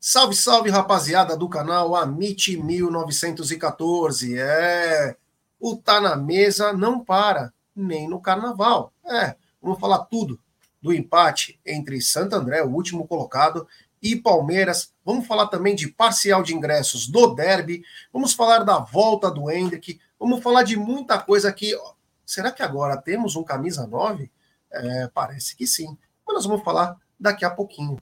Salve, 0.00 0.36
salve, 0.36 0.70
rapaziada 0.70 1.36
do 1.36 1.48
canal 1.48 1.96
Amit 1.96 2.56
1914. 2.56 4.38
É, 4.38 5.16
o 5.58 5.76
Tá 5.76 6.00
na 6.00 6.14
Mesa 6.14 6.72
não 6.72 7.04
para, 7.04 7.52
nem 7.74 8.08
no 8.08 8.20
carnaval. 8.20 8.92
É, 9.04 9.34
vamos 9.60 9.80
falar 9.80 10.00
tudo 10.00 10.38
do 10.80 10.92
empate 10.92 11.58
entre 11.66 12.00
Santo 12.00 12.36
André, 12.36 12.62
o 12.62 12.70
último 12.70 13.06
colocado, 13.08 13.66
e 14.02 14.14
Palmeiras. 14.14 14.92
Vamos 15.04 15.26
falar 15.26 15.48
também 15.48 15.74
de 15.74 15.88
parcial 15.88 16.42
de 16.42 16.54
ingressos 16.54 17.08
do 17.08 17.34
Derby. 17.34 17.82
Vamos 18.12 18.32
falar 18.32 18.60
da 18.60 18.78
volta 18.78 19.30
do 19.30 19.50
Hendrick. 19.50 19.98
Vamos 20.18 20.42
falar 20.42 20.62
de 20.62 20.76
muita 20.76 21.18
coisa 21.18 21.48
aqui. 21.48 21.76
Será 22.24 22.52
que 22.52 22.62
agora 22.62 22.96
temos 22.96 23.34
um 23.34 23.42
camisa 23.42 23.86
9? 23.86 24.30
É, 24.70 25.10
parece 25.12 25.56
que 25.56 25.66
sim. 25.66 25.96
Mas 26.24 26.36
nós 26.36 26.46
vamos 26.46 26.62
falar 26.62 26.96
daqui 27.18 27.44
a 27.44 27.50
pouquinho. 27.50 27.96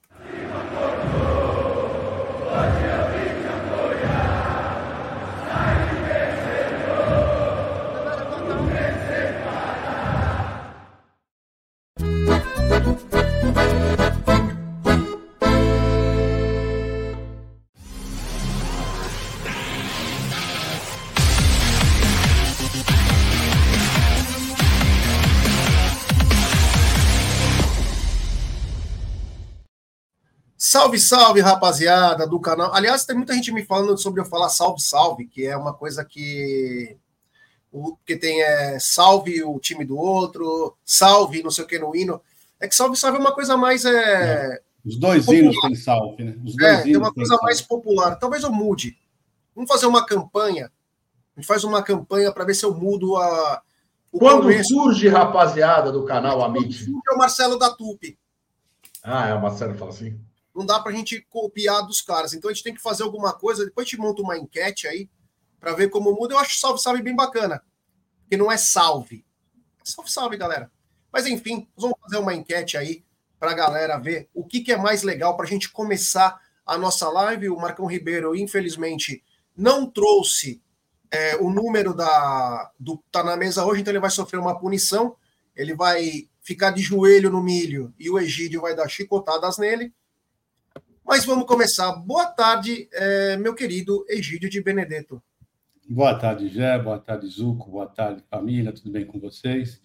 Salve, 30.75 30.99
salve, 30.99 31.41
rapaziada 31.41 32.27
do 32.27 32.41
canal. 32.41 32.75
Aliás, 32.75 33.05
tem 33.05 33.15
muita 33.15 33.33
gente 33.33 33.53
me 33.53 33.65
falando 33.65 33.97
sobre 33.97 34.21
eu 34.21 34.25
falar 34.25 34.49
salve, 34.49 34.83
salve, 34.83 35.25
que 35.25 35.47
é 35.47 35.57
uma 35.57 35.73
coisa 35.73 36.05
que 36.05 36.97
o 37.71 37.97
que 38.05 38.17
tem 38.17 38.43
é 38.43 38.77
salve 38.81 39.45
o 39.45 39.57
time 39.61 39.85
do 39.85 39.97
outro, 39.97 40.77
salve 40.85 41.45
não 41.45 41.51
sei 41.53 41.63
o 41.63 41.67
que 41.69 41.79
no 41.79 41.95
hino. 41.95 42.21
É 42.59 42.67
que 42.67 42.75
salve, 42.75 42.97
salve 42.97 43.19
é 43.19 43.21
uma 43.21 43.33
coisa 43.33 43.57
mais 43.57 43.85
é, 43.85 43.93
é. 43.93 44.61
Os 44.85 44.99
dois 44.99 45.25
popular. 45.25 45.45
hinos 45.45 45.61
têm 45.61 45.75
salve, 45.77 46.25
né? 46.25 46.35
Os 46.45 46.57
dois 46.57 46.81
é, 46.81 46.83
tem 46.83 46.97
uma 46.97 47.15
coisa 47.15 47.39
mais 47.41 47.63
popular. 47.63 48.17
Talvez 48.17 48.43
eu 48.43 48.51
mude. 48.51 48.99
Vamos 49.55 49.71
fazer 49.71 49.87
uma 49.87 50.05
campanha. 50.05 50.73
A 51.37 51.41
gente 51.41 51.47
faz 51.47 51.63
uma 51.63 51.85
campanha 51.85 52.33
para 52.33 52.45
ver 52.45 52.55
se 52.55 52.65
eu 52.65 52.75
mudo 52.75 53.17
a. 53.17 53.63
Quando 54.11 54.43
começo. 54.43 54.75
surge, 54.75 55.07
rapaziada 55.07 55.93
do 55.93 56.05
canal 56.05 56.43
Amit? 56.43 56.85
É 57.09 57.15
o 57.15 57.17
Marcelo 57.17 57.61
da 57.61 57.71
Tupi. 57.71 58.19
Ah, 59.05 59.29
é, 59.29 59.35
o 59.35 59.41
Marcelo 59.41 59.79
fala 59.79 59.93
assim 59.93 60.19
não 60.55 60.65
dá 60.65 60.79
para 60.79 60.93
a 60.93 60.95
gente 60.95 61.21
copiar 61.29 61.85
dos 61.87 62.01
caras. 62.01 62.33
Então 62.33 62.51
a 62.51 62.53
gente 62.53 62.63
tem 62.63 62.75
que 62.75 62.81
fazer 62.81 63.03
alguma 63.03 63.33
coisa. 63.33 63.65
Depois 63.65 63.87
a 63.87 63.91
gente 63.91 64.01
monta 64.01 64.23
uma 64.23 64.39
enquete 64.39 64.87
aí 64.87 65.11
para 65.59 65.73
ver 65.73 65.91
como 65.91 66.13
muda. 66.13 66.35
Eu 66.35 66.39
acho 66.39 66.59
salve, 66.59 66.81
salve 66.81 67.03
bem 67.03 67.17
bacana. 67.17 67.63
Porque 68.23 68.37
não 68.37 68.51
é 68.51 68.57
salve. 68.57 69.25
É 69.81 69.85
salve, 69.85 70.11
salve, 70.11 70.37
galera. 70.37 70.71
Mas 71.13 71.27
enfim, 71.27 71.69
nós 71.77 71.83
vamos 71.83 71.99
fazer 72.01 72.19
uma 72.19 72.35
enquete 72.35 72.77
aí 72.77 73.05
para 73.39 73.51
a 73.51 73.55
galera 73.55 73.99
ver 73.99 74.29
o 74.33 74.45
que, 74.45 74.61
que 74.61 74.73
é 74.73 74.77
mais 74.77 75.03
legal 75.03 75.37
para 75.37 75.47
a 75.47 75.49
gente 75.49 75.71
começar 75.71 76.41
a 76.65 76.79
nossa 76.79 77.09
live. 77.09 77.51
O 77.51 77.57
Marcão 77.57 77.87
Ribeiro, 77.87 78.35
infelizmente, 78.35 79.23
não 79.57 79.91
trouxe 79.91 80.63
é, 81.11 81.37
o 81.37 81.51
número 81.51 81.95
da 81.95 82.71
do 82.79 83.03
tá 83.11 83.23
na 83.23 83.37
mesa 83.37 83.65
hoje, 83.65 83.81
então 83.81 83.93
ele 83.93 84.01
vai 84.01 84.11
sofrer 84.11 84.39
uma 84.39 84.59
punição. 84.59 85.17
Ele 85.55 85.75
vai 85.75 86.29
ficar 86.41 86.71
de 86.71 86.83
joelho 86.83 87.31
no 87.31 87.43
milho 87.43 87.95
e 87.99 88.11
o 88.11 88.19
Egídio 88.19 88.61
vai 88.61 88.75
dar 88.75 88.89
chicotadas 88.89 89.57
nele. 89.59 89.93
Mas 91.07 91.27
vamos 91.27 91.47
começar. 91.47 91.93
Boa 91.93 92.25
tarde, 92.27 92.89
é, 92.91 93.37
meu 93.37 93.55
querido 93.55 94.07
Egídio 94.09 94.49
de 94.49 94.63
Benedetto. 94.63 95.23
Boa 95.87 96.19
tarde, 96.19 96.49
Gé. 96.49 96.79
Boa 96.79 96.99
tarde, 96.99 97.27
Zuco. 97.27 97.71
Boa 97.71 97.87
tarde, 97.87 98.25
família. 98.31 98.73
Tudo 98.73 98.91
bem 98.91 99.05
com 99.05 99.21
vocês? 99.21 99.83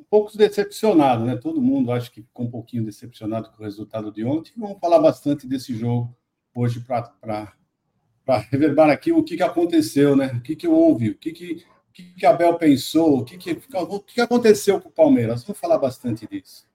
Um 0.00 0.04
pouco 0.04 0.36
decepcionado, 0.38 1.26
né? 1.26 1.36
Todo 1.36 1.60
mundo 1.60 1.92
acho 1.92 2.10
que 2.10 2.22
ficou 2.22 2.46
um 2.46 2.50
pouquinho 2.50 2.82
decepcionado 2.82 3.50
com 3.50 3.62
o 3.62 3.64
resultado 3.64 4.10
de 4.10 4.24
ontem. 4.24 4.52
Vamos 4.56 4.78
falar 4.80 4.98
bastante 5.00 5.46
desse 5.46 5.76
jogo 5.76 6.16
hoje 6.54 6.80
para 6.80 8.38
reverbar 8.50 8.88
aqui 8.88 9.12
o 9.12 9.22
que, 9.22 9.36
que 9.36 9.42
aconteceu, 9.42 10.16
né? 10.16 10.28
O 10.28 10.40
que, 10.40 10.56
que 10.56 10.66
houve, 10.66 11.10
o 11.10 11.14
que, 11.14 11.30
que, 11.30 11.62
o 11.90 11.92
que, 11.92 12.02
que 12.14 12.24
Abel 12.24 12.54
pensou, 12.56 13.18
o 13.18 13.24
que, 13.24 13.36
que, 13.36 13.60
o 13.74 14.00
que 14.00 14.20
aconteceu 14.22 14.80
com 14.80 14.88
o 14.88 14.92
Palmeiras. 14.92 15.44
Vamos 15.44 15.60
falar 15.60 15.76
bastante 15.76 16.26
disso. 16.26 16.66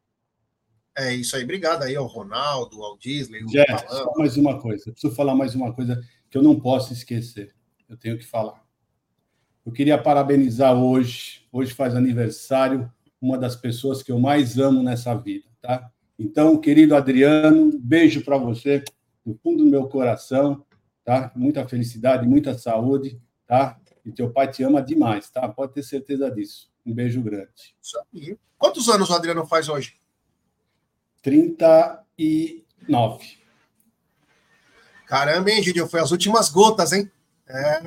É 1.00 1.14
isso 1.14 1.36
aí. 1.36 1.44
Obrigado 1.44 1.84
aí 1.84 1.96
ao 1.96 2.06
Ronaldo, 2.06 2.84
ao 2.84 2.98
Disney. 2.98 3.40
Jé, 3.50 3.66
só 3.88 4.12
mais 4.18 4.36
uma 4.36 4.60
coisa. 4.60 4.92
preciso 4.92 5.16
falar 5.16 5.34
mais 5.34 5.56
uma 5.56 5.74
coisa 5.74 6.02
que 6.30 6.38
eu 6.38 6.44
não 6.44 6.60
posso 6.60 6.92
esquecer. 6.92 7.56
Eu 7.88 7.96
tenho 7.96 8.18
que 8.18 8.26
falar. 8.26 8.64
Eu 9.66 9.72
queria 9.72 9.98
parabenizar 9.98 10.76
hoje. 10.76 11.48
Hoje 11.52 11.74
faz 11.74 11.96
aniversário 11.96 12.92
uma 13.22 13.38
das 13.38 13.56
pessoas 13.56 14.02
que 14.02 14.12
eu 14.12 14.20
mais 14.20 14.58
amo 14.58 14.82
nessa 14.82 15.14
vida, 15.16 15.46
tá? 15.62 15.92
Então, 16.18 16.58
querido 16.58 16.96
Adriano, 16.96 17.78
beijo 17.80 18.24
para 18.24 18.38
você 18.38 18.84
do 19.26 19.38
fundo 19.44 19.64
do 19.64 19.70
meu 19.70 19.88
coração, 19.88 20.66
tá? 21.04 21.32
Muita 21.36 21.68
felicidade, 21.68 22.28
muita 22.28 22.58
saúde, 22.58 23.22
tá? 23.46 23.80
E 24.06 24.12
teu 24.12 24.32
pai 24.32 24.50
te 24.50 24.64
ama 24.64 24.82
demais, 24.82 25.30
tá? 25.30 25.48
Pode 25.48 25.74
ter 25.74 25.84
certeza 25.84 26.32
disso. 26.32 26.72
Um 26.86 26.94
beijo 26.94 27.22
grande. 27.22 27.76
Quantos 28.58 28.90
anos 28.90 29.10
o 29.10 29.14
Adriano 29.14 29.46
faz 29.46 29.70
hoje? 29.70 29.99
39. 31.22 33.40
Caramba, 35.06 35.52
hein, 35.52 35.64
Gideon? 35.64 35.88
Foi 35.88 36.00
as 36.00 36.12
últimas 36.12 36.50
gotas, 36.50 36.94
hein? 36.94 37.12
É, 37.52 37.82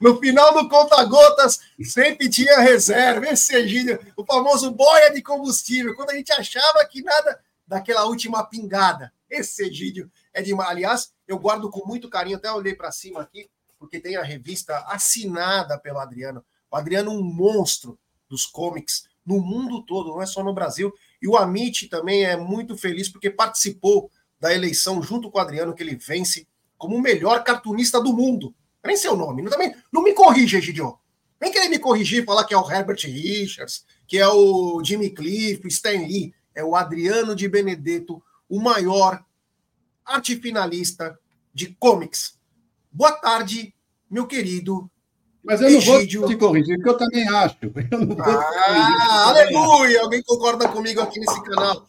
no 0.00 0.20
final 0.20 0.54
do 0.54 0.68
conta-gotas, 0.68 1.58
sempre 1.82 2.30
tinha 2.30 2.60
reserva. 2.60 3.26
Esse 3.26 3.56
Egídio, 3.56 3.98
o 4.16 4.24
famoso 4.24 4.70
boia 4.70 5.12
de 5.12 5.20
combustível, 5.22 5.92
quando 5.96 6.10
a 6.10 6.14
gente 6.14 6.32
achava 6.32 6.86
que 6.88 7.02
nada 7.02 7.40
daquela 7.66 8.04
última 8.04 8.46
pingada. 8.46 9.12
Esse 9.28 9.64
Egídio 9.64 10.08
é 10.32 10.40
de 10.40 10.54
Aliás, 10.54 11.12
eu 11.26 11.36
guardo 11.36 11.68
com 11.68 11.84
muito 11.84 12.08
carinho, 12.08 12.36
até 12.36 12.52
olhei 12.52 12.76
para 12.76 12.92
cima 12.92 13.20
aqui, 13.20 13.50
porque 13.76 13.98
tem 13.98 14.16
a 14.16 14.22
revista 14.22 14.84
assinada 14.86 15.76
pelo 15.80 15.98
Adriano. 15.98 16.44
O 16.70 16.76
Adriano, 16.76 17.10
um 17.10 17.24
monstro 17.24 17.98
dos 18.28 18.46
comics, 18.46 19.08
no 19.24 19.40
mundo 19.40 19.82
todo, 19.82 20.10
não 20.10 20.22
é 20.22 20.26
só 20.26 20.42
no 20.42 20.52
Brasil. 20.52 20.92
E 21.20 21.28
o 21.28 21.36
Amit 21.36 21.88
também 21.88 22.24
é 22.24 22.36
muito 22.36 22.76
feliz 22.76 23.08
porque 23.08 23.30
participou 23.30 24.10
da 24.40 24.52
eleição 24.52 25.02
junto 25.02 25.30
com 25.30 25.38
o 25.38 25.40
Adriano, 25.40 25.74
que 25.74 25.82
ele 25.82 25.96
vence 25.96 26.46
como 26.76 26.96
o 26.96 27.00
melhor 27.00 27.44
cartunista 27.44 28.00
do 28.00 28.12
mundo. 28.12 28.54
Nem 28.84 28.96
seu 28.96 29.16
nome. 29.16 29.42
Não, 29.42 29.50
também, 29.50 29.74
não 29.92 30.02
me 30.02 30.12
corrija, 30.12 30.58
Egidio. 30.58 30.98
Vem 31.40 31.52
querer 31.52 31.68
me 31.68 31.78
corrigir 31.78 32.24
falar 32.24 32.44
que 32.44 32.54
é 32.54 32.58
o 32.58 32.68
Herbert 32.68 33.00
Richards, 33.04 33.84
que 34.06 34.18
é 34.18 34.26
o 34.26 34.82
Jimmy 34.84 35.10
Cliff, 35.10 35.66
Stan 35.68 35.90
Lee. 35.90 36.34
É 36.54 36.64
o 36.64 36.74
Adriano 36.74 37.34
de 37.34 37.48
Benedetto, 37.48 38.22
o 38.48 38.60
maior 38.60 39.24
arte 40.04 40.36
finalista 40.36 41.18
de 41.54 41.74
comics. 41.74 42.38
Boa 42.90 43.12
tarde, 43.12 43.74
meu 44.10 44.26
querido 44.26 44.90
mas 45.44 45.60
eu 45.60 45.70
não 45.70 45.80
vou 45.80 46.06
te 46.06 46.36
corrigir, 46.36 46.76
porque 46.76 46.90
eu 46.90 46.96
também 46.96 47.28
acho. 47.28 47.56
Eu 47.66 48.16
ah, 48.20 49.28
aleluia! 49.28 50.00
Alguém 50.02 50.22
concorda 50.22 50.68
comigo 50.68 51.00
aqui 51.00 51.18
nesse 51.18 51.42
canal. 51.42 51.84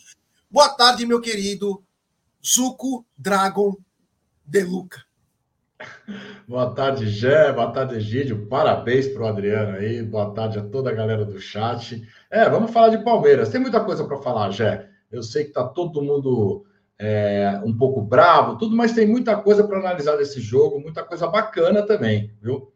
Boa 0.50 0.70
tarde, 0.70 1.06
meu 1.06 1.22
querido 1.22 1.84
Zuko 2.46 3.06
Dragon 3.18 3.76
De 4.46 4.64
Luca. 4.64 5.04
Boa 6.48 6.74
tarde, 6.74 7.08
Gé. 7.10 7.52
Boa 7.52 7.72
tarde, 7.72 7.96
Egídio. 7.96 8.48
Parabéns 8.48 9.08
para 9.08 9.24
o 9.24 9.28
Adriano 9.28 9.78
aí. 9.78 10.02
Boa 10.02 10.34
tarde 10.34 10.60
a 10.60 10.64
toda 10.64 10.90
a 10.90 10.94
galera 10.94 11.26
do 11.26 11.40
chat. 11.40 12.02
É, 12.32 12.50
vamos 12.50 12.72
falar 12.72 12.90
de 12.90 13.04
Palmeiras. 13.04 13.50
Tem 13.50 13.62
muita 13.62 13.80
coisa 13.80 14.04
para 14.06 14.18
falar, 14.18 14.52
Gé. 14.52 14.90
Eu 15.12 15.22
sei 15.22 15.44
que 15.44 15.50
está 15.50 15.64
todo 15.64 16.02
mundo 16.02 16.66
é, 16.98 17.62
um 17.64 17.76
pouco 17.76 18.02
bravo, 18.02 18.58
tudo, 18.58 18.76
mas 18.76 18.94
tem 18.94 19.08
muita 19.08 19.36
coisa 19.36 19.64
para 19.64 19.78
analisar 19.78 20.16
desse 20.16 20.40
jogo, 20.40 20.80
muita 20.80 21.04
coisa 21.04 21.28
bacana 21.28 21.84
também, 21.84 22.32
viu? 22.42 22.73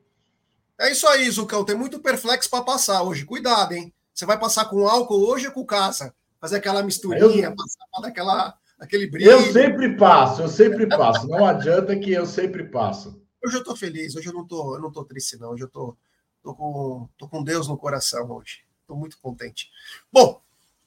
É 0.79 0.91
isso 0.91 1.07
aí, 1.07 1.29
Zucão. 1.29 1.65
Tem 1.65 1.75
muito 1.75 1.99
perflex 1.99 2.47
para 2.47 2.63
passar 2.63 3.01
hoje. 3.01 3.25
Cuidado, 3.25 3.73
hein? 3.73 3.93
Você 4.13 4.25
vai 4.25 4.39
passar 4.39 4.65
com 4.65 4.87
álcool 4.87 5.27
hoje 5.27 5.47
ou 5.47 5.53
com 5.53 5.65
casa? 5.65 6.13
Fazer 6.39 6.57
aquela 6.57 6.83
misturinha, 6.83 7.47
eu... 7.47 7.55
passar 7.55 8.01
daquela, 8.01 8.57
aquele 8.79 9.07
brilho. 9.07 9.31
Eu 9.31 9.51
sempre 9.51 9.95
passo, 9.95 10.43
eu 10.43 10.47
sempre 10.47 10.87
passo. 10.87 11.27
Não 11.27 11.45
adianta 11.45 11.95
que 11.95 12.11
eu 12.11 12.25
sempre 12.25 12.63
passo. 12.63 13.19
Hoje 13.43 13.57
eu 13.57 13.63
tô 13.63 13.75
feliz, 13.75 14.15
hoje 14.15 14.27
eu 14.27 14.33
não 14.33 14.45
tô, 14.45 14.75
eu 14.75 14.81
não 14.81 14.91
tô 14.91 15.03
triste, 15.03 15.37
não. 15.37 15.51
Hoje 15.51 15.63
eu 15.63 15.67
tô, 15.67 15.97
tô, 16.43 16.53
com, 16.53 17.09
tô 17.17 17.27
com 17.27 17.43
Deus 17.43 17.67
no 17.67 17.77
coração 17.77 18.29
hoje. 18.31 18.65
Tô 18.85 18.95
muito 18.95 19.19
contente. 19.19 19.69
Bom, 20.11 20.41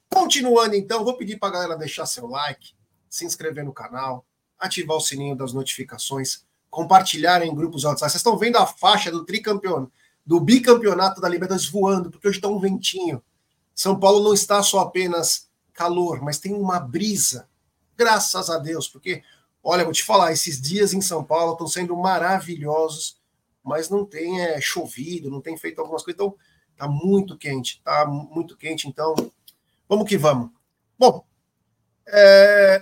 continuando 0.09 0.75
então, 0.75 1.03
vou 1.03 1.17
pedir 1.17 1.37
para 1.37 1.49
a 1.49 1.51
galera 1.51 1.77
deixar 1.77 2.05
seu 2.05 2.27
like, 2.27 2.73
se 3.09 3.25
inscrever 3.25 3.63
no 3.63 3.73
canal, 3.73 4.25
ativar 4.57 4.95
o 4.95 5.01
sininho 5.01 5.35
das 5.35 5.53
notificações 5.53 6.45
compartilhar 6.71 7.45
em 7.45 7.53
grupos 7.53 7.83
WhatsApp. 7.83 8.09
Vocês 8.09 8.21
estão 8.21 8.37
vendo 8.37 8.55
a 8.55 8.65
faixa 8.65 9.11
do 9.11 9.25
tricampeonato, 9.25 9.91
do 10.25 10.39
bicampeonato 10.39 11.19
da 11.19 11.27
Libertadores 11.27 11.69
voando, 11.69 12.09
porque 12.09 12.27
hoje 12.27 12.37
está 12.37 12.47
um 12.47 12.59
ventinho. 12.59 13.21
São 13.75 13.99
Paulo 13.99 14.23
não 14.23 14.33
está 14.33 14.63
só 14.63 14.79
apenas 14.79 15.49
calor, 15.73 16.21
mas 16.21 16.39
tem 16.39 16.53
uma 16.53 16.79
brisa. 16.79 17.47
Graças 17.97 18.49
a 18.49 18.57
Deus, 18.57 18.87
porque, 18.87 19.21
olha, 19.61 19.83
vou 19.83 19.93
te 19.93 20.03
falar, 20.03 20.31
esses 20.31 20.61
dias 20.61 20.93
em 20.93 21.01
São 21.01 21.23
Paulo 21.23 21.53
estão 21.53 21.67
sendo 21.67 21.95
maravilhosos, 21.95 23.19
mas 23.63 23.89
não 23.89 24.05
tem 24.05 24.41
é, 24.41 24.61
chovido, 24.61 25.29
não 25.29 25.41
tem 25.41 25.57
feito 25.57 25.79
algumas 25.79 26.03
coisas, 26.03 26.19
então 26.19 26.35
tá 26.77 26.87
muito 26.87 27.37
quente, 27.37 27.81
tá 27.83 28.05
muito 28.05 28.55
quente, 28.55 28.87
então 28.87 29.13
vamos 29.89 30.07
que 30.07 30.17
vamos. 30.17 30.49
Bom, 30.97 31.25
é, 32.07 32.81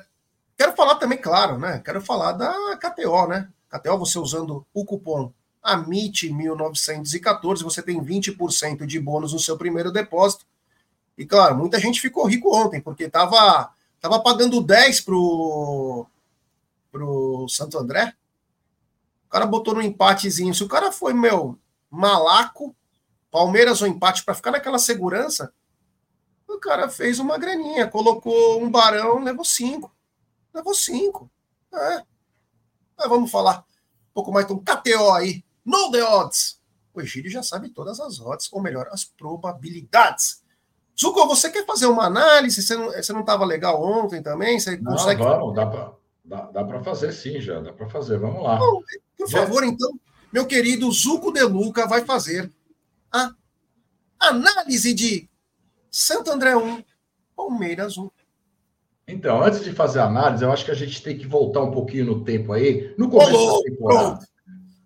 quero 0.55 0.75
falar 0.75 0.95
também, 0.95 1.17
claro, 1.17 1.57
né? 1.57 1.81
Quero 1.83 2.01
falar 2.01 2.33
da 2.33 2.77
KTO, 2.77 3.27
né? 3.27 3.49
KTO, 3.69 3.97
você 3.97 4.17
usando 4.17 4.65
o 4.73 4.85
cupom 4.85 5.33
AMIT1914, 5.63 7.63
você 7.63 7.83
tem 7.83 8.03
20% 8.03 8.85
de 8.85 8.99
bônus 8.99 9.31
no 9.33 9.39
seu 9.39 9.57
primeiro 9.57 9.91
depósito. 9.91 10.45
E 11.17 11.25
claro, 11.25 11.57
muita 11.57 11.79
gente 11.79 11.99
ficou 11.99 12.25
rico 12.25 12.55
ontem, 12.55 12.81
porque 12.81 13.09
tava, 13.09 13.73
tava 13.99 14.21
pagando 14.21 14.61
10 14.61 15.01
pro, 15.01 16.05
pro 16.91 17.47
Santo 17.49 17.77
André. 17.77 18.15
O 19.27 19.29
cara 19.29 19.45
botou 19.45 19.75
no 19.75 19.81
empatezinho. 19.81 20.55
Se 20.55 20.63
o 20.63 20.67
cara 20.67 20.91
foi, 20.91 21.13
meu, 21.13 21.57
malaco, 21.89 22.75
Palmeiras 23.29 23.81
ou 23.81 23.87
empate 23.87 24.23
para 24.23 24.33
ficar 24.33 24.51
naquela 24.51 24.79
segurança, 24.79 25.53
o 26.47 26.57
cara 26.57 26.89
fez 26.89 27.19
uma 27.19 27.37
graninha, 27.37 27.87
colocou 27.87 28.61
um 28.61 28.71
barão, 28.71 29.19
levou 29.19 29.45
cinco. 29.45 29.93
Levou 30.53 30.73
cinco. 30.73 31.29
É. 31.71 32.03
Mas 32.99 33.09
vamos 33.09 33.31
falar 33.31 33.59
um 33.59 34.13
pouco 34.13 34.31
mais. 34.31 34.45
Então, 34.45 34.59
KTO 34.59 35.11
aí. 35.13 35.43
No 35.65 35.89
the 35.91 36.03
odds. 36.03 36.59
O 36.93 37.01
Egílio 37.01 37.31
já 37.31 37.41
sabe 37.41 37.69
todas 37.69 37.99
as 37.99 38.19
odds, 38.19 38.51
ou 38.51 38.61
melhor, 38.61 38.89
as 38.91 39.05
probabilidades. 39.05 40.43
Zuko, 40.99 41.25
você 41.27 41.49
quer 41.49 41.65
fazer 41.65 41.85
uma 41.85 42.05
análise? 42.05 42.61
Você 42.61 43.13
não 43.13 43.21
estava 43.21 43.45
legal 43.45 43.81
ontem 43.81 44.21
também? 44.21 44.59
Você 44.59 44.75
não, 44.77 44.91
consegue... 44.91 45.23
vamos, 45.23 45.55
dá 45.55 45.65
para 45.65 45.93
dá, 46.25 46.41
dá 46.51 46.83
fazer 46.83 47.13
sim, 47.13 47.39
já, 47.39 47.61
dá 47.61 47.71
para 47.71 47.89
fazer. 47.89 48.19
Vamos 48.19 48.43
lá. 48.43 48.57
Bom, 48.57 48.81
por 49.17 49.29
favor, 49.29 49.63
então, 49.63 49.89
meu 50.31 50.45
querido 50.45 50.91
Zuko 50.91 51.31
De 51.31 51.43
Luca 51.43 51.87
vai 51.87 52.05
fazer 52.05 52.51
a 53.11 53.31
análise 54.19 54.93
de 54.93 55.29
Santo 55.89 56.31
André 56.31 56.55
1, 56.55 56.83
Palmeiras 57.35 57.97
1. 57.97 58.09
Então, 59.09 59.43
antes 59.43 59.63
de 59.63 59.71
fazer 59.71 59.99
a 59.99 60.05
análise, 60.05 60.43
eu 60.43 60.51
acho 60.51 60.63
que 60.63 60.71
a 60.71 60.75
gente 60.75 61.01
tem 61.01 61.17
que 61.17 61.27
voltar 61.27 61.61
um 61.61 61.71
pouquinho 61.71 62.05
no 62.05 62.23
tempo 62.23 62.53
aí, 62.53 62.93
no 62.97 63.09
começo 63.09 63.35
Olô, 63.35 63.57
da 63.57 63.69
temporada. 63.69 64.19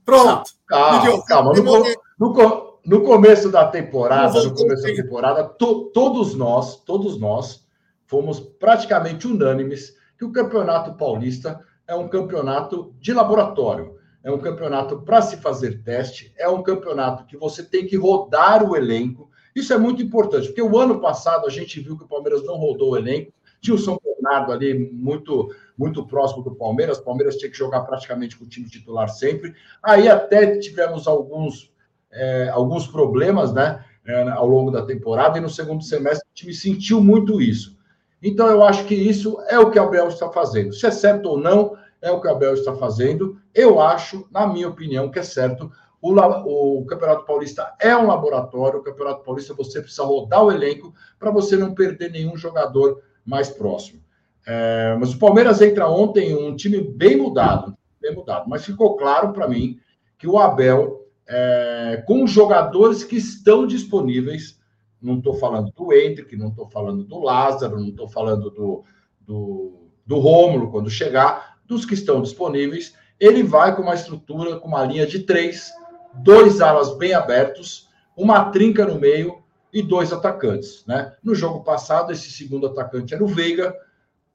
Pronto. 0.06 0.52
Calma, 0.68 1.26
calma. 1.26 1.54
No, 1.54 1.84
no, 2.20 2.80
no, 2.86 3.04
começo 3.04 3.52
da 3.52 3.68
temporada, 3.68 4.42
no 4.42 4.56
começo 4.56 4.84
da 4.84 4.96
temporada, 4.96 5.44
to, 5.44 5.92
todos 5.94 6.36
nós, 6.36 6.78
todos 6.84 7.20
nós, 7.20 7.66
fomos 8.08 8.40
praticamente 8.40 9.28
unânimes 9.28 9.96
que 10.18 10.26
o 10.26 10.32
Campeonato 10.32 10.94
Paulista 10.94 11.60
é 11.88 11.96
um 11.96 12.08
campeonato 12.08 12.96
de 13.00 13.14
laboratório. 13.14 13.98
É 14.24 14.32
um 14.32 14.38
campeonato 14.38 15.02
para 15.02 15.22
se 15.22 15.38
fazer 15.38 15.84
teste, 15.84 16.34
é 16.38 16.48
um 16.48 16.64
campeonato 16.64 17.26
que 17.26 17.36
você 17.36 17.62
tem 17.62 17.86
que 17.86 17.98
rodar 17.98 18.64
o 18.64 18.76
elenco. 18.76 19.30
Isso 19.54 19.74
é 19.74 19.78
muito 19.78 20.02
importante, 20.02 20.48
porque 20.48 20.62
o 20.62 20.78
ano 20.78 21.02
passado 21.02 21.46
a 21.46 21.50
gente 21.50 21.82
viu 21.82 21.98
que 21.98 22.06
o 22.06 22.08
Palmeiras 22.08 22.46
não 22.46 22.56
rodou 22.56 22.92
o 22.92 22.98
elenco, 22.98 23.34
tinha 23.62 23.76
o 23.76 23.80
São 23.80 24.00
Ali 24.26 24.92
muito 24.92 25.50
muito 25.78 26.06
próximo 26.06 26.44
do 26.44 26.56
Palmeiras. 26.56 27.00
O 27.00 27.04
Palmeiras 27.04 27.36
tinha 27.36 27.50
que 27.50 27.58
jogar 27.58 27.82
praticamente 27.82 28.38
com 28.38 28.46
o 28.46 28.48
time 28.48 28.70
titular 28.70 29.10
sempre. 29.10 29.54
Aí 29.82 30.08
até 30.08 30.58
tivemos 30.58 31.08
alguns, 31.08 31.72
é, 32.12 32.50
alguns 32.50 32.88
problemas, 32.88 33.54
né? 33.54 33.84
É, 34.06 34.22
ao 34.32 34.46
longo 34.46 34.70
da 34.70 34.86
temporada, 34.86 35.38
e 35.38 35.42
no 35.42 35.50
segundo 35.50 35.82
semestre 35.82 36.28
o 36.30 36.34
time 36.34 36.54
sentiu 36.54 37.02
muito 37.02 37.42
isso. 37.42 37.78
Então, 38.22 38.48
eu 38.48 38.62
acho 38.62 38.86
que 38.86 38.94
isso 38.94 39.38
é 39.48 39.58
o 39.58 39.72
que 39.72 39.80
o 39.80 39.84
Abel 39.84 40.10
está 40.10 40.30
fazendo. 40.30 40.74
Se 40.74 40.86
é 40.86 40.92
certo 40.92 41.28
ou 41.30 41.38
não, 41.38 41.78
é 42.02 42.12
o 42.12 42.20
que 42.20 42.28
o 42.28 42.32
Abel 42.32 42.54
está 42.54 42.76
fazendo. 42.76 43.38
Eu 43.56 43.80
acho, 43.80 44.28
na 44.30 44.46
minha 44.46 44.68
opinião, 44.68 45.10
que 45.10 45.20
é 45.20 45.24
certo. 45.24 45.72
O, 46.02 46.12
o, 46.12 46.86
Campeonato 46.86 47.26
Paulista 47.26 47.74
é 47.80 47.96
um 47.96 48.08
laboratório. 48.08 48.80
O 48.80 48.84
Campeonato 48.84 49.24
Paulista 49.24 49.54
você 49.54 49.82
precisa 49.82 50.04
rodar 50.04 50.44
o 50.44 50.52
elenco 50.52 50.94
para 51.18 51.32
você 51.32 51.56
não 51.56 51.74
perder 51.74 52.12
nenhum 52.12 52.36
jogador 52.36 53.02
mais 53.26 53.50
próximo. 53.50 54.03
É, 54.46 54.96
mas 55.00 55.14
o 55.14 55.20
Palmeiras 55.20 55.62
entra 55.62 55.88
ontem 55.88 56.36
um 56.36 56.56
time 56.56 56.82
bem 56.82 57.18
mudado, 57.18 57.78
bem 58.02 58.14
mudado. 58.14 58.50
Mas 58.50 58.66
ficou 58.66 58.98
claro 58.98 59.32
para 59.32 59.48
mim 59.48 59.80
que 60.18 60.28
o 60.28 60.38
Abel, 60.38 61.08
é, 61.28 62.04
com 62.06 62.24
os 62.24 62.32
jogadores 62.32 63.04
que 63.04 63.16
estão 63.16 63.66
disponíveis, 63.66 64.60
não 65.02 65.18
estou 65.18 65.36
falando 65.36 65.72
do 65.72 65.94
Hendrick, 65.94 66.36
não 66.36 66.50
estou 66.50 66.70
falando 66.70 67.04
do 67.04 67.20
Lázaro, 67.20 67.80
não 67.80 67.90
estou 67.90 68.08
falando 68.08 68.50
do, 68.50 68.84
do, 69.20 69.90
do 70.06 70.20
Rômulo 70.20 70.72
quando 70.72 70.90
chegar, 70.90 71.58
dos 71.66 71.86
que 71.86 71.94
estão 71.94 72.22
disponíveis, 72.22 72.96
ele 73.20 73.44
vai 73.44 73.76
com 73.76 73.82
uma 73.82 73.96
estrutura, 73.96 74.58
com 74.60 74.68
uma 74.68 74.84
linha 74.84 75.06
de 75.06 75.20
três, 75.20 75.72
dois 76.14 76.62
alas 76.62 76.98
bem 76.98 77.14
abertos, 77.14 77.90
uma 78.16 78.46
trinca 78.46 78.86
no 78.86 79.00
meio 79.00 79.44
e 79.72 79.82
dois 79.82 80.14
atacantes. 80.14 80.86
Né? 80.86 81.14
No 81.24 81.34
jogo 81.34 81.64
passado, 81.64 82.12
esse 82.12 82.32
segundo 82.32 82.68
atacante 82.68 83.14
era 83.14 83.24
o 83.24 83.28
Veiga, 83.28 83.76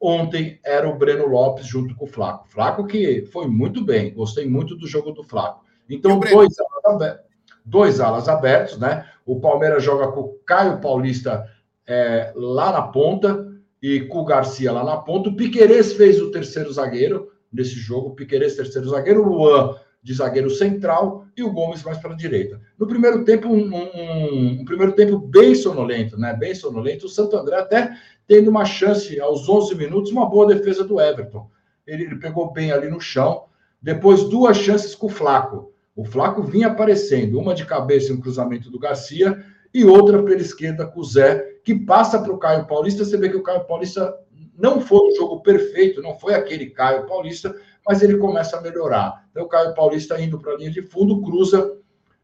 Ontem 0.00 0.60
era 0.64 0.88
o 0.88 0.96
Breno 0.96 1.26
Lopes 1.26 1.66
junto 1.66 1.94
com 1.94 2.04
o 2.04 2.08
Flaco. 2.08 2.48
Flaco 2.48 2.86
que 2.86 3.26
foi 3.32 3.48
muito 3.48 3.84
bem, 3.84 4.14
gostei 4.14 4.48
muito 4.48 4.76
do 4.76 4.86
jogo 4.86 5.10
do 5.10 5.24
Flaco. 5.24 5.64
Então, 5.90 6.20
dois 6.20 6.54
alas, 6.58 6.84
abertos, 6.84 7.24
dois 7.64 8.00
alas 8.00 8.28
abertos, 8.28 8.78
né? 8.78 9.06
O 9.26 9.40
Palmeiras 9.40 9.82
joga 9.82 10.12
com 10.12 10.20
o 10.20 10.38
Caio 10.46 10.80
Paulista 10.80 11.44
é, 11.86 12.32
lá 12.36 12.70
na 12.70 12.82
ponta 12.82 13.46
e 13.82 14.00
com 14.02 14.18
o 14.18 14.24
Garcia 14.24 14.70
lá 14.70 14.84
na 14.84 14.98
ponta. 14.98 15.30
O 15.30 15.36
Piquerez 15.36 15.92
fez 15.94 16.20
o 16.20 16.30
terceiro 16.30 16.72
zagueiro 16.72 17.30
nesse 17.52 17.74
jogo. 17.74 18.08
O 18.08 18.14
Piquerez, 18.14 18.54
terceiro 18.54 18.88
zagueiro. 18.88 19.22
O 19.22 19.28
Luan 19.28 19.76
de 20.02 20.14
zagueiro 20.14 20.50
central 20.50 21.26
e 21.40 21.44
o 21.44 21.52
Gomes 21.52 21.82
mais 21.82 21.98
para 21.98 22.12
a 22.12 22.16
direita. 22.16 22.60
No 22.78 22.86
primeiro 22.86 23.24
tempo, 23.24 23.48
um, 23.48 23.74
um, 23.74 24.60
um, 24.60 24.64
primeiro 24.64 24.92
tempo 24.92 25.18
bem 25.18 25.54
sonolento, 25.54 26.18
né? 26.18 26.34
Bem 26.34 26.54
sonolento. 26.54 27.06
O 27.06 27.08
Santo 27.08 27.36
André 27.36 27.56
até 27.56 27.96
tendo 28.26 28.50
uma 28.50 28.64
chance 28.64 29.18
aos 29.20 29.48
11 29.48 29.74
minutos, 29.74 30.12
uma 30.12 30.28
boa 30.28 30.46
defesa 30.46 30.84
do 30.84 31.00
Everton. 31.00 31.50
Ele, 31.86 32.04
ele 32.04 32.16
pegou 32.16 32.52
bem 32.52 32.72
ali 32.72 32.88
no 32.90 33.00
chão. 33.00 33.44
Depois, 33.80 34.24
duas 34.24 34.56
chances 34.56 34.94
com 34.94 35.06
o 35.06 35.10
Flaco. 35.10 35.72
O 35.94 36.04
Flaco 36.04 36.42
vinha 36.42 36.68
aparecendo, 36.68 37.38
uma 37.38 37.54
de 37.54 37.64
cabeça 37.64 38.12
em 38.12 38.16
um 38.16 38.20
cruzamento 38.20 38.70
do 38.70 38.78
Garcia 38.78 39.44
e 39.72 39.84
outra 39.84 40.22
pela 40.22 40.40
esquerda 40.40 40.86
com 40.86 41.00
o 41.00 41.04
Zé, 41.04 41.58
que 41.64 41.74
passa 41.74 42.20
para 42.20 42.32
o 42.32 42.38
Caio 42.38 42.66
Paulista. 42.66 43.04
Você 43.04 43.16
vê 43.16 43.28
que 43.28 43.36
o 43.36 43.42
Caio 43.42 43.64
Paulista 43.64 44.14
não 44.56 44.80
foi 44.80 45.10
um 45.10 45.14
jogo 45.14 45.40
perfeito, 45.40 46.02
não 46.02 46.18
foi 46.18 46.34
aquele 46.34 46.70
Caio 46.70 47.06
Paulista, 47.06 47.54
mas 47.88 48.02
ele 48.02 48.18
começa 48.18 48.58
a 48.58 48.60
melhorar. 48.60 49.24
Então, 49.30 49.44
o 49.44 49.48
Caio 49.48 49.74
Paulista 49.74 50.20
indo 50.20 50.38
para 50.38 50.52
a 50.52 50.56
linha 50.58 50.70
de 50.70 50.82
fundo, 50.82 51.22
cruza 51.22 51.78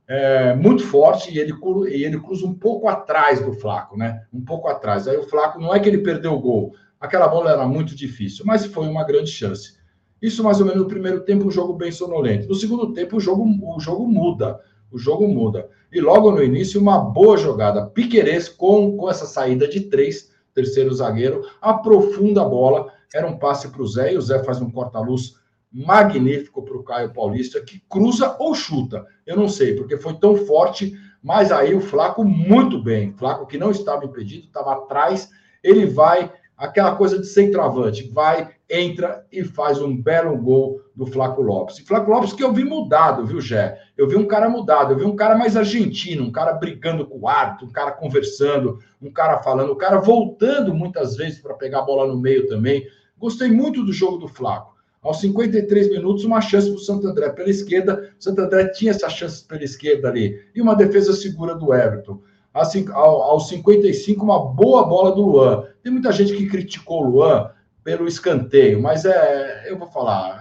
é, 0.07 0.55
muito 0.55 0.87
forte 0.87 1.35
e 1.35 1.39
ele, 1.39 1.55
e 1.89 2.05
ele 2.05 2.21
cruza 2.21 2.47
um 2.47 2.53
pouco 2.53 2.87
atrás 2.87 3.41
do 3.41 3.55
Flaco, 3.55 3.97
né? 3.97 4.27
Um 4.31 4.45
pouco 4.45 4.69
atrás. 4.69 5.09
Aí 5.09 5.17
o 5.17 5.23
Flaco 5.23 5.59
não 5.59 5.75
é 5.75 5.81
que 5.81 5.89
ele 5.89 5.99
perdeu 5.99 6.35
o 6.35 6.39
gol, 6.39 6.75
aquela 7.01 7.27
bola 7.27 7.51
era 7.51 7.67
muito 7.67 7.95
difícil, 7.95 8.45
mas 8.45 8.67
foi 8.67 8.87
uma 8.87 9.05
grande 9.05 9.31
chance. 9.31 9.79
Isso 10.21 10.45
mais 10.45 10.61
ou 10.61 10.67
menos 10.67 10.83
no 10.83 10.89
primeiro 10.89 11.21
tempo, 11.21 11.47
um 11.47 11.51
jogo 11.51 11.73
bem 11.73 11.91
sonolento. 11.91 12.49
No 12.49 12.55
segundo 12.55 12.93
tempo, 12.93 13.17
o 13.17 13.21
jogo, 13.21 13.45
o 13.45 13.81
jogo 13.81 14.07
muda. 14.07 14.61
O 14.91 14.99
jogo 14.99 15.27
muda. 15.27 15.69
E 15.93 16.01
logo 16.01 16.31
no 16.31 16.43
início, 16.43 16.81
uma 16.81 16.99
boa 16.99 17.37
jogada. 17.37 17.87
Piquerez 17.87 18.49
com, 18.49 18.97
com 18.97 19.11
essa 19.11 19.27
saída 19.27 19.67
de 19.67 19.81
três, 19.81 20.31
terceiro 20.55 20.95
zagueiro, 20.95 21.43
aprofunda 21.61 22.43
a 22.43 22.45
bola. 22.45 22.93
Era 23.15 23.27
um 23.27 23.39
passe 23.39 23.69
para 23.69 23.83
o 23.83 23.87
Zé, 23.87 24.13
e 24.13 24.17
o 24.17 24.23
Zé 24.23 24.43
faz 24.45 24.61
um 24.61 24.71
corta-luz 24.71 25.35
magnífico 25.75 26.63
para 26.63 26.77
o 26.77 26.85
Caio 26.85 27.13
Paulista, 27.13 27.61
que 27.61 27.83
cruza 27.89 28.37
ou 28.39 28.55
chuta. 28.55 29.05
Eu 29.27 29.37
não 29.37 29.49
sei, 29.49 29.75
porque 29.75 29.99
foi 29.99 30.15
tão 30.15 30.37
forte, 30.37 30.97
mas 31.21 31.51
aí 31.51 31.75
o 31.75 31.81
Flaco 31.81 32.23
muito 32.23 32.81
bem. 32.81 33.13
Flaco 33.15 33.47
que 33.47 33.59
não 33.59 33.73
estava 33.73 34.05
impedido, 34.05 34.47
estava 34.47 34.73
atrás, 34.75 35.29
ele 35.65 35.85
vai, 35.85 36.31
aquela 36.57 36.95
coisa 36.95 37.19
de 37.19 37.27
centroavante, 37.27 38.09
vai, 38.09 38.51
entra 38.71 39.27
e 39.33 39.43
faz 39.43 39.81
um 39.81 40.01
belo 40.01 40.37
gol 40.37 40.81
do 40.95 41.07
Flaco 41.07 41.43
Lopes. 41.43 41.79
E 41.79 41.85
Flaco 41.85 42.09
Lopes 42.09 42.33
que 42.33 42.45
eu 42.45 42.53
vi 42.53 42.63
mudado, 42.63 43.27
viu, 43.27 43.41
Gé? 43.41 43.77
Eu 43.97 44.09
vi 44.09 44.15
um 44.15 44.27
cara 44.27 44.49
mudado, 44.49 44.93
eu 44.93 44.99
vi 44.99 45.05
um 45.05 45.17
cara 45.17 45.37
mais 45.37 45.57
argentino, 45.57 46.25
um 46.25 46.31
cara 46.31 46.53
brigando 46.53 47.05
com 47.05 47.19
o 47.19 47.29
árbitro, 47.29 47.67
um 47.67 47.73
cara 47.73 47.91
conversando, 47.91 48.79
um 49.03 49.11
cara 49.11 49.43
falando, 49.43 49.73
um 49.73 49.77
cara 49.77 49.99
voltando 49.99 50.73
muitas 50.73 51.17
vezes 51.17 51.41
para 51.41 51.55
pegar 51.55 51.81
a 51.81 51.85
bola 51.85 52.07
no 52.07 52.21
meio 52.21 52.47
também. 52.47 52.87
Gostei 53.19 53.51
muito 53.51 53.85
do 53.85 53.93
jogo 53.93 54.19
do 54.19 54.29
Flaco. 54.29 54.74
Aos 55.05 55.21
53 55.21 55.91
minutos, 55.91 56.25
uma 56.25 56.41
chance 56.41 56.67
para 56.69 56.77
o 56.77 56.81
Santo 56.81 57.07
André 57.07 57.29
pela 57.29 57.51
esquerda. 57.51 58.11
O 58.19 58.25
Santo 58.25 58.41
André 58.41 58.69
tinha 58.69 58.91
essa 58.91 59.11
chance 59.11 59.45
pela 59.45 59.63
esquerda 59.63 60.09
ali. 60.09 60.41
E 60.55 60.63
uma 60.63 60.75
defesa 60.75 61.13
segura 61.13 61.55
do 61.55 61.75
Everton. 61.75 62.23
Assim, 62.55 62.87
aos 62.91 63.49
55, 63.49 64.25
uma 64.25 64.47
boa 64.47 64.85
bola 64.85 65.15
do 65.15 65.21
Luan. 65.21 65.67
Tem 65.83 65.93
muita 65.93 66.11
gente 66.11 66.35
que 66.35 66.47
criticou 66.47 67.05
o 67.05 67.11
Luan 67.11 67.51
pelo 67.83 68.09
escanteio, 68.09 68.81
mas 68.81 69.05
é. 69.05 69.71
Eu 69.71 69.79
vou 69.79 69.89
falar. 69.89 70.41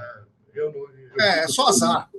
Eu, 0.55 0.71
eu 0.71 0.87
é, 1.19 1.39
é 1.39 1.47
só 1.47 1.67
azar. 1.67 2.09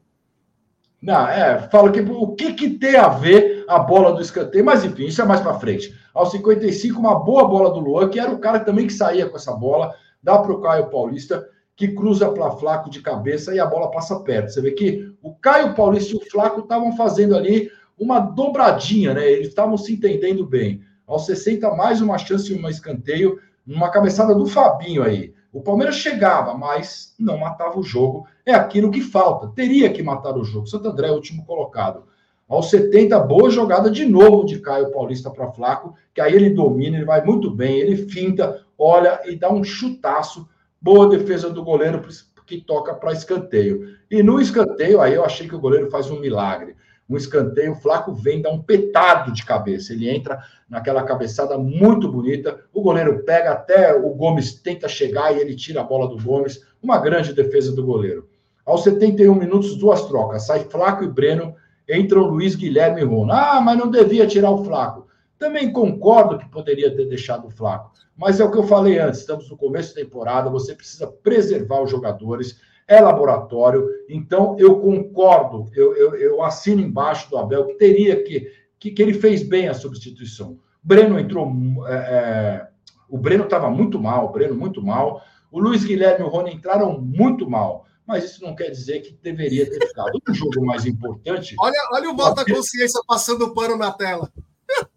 Não, 1.01 1.27
é, 1.27 1.69
fala 1.71 1.91
que 1.91 2.01
o 2.01 2.35
que, 2.35 2.53
que 2.53 2.71
tem 2.71 2.97
a 2.97 3.09
ver 3.09 3.65
a 3.69 3.79
bola 3.79 4.13
do 4.13 4.21
escanteio, 4.21 4.65
mas 4.65 4.85
enfim, 4.85 5.07
isso 5.07 5.23
é 5.23 5.25
mais 5.25 5.41
para 5.41 5.59
frente. 5.59 5.95
Aos 6.13 6.31
55, 6.31 6.99
uma 6.99 7.19
boa 7.19 7.47
bola 7.47 7.71
do 7.73 7.81
Luan, 7.81 8.09
que 8.09 8.19
era 8.21 8.31
o 8.31 8.39
cara 8.39 8.61
também 8.61 8.87
que 8.87 8.93
saía 8.93 9.29
com 9.29 9.37
essa 9.37 9.53
bola 9.53 9.95
dá 10.25 10.39
para 10.39 10.53
o 10.53 10.61
Caio 10.63 10.87
Paulista, 10.87 11.47
que 11.77 11.89
cruza 11.89 12.31
para 12.31 12.53
Flaco 12.53 12.89
de 12.89 13.01
cabeça 13.01 13.55
e 13.55 13.59
a 13.59 13.67
bola 13.67 13.91
passa 13.91 14.21
perto. 14.21 14.51
Você 14.51 14.61
vê 14.61 14.71
que 14.71 15.13
o 15.23 15.35
Caio 15.35 15.75
Paulista 15.75 16.13
e 16.13 16.17
o 16.17 16.31
Flaco 16.31 16.61
estavam 16.61 16.97
fazendo 16.97 17.37
ali 17.37 17.71
uma 17.99 18.21
dobradinha, 18.21 19.15
né? 19.15 19.31
Eles 19.31 19.49
estavam 19.49 19.77
se 19.77 19.93
entendendo 19.93 20.47
bem. 20.47 20.83
Aos 21.07 21.27
60, 21.27 21.75
mais 21.75 22.01
uma 22.01 22.17
chance 22.19 22.45
de 22.45 22.55
um 22.55 22.69
escanteio, 22.69 23.39
numa 23.67 23.91
cabeçada 23.91 24.35
do 24.35 24.47
Fabinho 24.47 25.03
aí. 25.03 25.35
O 25.53 25.61
Palmeiras 25.61 25.97
chegava, 25.97 26.55
mas 26.55 27.15
não 27.19 27.39
matava 27.39 27.79
o 27.79 27.83
jogo. 27.83 28.27
É 28.45 28.53
aquilo 28.53 28.91
que 28.91 29.01
falta. 29.01 29.49
Teria 29.55 29.93
que 29.93 30.03
matar 30.03 30.37
o 30.37 30.45
jogo. 30.45 30.67
Santo 30.67 30.89
André 30.89 31.09
é 31.09 31.11
o 31.11 31.15
último 31.15 31.45
colocado. 31.45 32.05
Aos 32.49 32.69
70, 32.71 33.19
boa 33.21 33.51
jogada 33.51 33.91
de 33.91 34.05
novo 34.05 34.45
de 34.45 34.59
Caio 34.61 34.91
Paulista 34.91 35.31
para 35.31 35.51
Flaco, 35.51 35.95
que 36.13 36.21
aí 36.21 36.35
ele 36.35 36.51
domina, 36.51 36.97
ele 36.97 37.07
vai 37.07 37.25
muito 37.25 37.51
bem, 37.51 37.79
ele 37.79 37.97
finta, 37.97 38.61
olha 38.79 39.21
e 39.25 39.35
dá 39.35 39.51
um 39.51 39.65
chutaço. 39.65 40.47
Boa 40.85 41.09
defesa 41.09 41.49
do 41.49 41.65
goleiro 41.65 42.07
que 42.47 42.61
toca 42.61 42.95
para 42.95 43.13
escanteio. 43.13 43.97
E 44.11 44.23
no 44.23 44.39
escanteio, 44.39 45.01
aí 45.01 45.15
eu 45.15 45.25
achei 45.25 45.49
que 45.49 45.55
o 45.55 45.61
goleiro 45.61 45.91
faz 45.91 46.11
um 46.11 46.21
milagre 46.21 46.77
um 47.09 47.17
escanteio, 47.17 47.73
o 47.73 47.77
Flaco 47.77 48.15
vem, 48.15 48.41
dá 48.41 48.51
um 48.51 48.63
petado 48.63 49.33
de 49.33 49.45
cabeça. 49.45 49.93
Ele 49.93 50.09
entra 50.09 50.43
naquela 50.69 51.03
cabeçada 51.03 51.59
muito 51.59 52.11
bonita. 52.11 52.61
O 52.73 52.81
goleiro 52.81 53.23
pega 53.25 53.53
até 53.53 53.95
o 53.95 54.11
Gomes 54.11 54.55
tenta 54.55 54.89
chegar 54.89 55.35
e 55.35 55.41
ele 55.41 55.55
tira 55.55 55.81
a 55.81 55.85
bola 55.85 56.09
do 56.09 56.23
Gomes. 56.23 56.63
Uma 56.83 56.99
grande 56.99 57.33
defesa 57.33 57.75
do 57.75 57.85
goleiro. 57.85 58.29
Aos 58.65 58.83
71 58.85 59.35
minutos, 59.35 59.77
duas 59.77 60.07
trocas. 60.07 60.47
Sai 60.47 60.61
Flaco 60.65 61.05
e 61.05 61.09
Breno. 61.09 61.55
Entra 61.87 62.19
o 62.19 62.27
Luiz 62.27 62.55
Guilherme 62.55 63.03
e 63.03 63.05
Rona. 63.05 63.35
Ah, 63.35 63.61
mas 63.61 63.79
não 63.79 63.91
devia 63.91 64.27
tirar 64.27 64.51
o 64.51 64.65
Flaco. 64.65 65.04
Também 65.39 65.73
concordo 65.73 66.39
que 66.39 66.49
poderia 66.49 66.95
ter 66.95 67.07
deixado 67.07 67.49
o 67.49 67.51
Flaco. 67.51 67.93
Mas 68.17 68.41
é 68.41 68.45
o 68.45 68.51
que 68.51 68.59
eu 68.59 68.67
falei 68.67 68.99
antes, 68.99 69.21
estamos 69.21 69.51
no 69.51 69.57
começo 69.57 69.95
da 69.95 70.03
temporada, 70.03 70.49
você 70.49 70.75
precisa 70.75 71.07
preservar 71.07 71.83
os 71.83 71.91
jogadores 71.91 72.61
é 72.87 73.01
laboratório. 73.01 73.89
Então, 74.09 74.57
eu 74.59 74.81
concordo, 74.81 75.71
eu, 75.75 75.97
eu, 75.97 76.15
eu 76.17 76.43
assino 76.43 76.83
embaixo 76.83 77.31
do 77.31 77.39
Abel 77.39 77.67
que 77.67 77.75
teria 77.75 78.23
que, 78.23 78.51
que, 78.79 78.91
que 78.91 79.03
ele 79.03 79.15
fez 79.15 79.43
bem 79.43 79.69
a 79.69 79.75
substituição. 79.75 80.59
Breno 80.83 81.19
entrou. 81.19 81.51
É, 81.87 81.95
é, 81.95 82.69
o 83.09 83.19
Breno 83.19 83.45
estava 83.45 83.71
muito 83.71 83.99
mal, 83.99 84.27
o 84.27 84.33
Breno 84.33 84.55
muito 84.55 84.83
mal. 84.83 85.23
O 85.51 85.59
Luiz 85.59 85.85
Guilherme 85.85 86.25
e 86.25 86.29
o 86.29 86.31
Rony 86.31 86.53
entraram 86.53 87.01
muito 87.01 87.49
mal. 87.49 87.87
Mas 88.07 88.25
isso 88.25 88.45
não 88.45 88.55
quer 88.55 88.69
dizer 88.71 89.01
que 89.01 89.19
deveria 89.23 89.65
ter 89.71 89.87
ficado. 89.87 90.11
Um 90.29 90.35
jogo 90.35 90.67
mais 90.67 90.85
importante. 90.85 91.55
Olha, 91.59 91.89
olha 91.93 92.11
o 92.11 92.17
voto 92.17 92.35
da 92.35 92.45
consciência 92.45 93.01
passando 93.07 93.55
pano 93.55 93.79
na 93.79 93.91
tela. 93.93 94.31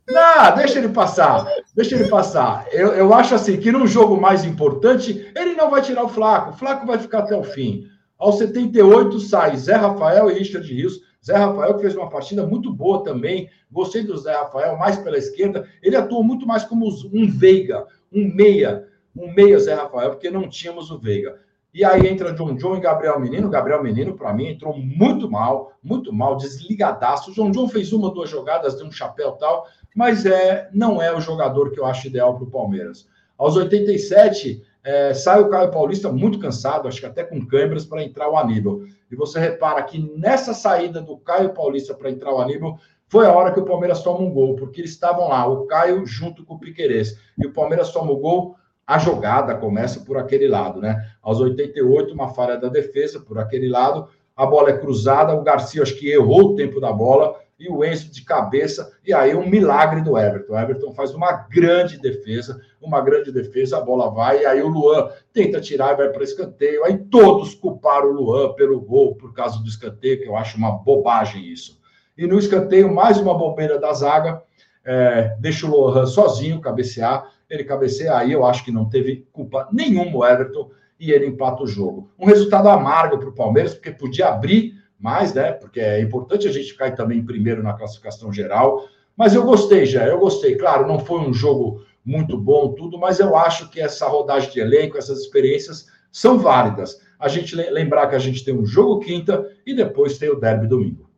Não, 0.10 0.56
deixa 0.56 0.80
ele 0.80 0.90
passar. 0.90 1.46
Deixa 1.76 1.96
ele 1.96 2.08
passar. 2.08 2.66
Eu, 2.72 2.94
eu 2.94 3.14
acho 3.14 3.36
assim 3.36 3.58
que 3.58 3.72
num 3.72 3.86
jogo 3.86 4.20
mais 4.20 4.46
importante, 4.46 5.30
ele 5.36 5.54
não 5.54 5.70
vai 5.70 5.82
tirar 5.82 6.04
o 6.04 6.10
Flaco. 6.10 6.52
O 6.52 6.54
Flaco 6.54 6.88
vai 6.88 6.98
ficar 6.98 7.20
até 7.20 7.36
o 7.36 7.44
fim. 7.44 7.88
Aos 8.18 8.38
78 8.38 9.20
sai 9.20 9.58
Zé 9.58 9.76
Rafael 9.76 10.32
e 10.32 10.34
Richard 10.34 10.74
Rios. 10.74 11.02
Zé 11.24 11.36
Rafael 11.36 11.76
que 11.76 11.82
fez 11.82 11.96
uma 11.96 12.10
partida 12.10 12.46
muito 12.46 12.72
boa 12.74 13.04
também. 13.04 13.50
Gostei 13.70 14.04
do 14.04 14.18
Zé 14.18 14.34
Rafael, 14.34 14.78
mais 14.78 14.98
pela 14.98 15.18
esquerda. 15.18 15.68
Ele 15.84 15.96
atuou 15.96 16.24
muito 16.24 16.48
mais 16.48 16.64
como 16.64 16.88
um 16.88 17.30
Veiga, 17.30 17.86
um 18.12 18.34
meia. 18.34 18.88
Um 19.16 19.34
meia 19.34 19.60
Zé 19.60 19.74
Rafael, 19.74 20.12
porque 20.12 20.30
não 20.30 20.48
tínhamos 20.48 20.90
o 20.90 20.98
Veiga. 20.98 21.40
E 21.78 21.86
aí 21.86 22.08
entra 22.08 22.34
John 22.34 22.56
John 22.56 22.76
e 22.76 22.80
Gabriel 22.80 23.20
Menino. 23.20 23.52
Gabriel 23.52 23.84
Menino, 23.84 24.16
para 24.16 24.34
mim, 24.34 24.48
entrou 24.48 24.76
muito 24.76 25.30
mal, 25.30 25.74
muito 25.84 26.12
mal, 26.12 26.36
desligadaço. 26.36 27.30
O 27.30 27.34
John 27.36 27.52
John 27.52 27.70
fez 27.70 27.94
uma, 27.94 28.12
duas 28.12 28.32
jogadas, 28.32 28.76
deu 28.76 28.88
um 28.88 28.92
chapéu 28.92 29.34
tal, 29.34 29.68
mas 29.96 30.26
é, 30.26 30.72
não 30.74 31.00
é 31.00 31.16
o 31.16 31.22
jogador 31.22 31.70
que 31.70 31.80
eu 31.80 31.86
acho 31.86 32.08
ideal 32.08 32.34
para 32.34 32.46
o 32.46 32.50
Palmeiras. 32.50 33.08
Aos 33.38 33.56
87, 33.56 34.60
é, 34.84 35.14
sai 35.14 35.40
o 35.40 35.50
Caio 35.50 35.70
Paulista 35.70 36.12
muito 36.12 36.40
cansado, 36.40 36.88
acho 36.88 37.00
que 37.00 37.06
até 37.06 37.24
com 37.24 37.46
câimbras, 37.46 37.86
para 37.86 38.04
entrar 38.04 38.28
o 38.28 38.38
Aníbal. 38.38 38.82
E 39.12 39.16
você 39.16 39.40
repara 39.40 39.84
que 39.84 40.00
nessa 40.18 40.56
saída 40.56 41.00
do 41.00 41.16
Caio 41.18 41.54
Paulista 41.54 41.94
para 41.94 42.10
entrar 42.10 42.34
o 42.34 42.42
Aníbal, 42.42 42.80
foi 43.08 43.28
a 43.28 43.32
hora 43.32 43.54
que 43.54 43.60
o 43.60 43.66
Palmeiras 43.66 44.02
toma 44.02 44.22
um 44.22 44.32
gol, 44.32 44.56
porque 44.56 44.82
eles 44.82 44.90
estavam 44.90 45.30
lá, 45.30 45.46
o 45.46 45.68
Caio 45.68 46.08
junto 46.08 46.44
com 46.44 46.56
o 46.56 46.60
Piquerez. 46.60 47.20
E 47.38 47.46
o 47.46 47.54
Palmeiras 47.54 47.92
toma 47.92 48.12
o 48.12 48.18
gol 48.18 48.56
a 48.88 48.98
jogada 48.98 49.54
começa 49.54 50.00
por 50.00 50.18
aquele 50.18 50.48
lado, 50.48 50.80
né? 50.80 51.06
Aos 51.22 51.42
88, 51.42 52.14
uma 52.14 52.30
falha 52.30 52.58
da 52.58 52.70
defesa 52.70 53.20
por 53.20 53.38
aquele 53.38 53.68
lado, 53.68 54.08
a 54.34 54.46
bola 54.46 54.70
é 54.70 54.78
cruzada, 54.78 55.36
o 55.36 55.44
Garcia 55.44 55.84
acho 55.84 55.96
que 55.96 56.10
errou 56.10 56.52
o 56.52 56.56
tempo 56.56 56.80
da 56.80 56.94
bola 56.94 57.36
e 57.60 57.68
o 57.68 57.84
Enzo 57.84 58.12
de 58.12 58.24
cabeça, 58.24 58.94
e 59.06 59.12
aí 59.12 59.36
um 59.36 59.50
milagre 59.50 60.02
do 60.02 60.18
Everton. 60.18 60.54
O 60.54 60.58
Everton 60.58 60.94
faz 60.94 61.14
uma 61.14 61.32
grande 61.34 62.00
defesa, 62.00 62.62
uma 62.80 63.02
grande 63.02 63.32
defesa, 63.32 63.78
a 63.78 63.82
bola 63.82 64.12
vai, 64.12 64.44
e 64.44 64.46
aí 64.46 64.62
o 64.62 64.68
Luan 64.68 65.10
tenta 65.34 65.60
tirar 65.60 65.94
e 65.94 65.98
vai 65.98 66.10
para 66.10 66.24
escanteio. 66.24 66.86
Aí 66.86 66.98
todos 66.98 67.56
culparam 67.56 68.10
o 68.10 68.14
Luan 68.14 68.54
pelo 68.54 68.80
gol 68.80 69.16
por 69.16 69.34
causa 69.34 69.60
do 69.60 69.68
escanteio, 69.68 70.22
que 70.22 70.28
eu 70.28 70.38
acho 70.38 70.56
uma 70.56 70.72
bobagem 70.72 71.44
isso. 71.44 71.82
E 72.16 72.28
no 72.28 72.38
escanteio, 72.38 72.94
mais 72.94 73.18
uma 73.18 73.36
bobeira 73.36 73.80
da 73.80 73.92
zaga, 73.92 74.42
é, 74.86 75.36
deixa 75.40 75.66
o 75.66 75.70
Luan 75.70 76.06
sozinho 76.06 76.62
cabecear 76.62 77.28
ele 77.50 77.64
cabeceia 77.64 78.18
aí, 78.18 78.32
eu 78.32 78.46
acho 78.46 78.64
que 78.64 78.72
não 78.72 78.90
teve 78.90 79.28
culpa 79.32 79.68
nenhuma 79.72 80.18
o 80.18 80.26
Everton 80.26 80.70
e 81.00 81.12
ele 81.12 81.28
empata 81.28 81.64
o 81.64 81.68
jogo. 81.68 82.12
Um 82.18 82.26
resultado 82.26 82.68
amargo 82.70 83.18
para 83.18 83.30
o 83.30 83.36
Palmeiras, 83.36 83.74
porque 83.74 83.92
podia 83.92 84.30
abrir 84.30 84.74
mais, 85.00 85.34
né? 85.34 85.52
Porque 85.52 85.80
é 85.80 86.02
importante 86.02 86.48
a 86.48 86.52
gente 86.52 86.76
cair 86.76 86.96
também 86.96 87.24
primeiro 87.24 87.64
na 87.64 87.74
classificação 87.74 88.34
geral. 88.34 88.88
Mas 89.16 89.34
eu 89.34 89.44
gostei 89.44 89.86
já, 89.86 90.06
eu 90.06 90.20
gostei. 90.20 90.56
Claro, 90.56 90.88
não 90.88 91.00
foi 91.00 91.20
um 91.20 91.34
jogo 91.34 91.86
muito 92.04 92.38
bom, 92.38 92.74
tudo, 92.74 92.98
mas 92.98 93.20
eu 93.20 93.36
acho 93.36 93.70
que 93.70 93.82
essa 93.82 94.08
rodagem 94.08 94.52
de 94.52 94.60
elenco, 94.60 94.98
essas 94.98 95.20
experiências 95.20 95.88
são 96.12 96.40
válidas. 96.40 97.02
A 97.20 97.28
gente 97.28 97.56
lembrar 97.56 98.08
que 98.08 98.16
a 98.16 98.20
gente 98.20 98.44
tem 98.44 98.54
um 98.54 98.66
jogo 98.66 99.00
quinta 99.00 99.46
e 99.66 99.74
depois 99.74 100.18
tem 100.18 100.30
o 100.30 100.40
derby 100.40 100.68
domingo. 100.68 101.10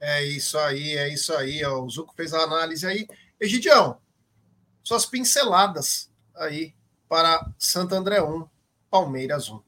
É 0.00 0.22
isso 0.24 0.58
aí, 0.58 0.96
é 0.96 1.08
isso 1.08 1.32
aí. 1.32 1.64
O 1.64 1.88
Zuco 1.88 2.14
fez 2.14 2.34
a 2.34 2.42
análise 2.42 2.86
aí. 2.86 3.06
Egidião, 3.40 3.96
suas 4.86 5.04
pinceladas 5.04 6.08
aí 6.36 6.72
para 7.08 7.52
Santo 7.58 7.92
André 7.92 8.22
1, 8.22 8.46
Palmeiras 8.88 9.50
1. 9.50 9.60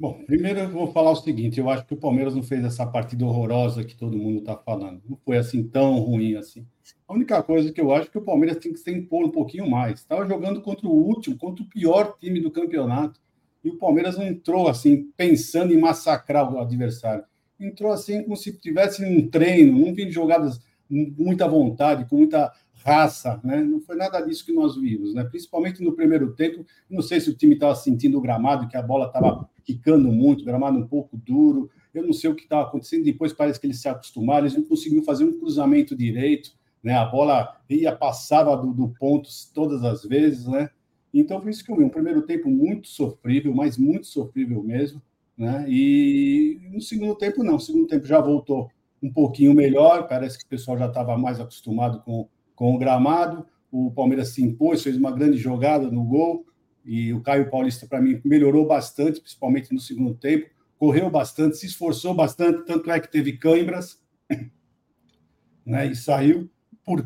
Bom, 0.00 0.24
primeiro 0.26 0.58
eu 0.58 0.68
vou 0.70 0.90
falar 0.90 1.12
o 1.12 1.16
seguinte: 1.16 1.60
eu 1.60 1.70
acho 1.70 1.86
que 1.86 1.94
o 1.94 1.96
Palmeiras 1.96 2.34
não 2.34 2.42
fez 2.42 2.64
essa 2.64 2.84
partida 2.84 3.24
horrorosa 3.24 3.84
que 3.84 3.94
todo 3.94 4.18
mundo 4.18 4.40
está 4.40 4.56
falando. 4.56 5.00
Não 5.08 5.16
foi 5.24 5.36
assim 5.36 5.62
tão 5.62 6.00
ruim 6.00 6.34
assim. 6.34 6.66
A 7.06 7.14
única 7.14 7.40
coisa 7.44 7.70
que 7.70 7.80
eu 7.80 7.94
acho 7.94 8.08
é 8.08 8.10
que 8.10 8.18
o 8.18 8.24
Palmeiras 8.24 8.58
tem 8.58 8.72
que 8.72 8.80
se 8.80 8.90
impor 8.90 9.24
um 9.24 9.30
pouquinho 9.30 9.70
mais. 9.70 10.00
Estava 10.00 10.26
jogando 10.26 10.60
contra 10.60 10.88
o 10.88 10.90
último, 10.92 11.38
contra 11.38 11.62
o 11.62 11.68
pior 11.68 12.16
time 12.18 12.40
do 12.40 12.50
campeonato. 12.50 13.20
E 13.62 13.68
o 13.68 13.78
Palmeiras 13.78 14.18
não 14.18 14.26
entrou 14.26 14.66
assim, 14.66 15.12
pensando 15.16 15.72
em 15.72 15.78
massacrar 15.78 16.52
o 16.52 16.58
adversário. 16.58 17.22
Entrou 17.60 17.92
assim 17.92 18.20
como 18.24 18.36
se 18.36 18.58
tivesse 18.58 19.04
um 19.04 19.30
treino, 19.30 19.78
não 19.78 19.94
vindo 19.94 20.10
jogadas 20.10 20.60
com 20.88 21.14
muita 21.16 21.48
vontade, 21.48 22.04
com 22.06 22.16
muita 22.16 22.52
raça, 22.84 23.40
né? 23.42 23.62
Não 23.62 23.80
foi 23.80 23.96
nada 23.96 24.20
disso 24.20 24.44
que 24.44 24.52
nós 24.52 24.76
vimos, 24.76 25.14
né? 25.14 25.24
Principalmente 25.24 25.82
no 25.82 25.92
primeiro 25.92 26.34
tempo. 26.34 26.66
Não 26.88 27.00
sei 27.00 27.18
se 27.18 27.30
o 27.30 27.34
time 27.34 27.54
estava 27.54 27.74
sentindo 27.74 28.18
o 28.18 28.20
gramado, 28.20 28.68
que 28.68 28.76
a 28.76 28.82
bola 28.82 29.06
estava 29.06 29.48
quicando 29.64 30.12
muito, 30.12 30.42
o 30.42 30.44
gramado 30.44 30.78
um 30.78 30.86
pouco 30.86 31.16
duro. 31.16 31.70
Eu 31.94 32.04
não 32.04 32.12
sei 32.12 32.28
o 32.28 32.34
que 32.34 32.42
estava 32.42 32.68
acontecendo. 32.68 33.04
Depois 33.04 33.32
parece 33.32 33.58
que 33.58 33.66
eles 33.66 33.80
se 33.80 33.88
acostumaram, 33.88 34.46
eles 34.46 34.56
não 34.56 34.64
conseguiam 34.64 35.02
fazer 35.02 35.24
um 35.24 35.38
cruzamento 35.38 35.96
direito, 35.96 36.50
né? 36.82 36.94
A 36.94 37.06
bola 37.06 37.56
ia 37.70 37.90
passava 37.96 38.54
do, 38.54 38.74
do 38.74 38.88
ponto 38.90 39.30
todas 39.54 39.82
as 39.82 40.04
vezes, 40.04 40.46
né? 40.46 40.68
Então 41.12 41.40
foi 41.40 41.52
isso 41.52 41.64
que 41.64 41.72
eu 41.72 41.76
vi. 41.76 41.84
Um 41.84 41.88
primeiro 41.88 42.20
tempo 42.22 42.50
muito 42.50 42.86
sofrível, 42.88 43.54
mas 43.54 43.78
muito 43.78 44.06
sofrível 44.06 44.62
mesmo, 44.62 45.00
né? 45.38 45.64
E 45.68 46.60
no 46.70 46.82
segundo 46.82 47.14
tempo 47.14 47.42
não. 47.42 47.54
No 47.54 47.60
segundo 47.60 47.86
tempo 47.86 48.04
já 48.04 48.20
voltou 48.20 48.70
um 49.02 49.10
pouquinho 49.10 49.54
melhor. 49.54 50.06
Parece 50.06 50.38
que 50.38 50.44
o 50.44 50.48
pessoal 50.48 50.76
já 50.76 50.86
estava 50.86 51.16
mais 51.16 51.40
acostumado 51.40 52.02
com 52.02 52.28
com 52.54 52.74
o 52.74 52.78
gramado. 52.78 53.46
O 53.70 53.90
Palmeiras 53.90 54.28
se 54.28 54.42
impôs, 54.42 54.82
fez 54.82 54.96
uma 54.96 55.10
grande 55.10 55.36
jogada 55.36 55.90
no 55.90 56.04
gol. 56.04 56.46
E 56.84 57.12
o 57.12 57.22
Caio 57.22 57.50
Paulista, 57.50 57.86
para 57.86 58.00
mim, 58.00 58.20
melhorou 58.24 58.66
bastante, 58.66 59.20
principalmente 59.20 59.72
no 59.72 59.80
segundo 59.80 60.14
tempo. 60.14 60.48
Correu 60.78 61.10
bastante, 61.10 61.56
se 61.56 61.66
esforçou 61.66 62.14
bastante, 62.14 62.64
tanto 62.66 62.90
é 62.90 63.00
que 63.00 63.10
teve 63.10 63.38
câimbras 63.38 64.02
né, 65.64 65.86
e 65.86 65.96
saiu 65.96 66.50
por. 66.84 67.04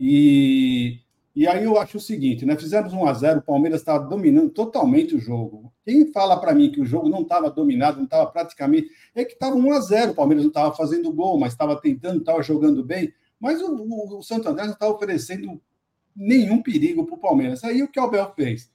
E, 0.00 1.00
e 1.36 1.46
aí 1.46 1.64
eu 1.64 1.78
acho 1.78 1.98
o 1.98 2.00
seguinte: 2.00 2.46
né, 2.46 2.56
fizemos 2.56 2.94
1 2.94 3.06
a 3.06 3.12
0 3.12 3.38
o 3.40 3.42
Palmeiras 3.42 3.80
estava 3.80 4.02
dominando 4.06 4.48
totalmente 4.48 5.14
o 5.14 5.20
jogo. 5.20 5.70
Quem 5.84 6.10
fala 6.10 6.40
para 6.40 6.54
mim 6.54 6.72
que 6.72 6.80
o 6.80 6.86
jogo 6.86 7.10
não 7.10 7.20
estava 7.20 7.50
dominado, 7.50 7.98
não 7.98 8.04
estava 8.04 8.26
praticamente. 8.30 8.88
É 9.14 9.22
que 9.22 9.34
estava 9.34 9.54
1 9.54 9.72
a 9.72 9.80
0 9.80 10.12
o 10.12 10.14
Palmeiras 10.14 10.44
não 10.44 10.48
estava 10.48 10.74
fazendo 10.74 11.12
gol, 11.12 11.38
mas 11.38 11.52
estava 11.52 11.78
tentando, 11.78 12.20
estava 12.20 12.42
jogando 12.42 12.82
bem. 12.82 13.12
Mas 13.38 13.60
o, 13.60 13.70
o, 13.70 14.18
o 14.18 14.22
Santo 14.22 14.48
André 14.48 14.64
não 14.64 14.72
estava 14.72 14.94
oferecendo 14.94 15.60
nenhum 16.16 16.62
perigo 16.62 17.04
para 17.04 17.14
o 17.14 17.18
Palmeiras. 17.18 17.62
Aí 17.62 17.82
o 17.82 17.88
que 17.88 18.00
o 18.00 18.04
Abel 18.04 18.32
fez? 18.34 18.70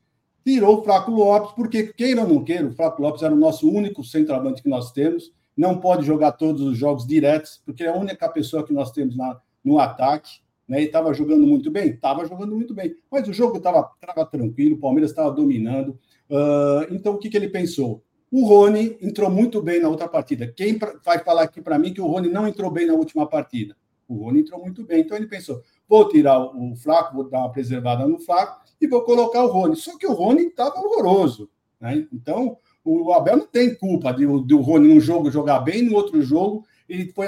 Tirou 0.45 0.79
o 0.79 0.83
Flaco 0.83 1.09
Lopes, 1.09 1.53
porque 1.53 1.91
queira 1.93 2.21
ou 2.21 2.27
não 2.27 2.43
queira, 2.43 2.67
o 2.67 2.75
Flaco 2.75 3.01
Lopes 3.01 3.23
era 3.23 3.33
o 3.33 3.37
nosso 3.37 3.67
único 3.67 4.03
centroavante 4.03 4.61
que 4.61 4.69
nós 4.69 4.91
temos. 4.91 5.33
Não 5.57 5.79
pode 5.79 6.05
jogar 6.05 6.33
todos 6.33 6.61
os 6.61 6.77
jogos 6.77 7.07
diretos, 7.07 7.59
porque 7.65 7.83
é 7.83 7.87
a 7.87 7.97
única 7.97 8.29
pessoa 8.29 8.63
que 8.63 8.73
nós 8.73 8.91
temos 8.91 9.17
na, 9.17 9.39
no 9.63 9.79
ataque. 9.79 10.41
Né? 10.71 10.83
E 10.83 10.85
estava 10.85 11.13
jogando 11.13 11.45
muito 11.45 11.69
bem? 11.69 11.89
Estava 11.89 12.25
jogando 12.25 12.55
muito 12.55 12.73
bem. 12.73 12.95
Mas 13.11 13.27
o 13.27 13.33
jogo 13.33 13.57
estava 13.57 13.91
tranquilo, 14.31 14.77
o 14.77 14.79
Palmeiras 14.79 15.11
estava 15.11 15.29
dominando. 15.29 15.99
Uh, 16.29 16.87
então, 16.91 17.15
o 17.15 17.17
que, 17.17 17.29
que 17.29 17.35
ele 17.35 17.49
pensou? 17.49 18.01
O 18.31 18.45
Rony 18.45 18.97
entrou 19.01 19.29
muito 19.29 19.61
bem 19.61 19.81
na 19.81 19.89
outra 19.89 20.07
partida. 20.07 20.47
Quem 20.47 20.79
vai 21.03 21.19
falar 21.19 21.41
aqui 21.41 21.61
para 21.61 21.77
mim 21.77 21.93
que 21.93 21.99
o 21.99 22.07
Rony 22.07 22.29
não 22.29 22.47
entrou 22.47 22.71
bem 22.71 22.87
na 22.87 22.93
última 22.93 23.27
partida? 23.27 23.75
O 24.07 24.15
Rony 24.15 24.39
entrou 24.39 24.61
muito 24.61 24.85
bem. 24.85 25.01
Então, 25.01 25.17
ele 25.17 25.27
pensou: 25.27 25.61
vou 25.89 26.07
tirar 26.07 26.39
o 26.39 26.73
Flaco, 26.77 27.15
vou 27.15 27.29
dar 27.29 27.39
uma 27.39 27.51
preservada 27.51 28.07
no 28.07 28.17
Flaco 28.17 28.61
e 28.79 28.87
vou 28.87 29.01
colocar 29.01 29.43
o 29.43 29.51
Rony. 29.51 29.75
Só 29.75 29.97
que 29.97 30.07
o 30.07 30.13
Rony 30.13 30.43
estava 30.43 30.79
horroroso. 30.79 31.49
Né? 31.81 32.07
Então, 32.13 32.57
o 32.81 33.11
Abel 33.11 33.35
não 33.35 33.45
tem 33.45 33.75
culpa 33.75 34.13
de, 34.13 34.25
de 34.45 34.53
o 34.53 34.61
Rony 34.61 34.87
num 34.87 35.01
jogo 35.01 35.29
jogar 35.29 35.59
bem, 35.59 35.81
no 35.81 35.97
outro 35.97 36.21
jogo 36.21 36.65
ele 36.87 37.11
foi 37.11 37.25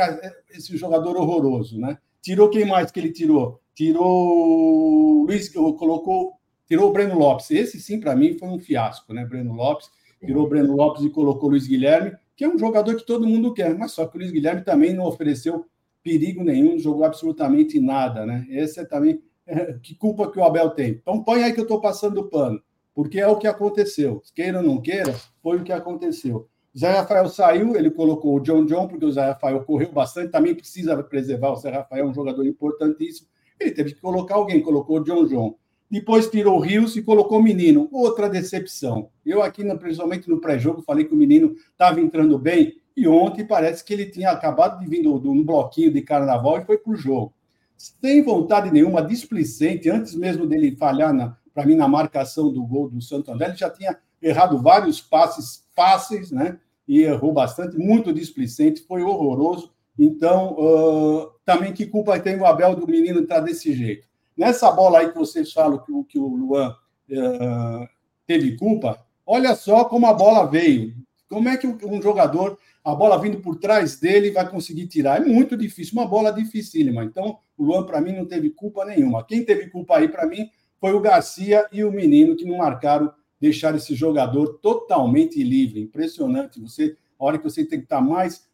esse 0.49 0.75
jogador 0.75 1.15
horroroso, 1.15 1.79
né? 1.79 1.97
Tirou 2.23 2.49
quem 2.49 2.63
mais 2.63 2.89
que 2.89 3.01
ele 3.01 3.11
tirou? 3.11 3.59
Tirou 3.75 5.25
Luiz, 5.25 5.49
colocou, 5.49 6.39
tirou 6.65 6.89
o 6.89 6.93
Breno 6.93 7.19
Lopes. 7.19 7.51
Esse 7.51 7.81
sim, 7.81 7.99
para 7.99 8.15
mim, 8.15 8.37
foi 8.37 8.47
um 8.47 8.57
fiasco, 8.57 9.13
né? 9.13 9.25
Breno 9.25 9.53
Lopes, 9.53 9.89
tirou 10.25 10.45
o 10.45 10.49
Breno 10.49 10.73
Lopes 10.73 11.03
e 11.03 11.09
colocou 11.09 11.49
o 11.49 11.51
Luiz 11.51 11.67
Guilherme, 11.67 12.13
que 12.33 12.45
é 12.45 12.47
um 12.47 12.57
jogador 12.57 12.95
que 12.95 13.05
todo 13.05 13.27
mundo 13.27 13.53
quer, 13.53 13.77
mas 13.77 13.91
só 13.91 14.07
que 14.07 14.15
o 14.15 14.19
Luiz 14.19 14.31
Guilherme 14.31 14.63
também 14.63 14.93
não 14.93 15.03
ofereceu 15.05 15.65
perigo 16.01 16.45
nenhum, 16.45 16.79
jogou 16.79 17.03
absolutamente 17.03 17.77
nada, 17.77 18.25
né? 18.25 18.45
Esse 18.49 18.79
é 18.79 18.85
também 18.85 19.21
é, 19.45 19.73
que 19.73 19.93
culpa 19.93 20.31
que 20.31 20.39
o 20.39 20.43
Abel 20.45 20.69
tem. 20.69 20.91
Então 20.91 21.21
põe 21.21 21.43
aí 21.43 21.51
que 21.51 21.59
eu 21.59 21.63
estou 21.63 21.81
passando 21.81 22.21
o 22.21 22.29
pano, 22.29 22.61
porque 22.95 23.19
é 23.19 23.27
o 23.27 23.37
que 23.37 23.47
aconteceu. 23.47 24.21
Queira 24.33 24.59
ou 24.59 24.63
não 24.63 24.81
queira, 24.81 25.13
foi 25.41 25.57
o 25.57 25.63
que 25.63 25.73
aconteceu. 25.73 26.47
Zé 26.77 26.89
Rafael 26.91 27.29
saiu, 27.29 27.75
ele 27.75 27.91
colocou 27.91 28.35
o 28.35 28.39
John 28.39 28.65
John, 28.65 28.87
porque 28.87 29.05
o 29.05 29.11
Zé 29.11 29.27
Rafael 29.27 29.63
correu 29.63 29.91
bastante, 29.91 30.31
também 30.31 30.55
precisa 30.55 31.01
preservar 31.03 31.51
o 31.51 31.55
Zé 31.55 31.69
Rafael, 31.69 32.05
é 32.05 32.09
um 32.09 32.13
jogador 32.13 32.45
importantíssimo. 32.45 33.27
Ele 33.59 33.71
teve 33.71 33.93
que 33.93 34.01
colocar 34.01 34.35
alguém, 34.35 34.61
colocou 34.61 34.99
o 34.99 35.03
John 35.03 35.25
John. 35.27 35.55
Depois 35.89 36.27
tirou 36.27 36.57
o 36.57 36.59
Rios 36.59 36.95
e 36.95 37.03
colocou 37.03 37.37
o 37.37 37.43
menino. 37.43 37.87
Outra 37.91 38.27
decepção. 38.27 39.09
Eu 39.23 39.43
aqui, 39.43 39.63
principalmente 39.75 40.27
no 40.27 40.41
pré-jogo, 40.41 40.81
falei 40.81 41.05
que 41.05 41.13
o 41.13 41.17
menino 41.17 41.55
estava 41.71 42.01
entrando 42.01 42.39
bem, 42.39 42.75
e 42.97 43.07
ontem 43.07 43.45
parece 43.45 43.83
que 43.83 43.93
ele 43.93 44.07
tinha 44.07 44.31
acabado 44.31 44.79
de 44.79 44.87
vir 44.87 45.01
de 45.01 45.07
um 45.07 45.43
bloquinho 45.43 45.91
de 45.91 46.01
carnaval 46.01 46.59
e 46.59 46.65
foi 46.65 46.77
para 46.77 46.93
o 46.93 46.95
jogo. 46.95 47.33
Sem 47.77 48.23
vontade 48.23 48.71
nenhuma, 48.71 49.03
displicente, 49.03 49.89
antes 49.89 50.15
mesmo 50.15 50.47
dele 50.47 50.75
falhar, 50.75 51.37
para 51.53 51.65
mim, 51.65 51.75
na 51.75 51.87
marcação 51.87 52.51
do 52.51 52.63
gol 52.65 52.89
do 52.89 53.01
Santo 53.01 53.31
André, 53.31 53.49
ele 53.49 53.57
já 53.57 53.69
tinha 53.69 53.97
errado 54.21 54.59
vários 54.59 54.99
passes 54.99 55.62
fáceis, 55.75 56.31
né? 56.31 56.59
E 56.87 57.01
errou 57.01 57.31
bastante, 57.31 57.77
muito 57.77 58.13
displicente, 58.13 58.81
foi 58.81 59.01
horroroso. 59.01 59.71
Então, 59.97 60.53
uh, 60.53 61.31
também 61.45 61.71
que 61.71 61.85
culpa 61.85 62.19
tem 62.19 62.39
o 62.39 62.45
Abel 62.45 62.75
do 62.75 62.87
menino 62.87 63.21
estar 63.21 63.39
desse 63.39 63.73
jeito? 63.73 64.07
Nessa 64.35 64.71
bola 64.71 64.99
aí 64.99 65.11
que 65.11 65.17
vocês 65.17 65.53
falam 65.53 65.77
que, 65.77 65.91
que 66.09 66.19
o 66.19 66.27
Luan 66.27 66.69
uh, 66.69 67.87
teve 68.25 68.57
culpa, 68.57 69.05
olha 69.25 69.55
só 69.55 69.85
como 69.85 70.07
a 70.07 70.13
bola 70.13 70.45
veio. 70.45 70.95
Como 71.29 71.49
é 71.49 71.57
que 71.57 71.67
um 71.67 72.01
jogador, 72.01 72.59
a 72.83 72.93
bola 72.93 73.19
vindo 73.19 73.39
por 73.39 73.55
trás 73.55 73.99
dele, 73.99 74.31
vai 74.31 74.47
conseguir 74.47 74.87
tirar? 74.87 75.21
É 75.21 75.25
muito 75.25 75.55
difícil, 75.55 75.93
uma 75.93 76.07
bola 76.07 76.31
dificílima. 76.31 77.03
Então, 77.03 77.39
o 77.57 77.63
Luan, 77.63 77.85
para 77.85 78.01
mim, 78.01 78.13
não 78.13 78.25
teve 78.25 78.49
culpa 78.49 78.85
nenhuma. 78.85 79.25
Quem 79.25 79.43
teve 79.43 79.67
culpa 79.69 79.97
aí, 79.97 80.07
para 80.07 80.27
mim, 80.27 80.49
foi 80.79 80.93
o 80.93 80.99
Garcia 80.99 81.67
e 81.71 81.83
o 81.83 81.91
menino 81.91 82.35
que 82.35 82.45
não 82.45 82.57
marcaram 82.57 83.11
deixar 83.43 83.75
esse 83.75 83.93
jogador 83.93 84.59
totalmente 84.61 85.43
livre. 85.43 85.81
Impressionante. 85.81 86.61
Você, 86.61 86.95
a 87.19 87.25
hora 87.25 87.37
que 87.37 87.43
você 87.43 87.65
tem 87.65 87.79
que 87.79 87.85
estar 87.85 87.99
mais 87.99 88.47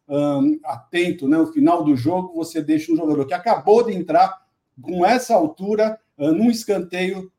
atento, 0.65 1.27
né? 1.27 1.37
No 1.37 1.53
final 1.53 1.83
do 1.83 1.95
jogo, 1.95 2.33
você 2.33 2.59
deixa 2.59 2.91
um 2.91 2.95
jogador 2.95 3.27
que 3.27 3.33
acabou 3.35 3.85
de 3.85 3.93
entrar 3.93 4.35
com 4.81 5.05
essa 5.05 5.35
altura, 5.35 5.99
um, 6.17 6.31
num 6.31 6.49
escanteio, 6.49 7.31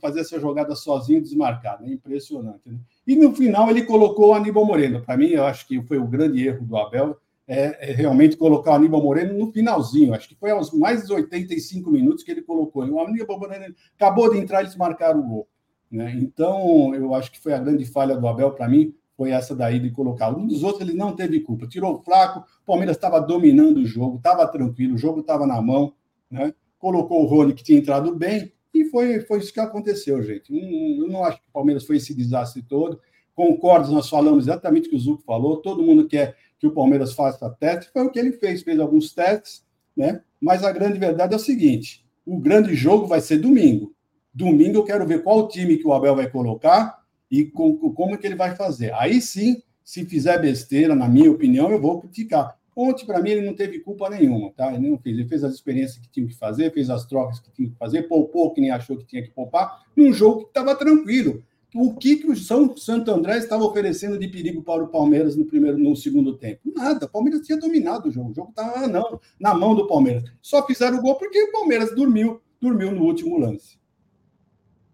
fazer 0.00 0.20
essa 0.20 0.40
jogada 0.40 0.74
sozinho, 0.74 1.22
desmarcado. 1.22 1.84
É 1.84 1.88
impressionante. 1.88 2.62
Né? 2.66 2.78
E 3.06 3.14
no 3.14 3.32
final 3.32 3.70
ele 3.70 3.82
colocou 3.82 4.30
o 4.30 4.34
Aníbal 4.34 4.64
Moreno. 4.64 5.00
Para 5.00 5.16
mim, 5.16 5.28
eu 5.28 5.44
acho 5.44 5.68
que 5.68 5.80
foi 5.82 5.98
o 5.98 6.06
grande 6.06 6.44
erro 6.48 6.66
do 6.66 6.76
Abel. 6.76 7.16
É, 7.46 7.90
é, 7.90 7.92
realmente 7.94 8.36
colocar 8.36 8.72
o 8.72 8.74
Aníbal 8.74 9.02
Moreno 9.02 9.38
no 9.38 9.52
finalzinho. 9.52 10.14
Acho 10.14 10.28
que 10.28 10.34
foi 10.34 10.50
aos 10.50 10.72
mais 10.72 11.06
de 11.06 11.12
85 11.12 11.90
minutos 11.90 12.24
que 12.24 12.32
ele 12.32 12.42
colocou. 12.42 12.84
O 12.84 13.00
Aníbal 13.00 13.38
Moreno 13.38 13.72
acabou 13.94 14.30
de 14.32 14.38
entrar 14.38 14.60
e 14.60 14.64
eles 14.64 14.76
marcaram 14.76 15.20
o 15.20 15.22
gol. 15.22 15.48
Né? 15.90 16.14
Então, 16.20 16.94
eu 16.94 17.14
acho 17.14 17.32
que 17.32 17.40
foi 17.40 17.52
a 17.52 17.58
grande 17.58 17.84
falha 17.84 18.16
do 18.16 18.28
Abel 18.28 18.52
para 18.52 18.68
mim, 18.68 18.94
foi 19.16 19.30
essa 19.30 19.54
daí 19.54 19.80
de 19.80 19.90
colocar. 19.90 20.30
Um 20.30 20.46
dos 20.46 20.62
outros 20.62 20.88
ele 20.88 20.96
não 20.96 21.14
teve 21.14 21.40
culpa. 21.40 21.66
Tirou 21.66 21.96
o 21.96 22.02
flaco, 22.02 22.40
o 22.62 22.66
Palmeiras 22.66 22.96
estava 22.96 23.20
dominando 23.20 23.78
o 23.78 23.86
jogo, 23.86 24.16
estava 24.16 24.46
tranquilo, 24.46 24.94
o 24.94 24.98
jogo 24.98 25.20
estava 25.20 25.46
na 25.46 25.60
mão, 25.60 25.92
né? 26.30 26.54
colocou 26.78 27.22
o 27.22 27.26
Rony, 27.26 27.52
que 27.52 27.64
tinha 27.64 27.78
entrado 27.78 28.14
bem, 28.14 28.52
e 28.72 28.84
foi, 28.84 29.20
foi 29.20 29.38
isso 29.38 29.52
que 29.52 29.60
aconteceu, 29.60 30.22
gente. 30.22 30.52
eu 30.54 31.08
não 31.08 31.24
acho 31.24 31.40
que 31.40 31.48
o 31.48 31.52
Palmeiras 31.52 31.84
foi 31.84 31.96
esse 31.96 32.14
desastre 32.14 32.62
todo. 32.62 33.00
Concordo, 33.34 33.90
nós 33.92 34.08
falamos 34.08 34.44
exatamente 34.44 34.86
o 34.86 34.90
que 34.90 34.96
o 34.96 35.00
Zuco 35.00 35.22
falou, 35.22 35.56
todo 35.56 35.82
mundo 35.82 36.06
quer 36.06 36.36
que 36.58 36.66
o 36.66 36.72
Palmeiras 36.72 37.12
faça 37.12 37.48
teste, 37.50 37.90
foi 37.92 38.02
o 38.02 38.10
que 38.10 38.18
ele 38.18 38.32
fez, 38.32 38.62
fez 38.62 38.78
alguns 38.78 39.12
testes, 39.12 39.64
né? 39.96 40.22
Mas 40.40 40.64
a 40.64 40.72
grande 40.72 40.98
verdade 40.98 41.32
é 41.32 41.36
o 41.36 41.40
seguinte: 41.40 42.04
o 42.26 42.38
grande 42.38 42.74
jogo 42.74 43.06
vai 43.06 43.20
ser 43.20 43.38
domingo. 43.38 43.94
Domingo 44.38 44.78
eu 44.78 44.84
quero 44.84 45.04
ver 45.04 45.24
qual 45.24 45.48
time 45.48 45.76
que 45.76 45.86
o 45.86 45.92
Abel 45.92 46.14
vai 46.14 46.30
colocar 46.30 47.02
e 47.28 47.44
com, 47.44 47.76
como 47.76 48.14
é 48.14 48.16
que 48.16 48.24
ele 48.24 48.36
vai 48.36 48.54
fazer. 48.54 48.94
Aí 48.94 49.20
sim, 49.20 49.60
se 49.82 50.04
fizer 50.04 50.40
besteira, 50.40 50.94
na 50.94 51.08
minha 51.08 51.28
opinião, 51.28 51.72
eu 51.72 51.80
vou 51.80 52.00
criticar. 52.00 52.56
Ontem, 52.76 53.04
para 53.04 53.20
mim, 53.20 53.30
ele 53.30 53.44
não 53.44 53.52
teve 53.52 53.80
culpa 53.80 54.08
nenhuma, 54.08 54.52
tá? 54.52 54.72
Ele 54.72 54.88
não 54.88 54.96
fez. 54.96 55.18
Ele 55.18 55.28
fez 55.28 55.42
as 55.42 55.54
experiências 55.54 55.98
que 55.98 56.08
tinha 56.08 56.24
que 56.24 56.36
fazer, 56.36 56.72
fez 56.72 56.88
as 56.88 57.04
trocas 57.04 57.40
que 57.40 57.50
tinha 57.50 57.68
que 57.68 57.74
fazer, 57.74 58.02
poupou 58.04 58.54
que 58.54 58.60
nem 58.60 58.70
achou 58.70 58.96
que 58.96 59.04
tinha 59.06 59.20
que 59.20 59.30
poupar, 59.30 59.82
num 59.96 60.12
jogo 60.12 60.42
que 60.42 60.50
estava 60.50 60.76
tranquilo. 60.76 61.42
O 61.74 61.94
que, 61.94 62.18
que 62.18 62.30
o 62.30 62.36
São 62.36 62.76
Santo 62.76 63.10
André 63.10 63.38
estava 63.38 63.64
oferecendo 63.64 64.16
de 64.16 64.28
perigo 64.28 64.62
para 64.62 64.84
o 64.84 64.88
Palmeiras 64.88 65.34
no 65.34 65.46
primeiro, 65.46 65.76
no 65.76 65.96
segundo 65.96 66.38
tempo? 66.38 66.60
Nada. 66.72 67.06
O 67.06 67.10
Palmeiras 67.10 67.44
tinha 67.44 67.58
dominado 67.58 68.08
o 68.08 68.12
jogo. 68.12 68.30
O 68.30 68.34
jogo 68.34 68.50
estava 68.50 68.86
não, 68.86 69.18
na 69.40 69.52
mão 69.52 69.74
do 69.74 69.88
Palmeiras. 69.88 70.22
Só 70.40 70.64
fizeram 70.64 70.98
o 70.98 71.02
gol 71.02 71.16
porque 71.16 71.42
o 71.42 71.50
Palmeiras 71.50 71.92
dormiu, 71.92 72.40
dormiu 72.60 72.92
no 72.92 73.02
último 73.02 73.36
lance. 73.36 73.78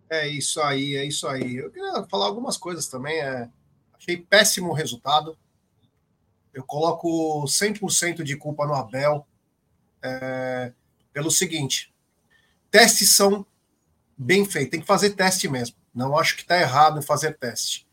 É 0.09 0.29
isso 0.29 0.61
aí, 0.61 0.97
é 0.97 1.05
isso 1.05 1.27
aí. 1.27 1.57
Eu 1.57 1.71
queria 1.71 2.05
falar 2.05 2.27
algumas 2.27 2.57
coisas 2.57 2.87
também. 2.87 3.19
É... 3.21 3.49
Achei 3.93 4.17
péssimo 4.17 4.71
o 4.71 4.75
resultado. 4.75 5.37
Eu 6.53 6.63
coloco 6.63 7.45
100% 7.45 8.23
de 8.23 8.37
culpa 8.37 8.67
no 8.67 8.75
Abel 8.75 9.27
é... 10.03 10.73
pelo 11.13 11.31
seguinte: 11.31 11.93
testes 12.71 13.11
são 13.11 13.47
bem 14.17 14.45
feitos, 14.45 14.71
tem 14.71 14.81
que 14.81 14.87
fazer 14.87 15.11
teste 15.11 15.49
mesmo. 15.49 15.77
Não 15.95 16.17
acho 16.17 16.37
que 16.37 16.43
está 16.43 16.61
errado 16.61 16.99
em 16.99 17.03
fazer 17.03 17.37
teste. 17.39 17.87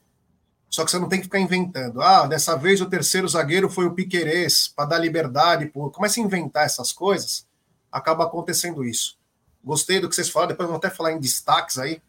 Só 0.69 0.85
que 0.85 0.91
você 0.91 0.97
não 0.97 1.09
tem 1.09 1.19
que 1.19 1.25
ficar 1.25 1.39
inventando. 1.39 2.01
Ah, 2.01 2.25
dessa 2.25 2.55
vez 2.55 2.79
o 2.79 2.89
terceiro 2.89 3.27
zagueiro 3.27 3.69
foi 3.69 3.85
o 3.85 3.93
Piquerez, 3.93 4.69
para 4.69 4.85
dar 4.89 4.99
liberdade. 4.99 5.65
Por... 5.65 5.91
Começa 5.91 6.19
a 6.19 6.23
inventar 6.23 6.65
essas 6.65 6.93
coisas, 6.93 7.45
acaba 7.91 8.23
acontecendo 8.23 8.83
isso. 8.83 9.19
Gostei 9.63 9.99
do 9.99 10.09
que 10.09 10.15
vocês 10.15 10.29
falaram, 10.29 10.49
depois 10.49 10.67
vamos 10.67 10.83
até 10.83 10.93
falar 10.93 11.11
em 11.11 11.19
destaques 11.19 11.77
aí. 11.77 12.01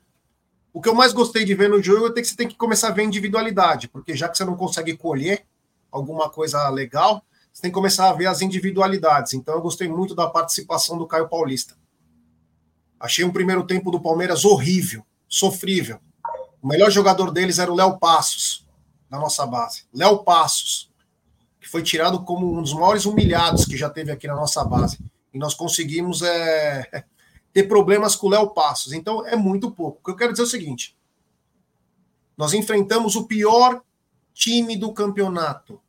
O 0.73 0.81
que 0.81 0.89
eu 0.89 0.95
mais 0.95 1.13
gostei 1.13 1.45
de 1.45 1.55
ver 1.55 1.69
no 1.69 1.83
jogo 1.83 2.09
é 2.09 2.13
que 2.13 2.25
você 2.25 2.35
tem 2.35 2.49
que 2.49 2.57
começar 2.57 2.89
a 2.89 2.93
ver 2.93 3.05
individualidade, 3.05 3.89
porque 3.89 4.17
já 4.17 4.29
que 4.29 4.39
você 4.39 4.45
não 4.45 4.57
consegue 4.57 4.97
colher 4.97 5.45
alguma 5.91 6.31
coisa 6.31 6.67
legal, 6.71 7.23
você 7.53 7.63
tem 7.63 7.71
que 7.71 7.75
começar 7.75 8.09
a 8.09 8.13
ver 8.15 8.27
as 8.27 8.41
individualidades. 8.41 9.35
Então 9.35 9.55
eu 9.55 9.61
gostei 9.61 9.87
muito 9.87 10.15
da 10.15 10.27
participação 10.29 10.97
do 10.97 11.07
Caio 11.07 11.29
Paulista. 11.29 11.77
Achei 12.99 13.25
um 13.25 13.33
primeiro 13.33 13.67
tempo 13.67 13.91
do 13.91 14.01
Palmeiras 14.01 14.45
horrível, 14.45 15.05
sofrível. 15.29 15.99
O 16.63 16.67
melhor 16.67 16.91
jogador 16.91 17.31
deles 17.31 17.59
era 17.59 17.71
o 17.71 17.75
Léo 17.75 17.99
Passos, 17.99 18.67
na 19.11 19.19
nossa 19.19 19.45
base. 19.45 19.85
Léo 19.93 20.25
Passos, 20.25 20.91
que 21.61 21.69
foi 21.69 21.83
tirado 21.83 22.25
como 22.25 22.57
um 22.57 22.63
dos 22.63 22.73
maiores 22.73 23.05
humilhados 23.05 23.67
que 23.67 23.77
já 23.77 23.91
teve 23.91 24.11
aqui 24.11 24.27
na 24.27 24.37
nossa 24.37 24.65
base. 24.65 24.99
E 25.35 25.39
nós 25.39 25.53
conseguimos 25.53 26.23
é, 26.23 27.05
ter 27.53 27.65
problemas 27.65 28.17
com 28.17 28.27
o 28.27 28.31
Léo 28.31 28.51
Passos. 28.51 28.93
Então 28.93 29.27
é 29.27 29.37
muito 29.37 29.71
pouco. 29.71 30.01
O 30.01 30.05
que 30.05 30.11
eu 30.11 30.17
quero 30.17 30.33
dizer 30.33 30.43
é 30.43 30.47
o 30.47 30.51
seguinte: 30.51 30.97
nós 32.37 32.53
enfrentamos 32.55 33.15
o 33.17 33.27
pior 33.27 33.83
time 34.33 34.77
do 34.77 34.93
campeonato. 34.93 35.81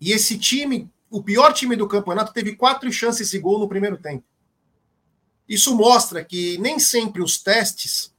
E 0.00 0.12
esse 0.12 0.38
time, 0.38 0.90
o 1.10 1.22
pior 1.22 1.52
time 1.52 1.76
do 1.76 1.86
campeonato, 1.86 2.32
teve 2.32 2.56
quatro 2.56 2.90
chances 2.90 3.30
de 3.30 3.38
gol 3.38 3.58
no 3.58 3.68
primeiro 3.68 3.98
tempo. 3.98 4.24
Isso 5.46 5.74
mostra 5.74 6.24
que 6.24 6.56
nem 6.58 6.78
sempre 6.78 7.20
os 7.22 7.42
testes, 7.42 8.14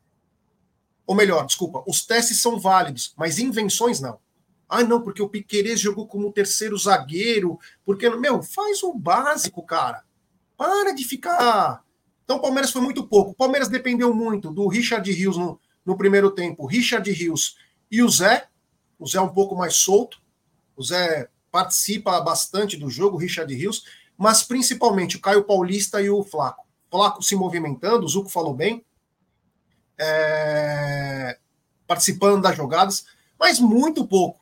ou 1.08 1.15
melhor, 1.15 1.45
desculpa, 1.45 1.84
os 1.88 2.06
testes 2.06 2.41
são 2.41 2.60
válidos, 2.60 3.13
mas 3.17 3.39
invenções 3.39 4.00
não. 4.00 4.19
Ah, 4.67 4.84
não, 4.84 5.02
porque 5.02 5.21
o 5.21 5.28
Piquerez 5.28 5.80
jogou 5.80 6.08
como 6.08 6.32
terceiro 6.32 6.78
zagueiro, 6.78 7.60
porque 7.84 8.10
meu, 8.10 8.41
faz 8.41 8.84
o 8.84 8.93
básico, 8.93 9.63
cara. 9.63 10.04
Para 10.56 10.93
de 10.93 11.04
ficar 11.04 11.84
então 12.24 12.38
o 12.38 12.42
Palmeiras 12.42 12.72
foi 12.72 12.82
muito 12.82 13.06
pouco. 13.08 13.32
O 13.32 13.36
Palmeiras 13.36 13.68
dependeu 13.68 14.14
muito 14.14 14.52
do 14.52 14.68
Richard 14.68 15.10
Rios 15.12 15.38
no, 15.38 15.60
no 15.86 15.98
primeiro 15.98 16.32
tempo. 16.32 16.66
Richard 16.66 17.10
Rios 17.12 17.58
e 17.90 18.02
o 18.02 18.10
Zé. 18.10 18.48
O 18.98 19.08
Zé 19.08 19.18
é 19.18 19.22
um 19.22 19.30
pouco 19.30 19.56
mais 19.56 19.76
solto. 19.76 20.22
O 20.76 20.84
Zé 20.84 21.28
participa 21.52 22.20
bastante 22.22 22.78
do 22.78 22.90
jogo, 22.90 23.18
o 23.18 23.20
Richard 23.20 23.54
Rios, 23.54 23.84
mas 24.18 24.44
principalmente 24.44 25.18
o 25.18 25.22
Caio 25.22 25.44
Paulista 25.44 26.02
e 26.02 26.10
o 26.10 26.24
Flaco. 26.24 26.66
Flaco 26.90 27.22
se 27.22 27.36
movimentando, 27.36 28.06
o 28.06 28.10
Zuco 28.10 28.30
falou 28.30 28.54
bem, 28.54 28.86
é, 29.98 31.38
participando 31.86 32.42
das 32.42 32.56
jogadas, 32.56 33.06
mas 33.40 33.60
muito 33.60 34.08
pouco. 34.08 34.40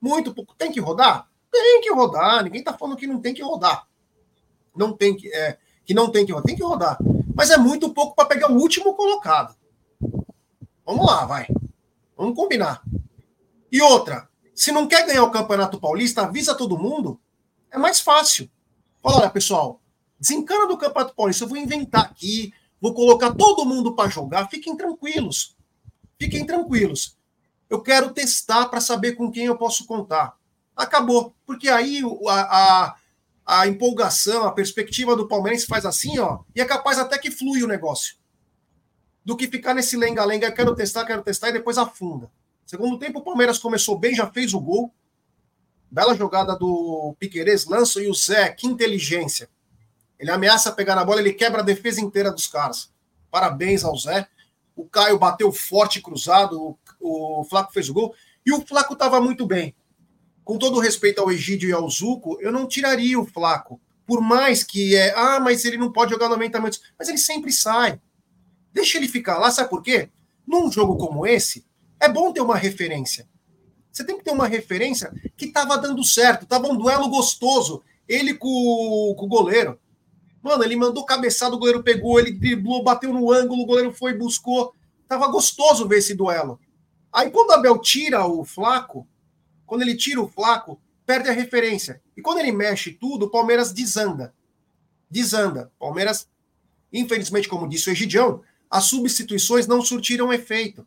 Muito 0.00 0.34
pouco. 0.34 0.54
Tem 0.54 0.70
que 0.70 0.80
rodar? 0.80 1.28
Tem 1.50 1.80
que 1.80 1.92
rodar. 1.92 2.44
Ninguém 2.44 2.60
está 2.60 2.76
falando 2.76 2.96
que 2.96 3.06
não 3.06 3.20
tem 3.20 3.32
que 3.32 3.42
rodar. 3.42 3.86
Não 4.76 4.92
tem 4.92 5.16
que, 5.16 5.32
é, 5.32 5.58
que 5.84 5.94
não 5.94 6.10
tem 6.10 6.26
que 6.26 6.32
rodar. 6.32 6.46
Tem 6.46 6.56
que 6.56 6.62
rodar. 6.62 6.98
Mas 7.34 7.50
é 7.50 7.56
muito 7.56 7.92
pouco 7.92 8.14
para 8.14 8.28
pegar 8.28 8.50
o 8.50 8.56
último 8.56 8.94
colocado. 8.94 9.56
Vamos 10.86 11.06
lá, 11.06 11.24
vai. 11.24 11.46
Vamos 12.16 12.36
combinar. 12.36 12.82
E 13.72 13.82
outra, 13.82 14.28
se 14.54 14.70
não 14.70 14.86
quer 14.86 15.04
ganhar 15.06 15.24
o 15.24 15.30
Campeonato 15.30 15.80
Paulista, 15.80 16.22
avisa 16.22 16.54
todo 16.54 16.78
mundo. 16.78 17.20
É 17.70 17.76
mais 17.78 18.00
fácil. 18.00 18.48
Olha, 19.02 19.28
pessoal, 19.28 19.80
desencana 20.18 20.68
do 20.68 20.78
Campeonato 20.78 21.14
Paulista. 21.14 21.44
Eu 21.44 21.48
vou 21.48 21.58
inventar 21.58 22.02
aqui, 22.02 22.54
vou 22.80 22.94
colocar 22.94 23.34
todo 23.34 23.64
mundo 23.64 23.94
para 23.94 24.08
jogar. 24.08 24.48
Fiquem 24.48 24.76
tranquilos. 24.76 25.56
Fiquem 26.18 26.46
tranquilos. 26.46 27.16
Eu 27.68 27.82
quero 27.82 28.12
testar 28.12 28.66
para 28.66 28.80
saber 28.80 29.12
com 29.12 29.30
quem 29.30 29.46
eu 29.46 29.56
posso 29.56 29.86
contar. 29.86 30.36
Acabou. 30.76 31.34
Porque 31.44 31.68
aí 31.68 32.00
a, 32.28 32.40
a, 32.40 32.96
a 33.46 33.66
empolgação, 33.66 34.44
a 34.44 34.52
perspectiva 34.52 35.14
do 35.14 35.28
Palmeirense 35.28 35.66
faz 35.66 35.84
assim, 35.84 36.18
ó, 36.18 36.40
e 36.54 36.60
é 36.60 36.64
capaz 36.64 36.98
até 36.98 37.18
que 37.18 37.30
flui 37.30 37.62
o 37.62 37.68
negócio. 37.68 38.16
Do 39.24 39.36
que 39.36 39.48
ficar 39.48 39.74
nesse 39.74 39.96
lenga-lenga, 39.96 40.52
quero 40.52 40.74
testar, 40.74 41.04
quero 41.04 41.22
testar, 41.22 41.50
e 41.50 41.52
depois 41.52 41.78
afunda. 41.78 42.30
Segundo 42.66 42.98
tempo, 42.98 43.18
o 43.18 43.24
Palmeiras 43.24 43.58
começou 43.58 43.98
bem, 43.98 44.14
já 44.14 44.30
fez 44.30 44.54
o 44.54 44.60
gol. 44.60 44.92
Bela 45.90 46.14
jogada 46.14 46.56
do 46.56 47.14
Piquerez, 47.18 47.66
lança 47.66 48.02
e 48.02 48.08
o 48.08 48.14
Zé, 48.14 48.50
que 48.50 48.66
inteligência. 48.66 49.48
Ele 50.18 50.30
ameaça 50.30 50.72
pegar 50.72 50.94
na 50.94 51.04
bola, 51.04 51.20
ele 51.20 51.32
quebra 51.32 51.60
a 51.60 51.64
defesa 51.64 52.00
inteira 52.00 52.32
dos 52.32 52.46
caras. 52.46 52.90
Parabéns 53.30 53.84
ao 53.84 53.96
Zé. 53.96 54.26
O 54.74 54.86
Caio 54.86 55.18
bateu 55.18 55.52
forte 55.52 56.00
cruzado, 56.00 56.76
o, 57.00 57.40
o 57.40 57.44
Flaco 57.44 57.72
fez 57.72 57.88
o 57.88 57.94
gol. 57.94 58.14
E 58.44 58.52
o 58.52 58.60
Flaco 58.66 58.94
estava 58.94 59.20
muito 59.20 59.46
bem. 59.46 59.74
Com 60.44 60.58
todo 60.58 60.78
respeito 60.78 61.20
ao 61.20 61.32
Egídio 61.32 61.68
e 61.68 61.72
ao 61.72 61.88
Zuco, 61.88 62.38
eu 62.40 62.52
não 62.52 62.68
tiraria 62.68 63.18
o 63.18 63.24
Flaco. 63.24 63.80
Por 64.06 64.20
mais 64.20 64.62
que 64.62 64.94
é, 64.94 65.14
ah, 65.16 65.40
mas 65.40 65.64
ele 65.64 65.78
não 65.78 65.90
pode 65.90 66.12
jogar 66.12 66.28
90 66.28 66.58
minutos. 66.58 66.82
Mas 66.98 67.08
ele 67.08 67.16
sempre 67.16 67.50
sai. 67.50 67.98
Deixa 68.72 68.98
ele 68.98 69.08
ficar 69.08 69.38
lá, 69.38 69.50
sabe 69.50 69.70
por 69.70 69.82
quê? 69.82 70.10
Num 70.46 70.70
jogo 70.70 70.98
como 70.98 71.26
esse, 71.26 71.64
é 71.98 72.08
bom 72.08 72.32
ter 72.32 72.42
uma 72.42 72.56
referência. 72.56 73.26
Você 73.90 74.04
tem 74.04 74.18
que 74.18 74.24
ter 74.24 74.32
uma 74.32 74.46
referência 74.46 75.12
que 75.36 75.46
estava 75.46 75.78
dando 75.78 76.04
certo, 76.04 76.42
estava 76.42 76.66
um 76.68 76.76
duelo 76.76 77.08
gostoso. 77.08 77.82
Ele 78.06 78.34
com, 78.34 79.14
com 79.16 79.24
o 79.24 79.28
goleiro. 79.28 79.78
Mano, 80.42 80.62
ele 80.62 80.76
mandou 80.76 81.06
cabeçada, 81.06 81.54
o 81.54 81.58
goleiro 81.58 81.82
pegou, 81.82 82.18
ele 82.18 82.32
driblou, 82.32 82.82
bateu 82.82 83.12
no 83.14 83.32
ângulo, 83.32 83.62
o 83.62 83.66
goleiro 83.66 83.94
foi, 83.94 84.12
buscou. 84.12 84.74
Tava 85.08 85.28
gostoso 85.28 85.88
ver 85.88 85.98
esse 85.98 86.14
duelo. 86.14 86.60
Aí 87.10 87.30
quando 87.30 87.50
o 87.50 87.52
Abel 87.52 87.78
tira 87.78 88.26
o 88.26 88.44
Flaco, 88.44 89.06
quando 89.66 89.82
ele 89.82 89.96
tira 89.96 90.20
o 90.20 90.28
Flaco, 90.28 90.80
perde 91.06 91.28
a 91.28 91.32
referência. 91.32 92.02
E 92.16 92.22
quando 92.22 92.38
ele 92.38 92.52
mexe 92.52 92.92
tudo, 92.92 93.26
o 93.26 93.30
Palmeiras 93.30 93.72
desanda. 93.72 94.34
Desanda. 95.10 95.72
Palmeiras, 95.78 96.28
infelizmente, 96.92 97.48
como 97.48 97.68
disse 97.68 97.88
o 97.88 97.92
Egidião, 97.92 98.42
as 98.70 98.84
substituições 98.84 99.66
não 99.66 99.82
surtiram 99.82 100.32
efeito. 100.32 100.86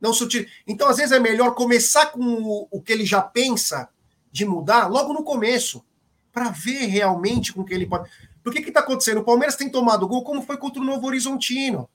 Não 0.00 0.12
surtiram. 0.12 0.46
Então, 0.66 0.88
às 0.88 0.96
vezes, 0.96 1.12
é 1.12 1.20
melhor 1.20 1.54
começar 1.54 2.06
com 2.06 2.20
o, 2.20 2.68
o 2.70 2.80
que 2.80 2.92
ele 2.92 3.04
já 3.04 3.20
pensa 3.20 3.88
de 4.32 4.44
mudar 4.44 4.86
logo 4.86 5.12
no 5.12 5.24
começo, 5.24 5.84
para 6.32 6.50
ver 6.50 6.86
realmente 6.86 7.52
com 7.52 7.64
que 7.64 7.74
ele 7.74 7.86
pode. 7.86 8.08
Por 8.42 8.52
que 8.52 8.60
está 8.60 8.80
acontecendo? 8.80 9.18
O 9.18 9.24
Palmeiras 9.24 9.56
tem 9.56 9.68
tomado 9.68 10.06
gol 10.06 10.24
como 10.24 10.42
foi 10.42 10.56
contra 10.56 10.80
o 10.80 10.84
Novo 10.84 11.06
Horizontino. 11.06 11.88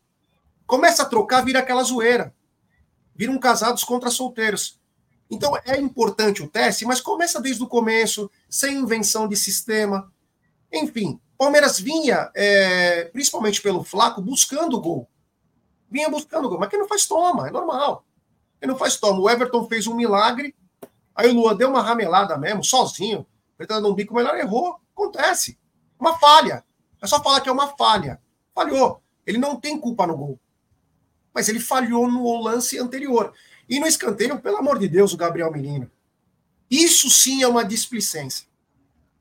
Começa 0.68 1.04
a 1.04 1.06
trocar, 1.06 1.44
vira 1.44 1.60
aquela 1.60 1.84
zoeira. 1.84 2.36
Viram 3.16 3.38
casados 3.40 3.84
contra 3.84 4.12
solteiros. 4.12 4.80
Então 5.30 5.58
é 5.66 5.78
importante 5.78 6.44
o 6.44 6.48
teste, 6.48 6.86
mas 6.86 7.02
começa 7.02 7.42
desde 7.42 7.64
o 7.64 7.68
começo, 7.68 8.30
sem 8.50 8.78
invenção 8.78 9.28
de 9.28 9.36
sistema. 9.36 10.12
Enfim, 10.72 11.20
Palmeiras 11.38 11.80
vinha, 11.80 12.32
é, 12.36 13.06
principalmente 13.06 13.62
pelo 13.62 13.84
Flaco, 13.84 14.22
buscando 14.22 14.78
o 14.78 14.82
gol. 14.82 15.10
Vinha 15.90 16.10
buscando 16.10 16.46
o 16.46 16.50
gol, 16.50 16.60
mas 16.60 16.70
quem 16.70 16.80
não 16.80 16.88
faz 16.88 17.06
toma, 17.06 17.48
é 17.48 17.52
normal. 17.52 18.06
Quem 18.60 18.70
não 18.70 18.78
faz 18.78 18.98
toma. 18.98 19.20
O 19.20 19.30
Everton 19.30 19.68
fez 19.68 19.88
um 19.88 19.96
milagre, 19.96 20.56
aí 21.14 21.30
o 21.30 21.34
Luan 21.34 21.56
deu 21.56 21.70
uma 21.70 21.82
ramelada 21.82 22.38
mesmo, 22.38 22.64
sozinho, 22.64 23.26
tentando 23.58 23.90
um 23.90 23.94
bico 23.94 24.14
melhor, 24.14 24.38
errou. 24.38 24.80
Acontece. 24.94 25.58
Uma 26.00 26.18
falha. 26.18 26.64
É 27.02 27.08
só 27.08 27.22
falar 27.22 27.42
que 27.42 27.50
é 27.50 27.52
uma 27.52 27.76
falha. 27.76 28.22
Falhou. 28.54 29.02
Ele 29.26 29.38
não 29.38 29.60
tem 29.60 29.80
culpa 29.80 30.08
no 30.08 30.16
gol. 30.16 30.40
Mas 31.34 31.50
ele 31.50 31.60
falhou 31.60 32.10
no 32.10 32.42
lance 32.42 32.80
anterior. 32.80 33.34
E 33.68 33.80
no 33.80 33.88
escanteio, 33.88 34.40
pelo 34.40 34.58
amor 34.58 34.78
de 34.80 34.88
Deus, 34.88 35.14
o 35.14 35.18
Gabriel 35.18 35.52
Menino. 35.52 35.90
Isso 36.70 37.10
sim 37.10 37.42
é 37.44 37.48
uma 37.48 37.64
displicência. 37.64 38.48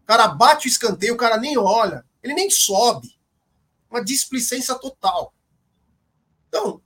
O 0.03 0.07
cara 0.07 0.29
bate 0.29 0.67
o 0.67 0.69
escanteio, 0.69 1.15
o 1.15 1.17
cara 1.17 1.39
nem 1.39 1.57
olha, 1.57 2.05
ele 2.23 2.35
nem 2.35 2.51
sobe. 2.51 3.19
Uma 3.91 4.05
displicência 4.05 4.75
total. 4.75 5.33
Então, 6.49 6.83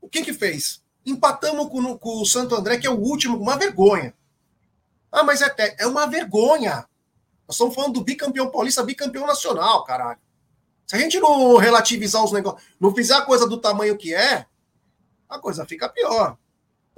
o 0.00 0.08
que 0.08 0.22
que 0.22 0.32
fez? 0.32 0.82
Empatamos 1.04 1.68
com, 1.68 1.98
com 1.98 2.20
o 2.20 2.26
Santo 2.26 2.54
André, 2.54 2.78
que 2.78 2.86
é 2.86 2.90
o 2.90 2.98
último, 2.98 3.38
uma 3.38 3.56
vergonha. 3.56 4.14
Ah, 5.10 5.22
mas 5.22 5.40
é, 5.40 5.54
é 5.78 5.86
uma 5.86 6.06
vergonha. 6.06 6.88
Nós 7.46 7.54
estamos 7.54 7.74
falando 7.74 7.94
do 7.94 8.04
bicampeão 8.04 8.50
paulista, 8.50 8.82
bicampeão 8.82 9.26
nacional, 9.26 9.84
caralho. 9.84 10.18
Se 10.86 10.96
a 10.96 10.98
gente 10.98 11.20
não 11.20 11.56
relativizar 11.56 12.24
os 12.24 12.32
negócios, 12.32 12.62
não 12.80 12.94
fizer 12.94 13.14
a 13.14 13.22
coisa 13.22 13.46
do 13.46 13.58
tamanho 13.58 13.96
que 13.96 14.14
é, 14.14 14.46
a 15.28 15.38
coisa 15.38 15.66
fica 15.66 15.88
pior. 15.88 16.36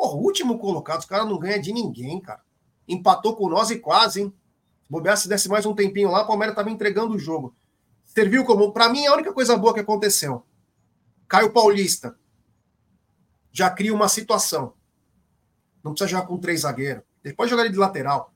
Porra, 0.01 0.15
último 0.15 0.59
colocado, 0.59 1.01
os 1.01 1.05
caras 1.05 1.29
não 1.29 1.39
ganham 1.39 1.61
de 1.61 1.75
ninguém, 1.75 2.19
cara. 2.19 2.41
Empatou 2.89 3.37
com 3.37 3.51
nós 3.51 3.69
e 3.69 3.79
quase, 3.79 4.23
hein? 4.23 4.35
Bobear, 4.89 5.19
se 5.19 5.29
desse 5.29 5.47
mais 5.47 5.67
um 5.67 5.75
tempinho 5.75 6.11
lá, 6.11 6.23
o 6.23 6.27
Palmeiras 6.27 6.55
estava 6.55 6.71
entregando 6.71 7.15
o 7.15 7.19
jogo. 7.19 7.55
Serviu 8.07 8.43
como. 8.47 8.73
Para 8.73 8.89
mim, 8.89 9.05
a 9.05 9.13
única 9.13 9.31
coisa 9.31 9.59
boa 9.59 9.75
que 9.75 9.81
aconteceu. 9.81 10.43
Caio 11.29 11.53
Paulista 11.53 12.19
já 13.53 13.69
cria 13.69 13.93
uma 13.93 14.09
situação. 14.09 14.73
Não 15.85 15.93
precisa 15.93 16.09
jogar 16.09 16.27
com 16.27 16.39
três 16.39 16.63
zagueiros. 16.63 17.05
Depois 17.23 17.51
jogar 17.51 17.65
ele 17.65 17.75
de 17.75 17.79
lateral. 17.79 18.33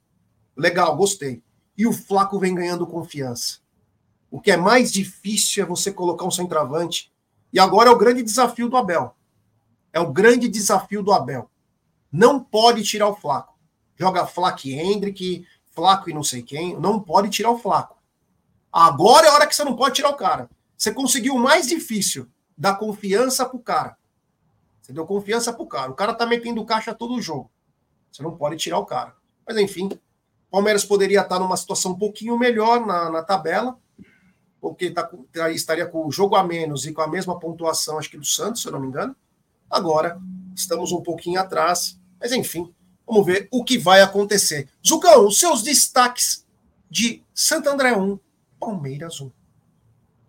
Legal, 0.55 0.95
gostei 0.95 1.43
e 1.79 1.87
o 1.87 1.95
Flaco 1.95 2.39
vem 2.39 2.55
ganhando 2.55 2.87
confiança. 2.87 3.61
O 4.31 4.39
que 4.39 4.51
é 4.51 4.57
mais 4.59 4.93
difícil 4.93 5.65
é 5.65 5.67
você 5.67 5.91
colocar 5.91 6.27
um 6.27 6.31
centroavante. 6.31 7.11
E 7.51 7.59
agora 7.59 7.89
é 7.89 7.93
o 7.93 7.97
grande 7.97 8.23
desafio 8.23 8.69
do 8.69 8.77
Abel. 8.77 9.17
É 9.95 9.99
o 9.99 10.13
grande 10.13 10.47
desafio 10.47 11.03
do 11.03 11.11
Abel. 11.11 11.51
Não 12.17 12.39
pode 12.39 12.85
tirar 12.85 13.09
o 13.09 13.17
Flaco. 13.17 13.59
Joga 13.97 14.25
Flaco 14.25 14.69
e 14.69 14.75
Hendrick, 14.75 15.45
Flaco 15.71 16.09
e 16.09 16.15
não 16.15 16.23
sei 16.23 16.45
quem. 16.45 16.79
Não 16.79 17.01
pode 17.01 17.29
tirar 17.29 17.51
o 17.51 17.59
Flaco. 17.59 18.01
Agora 18.73 19.27
é 19.27 19.31
a 19.31 19.35
hora 19.35 19.47
que 19.49 19.57
você 19.57 19.65
não 19.65 19.75
pode 19.75 19.97
tirar 19.97 20.11
o 20.11 20.17
cara. 20.17 20.49
Você 20.77 20.93
conseguiu 20.93 21.35
o 21.35 21.41
mais 21.41 21.67
difícil, 21.67 22.29
dar 22.57 22.77
confiança 22.77 23.45
pro 23.45 23.59
cara. 23.59 23.97
Você 24.81 24.93
deu 24.93 25.05
confiança 25.05 25.53
pro 25.53 25.67
cara. 25.67 25.91
O 25.91 25.95
cara 25.97 26.15
tá 26.15 26.25
metendo 26.25 26.65
caixa 26.65 26.95
todo 26.95 27.15
o 27.15 27.21
jogo. 27.21 27.51
Você 28.13 28.23
não 28.23 28.37
pode 28.37 28.59
tirar 28.59 28.79
o 28.79 28.87
cara. 28.87 29.17
Mas 29.45 29.57
enfim, 29.57 29.91
Palmeiras 30.49 30.85
poderia 30.85 31.21
estar 31.21 31.41
numa 31.41 31.57
situação 31.57 31.91
um 31.91 31.99
pouquinho 31.99 32.39
melhor 32.39 32.87
na, 32.87 33.11
na 33.11 33.25
tabela, 33.25 33.77
porque 34.61 34.89
tá, 34.89 35.11
tá, 35.33 35.51
estaria 35.51 35.85
com 35.85 36.07
o 36.07 36.13
jogo 36.13 36.37
a 36.37 36.45
menos 36.45 36.87
e 36.87 36.93
com 36.93 37.03
a 37.03 37.09
mesma 37.09 37.41
pontuação, 37.41 37.99
acho 37.99 38.09
que 38.09 38.17
do 38.17 38.25
Santos, 38.25 38.63
se 38.63 38.69
eu 38.69 38.73
não 38.73 38.79
me 38.79 38.87
engano. 38.87 39.17
Agora, 39.69 40.17
estamos 40.55 40.93
um 40.93 41.03
pouquinho 41.03 41.41
atrás, 41.41 41.99
mas 42.21 42.33
enfim, 42.33 42.73
vamos 43.07 43.27
ver 43.27 43.49
o 43.51 43.65
que 43.65 43.79
vai 43.79 44.01
acontecer. 44.03 44.69
Zucão, 44.87 45.27
os 45.27 45.39
seus 45.39 45.63
destaques 45.63 46.47
de 46.91 47.23
Santo 47.35 47.69
André 47.69 47.97
1, 47.97 48.19
Palmeiras 48.59 49.21
1. 49.21 49.31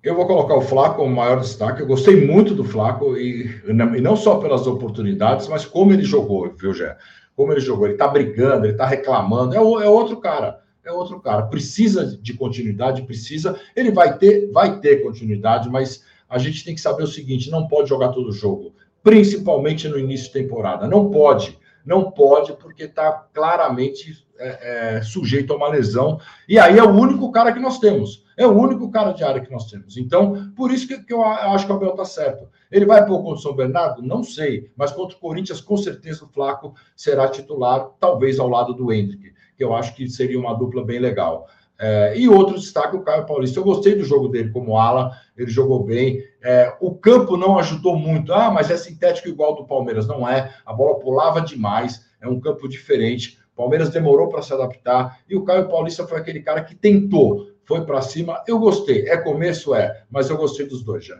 Eu 0.03 0.15
vou 0.15 0.27
colocar 0.27 0.55
o 0.55 0.61
Flaco 0.61 0.97
como 0.97 1.15
maior 1.15 1.39
destaque. 1.39 1.81
Eu 1.81 1.87
gostei 1.87 2.27
muito 2.27 2.53
do 2.53 2.63
Flaco 2.63 3.17
e, 3.17 3.61
e 3.67 4.01
não 4.01 4.15
só 4.15 4.37
pelas 4.37 4.67
oportunidades, 4.67 5.47
mas 5.47 5.65
como 5.65 5.93
ele 5.93 6.03
jogou, 6.03 6.53
viu, 6.55 6.73
Gé? 6.73 6.95
como 7.35 7.51
ele 7.51 7.59
jogou, 7.59 7.85
ele 7.85 7.95
está 7.95 8.07
brigando, 8.07 8.65
ele 8.65 8.73
está 8.73 8.85
reclamando, 8.85 9.53
é, 9.53 9.57
é 9.57 9.89
outro 9.89 10.17
cara, 10.17 10.61
é 10.83 10.91
outro 10.91 11.19
cara. 11.19 11.43
Precisa 11.43 12.17
de 12.17 12.33
continuidade, 12.33 13.03
precisa. 13.03 13.59
Ele 13.75 13.91
vai 13.91 14.17
ter, 14.17 14.49
vai 14.51 14.79
ter 14.79 15.03
continuidade, 15.03 15.69
mas 15.69 16.03
a 16.29 16.37
gente 16.37 16.63
tem 16.63 16.73
que 16.73 16.81
saber 16.81 17.03
o 17.03 17.07
seguinte: 17.07 17.51
não 17.51 17.67
pode 17.67 17.89
jogar 17.89 18.09
todo 18.09 18.31
jogo, 18.31 18.73
principalmente 19.03 19.87
no 19.87 19.99
início 19.99 20.27
de 20.27 20.33
temporada. 20.33 20.87
Não 20.87 21.09
pode, 21.09 21.57
não 21.85 22.11
pode, 22.11 22.53
porque 22.53 22.83
está 22.83 23.11
claramente 23.33 24.25
é, 24.37 24.97
é, 24.97 25.01
sujeito 25.01 25.53
a 25.53 25.55
uma 25.55 25.69
lesão. 25.69 26.19
E 26.47 26.57
aí 26.57 26.77
é 26.77 26.83
o 26.83 26.89
único 26.89 27.31
cara 27.31 27.53
que 27.53 27.59
nós 27.59 27.79
temos. 27.79 28.25
É 28.37 28.45
o 28.45 28.51
único 28.51 28.89
cara 28.91 29.13
de 29.13 29.23
área 29.23 29.39
que 29.39 29.51
nós 29.51 29.69
temos. 29.69 29.95
Então, 29.95 30.51
por 30.55 30.71
isso 30.71 30.87
que, 30.87 30.97
que 31.03 31.13
eu 31.13 31.23
acho 31.23 31.65
que 31.65 31.71
o 31.71 31.75
Abel 31.75 31.91
está 31.91 32.03
certo. 32.03 32.47
Ele 32.69 32.85
vai 32.85 33.05
pôr 33.05 33.19
contra 33.19 33.35
o 33.35 33.37
São 33.37 33.55
Bernardo? 33.55 34.01
Não 34.01 34.23
sei. 34.23 34.69
Mas 34.75 34.91
contra 34.91 35.15
o 35.15 35.19
Corinthians, 35.19 35.61
com 35.61 35.77
certeza 35.77 36.25
o 36.25 36.27
Flaco 36.27 36.73
será 36.95 37.29
titular, 37.29 37.91
talvez 37.99 38.39
ao 38.39 38.49
lado 38.49 38.73
do 38.73 38.91
Hendrick, 38.91 39.33
que 39.55 39.63
eu 39.63 39.73
acho 39.73 39.95
que 39.95 40.09
seria 40.09 40.39
uma 40.39 40.53
dupla 40.53 40.83
bem 40.83 40.99
legal. 40.99 41.47
É, 41.77 42.17
e 42.17 42.27
outro 42.27 42.55
destaque, 42.55 42.95
o 42.95 43.03
Caio 43.03 43.25
Paulista. 43.25 43.59
Eu 43.59 43.63
gostei 43.63 43.95
do 43.95 44.03
jogo 44.03 44.27
dele 44.29 44.49
como 44.49 44.77
ala, 44.77 45.11
ele 45.37 45.49
jogou 45.49 45.83
bem. 45.83 46.23
É, 46.45 46.77
o 46.79 46.93
campo 46.93 47.35
não 47.35 47.57
ajudou 47.57 47.97
muito. 47.97 48.31
Ah, 48.31 48.51
mas 48.51 48.69
é 48.69 48.77
sintético 48.77 49.27
igual 49.27 49.55
do 49.55 49.65
Palmeiras. 49.65 50.05
Não 50.05 50.29
é. 50.29 50.53
A 50.63 50.71
bola 50.71 50.99
pulava 50.99 51.41
demais, 51.41 52.05
é 52.21 52.27
um 52.27 52.39
campo 52.39 52.69
diferente. 52.69 53.39
O 53.53 53.55
Palmeiras 53.55 53.89
demorou 53.89 54.29
para 54.29 54.43
se 54.43 54.53
adaptar. 54.53 55.21
E 55.27 55.35
o 55.35 55.43
Caio 55.43 55.67
Paulista 55.67 56.07
foi 56.07 56.19
aquele 56.19 56.41
cara 56.41 56.63
que 56.63 56.75
tentou, 56.75 57.51
foi 57.65 57.83
para 57.83 57.99
cima. 58.03 58.43
Eu 58.45 58.59
gostei. 58.59 59.09
É 59.09 59.17
começo? 59.17 59.73
É, 59.73 60.03
mas 60.07 60.29
eu 60.29 60.37
gostei 60.37 60.67
dos 60.67 60.83
dois 60.83 61.03
já. 61.03 61.19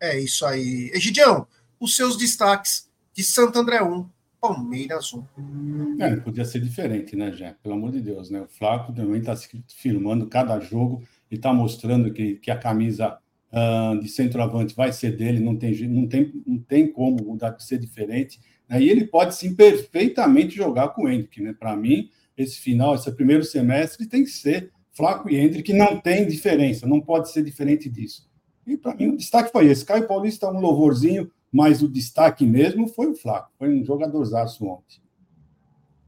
É 0.00 0.18
isso 0.18 0.46
aí. 0.46 0.90
Egidião, 0.94 1.46
os 1.78 1.94
seus 1.94 2.16
destaques 2.16 2.88
de 3.12 3.22
Santo 3.22 3.58
André 3.58 3.82
1, 3.82 4.08
Palmeiras 4.40 5.12
1. 5.12 5.98
É, 6.00 6.16
podia 6.16 6.46
ser 6.46 6.60
diferente, 6.60 7.14
né, 7.14 7.30
Jé? 7.32 7.54
Pelo 7.62 7.74
amor 7.74 7.92
de 7.92 8.00
Deus, 8.00 8.30
né? 8.30 8.40
O 8.40 8.48
Flaco 8.48 8.90
também 8.94 9.20
está 9.20 9.36
filmando 9.68 10.26
cada 10.28 10.58
jogo 10.58 11.02
e 11.30 11.34
está 11.34 11.52
mostrando 11.52 12.10
que, 12.10 12.36
que 12.36 12.50
a 12.50 12.56
camisa 12.56 13.18
uh, 13.52 14.00
de 14.00 14.08
centroavante 14.08 14.74
vai 14.74 14.92
ser 14.92 15.16
dele, 15.16 15.40
não 15.40 15.56
tem, 15.56 15.88
não 15.88 16.06
tem, 16.06 16.42
não 16.46 16.58
tem 16.58 16.90
como 16.90 17.22
mudar 17.24 17.50
de 17.50 17.64
ser 17.64 17.78
diferente. 17.78 18.40
Né? 18.68 18.82
E 18.82 18.88
ele 18.88 19.06
pode 19.06 19.34
sim 19.34 19.54
perfeitamente 19.54 20.56
jogar 20.56 20.88
com 20.90 21.04
o 21.04 21.08
Hendrick, 21.08 21.42
né? 21.42 21.52
Para 21.52 21.76
mim, 21.76 22.10
esse 22.36 22.58
final, 22.58 22.94
esse 22.94 23.10
primeiro 23.12 23.44
semestre 23.44 24.06
tem 24.06 24.24
que 24.24 24.30
ser 24.30 24.70
Flaco 24.92 25.30
e 25.30 25.36
Hendrick, 25.36 25.72
não 25.72 26.00
tem 26.00 26.26
diferença, 26.26 26.86
não 26.86 27.00
pode 27.00 27.30
ser 27.30 27.42
diferente 27.42 27.88
disso. 27.88 28.28
E 28.66 28.76
para 28.76 28.94
mim 28.94 29.08
o 29.08 29.16
destaque 29.16 29.50
foi 29.50 29.66
esse. 29.66 29.84
Caio 29.84 30.06
Paulista, 30.06 30.50
um 30.50 30.60
louvorzinho, 30.60 31.30
mas 31.50 31.82
o 31.82 31.88
destaque 31.88 32.44
mesmo 32.44 32.86
foi 32.86 33.08
o 33.08 33.14
Flaco, 33.14 33.50
foi 33.58 33.68
um 33.68 33.84
jogadorzaço 33.84 34.64
ontem. 34.66 35.00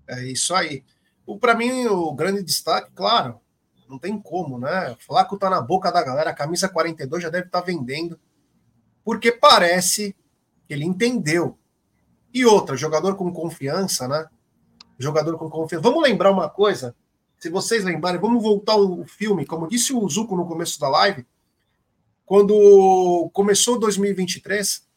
É 0.08 0.24
isso 0.26 0.54
aí. 0.54 0.84
Para 1.40 1.54
mim, 1.54 1.86
o 1.86 2.12
grande 2.12 2.42
destaque, 2.42 2.90
claro, 2.94 3.40
não 3.92 3.98
tem 3.98 4.18
como, 4.18 4.58
né? 4.58 4.96
Flaco 4.98 5.36
tá 5.36 5.50
na 5.50 5.60
boca 5.60 5.92
da 5.92 6.02
galera, 6.02 6.30
a 6.30 6.34
camisa 6.34 6.66
42 6.66 7.22
já 7.22 7.28
deve 7.28 7.46
estar 7.46 7.60
tá 7.60 7.66
vendendo, 7.66 8.18
porque 9.04 9.30
parece 9.30 10.16
que 10.66 10.72
ele 10.72 10.84
entendeu. 10.84 11.58
E 12.32 12.46
outra, 12.46 12.74
jogador 12.74 13.16
com 13.16 13.30
confiança, 13.30 14.08
né? 14.08 14.26
Jogador 14.98 15.36
com 15.36 15.50
confiança. 15.50 15.82
Vamos 15.82 16.02
lembrar 16.02 16.30
uma 16.30 16.48
coisa, 16.48 16.96
se 17.38 17.50
vocês 17.50 17.84
lembrarem, 17.84 18.18
vamos 18.18 18.42
voltar 18.42 18.76
o 18.76 19.04
filme, 19.04 19.44
como 19.44 19.68
disse 19.68 19.92
o 19.92 20.08
Zuco 20.08 20.34
no 20.34 20.46
começo 20.46 20.80
da 20.80 20.88
live, 20.88 21.26
quando 22.24 23.28
começou 23.34 23.78
2023, 23.78 24.88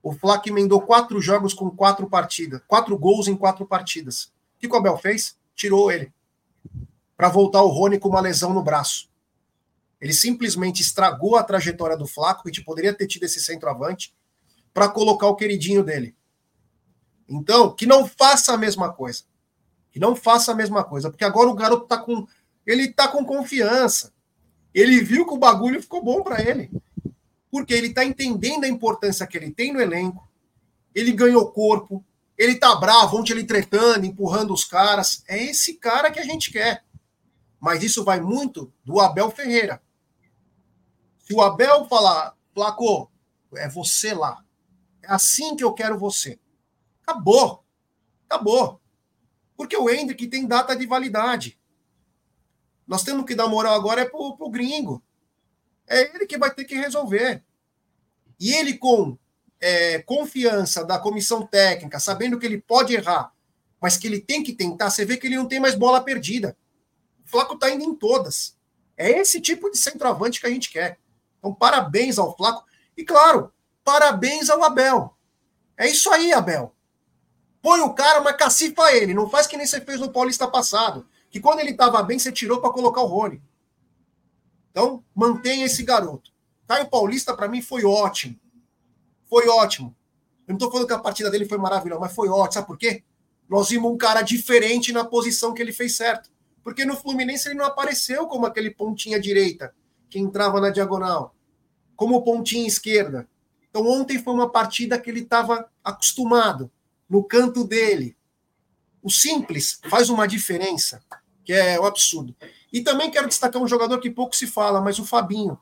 o 0.00 0.12
Flaco 0.12 0.48
emendou 0.48 0.80
quatro 0.80 1.20
jogos 1.20 1.52
com 1.52 1.68
quatro 1.68 2.08
partidas, 2.08 2.60
quatro 2.68 2.96
gols 2.96 3.26
em 3.26 3.34
quatro 3.34 3.66
partidas. 3.66 4.26
O 4.54 4.60
que 4.60 4.68
o 4.68 4.76
Abel 4.76 4.96
fez? 4.96 5.36
Tirou 5.56 5.90
ele 5.90 6.12
para 7.16 7.28
voltar 7.28 7.62
o 7.62 7.68
Rony 7.68 7.98
com 7.98 8.08
uma 8.08 8.20
lesão 8.20 8.52
no 8.52 8.62
braço. 8.62 9.08
Ele 10.00 10.12
simplesmente 10.12 10.82
estragou 10.82 11.36
a 11.36 11.42
trajetória 11.42 11.96
do 11.96 12.06
Flaco, 12.06 12.50
que 12.50 12.62
poderia 12.62 12.92
ter 12.92 13.06
tido 13.06 13.24
esse 13.24 13.40
centroavante, 13.40 14.14
para 14.74 14.88
colocar 14.88 15.26
o 15.26 15.36
queridinho 15.36 15.82
dele. 15.82 16.14
Então, 17.28 17.74
que 17.74 17.86
não 17.86 18.06
faça 18.06 18.52
a 18.52 18.58
mesma 18.58 18.92
coisa. 18.92 19.24
Que 19.90 19.98
não 19.98 20.14
faça 20.14 20.52
a 20.52 20.54
mesma 20.54 20.84
coisa, 20.84 21.10
porque 21.10 21.24
agora 21.24 21.48
o 21.48 21.54
garoto 21.54 21.86
tá 21.86 21.96
com 21.98 22.26
ele 22.66 22.92
tá 22.92 23.08
com 23.08 23.24
confiança. 23.24 24.12
Ele 24.74 25.00
viu 25.00 25.24
que 25.24 25.32
o 25.32 25.38
bagulho 25.38 25.80
ficou 25.80 26.02
bom 26.02 26.22
para 26.22 26.42
ele 26.42 26.70
porque 27.56 27.72
ele 27.72 27.86
está 27.86 28.04
entendendo 28.04 28.64
a 28.64 28.68
importância 28.68 29.26
que 29.26 29.34
ele 29.34 29.50
tem 29.50 29.72
no 29.72 29.80
elenco, 29.80 30.28
ele 30.94 31.10
ganhou 31.10 31.50
corpo, 31.50 32.04
ele 32.36 32.56
tá 32.56 32.74
bravo, 32.74 33.16
ontem 33.16 33.32
ele 33.32 33.44
tretando, 33.44 34.04
empurrando 34.04 34.52
os 34.52 34.62
caras. 34.62 35.24
É 35.26 35.42
esse 35.42 35.72
cara 35.72 36.10
que 36.10 36.20
a 36.20 36.22
gente 36.22 36.52
quer. 36.52 36.84
Mas 37.66 37.82
isso 37.82 38.04
vai 38.04 38.20
muito 38.20 38.72
do 38.84 39.00
Abel 39.00 39.28
Ferreira. 39.28 39.82
Se 41.18 41.34
o 41.34 41.42
Abel 41.42 41.84
falar, 41.86 42.36
Placô, 42.54 43.10
é 43.56 43.68
você 43.68 44.14
lá. 44.14 44.44
É 45.02 45.12
assim 45.12 45.56
que 45.56 45.64
eu 45.64 45.74
quero 45.74 45.98
você. 45.98 46.38
Acabou. 47.02 47.64
Acabou. 48.28 48.80
Porque 49.56 49.76
o 49.76 49.90
Hendrick 49.90 50.28
tem 50.28 50.46
data 50.46 50.76
de 50.76 50.86
validade. 50.86 51.58
Nós 52.86 53.02
temos 53.02 53.26
que 53.26 53.34
dar 53.34 53.48
moral 53.48 53.74
agora 53.74 54.02
é 54.02 54.04
pro, 54.04 54.48
gringo. 54.48 55.02
É 55.88 56.14
ele 56.14 56.24
que 56.24 56.38
vai 56.38 56.54
ter 56.54 56.66
que 56.66 56.76
resolver. 56.76 57.42
E 58.38 58.52
ele, 58.52 58.78
com 58.78 59.18
é, 59.58 59.98
confiança 60.02 60.84
da 60.84 61.00
comissão 61.00 61.44
técnica, 61.44 61.98
sabendo 61.98 62.38
que 62.38 62.46
ele 62.46 62.62
pode 62.62 62.94
errar, 62.94 63.32
mas 63.80 63.96
que 63.96 64.06
ele 64.06 64.20
tem 64.20 64.44
que 64.44 64.52
tentar, 64.52 64.88
você 64.88 65.04
vê 65.04 65.16
que 65.16 65.26
ele 65.26 65.36
não 65.36 65.48
tem 65.48 65.58
mais 65.58 65.74
bola 65.74 66.00
perdida. 66.00 66.56
Flaco 67.26 67.54
está 67.54 67.70
indo 67.70 67.84
em 67.84 67.94
todas. 67.94 68.56
É 68.96 69.10
esse 69.10 69.40
tipo 69.40 69.70
de 69.70 69.76
centroavante 69.76 70.40
que 70.40 70.46
a 70.46 70.50
gente 70.50 70.70
quer. 70.70 70.98
Então, 71.38 71.52
parabéns 71.52 72.18
ao 72.18 72.34
Flaco. 72.36 72.64
E, 72.96 73.04
claro, 73.04 73.52
parabéns 73.84 74.48
ao 74.48 74.62
Abel. 74.64 75.14
É 75.76 75.86
isso 75.88 76.10
aí, 76.10 76.32
Abel. 76.32 76.74
Põe 77.60 77.80
o 77.80 77.92
cara, 77.92 78.20
mas 78.20 78.36
cacifa 78.36 78.92
ele. 78.92 79.12
Não 79.12 79.28
faz 79.28 79.46
que 79.46 79.56
nem 79.56 79.66
você 79.66 79.80
fez 79.80 80.00
no 80.00 80.10
Paulista 80.10 80.48
passado. 80.48 81.06
Que 81.30 81.40
quando 81.40 81.60
ele 81.60 81.72
estava 81.72 82.02
bem, 82.02 82.18
você 82.18 82.32
tirou 82.32 82.60
para 82.60 82.70
colocar 82.70 83.02
o 83.02 83.06
Rony. 83.06 83.42
Então, 84.70 85.04
mantenha 85.14 85.66
esse 85.66 85.82
garoto. 85.82 86.30
Caio 86.66 86.88
Paulista, 86.88 87.34
para 87.34 87.48
mim, 87.48 87.60
foi 87.60 87.84
ótimo. 87.84 88.38
Foi 89.28 89.48
ótimo. 89.48 89.94
Eu 90.46 90.52
não 90.52 90.56
estou 90.56 90.70
falando 90.70 90.86
que 90.86 90.92
a 90.94 90.98
partida 90.98 91.30
dele 91.30 91.44
foi 91.44 91.58
maravilhosa, 91.58 92.00
mas 92.00 92.14
foi 92.14 92.28
ótimo. 92.28 92.52
Sabe 92.52 92.66
por 92.66 92.78
quê? 92.78 93.02
Nós 93.48 93.68
vimos 93.68 93.90
um 93.90 93.96
cara 93.96 94.22
diferente 94.22 94.92
na 94.92 95.04
posição 95.04 95.52
que 95.52 95.60
ele 95.60 95.72
fez 95.72 95.96
certo. 95.96 96.30
Porque 96.66 96.84
no 96.84 96.96
Fluminense 96.96 97.46
ele 97.46 97.54
não 97.54 97.64
apareceu 97.64 98.26
como 98.26 98.44
aquele 98.44 98.72
pontinha 98.72 99.20
direita 99.20 99.72
que 100.10 100.18
entrava 100.18 100.60
na 100.60 100.68
diagonal, 100.68 101.32
como 101.94 102.24
pontinha 102.24 102.66
esquerda. 102.66 103.28
Então 103.70 103.86
ontem 103.86 104.20
foi 104.20 104.34
uma 104.34 104.50
partida 104.50 104.98
que 104.98 105.08
ele 105.08 105.20
estava 105.20 105.70
acostumado, 105.84 106.68
no 107.08 107.22
canto 107.22 107.62
dele. 107.62 108.16
O 109.00 109.08
simples 109.08 109.78
faz 109.88 110.10
uma 110.10 110.26
diferença, 110.26 111.00
que 111.44 111.52
é 111.52 111.78
o 111.78 111.84
absurdo. 111.84 112.34
E 112.72 112.80
também 112.80 113.12
quero 113.12 113.28
destacar 113.28 113.62
um 113.62 113.68
jogador 113.68 114.00
que 114.00 114.10
pouco 114.10 114.34
se 114.34 114.48
fala, 114.48 114.80
mas 114.80 114.98
o 114.98 115.06
Fabinho. 115.06 115.56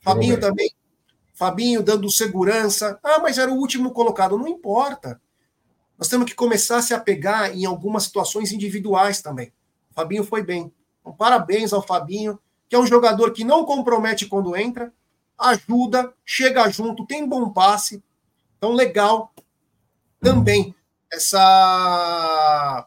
Fabinho 0.00 0.38
também. 0.38 0.72
Fabinho 1.34 1.82
dando 1.82 2.08
segurança. 2.08 2.96
Ah, 3.02 3.18
mas 3.18 3.38
era 3.38 3.50
o 3.50 3.56
último 3.56 3.90
colocado. 3.90 4.38
Não 4.38 4.46
importa. 4.46 5.20
Nós 5.98 6.06
temos 6.06 6.26
que 6.26 6.36
começar 6.36 6.76
a 6.76 6.82
se 6.82 6.94
apegar 6.94 7.50
em 7.50 7.64
algumas 7.64 8.04
situações 8.04 8.52
individuais 8.52 9.20
também. 9.20 9.52
O 9.92 9.94
Fabinho 9.94 10.24
foi 10.24 10.42
bem. 10.42 10.72
Então, 11.00 11.12
parabéns 11.12 11.72
ao 11.72 11.82
Fabinho, 11.82 12.38
que 12.68 12.74
é 12.74 12.78
um 12.78 12.86
jogador 12.86 13.32
que 13.32 13.44
não 13.44 13.64
compromete 13.64 14.26
quando 14.26 14.56
entra, 14.56 14.92
ajuda, 15.38 16.12
chega 16.24 16.68
junto, 16.70 17.06
tem 17.06 17.28
bom 17.28 17.50
passe. 17.50 18.02
Então, 18.56 18.72
legal 18.72 19.32
também 20.18 20.74
essa, 21.12 22.86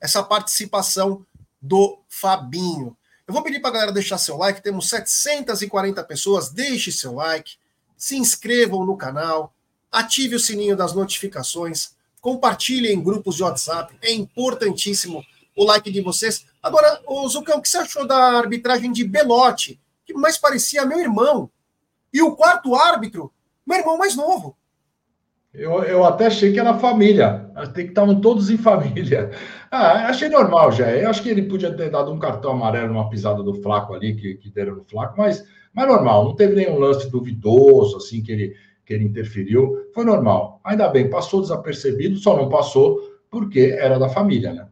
essa 0.00 0.22
participação 0.22 1.26
do 1.60 1.98
Fabinho. 2.08 2.96
Eu 3.26 3.34
vou 3.34 3.42
pedir 3.42 3.60
para 3.60 3.70
a 3.70 3.72
galera 3.72 3.92
deixar 3.92 4.18
seu 4.18 4.36
like, 4.36 4.62
temos 4.62 4.88
740 4.88 6.04
pessoas, 6.04 6.50
deixe 6.50 6.92
seu 6.92 7.14
like, 7.14 7.56
se 7.96 8.16
inscrevam 8.16 8.84
no 8.86 8.96
canal, 8.96 9.52
ative 9.90 10.36
o 10.36 10.40
sininho 10.40 10.76
das 10.76 10.92
notificações, 10.92 11.96
compartilhe 12.20 12.92
em 12.92 13.02
grupos 13.02 13.36
de 13.36 13.42
WhatsApp, 13.42 13.96
é 14.00 14.12
importantíssimo 14.12 15.24
o 15.56 15.64
like 15.64 15.90
de 15.90 16.00
vocês. 16.00 16.46
Agora, 16.62 17.00
o 17.06 17.28
Zucão, 17.28 17.58
o 17.58 17.62
que 17.62 17.68
você 17.68 17.78
achou 17.78 18.06
da 18.06 18.38
arbitragem 18.38 18.92
de 18.92 19.04
Belotti, 19.04 19.80
que 20.04 20.14
mais 20.14 20.38
parecia 20.38 20.86
meu 20.86 21.00
irmão? 21.00 21.50
E 22.12 22.22
o 22.22 22.36
quarto 22.36 22.74
árbitro, 22.74 23.32
meu 23.66 23.78
irmão 23.78 23.96
mais 23.98 24.14
novo. 24.14 24.56
Eu, 25.54 25.82
eu 25.84 26.02
até 26.04 26.26
achei 26.26 26.50
que 26.50 26.58
era 26.58 26.78
família. 26.78 27.50
Tem 27.74 27.84
que 27.84 27.90
estavam 27.90 28.20
todos 28.20 28.50
em 28.50 28.56
família. 28.56 29.30
Ah, 29.74 30.08
achei 30.08 30.28
normal 30.28 30.70
já. 30.70 30.90
Eu 30.90 31.08
acho 31.08 31.22
que 31.22 31.30
ele 31.30 31.44
podia 31.44 31.74
ter 31.74 31.90
dado 31.90 32.12
um 32.12 32.18
cartão 32.18 32.50
amarelo 32.50 32.92
numa 32.92 33.08
pisada 33.08 33.42
do 33.42 33.54
Flaco 33.54 33.94
ali, 33.94 34.14
que, 34.14 34.34
que 34.34 34.50
deram 34.50 34.76
no 34.76 34.84
Flaco, 34.84 35.14
mas, 35.16 35.42
mas 35.72 35.88
normal. 35.88 36.26
Não 36.26 36.34
teve 36.34 36.54
nenhum 36.54 36.78
lance 36.78 37.10
duvidoso, 37.10 37.96
assim, 37.96 38.22
que 38.22 38.30
ele, 38.32 38.56
que 38.84 38.92
ele 38.92 39.04
interferiu. 39.04 39.88
Foi 39.94 40.04
normal. 40.04 40.60
Ainda 40.62 40.88
bem, 40.88 41.08
passou 41.08 41.40
desapercebido, 41.40 42.18
só 42.18 42.36
não 42.36 42.50
passou 42.50 43.00
porque 43.30 43.74
era 43.80 43.98
da 43.98 44.10
família, 44.10 44.52
né? 44.52 44.68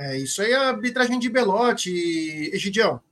É, 0.00 0.16
isso 0.16 0.40
aí 0.40 0.52
é 0.52 0.56
a 0.56 0.68
arbitragem 0.68 1.18
de 1.18 1.28
Belote, 1.28 1.90
Egidião. 2.54 3.02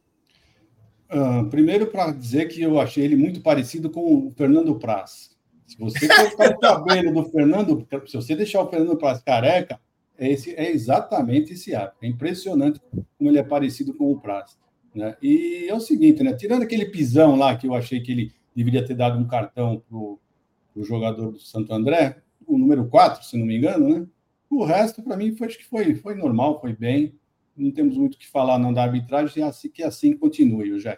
Uh, 1.10 1.44
primeiro, 1.50 1.86
para 1.88 2.10
dizer 2.12 2.48
que 2.48 2.62
eu 2.62 2.80
achei 2.80 3.04
ele 3.04 3.14
muito 3.14 3.42
parecido 3.42 3.90
com 3.90 4.00
o 4.28 4.32
Fernando 4.34 4.74
Praz. 4.74 5.36
Se 5.66 5.78
você 5.78 6.08
cortar 6.08 6.50
o 6.52 6.58
cabelo 6.58 7.12
do 7.12 7.28
Fernando, 7.28 7.86
se 8.06 8.16
você 8.16 8.34
deixar 8.34 8.62
o 8.62 8.70
Fernando 8.70 8.96
Praz 8.96 9.20
careca, 9.20 9.78
é, 10.16 10.32
esse, 10.32 10.54
é 10.54 10.70
exatamente 10.70 11.52
esse 11.52 11.74
hábito. 11.74 11.98
É 12.00 12.06
impressionante 12.06 12.80
como 12.90 13.30
ele 13.30 13.38
é 13.38 13.42
parecido 13.42 13.92
com 13.92 14.10
o 14.10 14.18
Praz. 14.18 14.56
Né? 14.94 15.14
E 15.20 15.66
é 15.68 15.74
o 15.74 15.80
seguinte, 15.80 16.22
né? 16.22 16.32
Tirando 16.32 16.62
aquele 16.62 16.86
pisão 16.86 17.36
lá 17.36 17.54
que 17.54 17.66
eu 17.66 17.74
achei 17.74 18.00
que 18.00 18.12
ele 18.12 18.32
deveria 18.56 18.82
ter 18.82 18.94
dado 18.94 19.18
um 19.18 19.26
cartão 19.26 19.82
para 19.86 19.98
o 19.98 20.18
jogador 20.84 21.32
do 21.32 21.38
Santo 21.38 21.70
André, 21.74 22.16
o 22.46 22.56
número 22.56 22.86
4, 22.86 23.26
se 23.26 23.36
não 23.36 23.44
me 23.44 23.58
engano, 23.58 23.88
né? 23.90 24.06
O 24.50 24.64
resto, 24.64 25.02
para 25.02 25.16
mim, 25.16 25.36
foi, 25.36 25.46
acho 25.46 25.58
que 25.58 25.64
foi, 25.64 25.94
foi 25.94 26.14
normal, 26.14 26.60
foi 26.60 26.74
bem. 26.74 27.14
não 27.56 27.70
temos 27.70 27.96
muito 27.96 28.14
o 28.14 28.18
que 28.18 28.26
falar 28.26 28.58
não 28.58 28.72
da 28.72 28.82
arbitragem, 28.82 29.42
assim, 29.42 29.68
que 29.68 29.82
assim 29.82 30.16
continue, 30.16 30.78
já. 30.80 30.96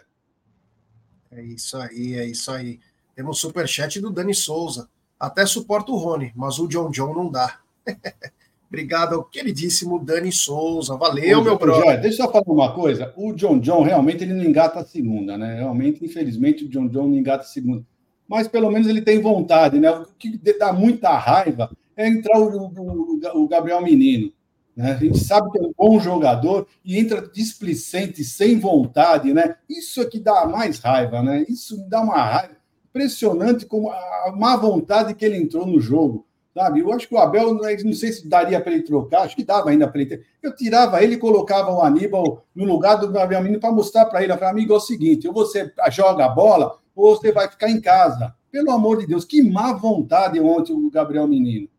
É 1.29 1.41
isso 1.43 1.77
aí, 1.77 2.15
é 2.15 2.25
isso 2.25 2.51
aí. 2.51 2.79
Temos 3.15 3.39
superchat 3.39 3.99
do 3.99 4.09
Dani 4.09 4.33
Souza. 4.33 4.89
Até 5.19 5.45
suporta 5.45 5.91
o 5.91 5.97
Rony, 5.97 6.31
mas 6.35 6.59
o 6.59 6.67
John 6.67 6.89
John 6.89 7.13
não 7.13 7.29
dá. 7.29 7.59
Obrigado 8.67 9.15
ao 9.15 9.23
queridíssimo 9.25 9.99
Dani 9.99 10.31
Souza. 10.31 10.95
Valeu, 10.95 11.43
meu 11.43 11.57
brother. 11.57 11.99
deixa 11.99 12.23
eu 12.23 12.31
falar 12.31 12.47
uma 12.47 12.73
coisa. 12.73 13.13
O 13.17 13.33
John 13.33 13.59
John 13.59 13.83
realmente 13.83 14.23
ele 14.23 14.33
não 14.33 14.45
engata 14.45 14.79
a 14.79 14.85
segunda, 14.85 15.37
né? 15.37 15.55
Realmente, 15.55 16.03
infelizmente, 16.03 16.63
o 16.63 16.69
John 16.69 16.87
John 16.87 17.07
não 17.07 17.17
engata 17.17 17.43
a 17.43 17.47
segunda. 17.47 17.85
Mas 18.27 18.47
pelo 18.47 18.71
menos 18.71 18.87
ele 18.87 19.01
tem 19.01 19.19
vontade, 19.19 19.77
né? 19.77 19.91
O 19.91 20.05
que 20.17 20.37
dá 20.57 20.71
muita 20.71 21.17
raiva 21.17 21.69
é 22.01 22.07
entrar 22.07 22.39
o, 22.39 22.67
o, 22.67 23.43
o 23.43 23.47
Gabriel 23.47 23.81
Menino. 23.81 24.31
Né? 24.75 24.91
A 24.91 24.95
gente 24.95 25.19
sabe 25.19 25.51
que 25.51 25.59
é 25.59 25.61
um 25.61 25.73
bom 25.77 25.99
jogador 25.99 26.67
e 26.83 26.97
entra 26.97 27.27
displicente, 27.27 28.23
sem 28.23 28.59
vontade, 28.59 29.33
né? 29.33 29.55
Isso 29.69 30.01
é 30.01 30.05
que 30.05 30.19
dá 30.19 30.45
mais 30.45 30.79
raiva, 30.79 31.21
né? 31.21 31.45
Isso 31.47 31.77
me 31.77 31.89
dá 31.89 32.01
uma 32.01 32.17
raiva 32.17 32.61
impressionante 32.89 33.65
como 33.65 33.89
a 33.89 34.33
má 34.35 34.55
vontade 34.55 35.13
que 35.13 35.25
ele 35.25 35.37
entrou 35.37 35.65
no 35.65 35.79
jogo. 35.79 36.25
Sabe? 36.53 36.81
Eu 36.81 36.91
acho 36.91 37.07
que 37.07 37.15
o 37.15 37.17
Abel, 37.17 37.53
não 37.53 37.93
sei 37.93 38.11
se 38.11 38.27
daria 38.27 38.59
para 38.59 38.73
ele 38.73 38.83
trocar, 38.83 39.21
acho 39.21 39.37
que 39.37 39.43
dava 39.43 39.69
ainda 39.69 39.87
para 39.87 40.01
ele. 40.01 40.21
Eu 40.43 40.53
tirava 40.53 41.01
ele 41.01 41.15
e 41.15 41.17
colocava 41.17 41.71
o 41.71 41.81
Aníbal 41.81 42.43
no 42.53 42.65
lugar 42.65 42.95
do 42.95 43.09
Gabriel 43.09 43.41
Menino 43.41 43.59
para 43.59 43.71
mostrar 43.71 44.05
para 44.07 44.21
ele. 44.21 44.33
Falei, 44.33 44.49
amigo, 44.49 44.73
é 44.73 44.77
o 44.77 44.81
seguinte: 44.81 45.27
ou 45.29 45.33
você 45.33 45.71
joga 45.89 46.25
a 46.25 46.29
bola 46.29 46.77
ou 46.93 47.15
você 47.15 47.31
vai 47.31 47.49
ficar 47.49 47.69
em 47.69 47.79
casa. 47.79 48.35
Pelo 48.51 48.69
amor 48.71 48.97
de 48.97 49.07
Deus, 49.07 49.23
que 49.23 49.41
má 49.41 49.71
vontade 49.71 50.41
ontem 50.41 50.73
o 50.73 50.91
Gabriel 50.91 51.25
Menino. 51.25 51.69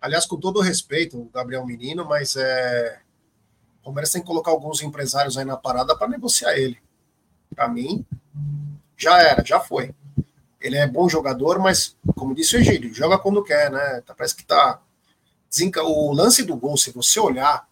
Aliás, 0.00 0.26
com 0.26 0.36
todo 0.36 0.58
o 0.58 0.62
respeito, 0.62 1.18
o 1.18 1.30
Gabriel 1.32 1.66
Menino, 1.66 2.04
mas 2.04 2.36
é... 2.36 3.00
o 3.80 3.84
Palmeiras 3.84 4.12
tem 4.12 4.20
que 4.20 4.26
colocar 4.26 4.50
alguns 4.50 4.82
empresários 4.82 5.36
aí 5.36 5.44
na 5.44 5.56
parada 5.56 5.96
para 5.96 6.08
negociar 6.08 6.56
ele. 6.56 6.78
Para 7.54 7.68
mim, 7.68 8.06
já 8.96 9.20
era, 9.20 9.44
já 9.44 9.58
foi. 9.60 9.94
Ele 10.60 10.76
é 10.76 10.86
bom 10.86 11.08
jogador, 11.08 11.58
mas, 11.58 11.96
como 12.16 12.34
disse 12.34 12.56
o 12.56 12.60
Egílio, 12.60 12.92
joga 12.92 13.18
quando 13.18 13.44
quer, 13.44 13.70
né? 13.70 14.00
Tá, 14.04 14.14
parece 14.14 14.34
que 14.34 14.44
tá. 14.44 14.80
O 15.84 16.12
lance 16.12 16.42
do 16.42 16.56
gol, 16.56 16.76
se 16.76 16.90
você 16.90 17.18
olhar, 17.18 17.66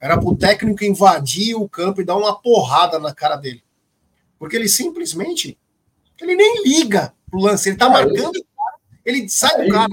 era 0.00 0.18
pro 0.18 0.36
técnico 0.36 0.84
invadir 0.84 1.54
o 1.54 1.68
campo 1.68 2.00
e 2.00 2.04
dar 2.04 2.16
uma 2.16 2.40
porrada 2.40 2.98
na 2.98 3.14
cara 3.14 3.36
dele. 3.36 3.62
Porque 4.38 4.56
ele 4.56 4.68
simplesmente. 4.68 5.58
Ele 6.20 6.34
nem 6.34 6.62
liga 6.64 7.14
pro 7.30 7.40
lance. 7.40 7.68
Ele 7.68 7.78
tá 7.78 7.86
é 7.86 7.90
marcando, 7.90 8.34
ele, 8.34 9.20
ele 9.20 9.28
sai 9.28 9.54
é 9.54 9.64
do 9.64 9.72
cara. 9.72 9.90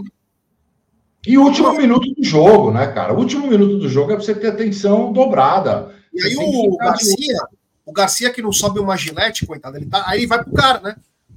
E 1.25 1.38
o 1.38 1.43
último 1.43 1.73
minuto 1.73 2.13
do 2.13 2.23
jogo, 2.23 2.71
né, 2.71 2.88
cara? 2.88 3.13
O 3.13 3.17
último 3.17 3.47
minuto 3.47 3.80
do 3.80 3.89
jogo 3.89 4.12
é 4.12 4.15
pra 4.15 4.23
você 4.23 4.36
ter 4.36 4.47
atenção 4.47 5.12
dobrada. 5.12 5.95
E 6.13 6.23
aí 6.23 6.36
o 6.38 6.77
Garcia, 6.77 7.38
o 7.86 7.91
Garcia 7.91 8.32
que 8.32 8.41
não 8.41 8.51
sobe 8.51 8.80
uma 8.80 8.95
gilete, 8.95 9.45
coitado, 9.45 9.77
ele 9.77 9.88
tá. 9.88 10.03
Aí 10.08 10.25
vai 10.25 10.43
pro 10.43 10.53
cara, 10.53 10.80
né? 10.80 10.95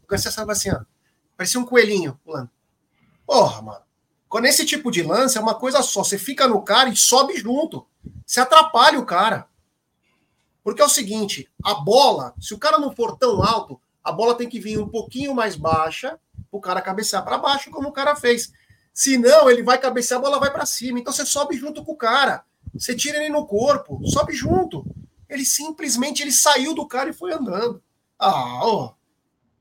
Garcia 0.09 0.29
estava 0.29 0.53
assim, 0.53 0.71
ó. 0.71 0.81
Parecia 1.37 1.61
um 1.61 1.64
coelhinho 1.64 2.19
pulando. 2.25 2.51
Porra, 3.27 3.62
mano. 3.62 3.81
Quando 4.29 4.47
esse 4.47 4.64
tipo 4.64 4.90
de 4.90 5.03
lance 5.03 5.38
é 5.38 5.40
uma 5.40 5.55
coisa 5.55 5.83
só. 5.83 6.05
Você 6.05 6.19
fica 6.19 6.47
no 6.47 6.62
cara 6.62 6.88
e 6.88 6.97
sobe 6.97 7.37
junto. 7.37 7.87
Você 8.25 8.40
atrapalha 8.40 8.99
o 8.99 9.07
cara. 9.07 9.47
Porque 10.62 10.83
é 10.83 10.85
o 10.85 10.88
seguinte: 10.88 11.49
a 11.64 11.75
bola, 11.75 12.35
se 12.40 12.55
o 12.55 12.59
cara 12.59 12.79
não 12.79 12.95
for 12.95 13.16
tão 13.16 13.43
alto, 13.43 13.81
a 14.05 14.12
bola 14.12 14.37
tem 14.37 14.49
que 14.49 14.61
vir 14.61 14.79
um 14.79 14.88
pouquinho 14.88 15.35
mais 15.35 15.57
baixa, 15.57 16.19
o 16.51 16.61
cara 16.61 16.81
cabecear 16.81 17.25
para 17.25 17.38
baixo, 17.38 17.71
como 17.71 17.88
o 17.88 17.93
cara 17.93 18.14
fez. 18.14 18.53
Se 18.92 19.16
não, 19.16 19.50
ele 19.50 19.62
vai 19.62 19.79
cabecear, 19.79 20.20
a 20.20 20.22
bola 20.22 20.38
vai 20.38 20.53
para 20.53 20.66
cima. 20.66 20.98
Então 20.98 21.12
você 21.12 21.24
sobe 21.24 21.57
junto 21.57 21.85
com 21.85 21.92
o 21.92 21.96
cara. 21.96 22.44
Você 22.74 22.94
tira 22.94 23.18
ele 23.18 23.31
no 23.31 23.46
corpo, 23.46 24.00
sobe 24.07 24.33
junto. 24.33 24.85
Ele 25.29 25.44
simplesmente 25.44 26.22
ele 26.22 26.33
saiu 26.33 26.74
do 26.74 26.87
cara 26.87 27.11
e 27.11 27.14
foi 27.14 27.33
andando. 27.33 27.83
Ah. 28.18 28.92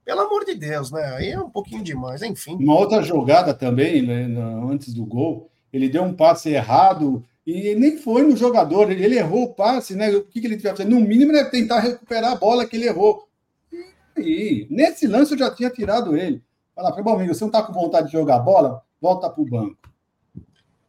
Pelo 0.04 0.22
amor 0.22 0.44
de 0.44 0.56
Deus, 0.56 0.92
né? 0.92 1.04
Aí 1.16 1.30
é 1.30 1.40
um 1.40 1.50
pouquinho 1.50 1.84
demais, 1.84 2.22
enfim. 2.24 2.56
Uma 2.56 2.78
outra 2.78 3.02
jogada 3.04 3.54
também, 3.54 4.02
né, 4.02 4.26
antes 4.72 4.94
do 4.94 5.06
gol, 5.06 5.50
ele 5.72 5.88
deu 5.88 6.04
um 6.04 6.14
passe 6.14 6.50
errado 6.50 7.24
e 7.46 7.76
nem 7.76 7.98
foi 7.98 8.24
no 8.24 8.36
jogador, 8.36 8.92
ele 8.92 9.18
errou 9.18 9.44
o 9.44 9.54
passe, 9.54 9.96
né? 9.96 10.10
O 10.12 10.24
que, 10.24 10.42
que 10.42 10.48
ele 10.48 10.58
tiver 10.58 10.72
fazer? 10.72 10.86
No 10.86 11.00
mínimo, 11.00 11.36
é 11.36 11.44
tentar 11.46 11.80
recuperar 11.80 12.32
a 12.32 12.36
bola 12.36 12.66
que 12.66 12.76
ele 12.76 12.88
errou. 12.88 13.28
E 14.18 14.68
nesse 14.70 15.08
lance 15.08 15.32
eu 15.32 15.38
já 15.38 15.54
tinha 15.54 15.70
tirado 15.70 16.18
ele. 16.18 16.44
Falar, 16.80 17.02
bom, 17.02 17.16
amigo, 17.16 17.34
você 17.36 17.44
não 17.44 17.52
tá 17.52 17.62
com 17.62 17.74
vontade 17.74 18.08
de 18.08 18.14
jogar 18.14 18.40
bola? 18.40 18.82
Volta 19.02 19.30
pro 19.30 19.44
banco. 19.44 19.78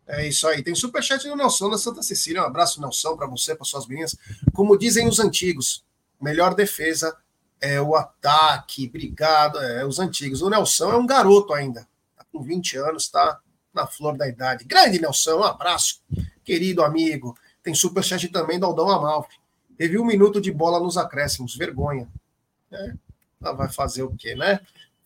É 0.06 0.28
isso 0.28 0.46
aí. 0.46 0.62
Tem 0.62 0.72
superchat 0.72 1.28
do 1.28 1.34
Nelson 1.34 1.68
da 1.68 1.76
Santa 1.76 2.00
Cecília. 2.00 2.42
Um 2.42 2.46
abraço, 2.46 2.80
Nelson, 2.80 3.16
para 3.16 3.26
você, 3.26 3.56
para 3.56 3.64
suas 3.64 3.88
meninas. 3.88 4.16
Como 4.54 4.78
dizem 4.78 5.08
os 5.08 5.18
antigos, 5.18 5.84
melhor 6.20 6.54
defesa 6.54 7.16
é, 7.60 7.80
o 7.80 7.96
ataque, 7.96 8.88
brigado, 8.88 9.58
é, 9.58 9.84
os 9.84 9.98
antigos. 9.98 10.42
O 10.42 10.48
Nelson 10.48 10.92
é 10.92 10.96
um 10.96 11.04
garoto 11.04 11.52
ainda, 11.52 11.88
tá 12.16 12.24
com 12.32 12.40
20 12.40 12.76
anos, 12.76 13.08
tá 13.08 13.40
na 13.74 13.84
flor 13.84 14.16
da 14.16 14.28
idade. 14.28 14.64
Grande 14.66 15.00
Nelson, 15.00 15.38
um 15.38 15.42
abraço, 15.42 16.04
querido 16.44 16.84
amigo. 16.84 17.36
Tem 17.64 17.74
superchat 17.74 18.28
também 18.28 18.60
do 18.60 18.66
Aldão 18.66 18.88
Amalfi. 18.88 19.40
Teve 19.76 19.98
um 19.98 20.04
minuto 20.04 20.40
de 20.40 20.52
bola 20.52 20.78
nos 20.78 20.96
acréscimos, 20.96 21.56
vergonha. 21.56 22.08
É, 22.70 22.92
vai 23.40 23.68
fazer 23.68 24.04
o 24.04 24.14
quê, 24.14 24.36
né? 24.36 24.60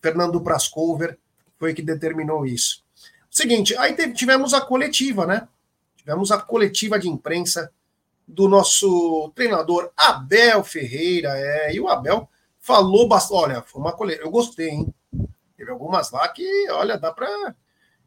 Fernando 0.05 0.39
Prascover 0.39 1.17
foi 1.57 1.73
que 1.73 1.81
determinou 1.81 2.45
isso. 2.45 2.83
Seguinte, 3.27 3.75
aí 3.75 3.95
tivemos 4.13 4.53
a 4.53 4.61
coletiva, 4.61 5.25
né? 5.25 5.47
Tivemos 5.97 6.31
a 6.31 6.37
coletiva 6.39 6.99
de 6.99 7.09
imprensa 7.09 7.71
do 8.27 8.47
nosso 8.47 9.31
treinador 9.33 9.89
Abel 9.97 10.63
Ferreira, 10.63 11.29
é, 11.35 11.73
e 11.73 11.79
o 11.79 11.87
Abel 11.87 12.29
falou 12.59 13.07
bastante. 13.07 13.39
Olha, 13.39 13.61
foi 13.63 13.81
uma 13.81 13.93
colheita. 13.93 14.21
Eu 14.21 14.29
gostei, 14.29 14.69
hein? 14.69 14.93
Teve 15.57 15.71
algumas 15.71 16.11
lá 16.11 16.27
que, 16.27 16.69
olha, 16.69 16.99
dá 16.99 17.11
para. 17.11 17.55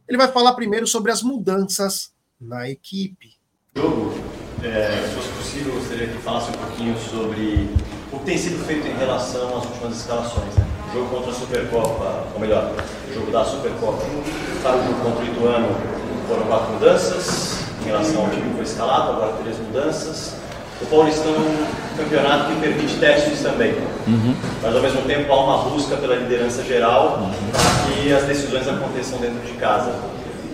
Ele 0.06 0.18
vai 0.18 0.28
falar 0.28 0.52
primeiro 0.52 0.87
sobre 0.87 1.11
as 1.11 1.20
mudanças 1.20 2.12
na 2.40 2.70
equipe. 2.70 3.37
Jogo, 3.74 4.14
é, 4.62 5.08
se 5.08 5.14
fosse 5.16 5.32
possível, 5.32 5.74
eu 5.74 5.80
gostaria 5.80 6.06
que 6.06 6.18
falasse 6.18 6.50
um 6.50 6.54
pouquinho 6.54 6.96
sobre 6.96 7.68
o 8.12 8.20
que 8.20 8.24
tem 8.24 8.38
sido 8.38 8.64
feito 8.64 8.87
em 8.87 8.96
relação 8.96 9.58
às 9.58 9.64
últimas 9.64 9.96
escalações. 9.96 10.54
Né? 10.54 10.67
O 10.88 10.94
jogo 10.94 11.16
contra 11.16 11.31
a 11.31 11.35
Supercopa, 11.35 12.24
ou 12.33 12.40
melhor, 12.40 12.72
o 13.11 13.14
jogo 13.14 13.31
da 13.31 13.44
Supercopa, 13.44 14.03
para 14.62 14.77
o 14.77 14.85
jogo 14.85 15.01
contra 15.03 15.22
o 15.22 15.27
Ituano 15.27 15.68
foram 16.27 16.42
quatro 16.44 16.72
mudanças 16.72 17.59
em 17.83 17.87
relação 17.87 18.22
ao 18.22 18.31
time 18.31 18.48
que 18.48 18.55
foi 18.55 18.64
escalado, 18.64 19.12
agora 19.12 19.33
três 19.42 19.59
mudanças. 19.59 20.35
O 20.81 20.87
Paulistão 20.87 21.35
é 21.35 21.38
um 21.38 21.96
campeonato 21.98 22.55
que 22.55 22.61
permite 22.61 22.96
testes 22.96 23.42
também. 23.42 23.74
Uhum. 24.07 24.35
Mas 24.62 24.74
ao 24.74 24.81
mesmo 24.81 25.03
tempo 25.03 25.31
há 25.31 25.44
uma 25.44 25.59
busca 25.70 25.96
pela 25.96 26.14
liderança 26.14 26.62
geral 26.62 27.18
uhum. 27.20 27.33
para 27.53 27.92
que 27.92 28.12
as 28.12 28.24
decisões 28.24 28.66
aconteçam 28.66 29.18
dentro 29.18 29.40
de 29.40 29.53
casa. 29.55 29.94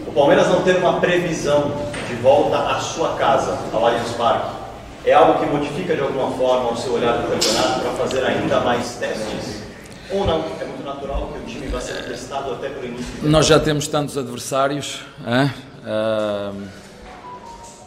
O 0.06 0.12
Palmeiras 0.12 0.48
não 0.48 0.62
ter 0.62 0.76
uma 0.76 0.94
previsão 0.94 1.70
de 2.08 2.14
volta 2.16 2.58
à 2.58 2.80
sua 2.80 3.10
casa, 3.10 3.56
ao 3.72 3.86
Allianz 3.86 4.10
Parque, 4.12 4.48
é 5.04 5.12
algo 5.12 5.38
que 5.38 5.46
modifica 5.46 5.94
de 5.94 6.00
alguma 6.00 6.30
forma 6.36 6.72
o 6.72 6.76
seu 6.76 6.94
olhar 6.94 7.18
para 7.18 7.26
o 7.26 7.30
campeonato 7.30 7.80
para 7.80 7.90
fazer 7.92 8.24
ainda 8.24 8.60
mais 8.60 8.96
testes? 8.96 9.63
Ou 10.10 10.26
não? 10.26 10.44
É 10.60 10.64
muito 10.64 10.84
natural 10.84 11.32
que 11.32 11.38
o 11.38 11.42
time 11.44 11.66
vá 11.68 11.80
ser 11.80 12.04
testado 12.04 12.52
até 12.52 12.68
por 12.68 12.84
início. 12.84 13.06
Nós 13.22 13.46
já 13.46 13.58
temos 13.58 13.88
tantos 13.88 14.18
adversários. 14.18 15.00
Uh 15.20 16.84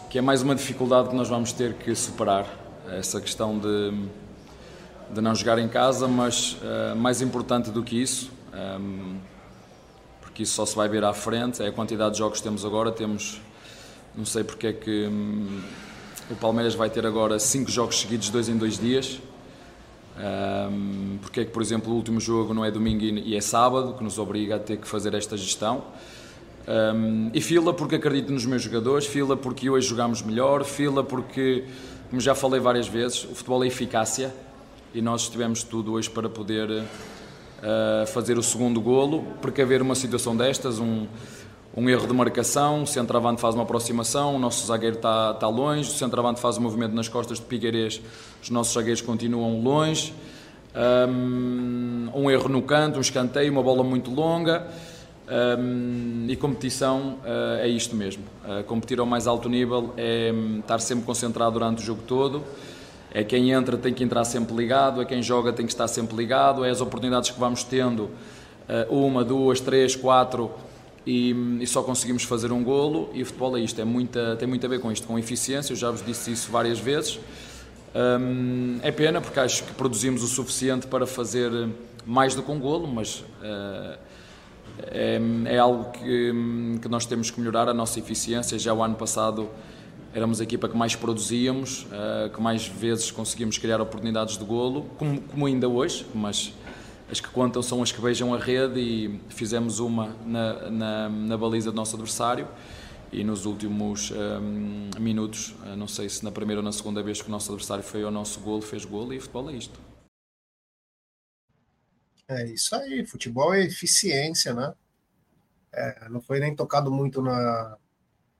que 0.09 0.19
é 0.19 0.21
mais 0.21 0.41
uma 0.41 0.55
dificuldade 0.55 1.09
que 1.09 1.15
nós 1.15 1.27
vamos 1.27 1.51
ter 1.51 1.73
que 1.73 1.93
superar, 1.93 2.47
essa 2.97 3.19
questão 3.19 3.59
de, 3.59 3.91
de 5.13 5.19
não 5.19 5.35
jogar 5.35 5.59
em 5.59 5.67
casa, 5.67 6.07
mas 6.07 6.53
uh, 6.53 6.95
mais 6.95 7.21
importante 7.21 7.69
do 7.69 7.83
que 7.83 8.01
isso, 8.01 8.31
um, 8.79 9.17
porque 10.21 10.43
isso 10.43 10.53
só 10.53 10.65
se 10.65 10.75
vai 10.75 10.87
ver 10.87 11.03
à 11.03 11.13
frente, 11.13 11.61
é 11.61 11.67
a 11.67 11.71
quantidade 11.71 12.13
de 12.13 12.19
jogos 12.19 12.39
que 12.39 12.43
temos 12.43 12.63
agora, 12.63 12.89
temos, 12.91 13.41
não 14.15 14.25
sei 14.25 14.45
porque 14.45 14.67
é 14.67 14.73
que 14.73 15.07
um, 15.07 15.61
o 16.31 16.35
Palmeiras 16.35 16.73
vai 16.73 16.89
ter 16.89 17.05
agora 17.05 17.37
cinco 17.37 17.69
jogos 17.69 17.99
seguidos, 17.99 18.29
dois 18.29 18.47
em 18.47 18.57
dois 18.57 18.79
dias, 18.79 19.19
um, 20.17 21.17
porque 21.21 21.41
é 21.41 21.45
que, 21.45 21.51
por 21.51 21.61
exemplo, 21.61 21.93
o 21.93 21.95
último 21.95 22.19
jogo 22.19 22.53
não 22.53 22.65
é 22.65 22.71
domingo 22.71 23.03
e 23.03 23.35
é 23.35 23.41
sábado, 23.41 23.93
que 23.93 24.03
nos 24.03 24.17
obriga 24.17 24.55
a 24.55 24.59
ter 24.59 24.77
que 24.77 24.87
fazer 24.87 25.13
esta 25.13 25.37
gestão. 25.37 25.83
Um, 26.67 27.29
e 27.33 27.39
fila 27.39 27.73
porque 27.73 27.95
acredito 27.95 28.33
nos 28.33 28.45
meus 28.45 28.61
jogadores, 28.61 29.05
fila 29.05 29.37
porque 29.37 29.69
hoje 29.69 29.87
jogamos 29.87 30.21
melhor, 30.21 30.65
fila 30.65 31.03
porque, 31.03 31.63
como 32.09 32.19
já 32.19 32.35
falei 32.35 32.59
várias 32.59 32.87
vezes, 32.87 33.23
o 33.23 33.35
futebol 33.35 33.63
é 33.63 33.67
eficácia 33.67 34.33
e 34.93 35.01
nós 35.01 35.29
tivemos 35.29 35.63
tudo 35.63 35.93
hoje 35.93 36.09
para 36.09 36.27
poder 36.27 36.69
uh, 36.69 38.07
fazer 38.07 38.37
o 38.37 38.43
segundo 38.43 38.81
golo, 38.81 39.23
precaver 39.41 39.81
uma 39.81 39.95
situação 39.95 40.35
destas, 40.35 40.79
um, 40.79 41.07
um 41.77 41.87
erro 41.87 42.07
de 42.07 42.13
marcação, 42.13 42.81
o 42.81 42.87
centroavante 42.87 43.39
faz 43.39 43.53
uma 43.53 43.63
aproximação, 43.63 44.35
o 44.35 44.39
nosso 44.39 44.65
zagueiro 44.65 44.95
está, 44.95 45.31
está 45.31 45.47
longe, 45.47 45.87
o 45.87 45.93
centroavante 45.93 46.41
faz 46.41 46.57
um 46.57 46.61
movimento 46.61 46.95
nas 46.95 47.07
costas 47.07 47.37
de 47.37 47.45
Pigueires, 47.45 48.01
os 48.41 48.49
nossos 48.49 48.73
zagueiros 48.73 49.01
continuam 49.01 49.61
longe, 49.61 50.11
um, 51.07 52.09
um 52.15 52.31
erro 52.31 52.49
no 52.49 52.63
canto, 52.63 52.97
um 52.97 53.01
escanteio, 53.01 53.51
uma 53.51 53.61
bola 53.61 53.83
muito 53.83 54.11
longa 54.11 54.67
Um, 55.29 56.25
e 56.29 56.37
competição 56.37 57.17
uh, 57.21 57.59
é 57.59 57.67
isto 57.67 57.93
mesmo. 57.97 58.23
Uh, 58.45 58.63
competir 58.63 58.97
ao 58.97 59.05
mais 59.05 59.27
alto 59.27 59.49
nível 59.49 59.93
é 59.97 60.31
um, 60.33 60.59
estar 60.59 60.79
sempre 60.79 61.03
concentrado 61.03 61.51
durante 61.51 61.83
o 61.83 61.85
jogo 61.85 62.01
todo. 62.07 62.45
É 63.13 63.25
quem 63.25 63.51
entra 63.51 63.75
tem 63.75 63.93
que 63.93 64.05
entrar 64.05 64.23
sempre 64.23 64.55
ligado, 64.55 65.01
é 65.01 65.05
quem 65.05 65.21
joga 65.21 65.51
tem 65.51 65.65
que 65.65 65.73
estar 65.73 65.89
sempre 65.89 66.15
ligado, 66.15 66.63
é 66.63 66.69
as 66.69 66.79
oportunidades 66.79 67.29
que 67.29 67.37
vamos 67.37 67.61
tendo, 67.61 68.03
uh, 68.69 68.89
uma, 68.89 69.21
duas, 69.21 69.59
três, 69.59 69.97
quatro, 69.97 70.49
e, 71.07 71.33
e, 71.61 71.65
só 71.65 71.81
conseguimos 71.81 72.23
fazer 72.23 72.51
um 72.51 72.63
golo. 72.63 73.09
E 73.13 73.23
o 73.23 73.25
futebol 73.25 73.57
é 73.57 73.61
isto, 73.61 73.79
é 73.79 73.85
muita, 73.85 74.35
tem 74.35 74.47
muito 74.47 74.65
a 74.65 74.69
ver 74.69 74.79
com 74.79 74.91
isto, 74.91 75.07
com 75.07 75.17
eficiência. 75.17 75.71
Eu 75.71 75.77
já 75.77 75.89
vos 75.89 76.05
disse 76.05 76.31
isso 76.31 76.51
várias 76.51 76.79
vezes. 76.79 77.19
Um, 77.95 78.79
é 78.83 78.91
pena 78.91 79.21
porque 79.21 79.39
acho 79.39 79.63
que 79.63 79.73
produzimos 79.73 80.21
o 80.21 80.27
suficiente 80.27 80.85
para 80.85 81.07
fazer 81.07 81.51
mais 82.05 82.35
do 82.35 82.43
que 82.43 82.51
um 82.51 82.59
golo, 82.59 82.87
mas 82.87 83.23
é, 84.83 85.19
é 85.45 85.57
algo 85.57 85.91
que, 85.91 86.33
que, 86.81 86.87
nós 86.87 87.05
temos 87.05 87.31
que 87.31 87.39
melhorar 87.39 87.67
a 87.69 87.73
nossa 87.73 87.99
eficiência. 87.99 88.59
Já 88.59 88.73
o 88.73 88.83
ano 88.83 88.95
passado 88.95 89.49
éramos 90.13 90.39
a 90.39 90.43
equipa 90.43 90.67
que 90.67 90.77
mais 90.77 90.95
produzíamos, 90.95 91.83
uh, 91.83 92.29
que 92.33 92.41
mais 92.41 92.67
vezes 92.67 93.11
conseguimos 93.11 93.57
criar 93.57 93.81
oportunidades 93.81 94.37
de 94.37 94.43
golo, 94.43 94.85
como, 94.97 95.45
ainda 95.45 95.67
hoje, 95.67 96.05
mas 96.13 96.53
as 97.09 97.19
que 97.19 97.29
contam 97.29 97.61
são 97.63 97.81
as 97.81 97.91
que 97.91 98.01
beijam 98.01 98.33
a 98.33 98.37
rede 98.37 98.79
e 98.79 99.21
fizemos 99.29 99.79
uma 99.79 100.07
na, 100.25 100.69
na, 100.69 101.09
na 101.09 101.37
baliza 101.37 101.71
do 101.71 101.75
nosso 101.75 101.95
adversário 101.95 102.47
e 103.11 103.23
nos 103.23 103.45
últimos 103.45 104.11
um, 104.11 104.89
eh, 104.95 104.99
minutos, 104.99 105.55
eh, 105.65 105.75
não 105.77 105.87
sei 105.87 106.09
se 106.09 106.23
na 106.23 106.31
primeira 106.31 106.59
ou 106.59 106.65
na 106.65 106.73
segunda 106.73 107.01
vez 107.01 107.21
que 107.21 107.29
o 107.29 107.31
nosso 107.31 107.49
adversário 107.51 107.83
foi 107.83 108.03
ao 108.03 108.11
nosso 108.11 108.41
golo, 108.41 108.61
fez 108.61 108.83
golo 108.83 109.13
e 109.13 109.19
futebol 109.19 109.49
é 109.49 109.53
isto. 109.53 109.79
É 112.27 112.45
isso 112.47 112.75
aí, 112.75 113.05
futebol 113.05 113.53
é 113.53 113.61
eficiência, 113.61 114.53
né? 114.53 114.73
É, 115.71 116.09
não 116.09 116.19
foi 116.19 116.41
nem 116.41 116.53
tocado 116.53 116.91
muito 116.91 117.21
na, 117.21 117.77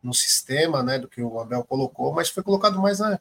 no 0.03 0.13
sistema, 0.13 0.83
né, 0.83 0.99
do 0.99 1.07
que 1.07 1.21
o 1.21 1.39
Abel 1.39 1.63
colocou, 1.63 2.13
mas 2.13 2.29
foi 2.29 2.43
colocado 2.43 2.81
mais 2.81 2.99
na. 2.99 3.19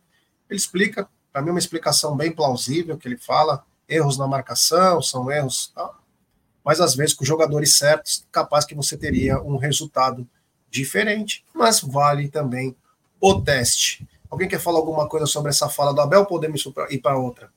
Ele 0.51 0.59
explica, 0.59 1.09
para 1.33 1.43
mim, 1.43 1.51
uma 1.51 1.59
explicação 1.61 2.17
bem 2.17 2.33
plausível, 2.33 2.99
que 2.99 3.07
ele 3.07 3.17
fala 3.17 3.65
erros 3.89 4.19
na 4.19 4.27
marcação, 4.27 5.01
são 5.01 5.31
erros, 5.31 5.73
mas 6.65 6.81
às 6.81 6.95
vezes 6.95 7.15
com 7.15 7.25
jogadores 7.25 7.77
certos, 7.77 8.27
capaz 8.33 8.65
que 8.65 8.75
você 8.75 8.97
teria 8.97 9.41
um 9.41 9.57
resultado 9.57 10.27
diferente, 10.71 11.45
mas 11.55 11.81
vale 11.81 12.29
também 12.29 12.75
o 13.21 13.41
teste. 13.41 14.07
Alguém 14.31 14.49
quer 14.49 14.59
falar 14.59 14.79
alguma 14.79 15.09
coisa 15.09 15.27
sobre 15.27 15.51
essa 15.51 15.69
fala 15.69 15.95
do 15.95 16.01
Abel? 16.01 16.27
Podemos 16.27 16.65
ir 16.91 16.99
para 16.99 17.17
outra. 17.17 17.51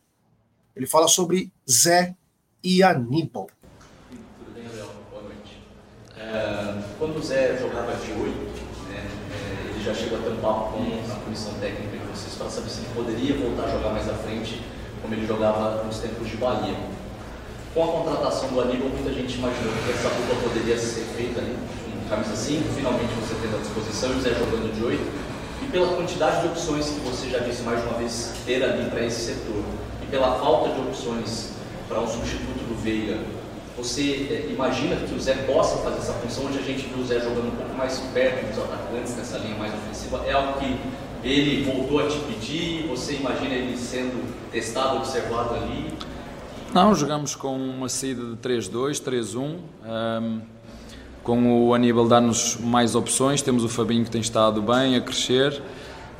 Ele 0.75 0.86
fala 0.86 1.07
sobre 1.07 1.51
Zé 1.69 2.15
e 2.63 2.84
Aníbal. 2.84 3.49
Tudo 4.09 4.53
bem, 4.53 4.67
Léo? 4.69 4.88
Boa 5.09 5.23
noite. 5.23 5.61
É, 6.15 6.82
quando 6.97 7.17
o 7.17 7.23
Zé 7.23 7.57
jogava 7.57 7.93
de 7.95 8.11
8, 8.11 8.23
né, 8.89 9.07
é, 9.34 9.71
ele 9.71 9.84
já 9.84 9.93
chegou 9.93 10.19
a 10.19 10.21
ter 10.21 10.30
um 10.30 10.38
papo 10.38 10.71
com 10.71 11.11
a 11.11 11.15
comissão 11.15 11.53
técnica 11.55 11.97
de 11.97 12.05
vocês 12.05 12.36
para 12.36 12.49
saber 12.49 12.69
se 12.69 12.82
ele 12.82 12.93
poderia 12.93 13.36
voltar 13.38 13.63
a 13.63 13.71
jogar 13.71 13.89
mais 13.89 14.07
à 14.07 14.13
frente, 14.13 14.61
como 15.02 15.14
ele 15.14 15.26
jogava 15.26 15.84
nos 15.84 16.00
tempos 16.00 16.28
de 16.30 16.38
Bahia. 16.38 16.76
Com 17.74 17.84
a 17.84 17.88
contratação 17.88 18.50
do 18.50 18.62
Aníbal, 18.62 18.89
muita 18.89 19.14
gente 19.14 19.38
imaginou 19.38 19.72
que 19.86 19.91
essa 19.91 20.10
dupla 20.10 20.50
poderia 20.50 20.78
ser 20.78 21.06
feita 21.16 21.39
ali, 21.39 21.56
com 21.86 22.10
camisa 22.10 22.36
5, 22.36 22.64
finalmente 22.76 23.14
você 23.22 23.36
tendo 23.41 23.56
à 23.56 23.60
disposição, 23.60 24.12
e 24.12 24.16
o 24.16 24.22
Zé 24.22 24.30
jogando 24.30 24.74
de 24.74 24.84
8, 24.84 25.00
e 25.62 25.66
pela 25.68 25.95
quantidade 25.95 26.41
de 26.41 26.47
opções 26.47 26.89
que 26.89 27.00
você 27.02 27.30
já 27.30 27.39
disse 27.39 27.62
mais 27.62 27.82
de 27.82 27.88
uma 27.88 27.97
vez 27.97 28.34
ter 28.45 28.64
ali 28.64 28.89
para 28.89 29.06
esse 29.06 29.34
setor, 29.34 29.64
e 30.02 30.06
pela 30.08 30.39
falta 30.39 30.74
de 30.74 30.82
opções 30.82 31.52
para 31.88 32.00
um 32.00 32.08
substituto 32.08 32.68
do 32.68 32.82
Veiga, 32.82 33.20
você 33.78 34.28
é, 34.30 34.52
imagina 34.52 34.95
que 34.97 35.16
o 35.16 35.20
Zé 35.20 35.34
possa 35.47 35.78
fazer 35.78 36.00
essa 36.00 36.14
função, 36.14 36.47
onde 36.47 36.60
a 36.60 36.62
gente 36.62 36.86
viu 36.88 37.02
o 37.02 37.06
Zé 37.06 37.20
jogando 37.20 37.47
um 37.47 37.56
pouco 37.56 37.74
mais 37.76 37.97
perto 38.14 38.45
dos 38.47 38.64
atacantes, 38.64 39.16
nessa 39.16 39.38
linha 39.38 39.56
mais 39.56 39.74
ofensiva? 39.74 40.26
É 40.28 40.34
algo 40.34 40.60
que 40.60 40.78
ele 41.24 41.63
voltou 41.63 41.99
a 41.99 42.07
te 42.07 42.17
pedir? 42.20 42.88
Você 42.88 43.15
imagina 43.15 43.53
ele 43.53 43.78
sendo 43.78 44.24
testado, 44.51 44.97
observado 44.97 45.55
ali? 45.55 45.93
Não, 46.74 46.93
jogamos 46.93 47.36
com 47.36 47.55
uma 47.55 47.89
saída 47.89 48.24
de 48.24 48.38
3-2, 48.38 49.01
3-1. 49.01 49.39
Um, 49.41 50.41
com 51.24 51.67
o 51.67 51.74
Aníbal 51.74 52.07
dá-nos 52.07 52.57
mais 52.57 52.95
opções. 52.95 53.41
Temos 53.41 53.63
o 53.63 53.70
Fabinho 53.70 54.03
que 54.03 54.11
tem 54.11 54.22
estado 54.22 54.61
bem, 54.61 54.95
a 54.95 55.01
crescer. 55.01 55.61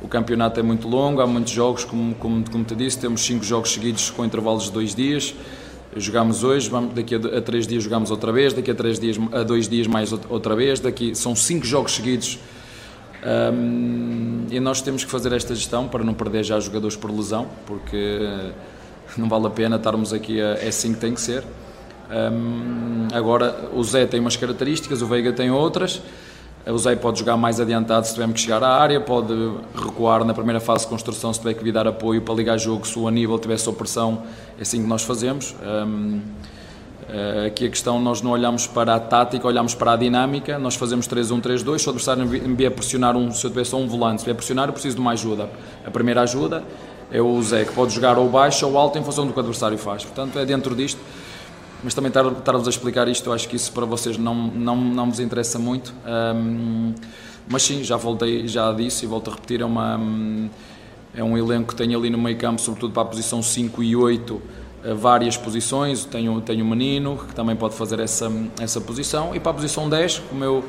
O 0.02 0.08
campeonato 0.08 0.58
é 0.58 0.62
muito 0.62 0.88
longo, 0.88 1.20
há 1.20 1.26
muitos 1.26 1.52
jogos, 1.52 1.84
como, 1.84 2.14
como, 2.14 2.50
como 2.50 2.64
te 2.64 2.74
disse, 2.74 2.98
temos 2.98 3.20
cinco 3.20 3.44
jogos 3.44 3.70
seguidos 3.70 4.10
com 4.10 4.24
intervalos 4.24 4.64
de 4.64 4.72
dois 4.72 4.94
dias. 4.94 5.34
Jogamos 5.94 6.42
hoje, 6.42 6.70
vamos, 6.70 6.94
daqui 6.94 7.14
a, 7.14 7.18
a, 7.18 7.42
três 7.42 7.66
dias 7.66 7.82
jogamos 7.82 8.10
outra 8.10 8.32
vez, 8.32 8.54
daqui 8.54 8.70
a 8.70 8.74
três 8.74 8.98
dias, 8.98 9.18
a 9.32 9.42
dois 9.42 9.68
dias 9.68 9.86
mais 9.86 10.12
outra 10.12 10.54
vez, 10.56 10.80
daqui 10.80 11.14
são 11.14 11.36
cinco 11.36 11.66
jogos 11.66 11.92
seguidos 11.92 12.38
um, 13.22 14.46
e 14.50 14.58
nós 14.60 14.80
temos 14.80 15.04
que 15.04 15.10
fazer 15.10 15.32
esta 15.32 15.54
gestão 15.54 15.86
para 15.86 16.02
não 16.02 16.14
perder 16.14 16.42
já 16.44 16.58
jogadores 16.58 16.96
por 16.96 17.10
lesão, 17.10 17.46
porque 17.66 18.52
não 19.16 19.28
vale 19.28 19.46
a 19.46 19.50
pena 19.50 19.76
estarmos 19.76 20.12
aqui 20.12 20.40
a, 20.40 20.54
é 20.54 20.68
assim 20.68 20.94
que 20.94 21.00
tem 21.00 21.14
que 21.14 21.20
ser. 21.20 21.44
Um, 22.10 23.08
agora 23.12 23.70
o 23.74 23.84
Zé 23.84 24.06
tem 24.06 24.18
umas 24.20 24.36
características, 24.36 25.02
o 25.02 25.06
Veiga 25.06 25.32
tem 25.32 25.50
outras. 25.50 26.02
O 26.66 26.76
Zé 26.76 26.94
pode 26.94 27.18
jogar 27.18 27.36
mais 27.36 27.58
adiantado 27.58 28.06
se 28.06 28.12
tivermos 28.12 28.34
que 28.34 28.42
chegar 28.42 28.62
à 28.62 28.68
área, 28.68 29.00
pode 29.00 29.32
recuar 29.74 30.24
na 30.24 30.34
primeira 30.34 30.60
fase 30.60 30.84
de 30.84 30.90
construção 30.90 31.32
se 31.32 31.40
tiver 31.40 31.54
que 31.54 31.64
vir 31.64 31.72
dar 31.72 31.86
apoio 31.86 32.20
para 32.20 32.34
ligar 32.34 32.58
jogo 32.58 32.86
se 32.86 32.98
o 32.98 33.08
Aníbal 33.08 33.38
tiver 33.38 33.56
sob 33.56 33.78
pressão, 33.78 34.22
é 34.58 34.62
assim 34.62 34.82
que 34.82 34.88
nós 34.88 35.02
fazemos. 35.02 35.54
Um, 35.62 36.18
eh, 36.18 36.59
aqui 37.46 37.66
a 37.66 37.70
questão, 37.70 38.00
nós 38.00 38.22
não 38.22 38.30
olhamos 38.30 38.66
para 38.66 38.94
a 38.94 39.00
tática, 39.00 39.46
olhamos 39.46 39.74
para 39.74 39.92
a 39.92 39.96
dinâmica, 39.96 40.58
nós 40.58 40.74
fazemos 40.74 41.08
3-1-3-2, 41.08 41.78
se 41.78 41.86
o 41.86 41.90
adversário 41.90 42.26
me 42.26 42.54
vier 42.54 42.70
pressionar, 42.70 43.16
um, 43.16 43.30
se 43.32 43.44
eu 43.44 43.50
tiver 43.50 43.64
só 43.64 43.76
um 43.76 43.86
volante, 43.86 44.20
se 44.20 44.24
vier 44.24 44.36
pressionar, 44.36 44.68
eu 44.68 44.72
preciso 44.72 44.96
de 44.96 45.00
uma 45.00 45.12
ajuda. 45.12 45.48
A 45.84 45.90
primeira 45.90 46.22
ajuda 46.22 46.62
é 47.10 47.20
o 47.20 47.42
Zé, 47.42 47.64
que 47.64 47.72
pode 47.72 47.92
jogar 47.94 48.18
ou 48.18 48.28
baixo 48.28 48.66
ou 48.66 48.78
alto 48.78 48.98
em 48.98 49.02
função 49.02 49.26
do 49.26 49.32
que 49.32 49.38
o 49.38 49.40
adversário 49.40 49.78
faz. 49.78 50.04
Portanto, 50.04 50.38
é 50.38 50.44
dentro 50.44 50.74
disto 50.74 51.00
mas 51.82 51.94
também 51.94 52.10
estar-vos 52.10 52.66
a 52.66 52.70
explicar 52.70 53.08
isto, 53.08 53.32
acho 53.32 53.48
que 53.48 53.56
isso 53.56 53.72
para 53.72 53.86
vocês 53.86 54.18
não, 54.18 54.34
não, 54.34 54.76
não 54.76 55.10
vos 55.10 55.18
interessa 55.18 55.58
muito. 55.58 55.94
Um, 56.06 56.94
mas 57.48 57.62
sim, 57.62 57.82
já 57.82 57.96
voltei, 57.96 58.46
já 58.46 58.72
disse 58.72 59.04
e 59.04 59.08
volto 59.08 59.30
a 59.30 59.34
repetir, 59.34 59.62
é, 59.62 59.64
uma, 59.64 59.98
é 61.14 61.24
um 61.24 61.36
elenco 61.36 61.70
que 61.70 61.74
tem 61.74 61.94
ali 61.94 62.10
no 62.10 62.18
meio 62.18 62.36
campo, 62.36 62.60
sobretudo 62.60 62.92
para 62.92 63.02
a 63.02 63.06
posição 63.06 63.42
5 63.42 63.82
e 63.82 63.96
8, 63.96 64.42
eh, 64.42 64.59
várias 64.94 65.36
posições, 65.36 66.04
tenho, 66.04 66.40
tenho 66.40 66.64
o 66.64 66.68
Menino, 66.68 67.18
que 67.28 67.34
também 67.34 67.54
pode 67.54 67.74
fazer 67.74 68.00
essa, 68.00 68.30
essa 68.60 68.80
posição, 68.80 69.34
e 69.34 69.40
para 69.40 69.50
a 69.52 69.54
posição 69.54 69.88
10, 69.88 70.22
como 70.30 70.44
eu, 70.44 70.64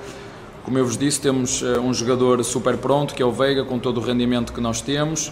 como 0.63 0.77
eu 0.77 0.85
vos 0.85 0.97
disse, 0.97 1.19
temos 1.21 1.63
eh, 1.63 1.79
um 1.79 1.93
jogador 1.93 2.43
super 2.43 2.77
pronto, 2.77 3.15
que 3.15 3.23
é 3.23 3.25
o 3.25 3.31
Veiga, 3.31 3.63
com 3.63 3.79
todo 3.79 3.99
o 3.99 4.03
rendimento 4.03 4.53
que 4.53 4.61
nós 4.61 4.81
temos, 4.81 5.31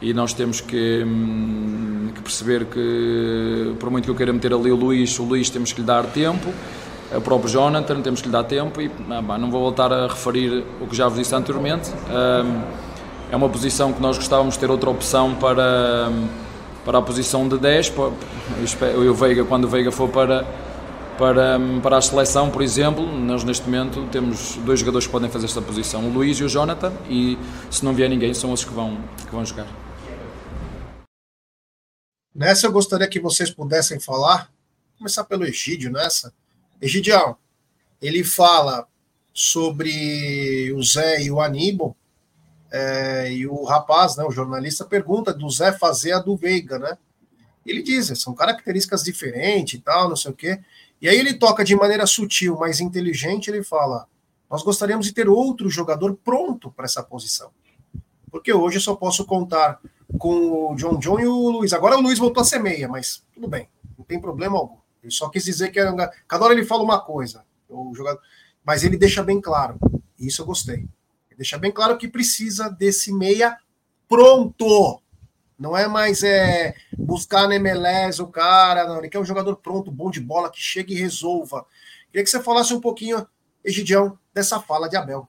e 0.00 0.12
nós 0.12 0.32
temos 0.32 0.60
que, 0.60 1.04
hum, 1.06 2.10
que, 2.14 2.20
perceber 2.22 2.64
que, 2.66 3.74
por 3.78 3.90
muito 3.90 4.04
que 4.04 4.10
eu 4.10 4.14
queira 4.14 4.32
meter 4.32 4.52
ali 4.52 4.72
o 4.72 4.76
Luís, 4.76 5.18
o 5.18 5.24
Luís 5.24 5.50
temos 5.50 5.72
que 5.72 5.80
lhe 5.80 5.86
dar 5.86 6.04
tempo, 6.06 6.52
o 7.16 7.20
próprio 7.20 7.48
Jonathan 7.48 8.00
temos 8.00 8.20
que 8.20 8.28
lhe 8.28 8.32
dar 8.32 8.44
tempo. 8.44 8.80
E 8.80 8.90
ah, 9.10 9.38
não 9.38 9.50
vou 9.50 9.60
voltar 9.60 9.92
a 9.92 10.08
referir 10.08 10.64
o 10.80 10.86
que 10.86 10.96
já 10.96 11.06
vos 11.06 11.18
disse 11.18 11.34
anteriormente. 11.34 11.90
Hum, 11.90 12.62
é 13.30 13.36
uma 13.36 13.48
posição 13.48 13.92
que 13.92 14.00
nós 14.00 14.16
gostávamos 14.16 14.54
de 14.54 14.60
ter 14.60 14.70
outra 14.70 14.90
opção 14.90 15.34
para, 15.34 16.10
para 16.84 16.98
a 16.98 17.02
posição 17.02 17.48
de 17.48 17.58
10. 17.58 17.92
Eu, 18.94 19.12
o 19.12 19.14
Veiga, 19.14 19.44
quando 19.44 19.64
o 19.64 19.68
Veiga 19.68 19.90
for 19.90 20.08
para, 20.08 20.44
para, 21.18 21.58
para 21.82 21.96
a 21.98 22.02
seleção, 22.02 22.50
por 22.50 22.62
exemplo, 22.62 23.06
nós 23.06 23.44
neste 23.44 23.64
momento 23.64 24.06
temos 24.10 24.56
dois 24.56 24.80
jogadores 24.80 25.06
que 25.06 25.12
podem 25.12 25.30
fazer 25.30 25.46
esta 25.46 25.62
posição, 25.62 26.04
o 26.06 26.12
Luís 26.12 26.38
e 26.38 26.44
o 26.44 26.48
Jonathan, 26.48 26.92
e 27.08 27.38
se 27.70 27.84
não 27.84 27.94
vier 27.94 28.08
ninguém, 28.08 28.34
são 28.34 28.52
esses 28.52 28.64
que 28.64 28.72
vão, 28.72 28.98
que 29.26 29.32
vão 29.32 29.44
jogar. 29.44 29.66
Nessa 32.34 32.66
eu 32.66 32.72
gostaria 32.72 33.08
que 33.08 33.20
vocês 33.20 33.50
pudessem 33.50 34.00
falar, 34.00 34.50
começar 34.98 35.24
pelo 35.24 35.44
Egídio 35.44 35.90
nessa. 35.90 36.32
Egidião, 36.82 37.36
ele 38.02 38.24
fala 38.24 38.86
sobre 39.32 40.72
o 40.72 40.82
Zé 40.82 41.22
e 41.22 41.30
o 41.30 41.40
Aníbal, 41.40 41.96
é, 42.76 43.32
e 43.32 43.46
o 43.46 43.62
rapaz, 43.62 44.16
né, 44.16 44.24
o 44.24 44.32
jornalista, 44.32 44.84
pergunta 44.84 45.32
do 45.32 45.48
Zé 45.48 45.70
fazer 45.70 46.10
a 46.10 46.18
do 46.18 46.36
Veiga, 46.36 46.76
né? 46.76 46.98
Ele 47.64 47.80
diz, 47.80 48.12
são 48.18 48.34
características 48.34 49.04
diferentes 49.04 49.74
e 49.74 49.78
tal, 49.78 50.08
não 50.08 50.16
sei 50.16 50.32
o 50.32 50.34
quê. 50.34 50.60
E 51.00 51.08
aí 51.08 51.16
ele 51.16 51.34
toca 51.34 51.64
de 51.64 51.76
maneira 51.76 52.04
sutil, 52.04 52.56
mas 52.58 52.80
inteligente, 52.80 53.48
ele 53.48 53.62
fala: 53.62 54.08
nós 54.50 54.64
gostaríamos 54.64 55.06
de 55.06 55.12
ter 55.12 55.28
outro 55.28 55.70
jogador 55.70 56.18
pronto 56.24 56.68
para 56.72 56.84
essa 56.84 57.00
posição. 57.00 57.52
Porque 58.28 58.52
hoje 58.52 58.78
eu 58.78 58.82
só 58.82 58.96
posso 58.96 59.24
contar 59.24 59.80
com 60.18 60.72
o 60.72 60.74
John 60.74 60.98
John 60.98 61.20
e 61.20 61.28
o 61.28 61.50
Luiz. 61.50 61.72
Agora 61.72 61.96
o 61.96 62.00
Luiz 62.00 62.18
voltou 62.18 62.40
a 62.40 62.44
ser 62.44 62.58
meia, 62.58 62.88
mas 62.88 63.22
tudo 63.32 63.46
bem, 63.46 63.68
não 63.96 64.04
tem 64.04 64.20
problema 64.20 64.58
algum. 64.58 64.78
Ele 65.00 65.12
só 65.12 65.28
quis 65.28 65.44
dizer 65.44 65.70
que 65.70 65.78
era, 65.78 66.10
cada 66.26 66.44
hora 66.44 66.52
ele 66.52 66.64
fala 66.64 66.82
uma 66.82 67.00
coisa, 67.00 67.44
o 67.68 67.94
jogador, 67.94 68.20
mas 68.64 68.82
ele 68.82 68.96
deixa 68.96 69.22
bem 69.22 69.40
claro. 69.40 69.78
Isso 70.18 70.42
eu 70.42 70.46
gostei. 70.46 70.88
Ele 71.34 71.38
deixa 71.38 71.58
bem 71.58 71.72
claro 71.72 71.98
que 71.98 72.06
precisa 72.06 72.68
desse 72.68 73.12
meia 73.12 73.56
pronto. 74.08 75.00
Não 75.58 75.76
é 75.76 75.88
mais 75.88 76.22
é, 76.22 76.74
buscar 76.96 77.48
na 77.48 77.56
MLS 77.56 78.22
o 78.22 78.28
cara, 78.28 78.86
não. 78.86 78.98
Ele 78.98 79.08
quer 79.08 79.18
um 79.18 79.24
jogador 79.24 79.56
pronto, 79.56 79.90
bom 79.90 80.10
de 80.10 80.20
bola, 80.20 80.50
que 80.50 80.60
chegue 80.60 80.94
e 80.94 81.00
resolva. 81.00 81.66
Queria 82.10 82.24
que 82.24 82.30
você 82.30 82.40
falasse 82.40 82.72
um 82.72 82.80
pouquinho, 82.80 83.26
Egidião, 83.64 84.18
dessa 84.32 84.60
fala 84.60 84.88
de 84.88 84.96
Abel. 84.96 85.28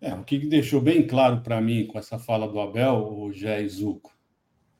É, 0.00 0.12
o 0.14 0.24
que 0.24 0.38
deixou 0.38 0.80
bem 0.80 1.06
claro 1.06 1.40
para 1.40 1.60
mim 1.60 1.86
com 1.86 1.98
essa 1.98 2.18
fala 2.18 2.48
do 2.48 2.60
Abel, 2.60 2.96
o 2.96 3.32
Jé 3.32 3.66
Zuco, 3.66 4.12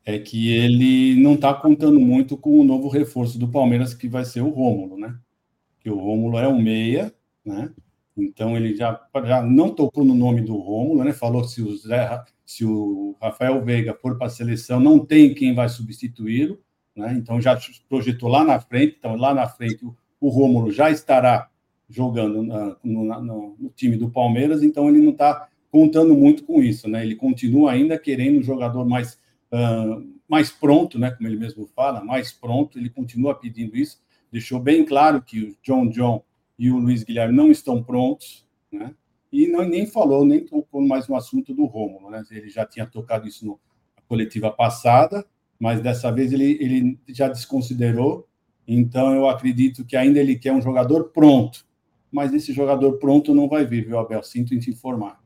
é 0.05 0.19
que 0.19 0.53
ele 0.53 1.21
não 1.21 1.35
está 1.35 1.55
contando 1.55 1.99
muito 1.99 2.37
com 2.37 2.61
o 2.61 2.65
novo 2.65 2.89
reforço 2.89 3.39
do 3.39 3.49
Palmeiras, 3.49 3.95
que 3.95 4.09
vai 4.09 4.25
ser 4.25 4.41
o 4.41 4.51
Rômulo, 4.51 4.99
né? 4.99 5.17
Que 5.81 5.91
o 5.91 5.99
Rômulo 5.99 6.39
é 6.39 6.49
um 6.49 6.61
meia, 6.61 7.13
né? 7.45 7.73
Então 8.17 8.57
ele 8.57 8.75
já, 8.75 9.01
já 9.25 9.43
não 9.43 9.71
tocou 9.71 10.05
no 10.05 10.15
nome 10.15 10.41
do 10.41 10.57
Rômulo, 10.57 11.05
né? 11.05 11.13
Falou 11.13 11.45
se 11.45 11.61
o, 11.61 11.77
Zé, 11.77 12.23
se 12.45 12.65
o 12.65 13.15
Rafael 13.21 13.63
Veiga 13.63 13.95
for 13.95 14.17
para 14.17 14.29
a 14.29 14.31
seleção, 14.31 14.81
não 14.81 14.99
tem 14.99 15.35
quem 15.35 15.55
vai 15.55 15.69
substituí-lo, 15.69 16.59
né? 16.95 17.15
Então 17.17 17.41
já 17.41 17.59
projetou 17.89 18.29
lá 18.29 18.43
na 18.43 18.59
frente, 18.59 18.97
então 18.99 19.17
lá 19.17 19.35
na 19.35 19.47
frente 19.47 19.85
o, 19.85 19.95
o 20.21 20.29
Rômulo 20.29 20.71
já 20.71 20.91
estará 20.91 21.51
jogando 21.89 22.43
na, 22.43 22.77
no, 22.83 23.05
na, 23.05 23.21
no, 23.21 23.73
time 23.77 23.97
do 23.97 24.11
Palmeiras, 24.11 24.63
então 24.63 24.89
ele 24.89 25.01
não 25.01 25.13
está 25.13 25.49
contando 25.71 26.15
muito 26.15 26.43
com 26.45 26.63
isso, 26.63 26.89
né? 26.89 27.05
Ele 27.05 27.15
continua 27.15 27.73
ainda 27.73 27.99
querendo 27.99 28.39
um 28.39 28.43
jogador 28.43 28.85
mais 28.85 29.19
uh, 29.53 30.17
mais 30.29 30.51
pronto, 30.51 30.99
né, 30.99 31.11
como 31.11 31.29
ele 31.29 31.37
mesmo 31.37 31.67
fala, 31.67 32.03
mais 32.03 32.33
pronto, 32.33 32.79
ele 32.79 32.91
continua 32.91 33.35
pedindo 33.35 33.77
isso, 33.77 34.01
deixou 34.31 34.59
bem 34.59 34.85
claro 34.85 35.23
que 35.23 35.41
o 35.41 35.57
John 35.63 35.89
John 35.89 36.23
e 36.59 36.71
o 36.71 36.79
Luiz 36.79 37.03
Guilherme 37.03 37.35
não 37.35 37.51
estão 37.51 37.83
prontos, 37.83 38.47
né, 38.71 38.95
e 39.33 39.47
não, 39.49 39.67
nem 39.67 39.87
falou, 39.87 40.25
nem 40.25 40.45
tocou 40.45 40.81
mais 40.81 41.09
no 41.09 41.17
assunto 41.17 41.53
do 41.53 41.65
Rômulo, 41.65 42.11
né, 42.11 42.23
ele 42.31 42.49
já 42.49 42.65
tinha 42.65 42.87
tocado 42.87 43.27
isso 43.27 43.47
na 43.47 44.03
coletiva 44.09 44.51
passada, 44.51 45.27
mas 45.59 45.81
dessa 45.81 46.11
vez 46.13 46.33
ele, 46.33 46.59
ele 46.61 46.99
já 47.09 47.29
desconsiderou, 47.29 48.29
então 48.67 49.15
eu 49.15 49.29
acredito 49.29 49.85
que 49.85 49.97
ainda 49.97 50.19
ele 50.19 50.37
quer 50.37 50.53
um 50.53 50.61
jogador 50.61 51.11
pronto, 51.11 51.67
mas 52.11 52.33
esse 52.33 52.53
jogador 52.53 52.99
pronto 52.99 53.35
não 53.35 53.49
vai 53.49 53.65
vir, 53.65 53.85
viu, 53.85 53.99
Abel? 53.99 54.23
Sinto 54.23 54.55
em 54.55 54.59
te 54.59 54.71
informar. 54.71 55.21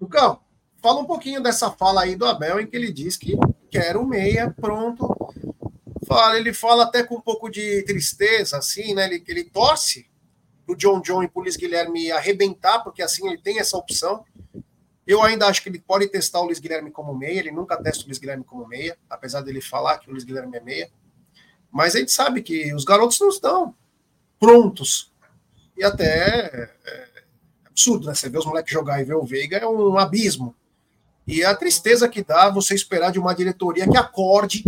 Lucão, 0.00 0.40
fala 0.82 1.00
um 1.00 1.04
pouquinho 1.04 1.40
dessa 1.40 1.70
fala 1.70 2.02
aí 2.02 2.16
do 2.16 2.26
Abel, 2.26 2.60
em 2.60 2.66
que 2.66 2.76
ele 2.76 2.92
diz 2.92 3.16
que 3.16 3.36
quer 3.70 3.96
o 3.96 4.04
meia, 4.04 4.50
pronto. 4.50 5.06
Ele 6.36 6.52
fala 6.52 6.84
até 6.84 7.02
com 7.02 7.16
um 7.16 7.20
pouco 7.20 7.48
de 7.50 7.82
tristeza, 7.82 8.58
assim, 8.58 8.94
né? 8.94 9.06
Ele, 9.06 9.22
ele 9.26 9.44
torce 9.44 10.06
pro 10.64 10.76
John 10.76 11.00
John 11.00 11.22
e 11.22 11.28
pro 11.28 11.42
Luiz 11.42 11.56
Guilherme 11.56 12.10
arrebentar, 12.10 12.80
porque 12.80 13.02
assim 13.02 13.26
ele 13.26 13.38
tem 13.38 13.58
essa 13.58 13.76
opção. 13.76 14.24
Eu 15.06 15.22
ainda 15.22 15.46
acho 15.46 15.62
que 15.62 15.68
ele 15.68 15.80
pode 15.80 16.08
testar 16.08 16.40
o 16.40 16.44
Luiz 16.44 16.58
Guilherme 16.58 16.90
como 16.90 17.14
meia, 17.14 17.40
ele 17.40 17.50
nunca 17.50 17.76
testa 17.76 18.04
o 18.04 18.06
Luiz 18.06 18.18
Guilherme 18.18 18.44
como 18.44 18.66
meia, 18.66 18.96
apesar 19.10 19.40
dele 19.40 19.60
falar 19.60 19.98
que 19.98 20.08
o 20.08 20.12
Luiz 20.12 20.24
Guilherme 20.24 20.56
é 20.56 20.60
meia. 20.60 20.90
Mas 21.70 21.96
a 21.96 21.98
gente 21.98 22.12
sabe 22.12 22.42
que 22.42 22.72
os 22.74 22.84
garotos 22.84 23.18
não 23.18 23.28
estão 23.28 23.74
prontos. 24.38 25.12
E 25.76 25.82
até 25.82 26.04
é, 26.04 26.70
é 26.84 27.08
absurdo, 27.66 28.06
né? 28.06 28.14
Você 28.14 28.28
vê 28.28 28.38
os 28.38 28.46
moleques 28.46 28.72
jogar 28.72 29.00
e 29.00 29.04
ver 29.04 29.14
o 29.14 29.24
Veiga 29.24 29.56
é 29.56 29.66
um 29.66 29.98
abismo. 29.98 30.54
E 31.26 31.44
a 31.44 31.54
tristeza 31.54 32.08
que 32.08 32.22
dá 32.22 32.50
você 32.50 32.74
esperar 32.74 33.10
de 33.10 33.18
uma 33.18 33.34
diretoria 33.34 33.88
que 33.88 33.96
acorde, 33.96 34.64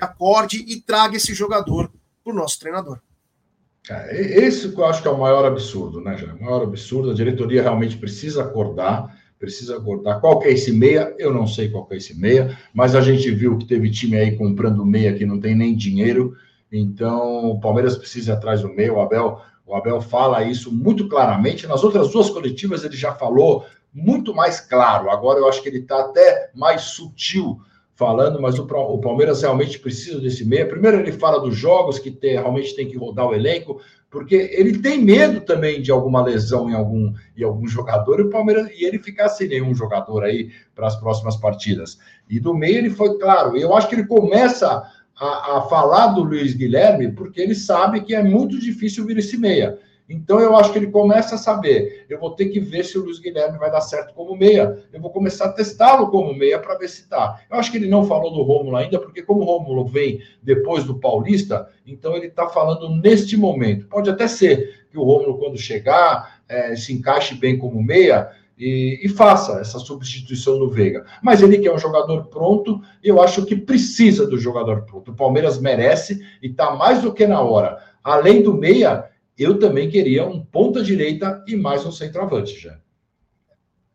acorde 0.00 0.64
e 0.66 0.80
traga 0.80 1.16
esse 1.16 1.34
jogador 1.34 1.90
para 2.22 2.32
o 2.32 2.36
nosso 2.36 2.58
treinador. 2.60 3.00
É, 3.90 4.44
esse 4.44 4.72
eu 4.72 4.84
acho 4.84 5.00
que 5.00 5.08
é 5.08 5.10
o 5.10 5.18
maior 5.18 5.44
absurdo, 5.44 6.00
né, 6.00 6.16
já? 6.16 6.34
O 6.34 6.42
maior 6.42 6.62
absurdo. 6.62 7.10
A 7.10 7.14
diretoria 7.14 7.62
realmente 7.62 7.96
precisa 7.96 8.42
acordar, 8.42 9.16
precisa 9.38 9.76
acordar. 9.76 10.20
Qual 10.20 10.38
que 10.38 10.48
é 10.48 10.52
esse 10.52 10.72
meia? 10.72 11.14
Eu 11.18 11.32
não 11.32 11.46
sei 11.46 11.70
qual 11.70 11.86
que 11.86 11.94
é 11.94 11.96
esse 11.96 12.18
meia, 12.18 12.58
mas 12.74 12.94
a 12.94 13.00
gente 13.00 13.30
viu 13.30 13.56
que 13.56 13.66
teve 13.66 13.90
time 13.90 14.16
aí 14.16 14.36
comprando 14.36 14.84
meia 14.84 15.14
que 15.14 15.24
não 15.24 15.40
tem 15.40 15.54
nem 15.54 15.74
dinheiro. 15.74 16.36
Então, 16.70 17.46
o 17.46 17.60
Palmeiras 17.60 17.96
precisa 17.96 18.32
ir 18.32 18.34
atrás 18.34 18.60
do 18.60 18.68
meio. 18.68 18.96
O 18.96 19.00
Abel, 19.00 19.40
o 19.66 19.74
Abel 19.74 20.00
fala 20.02 20.42
isso 20.42 20.70
muito 20.70 21.08
claramente. 21.08 21.66
Nas 21.66 21.82
outras 21.82 22.10
duas 22.10 22.28
coletivas 22.28 22.84
ele 22.84 22.96
já 22.96 23.14
falou 23.14 23.64
muito 23.92 24.34
mais 24.34 24.60
claro. 24.60 25.10
Agora 25.10 25.38
eu 25.38 25.48
acho 25.48 25.62
que 25.62 25.68
ele 25.68 25.78
está 25.78 26.00
até 26.00 26.50
mais 26.54 26.82
sutil 26.82 27.58
falando, 27.98 28.40
mas 28.40 28.56
o, 28.60 28.64
Palmeiras 28.98 29.42
realmente 29.42 29.76
precisa 29.80 30.20
desse 30.20 30.44
meia. 30.44 30.64
Primeiro 30.64 31.00
ele 31.00 31.10
fala 31.10 31.40
dos 31.40 31.56
jogos 31.56 31.98
que 31.98 32.12
tem, 32.12 32.34
realmente 32.34 32.76
tem 32.76 32.86
que 32.86 32.96
rodar 32.96 33.26
o 33.26 33.34
elenco, 33.34 33.80
porque 34.08 34.36
ele 34.36 34.78
tem 34.78 35.02
medo 35.02 35.40
também 35.40 35.82
de 35.82 35.90
alguma 35.90 36.22
lesão 36.22 36.70
em 36.70 36.74
algum, 36.74 37.12
em 37.36 37.42
algum 37.42 37.66
jogador 37.66 38.20
e 38.20 38.22
o 38.22 38.30
Palmeiras 38.30 38.70
e 38.70 38.84
ele 38.84 39.00
ficar 39.00 39.28
sem 39.28 39.48
nenhum 39.48 39.74
jogador 39.74 40.22
aí 40.22 40.52
para 40.76 40.86
as 40.86 40.94
próximas 40.94 41.36
partidas. 41.36 41.98
E 42.30 42.38
do 42.38 42.54
meio 42.54 42.78
ele 42.78 42.90
foi 42.90 43.18
claro. 43.18 43.56
Eu 43.56 43.74
acho 43.74 43.88
que 43.88 43.96
ele 43.96 44.06
começa 44.06 44.80
a, 45.18 45.56
a 45.56 45.62
falar 45.62 46.14
do 46.14 46.22
Luiz 46.22 46.54
Guilherme 46.54 47.10
porque 47.10 47.40
ele 47.40 47.54
sabe 47.56 48.02
que 48.02 48.14
é 48.14 48.22
muito 48.22 48.60
difícil 48.60 49.04
vir 49.04 49.18
esse 49.18 49.36
meia. 49.36 49.76
Então 50.08 50.40
eu 50.40 50.56
acho 50.56 50.72
que 50.72 50.78
ele 50.78 50.90
começa 50.90 51.34
a 51.34 51.38
saber, 51.38 52.06
eu 52.08 52.18
vou 52.18 52.30
ter 52.30 52.46
que 52.46 52.58
ver 52.58 52.84
se 52.84 52.96
o 52.96 53.04
Luiz 53.04 53.18
Guilherme 53.18 53.58
vai 53.58 53.70
dar 53.70 53.82
certo 53.82 54.14
como 54.14 54.34
meia. 54.34 54.82
Eu 54.92 55.00
vou 55.00 55.10
começar 55.10 55.46
a 55.46 55.52
testá-lo 55.52 56.10
como 56.10 56.32
meia 56.34 56.58
para 56.58 56.78
ver 56.78 56.88
se 56.88 57.06
tá. 57.06 57.40
Eu 57.50 57.58
acho 57.58 57.70
que 57.70 57.76
ele 57.76 57.88
não 57.88 58.04
falou 58.04 58.32
do 58.32 58.42
Rômulo 58.42 58.76
ainda, 58.76 58.98
porque 58.98 59.22
como 59.22 59.42
o 59.42 59.44
Rômulo 59.44 59.84
vem 59.86 60.22
depois 60.42 60.84
do 60.84 60.98
Paulista, 60.98 61.68
então 61.86 62.16
ele 62.16 62.28
está 62.28 62.48
falando 62.48 62.88
neste 62.88 63.36
momento. 63.36 63.86
Pode 63.86 64.08
até 64.08 64.26
ser 64.26 64.86
que 64.90 64.98
o 64.98 65.04
Rômulo, 65.04 65.38
quando 65.38 65.58
chegar, 65.58 66.40
é, 66.48 66.74
se 66.74 66.92
encaixe 66.94 67.34
bem 67.34 67.58
como 67.58 67.82
meia, 67.82 68.30
e, 68.58 68.98
e, 69.04 69.08
faça 69.08 69.60
essa 69.60 69.78
substituição 69.78 70.58
do 70.58 70.68
Veiga. 70.68 71.06
Mas 71.22 71.40
ele 71.40 71.58
quer 71.58 71.72
um 71.72 71.78
jogador 71.78 72.26
pronto, 72.26 72.80
eu 73.04 73.22
acho 73.22 73.46
que 73.46 73.54
precisa 73.54 74.26
do 74.26 74.36
jogador 74.36 74.82
pronto. 74.82 75.12
O 75.12 75.14
Palmeiras 75.14 75.60
merece 75.60 76.20
e 76.42 76.48
está 76.48 76.74
mais 76.74 77.00
do 77.00 77.14
que 77.14 77.24
na 77.24 77.40
hora. 77.40 77.78
Além 78.02 78.42
do 78.42 78.52
meia, 78.52 79.04
eu 79.38 79.58
também 79.58 79.88
queria 79.88 80.26
um 80.26 80.44
ponta-direita 80.44 81.44
e 81.46 81.56
mais 81.56 81.86
um 81.86 81.92
centroavante 81.92 82.58
já. 82.58 82.78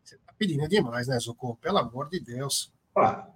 Você 0.02 0.16
tá 0.16 0.32
pedindo 0.38 0.66
demais, 0.66 1.06
né, 1.06 1.18
Zucco? 1.20 1.58
Pelo 1.60 1.78
amor 1.78 2.08
de 2.08 2.18
Deus. 2.18 2.72
Ah. 2.96 3.26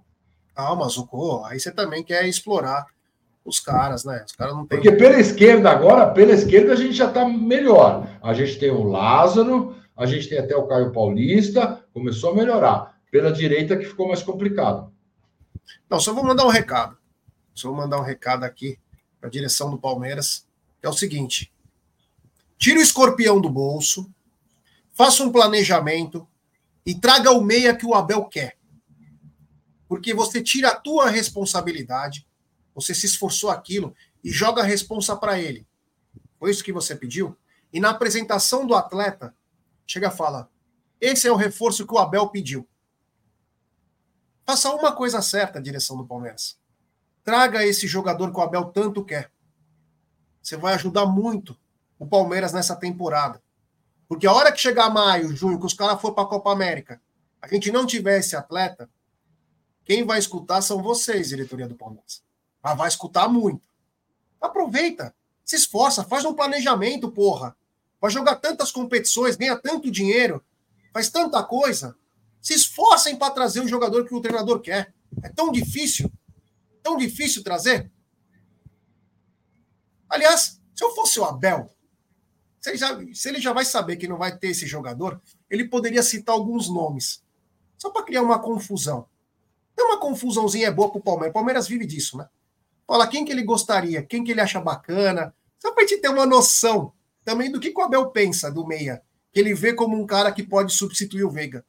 Calma, 0.55 0.89
Zucco. 0.89 1.45
Aí 1.45 1.59
você 1.59 1.71
também 1.71 2.03
quer 2.03 2.27
explorar 2.27 2.87
os 3.45 3.59
caras, 3.59 4.03
né? 4.03 4.23
Os 4.25 4.31
caras 4.31 4.55
não 4.55 4.65
tem. 4.65 4.79
Porque 4.79 4.91
pela 4.91 5.19
esquerda 5.19 5.69
agora, 5.69 6.11
pela 6.11 6.31
esquerda 6.31 6.73
a 6.73 6.75
gente 6.75 6.93
já 6.93 7.11
tá 7.11 7.27
melhor. 7.27 8.09
A 8.23 8.33
gente 8.33 8.57
tem 8.57 8.71
o 8.71 8.83
Lázaro, 8.83 9.75
a 9.95 10.05
gente 10.05 10.27
tem 10.27 10.39
até 10.39 10.55
o 10.55 10.67
Caio 10.67 10.91
Paulista, 10.91 11.83
começou 11.93 12.31
a 12.31 12.35
melhorar. 12.35 12.99
Pela 13.11 13.31
direita 13.31 13.75
que 13.75 13.85
ficou 13.85 14.07
mais 14.07 14.21
complicado. 14.21 14.91
Não, 15.89 15.99
só 15.99 16.13
vou 16.13 16.23
mandar 16.23 16.45
um 16.45 16.49
recado. 16.49 16.95
Só 17.55 17.69
vou 17.69 17.77
mandar 17.77 17.99
um 17.99 18.03
recado 18.03 18.43
aqui 18.43 18.77
para 19.19 19.27
a 19.27 19.31
direção 19.31 19.71
do 19.71 19.79
Palmeiras. 19.79 20.47
É 20.81 20.87
o 20.87 20.93
seguinte: 20.93 21.51
Tire 22.59 22.77
o 22.77 22.81
escorpião 22.81 23.39
do 23.39 23.49
bolso, 23.49 24.13
faça 24.91 25.23
um 25.23 25.31
planejamento 25.31 26.27
e 26.85 26.93
traga 26.93 27.31
o 27.31 27.41
meia 27.41 27.73
que 27.73 27.85
o 27.85 27.95
Abel 27.95 28.25
quer. 28.25 28.57
Porque 29.87 30.13
você 30.13 30.43
tira 30.43 30.67
a 30.67 30.75
tua 30.75 31.09
responsabilidade, 31.09 32.27
você 32.75 32.93
se 32.93 33.05
esforçou 33.05 33.49
aquilo 33.49 33.95
e 34.21 34.29
joga 34.29 34.61
a 34.61 34.65
responsa 34.65 35.15
para 35.15 35.39
ele. 35.39 35.65
Foi 36.37 36.51
isso 36.51 36.61
que 36.61 36.73
você 36.73 36.93
pediu? 36.93 37.33
E 37.71 37.79
na 37.79 37.91
apresentação 37.91 38.67
do 38.67 38.75
atleta, 38.75 39.33
chega 39.87 40.09
e 40.09 40.11
fala: 40.11 40.51
esse 40.99 41.29
é 41.29 41.31
o 41.31 41.37
reforço 41.37 41.87
que 41.87 41.93
o 41.93 41.97
Abel 41.97 42.27
pediu. 42.27 42.67
Faça 44.45 44.69
uma 44.73 44.91
coisa 44.91 45.21
certa, 45.21 45.61
direção 45.61 45.95
do 45.95 46.05
Palmeiras. 46.05 46.59
Traga 47.23 47.65
esse 47.65 47.87
jogador 47.87 48.33
que 48.33 48.37
o 48.37 48.41
Abel 48.41 48.65
tanto 48.65 49.05
quer. 49.05 49.31
Você 50.41 50.57
vai 50.57 50.73
ajudar 50.73 51.05
muito 51.05 51.57
o 51.99 52.07
Palmeiras 52.07 52.53
nessa 52.53 52.75
temporada. 52.75 53.43
Porque 54.07 54.25
a 54.25 54.33
hora 54.33 54.51
que 54.51 54.59
chegar 54.59 54.89
maio, 54.89 55.35
junho, 55.35 55.59
que 55.59 55.65
os 55.65 55.73
caras 55.73 56.01
for 56.01 56.13
para 56.13 56.23
a 56.23 56.27
Copa 56.27 56.51
América, 56.51 56.99
a 57.41 57.47
gente 57.47 57.71
não 57.71 57.85
tiver 57.85 58.17
esse 58.19 58.35
atleta, 58.35 58.89
quem 59.85 60.05
vai 60.05 60.17
escutar 60.17 60.61
são 60.61 60.81
vocês, 60.81 61.29
diretoria 61.29 61.67
do 61.67 61.75
Palmeiras. 61.75 62.23
Mas 62.63 62.77
vai 62.77 62.87
escutar 62.87 63.27
muito. 63.27 63.61
Aproveita, 64.41 65.13
se 65.43 65.55
esforça, 65.55 66.03
faz 66.03 66.23
um 66.25 66.33
planejamento, 66.33 67.11
porra. 67.11 67.55
Vai 67.99 68.09
jogar 68.09 68.37
tantas 68.37 68.71
competições, 68.71 69.35
ganha 69.35 69.57
tanto 69.57 69.91
dinheiro, 69.91 70.43
faz 70.93 71.09
tanta 71.09 71.43
coisa. 71.43 71.95
Se 72.41 72.53
esforcem 72.53 73.17
para 73.17 73.33
trazer 73.33 73.61
o 73.61 73.67
jogador 73.67 74.05
que 74.05 74.15
o 74.15 74.21
treinador 74.21 74.61
quer. 74.61 74.93
É 75.21 75.29
tão 75.29 75.51
difícil, 75.51 76.11
tão 76.81 76.95
difícil 76.95 77.43
trazer. 77.43 77.91
Aliás, 80.07 80.61
se 80.73 80.83
eu 80.83 80.95
fosse 80.95 81.19
o 81.19 81.25
Abel, 81.25 81.69
se 82.59 82.69
ele, 82.69 82.77
já, 82.77 82.99
se 83.13 83.29
ele 83.29 83.39
já 83.39 83.53
vai 83.53 83.63
saber 83.63 83.95
que 83.95 84.07
não 84.07 84.17
vai 84.17 84.37
ter 84.37 84.49
esse 84.49 84.65
jogador, 84.67 85.21
ele 85.49 85.67
poderia 85.67 86.03
citar 86.03 86.35
alguns 86.35 86.69
nomes. 86.69 87.23
Só 87.77 87.89
para 87.89 88.03
criar 88.03 88.21
uma 88.21 88.39
confusão. 88.39 89.07
Tem 89.75 89.85
uma 89.85 89.99
confusãozinha 89.99 90.67
é 90.67 90.71
boa 90.71 90.89
para 90.89 90.99
o 90.99 91.03
Palmeiras. 91.03 91.31
O 91.31 91.33
Palmeiras 91.33 91.67
vive 91.67 91.85
disso, 91.85 92.17
né? 92.17 92.27
Fala 92.85 93.07
quem 93.07 93.23
que 93.23 93.31
ele 93.31 93.43
gostaria, 93.43 94.03
quem 94.03 94.23
que 94.23 94.31
ele 94.31 94.41
acha 94.41 94.59
bacana. 94.59 95.33
Só 95.57 95.71
para 95.71 95.83
a 95.83 95.87
gente 95.87 96.01
ter 96.01 96.09
uma 96.09 96.25
noção 96.25 96.91
também 97.23 97.51
do 97.51 97.59
que 97.59 97.73
o 97.73 97.81
Abel 97.81 98.09
pensa 98.09 98.51
do 98.51 98.67
meia. 98.67 99.01
Que 99.31 99.39
ele 99.39 99.53
vê 99.53 99.73
como 99.73 99.95
um 99.95 100.05
cara 100.05 100.31
que 100.31 100.43
pode 100.43 100.73
substituir 100.73 101.23
o 101.23 101.29
Veiga. 101.29 101.63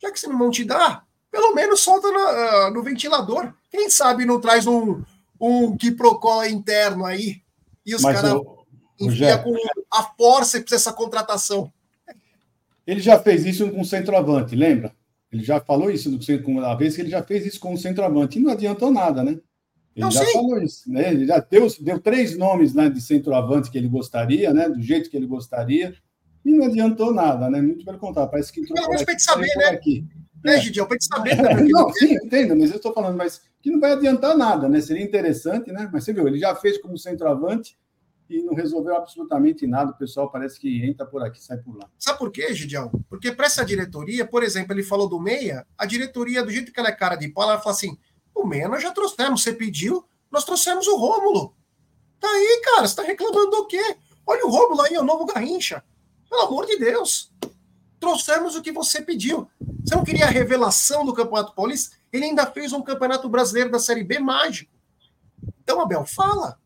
Já 0.00 0.10
que 0.10 0.18
você 0.18 0.26
não 0.26 0.38
vão 0.38 0.50
te 0.50 0.64
dar, 0.64 1.06
pelo 1.30 1.54
menos 1.54 1.80
solta 1.80 2.10
no, 2.10 2.18
uh, 2.18 2.70
no 2.70 2.82
ventilador. 2.82 3.52
Quem 3.70 3.90
sabe 3.90 4.24
não 4.24 4.40
traz 4.40 4.66
um, 4.66 5.02
um 5.38 5.76
quiprocó 5.76 6.44
interno 6.44 7.04
aí 7.04 7.42
E 7.84 7.94
os 7.94 8.02
caras 8.02 8.40
enfiam 9.00 9.42
com 9.42 9.56
a 9.92 10.02
força 10.02 10.64
essa 10.72 10.92
contratação. 10.92 11.72
Ele 12.86 13.00
já 13.00 13.18
fez 13.18 13.44
isso 13.44 13.68
com 13.70 13.80
o 13.80 13.84
centroavante, 13.84 14.54
lembra? 14.54 14.92
Ele 15.32 15.42
já 15.42 15.60
falou 15.60 15.90
isso 15.90 16.18
uma 16.46 16.76
vez 16.76 16.94
que 16.94 17.02
ele 17.02 17.10
já 17.10 17.22
fez 17.22 17.44
isso 17.44 17.60
com 17.60 17.74
o 17.74 17.78
centroavante 17.78 18.38
e 18.38 18.42
não 18.42 18.52
adiantou 18.52 18.90
nada, 18.90 19.24
né? 19.24 19.32
Ele 19.94 20.04
não 20.04 20.10
já 20.10 20.24
sei. 20.24 20.32
falou 20.32 20.62
isso, 20.62 20.90
né? 20.90 21.12
Ele 21.12 21.26
já 21.26 21.38
deu, 21.38 21.66
deu 21.80 21.98
três 21.98 22.36
nomes 22.36 22.74
né, 22.74 22.88
de 22.88 23.00
centroavante 23.00 23.70
que 23.70 23.78
ele 23.78 23.88
gostaria, 23.88 24.52
né? 24.52 24.68
Do 24.68 24.80
jeito 24.80 25.10
que 25.10 25.16
ele 25.16 25.26
gostaria, 25.26 25.94
e 26.44 26.52
não 26.52 26.66
adiantou 26.66 27.12
nada, 27.12 27.50
né? 27.50 27.60
Muito 27.60 27.84
pelo 27.84 27.98
contrário, 27.98 28.30
parece 28.30 28.52
que 28.52 28.60
entrou. 28.60 28.76
Pelo 28.76 28.88
menos 28.88 29.02
para 29.02 29.12
gente 29.12 29.24
saber, 29.24 29.56
né? 29.56 29.64
Aqui. 29.66 30.06
Né, 30.44 30.60
Gidiel? 30.60 30.86
Para 30.86 30.94
gente 30.94 31.06
saber. 31.06 31.36
não, 31.68 31.92
sim, 31.92 32.14
entendo, 32.14 32.54
mas 32.56 32.70
eu 32.70 32.76
estou 32.76 32.92
falando, 32.92 33.16
mas 33.16 33.40
que 33.60 33.70
não 33.70 33.80
vai 33.80 33.92
adiantar 33.92 34.36
nada, 34.36 34.68
né? 34.68 34.80
Seria 34.80 35.02
interessante, 35.02 35.72
né? 35.72 35.90
Mas 35.92 36.04
você 36.04 36.12
viu, 36.12 36.28
ele 36.28 36.38
já 36.38 36.54
fez 36.54 36.78
como 36.78 36.96
centroavante 36.96 37.76
e 38.28 38.42
não 38.42 38.54
resolveu 38.54 38.96
absolutamente 38.96 39.66
nada. 39.66 39.92
O 39.92 39.96
pessoal 39.96 40.30
parece 40.30 40.58
que 40.58 40.84
entra 40.84 41.06
por 41.06 41.22
aqui, 41.22 41.42
sai 41.42 41.58
por 41.58 41.76
lá. 41.76 41.88
Sabe 41.98 42.18
por 42.18 42.30
quê, 42.30 42.52
Gidião? 42.54 42.90
Porque 43.08 43.32
para 43.32 43.46
essa 43.46 43.64
diretoria, 43.64 44.26
por 44.26 44.42
exemplo, 44.42 44.72
ele 44.72 44.82
falou 44.82 45.08
do 45.08 45.20
Meia, 45.20 45.66
a 45.78 45.86
diretoria, 45.86 46.42
do 46.42 46.50
jeito 46.50 46.72
que 46.72 46.80
ela 46.80 46.88
é 46.88 46.92
cara 46.92 47.16
de 47.16 47.28
pau, 47.28 47.44
ela 47.44 47.60
fala 47.60 47.74
assim: 47.74 47.96
o 48.34 48.46
Meia 48.46 48.68
nós 48.68 48.82
já 48.82 48.92
trouxemos, 48.92 49.42
você 49.42 49.52
pediu, 49.52 50.04
nós 50.30 50.44
trouxemos 50.44 50.86
o 50.86 50.96
Rômulo. 50.96 51.54
Tá 52.20 52.28
aí, 52.28 52.62
cara, 52.64 52.86
você 52.86 52.92
está 52.92 53.02
reclamando 53.02 53.50
do 53.50 53.66
quê? 53.66 53.96
Olha 54.26 54.44
o 54.44 54.50
Rômulo 54.50 54.82
aí, 54.82 54.96
o 54.98 55.04
novo 55.04 55.24
Garrincha. 55.26 55.84
Pelo 56.28 56.42
amor 56.42 56.66
de 56.66 56.78
Deus. 56.78 57.32
Trouxemos 58.00 58.56
o 58.56 58.62
que 58.62 58.72
você 58.72 59.00
pediu. 59.00 59.48
Você 59.84 59.94
não 59.94 60.04
queria 60.04 60.26
a 60.26 60.30
revelação 60.30 61.04
do 61.04 61.14
Campeonato 61.14 61.54
Paulista? 61.54 61.96
Ele 62.12 62.24
ainda 62.24 62.46
fez 62.46 62.72
um 62.72 62.82
Campeonato 62.82 63.28
Brasileiro 63.28 63.70
da 63.70 63.78
Série 63.78 64.02
B 64.02 64.18
mágico. 64.18 64.72
Então, 65.62 65.80
Abel, 65.80 66.04
fala. 66.04 66.58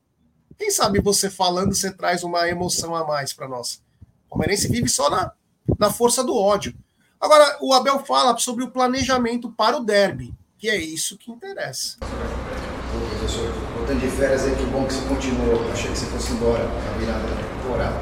Quem 0.60 0.70
sabe 0.70 1.00
você 1.00 1.30
falando, 1.30 1.74
você 1.74 1.90
traz 1.90 2.22
uma 2.22 2.46
emoção 2.46 2.94
a 2.94 3.02
mais 3.02 3.32
para 3.32 3.48
nós. 3.48 3.80
O 4.26 4.32
Palmeirense 4.32 4.68
vive 4.68 4.90
só 4.90 5.08
na, 5.08 5.32
na 5.78 5.90
força 5.90 6.22
do 6.22 6.36
ódio. 6.36 6.74
Agora, 7.18 7.56
o 7.62 7.72
Abel 7.72 7.98
fala 8.00 8.36
sobre 8.36 8.62
o 8.62 8.70
planejamento 8.70 9.50
para 9.50 9.78
o 9.78 9.82
derby, 9.82 10.34
que 10.58 10.68
é 10.68 10.76
isso 10.76 11.16
que 11.16 11.30
interessa. 11.30 11.96
Ô, 12.02 13.08
professor, 13.08 13.50
voltando 13.74 14.00
de 14.00 14.08
férias 14.08 14.44
aí, 14.44 14.54
que 14.54 14.66
bom 14.66 14.84
que 14.84 14.92
você 14.92 15.08
continuou. 15.08 15.66
Achei 15.72 15.90
que 15.90 15.98
você 15.98 16.06
fosse 16.06 16.32
embora 16.32 16.62
na 16.62 16.98
virada 16.98 17.26
da 17.26 17.42
temporada. 17.56 18.00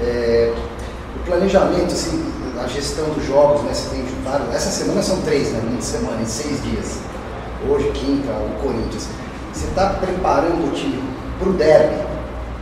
É, 0.00 0.54
o 1.16 1.24
planejamento, 1.24 1.92
assim, 1.92 2.22
a 2.56 2.68
gestão 2.68 3.12
dos 3.14 3.26
jogos, 3.26 3.64
né? 3.64 3.74
Você 3.74 3.90
tem 3.90 4.04
vários. 4.22 4.54
Essa 4.54 4.70
semana 4.70 5.02
são 5.02 5.20
três, 5.22 5.50
né? 5.50 5.58
Uma 5.58 5.82
semana, 5.82 6.22
em 6.22 6.26
seis 6.26 6.62
dias. 6.62 7.00
Hoje, 7.68 7.90
quinta, 7.90 8.30
o 8.30 8.62
Corinthians. 8.62 9.08
Você 9.52 9.66
está 9.66 9.94
preparando 9.94 10.68
o 10.68 10.72
time 10.72 11.13
para 11.38 11.48
o 11.48 11.52
derby, 11.52 11.96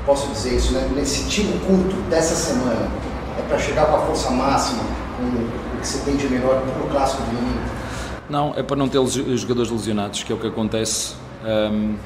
posso 0.05 0.29
dizer 0.29 0.57
isso, 0.57 0.73
né? 0.73 0.89
nesse 0.95 1.29
tiro 1.29 1.59
curto 1.61 1.95
dessa 2.09 2.35
semana, 2.35 2.89
é 3.39 3.43
para 3.49 3.59
chegar 3.59 3.87
com 3.87 3.97
a 3.97 4.01
força 4.01 4.31
máxima, 4.31 4.83
com 5.17 5.25
o 5.25 5.81
que 5.81 5.87
você 5.87 5.99
tem 6.05 6.17
de 6.17 6.29
melhor 6.29 6.61
para 6.61 6.85
o 6.85 6.89
clássico 6.91 7.23
do 7.23 7.37
domingo? 7.37 7.61
Não, 8.29 8.55
é 8.57 8.63
para 8.63 8.77
não 8.77 8.89
ter 8.89 8.99
os 8.99 9.13
jogadores 9.13 9.71
lesionados, 9.71 10.23
que 10.23 10.33
é 10.33 10.35
o 10.35 10.39
que 10.39 10.47
acontece. 10.47 11.15
Um, 11.45 11.97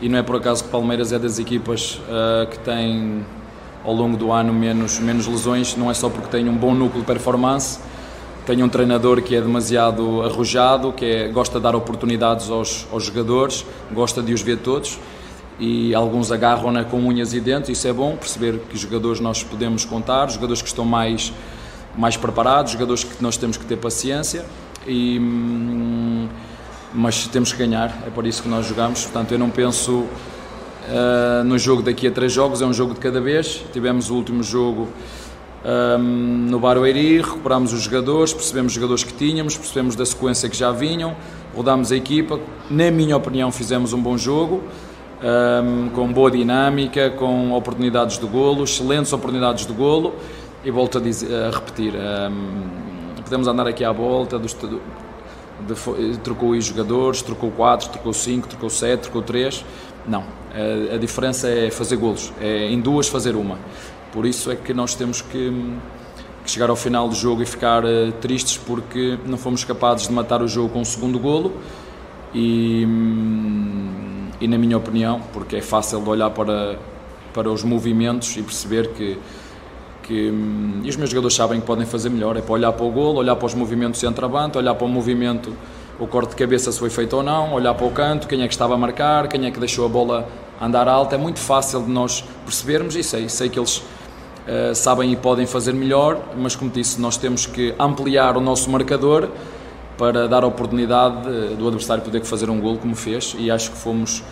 e 0.00 0.08
não 0.08 0.18
é 0.18 0.22
por 0.22 0.36
acaso 0.36 0.64
que 0.64 0.70
Palmeiras 0.70 1.12
é 1.12 1.18
das 1.18 1.38
equipas 1.38 2.00
uh, 2.08 2.46
que 2.50 2.58
tem 2.58 3.24
ao 3.84 3.94
longo 3.94 4.16
do 4.16 4.32
ano 4.32 4.52
menos, 4.52 4.98
menos 4.98 5.26
lesões, 5.26 5.76
não 5.76 5.90
é 5.90 5.94
só 5.94 6.08
porque 6.08 6.28
tem 6.28 6.48
um 6.48 6.56
bom 6.56 6.74
núcleo 6.74 7.00
de 7.00 7.06
performance, 7.06 7.78
tem 8.46 8.62
um 8.62 8.68
treinador 8.68 9.22
que 9.22 9.36
é 9.36 9.40
demasiado 9.40 10.22
arrojado, 10.22 10.92
que 10.92 11.04
é, 11.04 11.28
gosta 11.28 11.58
de 11.58 11.62
dar 11.62 11.76
oportunidades 11.76 12.50
aos, 12.50 12.86
aos 12.92 13.04
jogadores, 13.04 13.64
gosta 13.92 14.22
de 14.22 14.32
os 14.32 14.42
ver 14.42 14.58
todos 14.58 14.98
e 15.58 15.94
alguns 15.94 16.32
agarram-na 16.32 16.84
com 16.84 16.98
unhas 16.98 17.32
e 17.32 17.40
dentes, 17.40 17.70
isso 17.70 17.86
é 17.86 17.92
bom, 17.92 18.16
perceber 18.16 18.58
que 18.68 18.76
jogadores 18.76 19.20
nós 19.20 19.42
podemos 19.42 19.84
contar, 19.84 20.28
jogadores 20.30 20.60
que 20.60 20.68
estão 20.68 20.84
mais, 20.84 21.32
mais 21.96 22.16
preparados, 22.16 22.72
jogadores 22.72 23.04
que 23.04 23.22
nós 23.22 23.36
temos 23.36 23.56
que 23.56 23.64
ter 23.64 23.76
paciência, 23.76 24.44
e, 24.86 25.18
hum, 25.18 26.28
mas 26.92 27.26
temos 27.28 27.52
que 27.52 27.58
ganhar, 27.58 28.02
é 28.06 28.10
por 28.10 28.26
isso 28.26 28.42
que 28.42 28.48
nós 28.48 28.66
jogamos, 28.66 29.04
portanto 29.04 29.32
eu 29.32 29.38
não 29.38 29.50
penso 29.50 29.92
uh, 29.92 31.44
no 31.44 31.58
jogo 31.58 31.82
daqui 31.82 32.06
a 32.06 32.10
três 32.10 32.32
jogos, 32.32 32.60
é 32.60 32.66
um 32.66 32.72
jogo 32.72 32.94
de 32.94 33.00
cada 33.00 33.20
vez, 33.20 33.64
tivemos 33.72 34.10
o 34.10 34.14
último 34.14 34.42
jogo 34.42 34.88
um, 35.64 35.98
no 36.50 36.58
Barueri, 36.58 37.22
recuperámos 37.22 37.72
os 37.72 37.82
jogadores, 37.82 38.34
percebemos 38.34 38.72
os 38.72 38.74
jogadores 38.74 39.02
que 39.02 39.12
tínhamos, 39.14 39.56
percebemos 39.56 39.96
da 39.96 40.04
sequência 40.04 40.48
que 40.48 40.56
já 40.56 40.70
vinham, 40.70 41.16
rodámos 41.54 41.90
a 41.90 41.96
equipa, 41.96 42.38
na 42.68 42.90
minha 42.90 43.16
opinião 43.16 43.50
fizemos 43.50 43.92
um 43.92 44.02
bom 44.02 44.18
jogo, 44.18 44.62
um, 45.24 45.88
com 45.90 46.12
boa 46.12 46.30
dinâmica, 46.30 47.10
com 47.10 47.52
oportunidades 47.52 48.18
de 48.18 48.26
golo, 48.26 48.64
excelentes 48.64 49.12
oportunidades 49.12 49.66
de 49.66 49.72
golo. 49.72 50.14
E 50.62 50.70
volto 50.70 50.98
a, 50.98 51.00
dizer, 51.00 51.34
a 51.34 51.50
repetir, 51.50 51.94
um, 51.94 53.22
podemos 53.22 53.46
andar 53.48 53.66
aqui 53.66 53.84
à 53.84 53.92
volta 53.92 54.38
dos, 54.38 54.54
de, 54.54 56.18
trocou 56.22 56.50
os 56.50 56.64
jogadores, 56.64 57.22
trocou 57.22 57.50
4, 57.50 57.90
trocou 57.90 58.12
5, 58.12 58.48
trocou 58.48 58.70
7, 58.70 59.00
trocou 59.00 59.22
3, 59.22 59.64
não, 60.06 60.24
a, 60.52 60.94
a, 60.94 60.98
diferença 60.98 61.48
é 61.48 61.70
fazer 61.70 61.96
golos, 61.96 62.32
é 62.40 62.70
em 62.70 62.80
duas 62.80 63.08
fazer 63.08 63.36
uma, 63.36 63.58
por 64.12 64.26
isso 64.26 64.50
é 64.50 64.56
que 64.56 64.72
nós 64.72 64.94
temos 64.94 65.20
que, 65.20 65.52
que 66.44 66.50
chegar 66.50 66.70
ao 66.70 66.76
final 66.76 67.08
do 67.08 67.14
jogo 67.14 67.42
e 67.42 67.46
ficar 67.46 67.84
uh, 67.84 68.12
tristes 68.20 68.56
porque 68.56 69.18
não 69.26 69.36
fomos 69.36 69.64
capazes 69.64 70.08
de 70.08 70.14
matar 70.14 70.40
o 70.40 70.48
jogo 70.48 70.70
com 70.70 70.80
o 70.80 70.84
segundo 70.84 71.18
golo. 71.18 71.52
E 72.32 72.84
hum, 72.84 73.83
e 74.40 74.48
na 74.48 74.58
minha 74.58 74.76
opinião, 74.76 75.20
porque 75.32 75.56
é 75.56 75.62
fácil 75.62 76.00
de 76.00 76.08
olhar 76.08 76.30
para, 76.30 76.78
para 77.32 77.50
os 77.50 77.62
movimentos 77.62 78.36
e 78.36 78.42
perceber 78.42 78.88
que, 78.88 79.18
que 80.02 80.30
hum, 80.30 80.80
e 80.84 80.88
os 80.88 80.96
meus 80.96 81.10
jogadores 81.10 81.36
sabem 81.36 81.60
que 81.60 81.66
podem 81.66 81.86
fazer 81.86 82.10
melhor, 82.10 82.36
é 82.36 82.40
para 82.40 82.52
olhar 82.52 82.72
para 82.72 82.84
o 82.84 82.90
golo, 82.90 83.18
olhar 83.18 83.36
para 83.36 83.46
os 83.46 83.54
movimentos 83.54 84.00
centroavante, 84.00 84.58
olhar 84.58 84.74
para 84.74 84.84
o 84.84 84.88
movimento, 84.88 85.54
o 85.98 86.06
corte 86.06 86.30
de 86.30 86.36
cabeça 86.36 86.72
se 86.72 86.78
foi 86.78 86.90
feito 86.90 87.16
ou 87.16 87.22
não, 87.22 87.52
olhar 87.52 87.74
para 87.74 87.86
o 87.86 87.90
canto, 87.90 88.26
quem 88.26 88.42
é 88.42 88.46
que 88.48 88.54
estava 88.54 88.74
a 88.74 88.78
marcar, 88.78 89.28
quem 89.28 89.46
é 89.46 89.50
que 89.50 89.58
deixou 89.58 89.84
a 89.86 89.88
bola 89.88 90.28
andar 90.60 90.88
alta, 90.88 91.14
é 91.14 91.18
muito 91.18 91.38
fácil 91.38 91.82
de 91.82 91.90
nós 91.90 92.24
percebermos 92.44 92.96
e 92.96 93.02
sei, 93.02 93.28
sei 93.28 93.48
que 93.48 93.58
eles 93.58 93.78
uh, 93.78 94.74
sabem 94.74 95.12
e 95.12 95.16
podem 95.16 95.46
fazer 95.46 95.72
melhor, 95.72 96.20
mas 96.36 96.56
como 96.56 96.70
disse, 96.70 97.00
nós 97.00 97.16
temos 97.16 97.46
que 97.46 97.74
ampliar 97.78 98.36
o 98.36 98.40
nosso 98.40 98.70
marcador 98.70 99.28
para 99.96 100.28
dar 100.28 100.42
a 100.44 100.46
oportunidade 100.46 101.54
do 101.56 101.66
adversário 101.66 102.02
poder 102.02 102.24
fazer 102.24 102.50
um 102.50 102.60
gol 102.60 102.78
como 102.78 102.94
fez 102.94 103.34
e 103.38 103.50
acho 103.50 103.70
que 103.70 103.76
fomos 103.76 104.22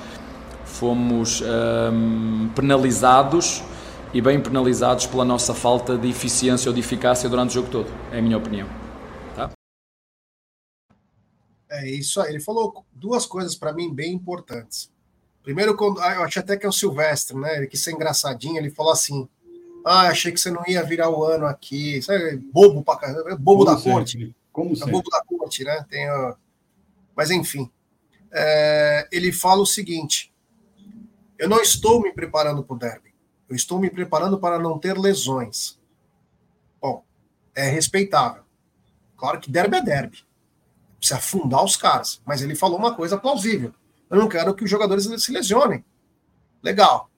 fomos 0.64 1.42
um, 1.42 2.48
penalizados 2.56 3.62
e 4.12 4.20
bem 4.20 4.40
penalizados 4.40 5.06
pela 5.06 5.24
nossa 5.24 5.54
falta 5.54 5.96
de 5.96 6.08
eficiência 6.08 6.68
ou 6.68 6.74
de 6.74 6.80
eficácia 6.80 7.28
durante 7.28 7.50
o 7.50 7.54
jogo 7.54 7.68
todo, 7.70 7.86
é 8.10 8.18
a 8.18 8.22
minha 8.22 8.36
opinião. 8.36 8.68
Tá? 9.36 9.50
É 11.70 11.88
isso 11.88 12.20
aí. 12.20 12.30
Ele 12.30 12.40
falou 12.40 12.84
duas 12.92 13.26
coisas 13.26 13.54
para 13.54 13.72
mim 13.72 13.94
bem 13.94 14.12
importantes. 14.12 14.90
Primeiro, 15.42 15.76
ah, 16.00 16.14
eu 16.14 16.22
achei 16.22 16.42
até 16.42 16.56
que 16.56 16.64
é 16.66 16.68
o 16.68 16.72
Silvestre, 16.72 17.36
né? 17.36 17.56
Ele 17.56 17.66
quis 17.66 17.82
ser 17.82 17.92
engraçadinho. 17.92 18.58
Ele 18.58 18.70
falou 18.70 18.92
assim: 18.92 19.28
Ah, 19.84 20.08
achei 20.08 20.30
que 20.30 20.40
você 20.40 20.50
não 20.50 20.62
ia 20.68 20.84
virar 20.84 21.10
o 21.10 21.24
ano 21.24 21.46
aqui. 21.46 22.00
Sabe, 22.02 22.36
bobo 22.36 22.82
pra 22.84 22.96
caramba, 22.96 23.36
bobo 23.36 23.64
Como 23.64 23.76
da 23.76 23.82
corte. 23.82 24.34
Como 24.52 24.74
é 24.74 24.90
bobo 24.90 25.08
da 25.10 25.22
corte, 25.24 25.64
né? 25.64 25.84
Tem 25.88 26.08
a... 26.08 26.36
Mas 27.16 27.30
enfim. 27.30 27.70
É... 28.30 29.08
ele 29.10 29.32
fala 29.32 29.62
o 29.62 29.66
seguinte: 29.66 30.32
eu 31.38 31.48
não 31.48 31.60
estou 31.60 32.00
me 32.00 32.12
preparando 32.12 32.62
para 32.62 32.74
o 32.74 32.78
derby. 32.78 33.12
Eu 33.48 33.56
estou 33.56 33.80
me 33.80 33.90
preparando 33.90 34.38
para 34.38 34.58
não 34.58 34.78
ter 34.78 34.96
lesões. 34.96 35.78
Bom, 36.80 37.04
é 37.54 37.68
respeitável. 37.68 38.44
Claro 39.16 39.40
que 39.40 39.50
derby 39.50 39.76
é 39.76 39.82
derby. 39.82 40.24
Precisa 40.98 41.18
afundar 41.18 41.64
os 41.64 41.76
caras. 41.76 42.22
Mas 42.24 42.42
ele 42.42 42.54
falou 42.54 42.78
uma 42.78 42.94
coisa 42.94 43.18
plausível. 43.18 43.74
Eu 44.08 44.18
não 44.18 44.28
quero 44.28 44.54
que 44.54 44.62
os 44.62 44.70
jogadores 44.70 45.04
se 45.22 45.32
lesionem. 45.32 45.84
Legal. 46.62 47.10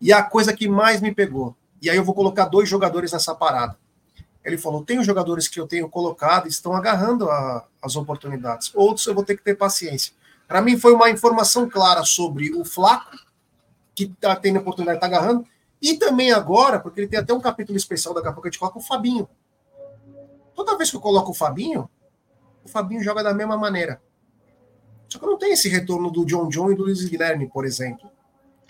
E 0.00 0.12
a 0.12 0.22
coisa 0.22 0.54
que 0.54 0.68
mais 0.68 1.00
me 1.00 1.14
pegou, 1.14 1.56
e 1.80 1.90
aí 1.90 1.96
eu 1.96 2.04
vou 2.04 2.14
colocar 2.14 2.46
dois 2.46 2.68
jogadores 2.68 3.12
nessa 3.12 3.34
parada. 3.34 3.78
Ele 4.46 4.56
falou: 4.56 4.84
tem 4.84 5.00
os 5.00 5.04
jogadores 5.04 5.48
que 5.48 5.58
eu 5.58 5.66
tenho 5.66 5.88
colocado 5.88 6.46
estão 6.46 6.72
agarrando 6.72 7.28
a, 7.28 7.66
as 7.82 7.96
oportunidades. 7.96 8.70
Outros 8.74 9.04
eu 9.06 9.14
vou 9.14 9.24
ter 9.24 9.36
que 9.36 9.42
ter 9.42 9.56
paciência. 9.56 10.14
Para 10.46 10.62
mim 10.62 10.78
foi 10.78 10.92
uma 10.92 11.10
informação 11.10 11.68
clara 11.68 12.04
sobre 12.04 12.54
o 12.54 12.64
Flaco 12.64 13.10
que 13.92 14.04
está 14.04 14.36
tendo 14.36 14.60
oportunidade, 14.60 14.98
está 14.98 15.06
agarrando. 15.06 15.44
E 15.82 15.94
também 15.94 16.30
agora, 16.30 16.78
porque 16.78 17.00
ele 17.00 17.08
tem 17.08 17.18
até 17.18 17.34
um 17.34 17.40
capítulo 17.40 17.76
especial, 17.76 18.14
daqui 18.14 18.28
a 18.28 18.32
pouco 18.32 18.46
a 18.46 18.50
gente 18.50 18.60
coloca 18.60 18.78
o 18.78 18.82
Fabinho. 18.82 19.28
Toda 20.54 20.76
vez 20.76 20.90
que 20.90 20.96
eu 20.96 21.00
coloco 21.00 21.32
o 21.32 21.34
Fabinho, 21.34 21.90
o 22.64 22.68
Fabinho 22.68 23.02
joga 23.02 23.24
da 23.24 23.34
mesma 23.34 23.56
maneira. 23.56 24.00
Só 25.08 25.18
que 25.18 25.26
não 25.26 25.36
tem 25.36 25.52
esse 25.52 25.68
retorno 25.68 26.10
do 26.10 26.24
John 26.24 26.48
John 26.48 26.70
e 26.70 26.76
do 26.76 26.84
Luiz 26.84 27.04
Guilherme, 27.04 27.48
por 27.48 27.64
exemplo. 27.64 28.08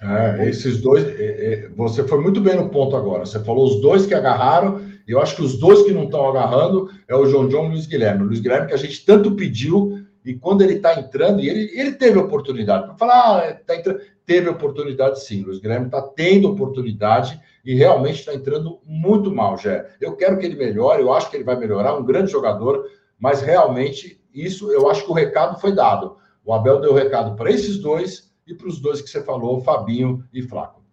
É, 0.01 0.49
esses 0.49 0.81
dois, 0.81 1.05
é, 1.05 1.11
é, 1.21 1.69
você 1.69 2.07
foi 2.07 2.21
muito 2.21 2.41
bem 2.41 2.57
no 2.57 2.71
ponto 2.71 2.97
agora. 2.97 3.27
Você 3.27 3.43
falou 3.45 3.67
os 3.67 3.81
dois 3.81 4.07
que 4.07 4.15
agarraram, 4.15 4.96
eu 5.13 5.21
acho 5.21 5.37
que 5.37 5.43
os 5.43 5.59
dois 5.59 5.83
que 5.83 5.93
não 5.93 6.05
estão 6.05 6.29
agarrando 6.29 6.91
é 7.07 7.15
o 7.15 7.27
John 7.27 7.49
John 7.49 7.65
e 7.65 7.67
o 7.67 7.71
Luiz 7.71 7.87
Guilherme. 7.87 8.25
O 8.25 8.27
Luiz 8.27 8.41
Guilherme 8.41 8.67
que 8.67 8.75
a 8.75 8.79
gente 8.79 9.05
tanto 9.05 9.37
pediu 9.37 10.05
E 10.25 10.35
quando 10.35 10.63
ele 10.63 10.75
está 10.75 10.99
entrando, 10.99 11.41
e 11.41 11.49
ele, 11.49 11.71
ele 11.79 11.93
teve 11.93 12.19
oportunidade, 12.19 12.85
para 12.87 12.97
falar, 12.97 13.39
ah, 13.39 13.55
tá 13.65 13.77
entrando, 13.77 14.01
teve 14.27 14.49
oportunidade 14.49 15.23
sim. 15.23 15.43
O 15.43 15.47
Luiz 15.47 15.61
Guilherme 15.61 15.87
está 15.87 16.03
tendo 16.03 16.51
oportunidade 16.51 17.41
e 17.65 17.75
realmente 17.77 18.19
está 18.19 18.35
entrando 18.35 18.81
muito 18.85 19.33
mal, 19.33 19.57
Jé. 19.57 19.89
Eu 20.01 20.17
quero 20.17 20.37
que 20.37 20.45
ele 20.45 20.57
melhore, 20.57 21.01
eu 21.01 21.13
acho 21.13 21.31
que 21.31 21.37
ele 21.37 21.45
vai 21.45 21.57
melhorar, 21.57 21.95
um 21.97 22.05
grande 22.05 22.33
jogador, 22.33 22.85
mas 23.17 23.41
realmente 23.41 24.21
isso 24.35 24.73
eu 24.73 24.91
acho 24.91 25.05
que 25.05 25.11
o 25.11 25.15
recado 25.15 25.61
foi 25.61 25.73
dado. 25.73 26.17
O 26.45 26.53
Abel 26.53 26.81
deu 26.81 26.91
o 26.91 26.97
recado 26.97 27.37
para 27.37 27.51
esses 27.51 27.79
dois 27.79 28.33
e 28.47 28.53
para 28.53 28.67
os 28.67 28.81
dois 28.81 29.01
que 29.01 29.09
você 29.09 29.23
falou, 29.23 29.61
Fabinho 29.61 30.25
e 30.33 30.43
Flaco. 30.43 30.86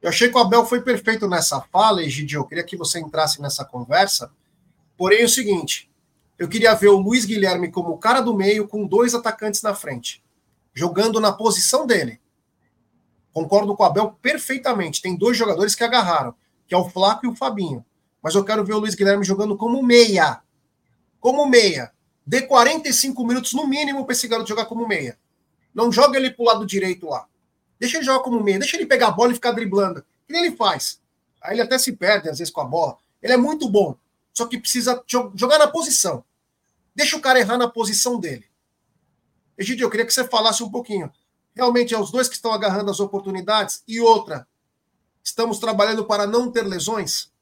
Eu 0.00 0.08
achei 0.08 0.28
que 0.28 0.36
o 0.36 0.40
Abel 0.40 0.64
foi 0.64 0.80
perfeito 0.80 1.28
nessa 1.28 1.60
fala, 1.60 2.02
Egidio. 2.02 2.40
Eu 2.40 2.44
queria 2.44 2.64
que 2.64 2.76
você 2.76 3.00
entrasse 3.00 3.42
nessa 3.42 3.64
conversa. 3.64 4.30
Porém, 4.96 5.22
é 5.22 5.24
o 5.24 5.28
seguinte: 5.28 5.90
eu 6.38 6.48
queria 6.48 6.74
ver 6.74 6.88
o 6.88 6.98
Luiz 6.98 7.24
Guilherme 7.24 7.70
como 7.70 7.98
cara 7.98 8.20
do 8.20 8.34
meio, 8.34 8.68
com 8.68 8.86
dois 8.86 9.14
atacantes 9.14 9.60
na 9.60 9.74
frente, 9.74 10.22
jogando 10.72 11.20
na 11.20 11.32
posição 11.32 11.86
dele. 11.86 12.20
Concordo 13.32 13.76
com 13.76 13.82
o 13.82 13.86
Abel 13.86 14.16
perfeitamente. 14.22 15.02
Tem 15.02 15.16
dois 15.16 15.36
jogadores 15.36 15.74
que 15.74 15.84
agarraram, 15.84 16.34
que 16.66 16.74
é 16.74 16.78
o 16.78 16.88
Flaco 16.88 17.26
e 17.26 17.28
o 17.28 17.34
Fabinho. 17.34 17.84
Mas 18.22 18.34
eu 18.34 18.44
quero 18.44 18.64
ver 18.64 18.74
o 18.74 18.78
Luiz 18.78 18.94
Guilherme 18.94 19.24
jogando 19.24 19.56
como 19.56 19.82
meia. 19.82 20.40
Como 21.20 21.46
meia. 21.46 21.92
Dê 22.26 22.42
45 22.42 23.26
minutos 23.26 23.52
no 23.52 23.66
mínimo 23.66 24.04
para 24.04 24.12
esse 24.12 24.28
garoto 24.28 24.48
jogar 24.48 24.66
como 24.66 24.86
meia. 24.86 25.18
Não 25.74 25.90
joga 25.90 26.18
ele 26.18 26.30
pro 26.30 26.44
lado 26.44 26.66
direito 26.66 27.06
lá. 27.08 27.26
Deixa 27.78 27.96
ele 27.96 28.04
jogar 28.04 28.20
como 28.20 28.42
meia. 28.42 28.58
Deixa 28.58 28.76
ele 28.76 28.86
pegar 28.86 29.08
a 29.08 29.10
bola 29.12 29.32
e 29.32 29.34
ficar 29.34 29.52
driblando. 29.52 30.04
Que 30.26 30.34
ele 30.34 30.56
faz. 30.56 31.00
Aí 31.42 31.54
ele 31.54 31.62
até 31.62 31.78
se 31.78 31.92
perde, 31.92 32.28
às 32.28 32.38
vezes, 32.38 32.52
com 32.52 32.60
a 32.60 32.64
bola. 32.64 32.98
Ele 33.22 33.32
é 33.32 33.36
muito 33.36 33.68
bom. 33.68 33.96
Só 34.32 34.46
que 34.46 34.58
precisa 34.58 35.02
jogar 35.34 35.58
na 35.58 35.68
posição. 35.68 36.24
Deixa 36.94 37.16
o 37.16 37.20
cara 37.20 37.38
errar 37.38 37.58
na 37.58 37.68
posição 37.68 38.18
dele. 38.18 38.44
Egidio, 39.56 39.84
eu 39.84 39.90
queria 39.90 40.06
que 40.06 40.12
você 40.12 40.24
falasse 40.24 40.62
um 40.62 40.70
pouquinho. 40.70 41.12
Realmente 41.54 41.94
é 41.94 41.98
os 41.98 42.10
dois 42.12 42.28
que 42.28 42.34
estão 42.36 42.52
agarrando 42.52 42.90
as 42.90 43.00
oportunidades? 43.00 43.82
E 43.86 44.00
outra, 44.00 44.46
estamos 45.24 45.58
trabalhando 45.58 46.04
para 46.04 46.26
não 46.26 46.50
ter 46.50 46.62
lesões? 46.62 47.32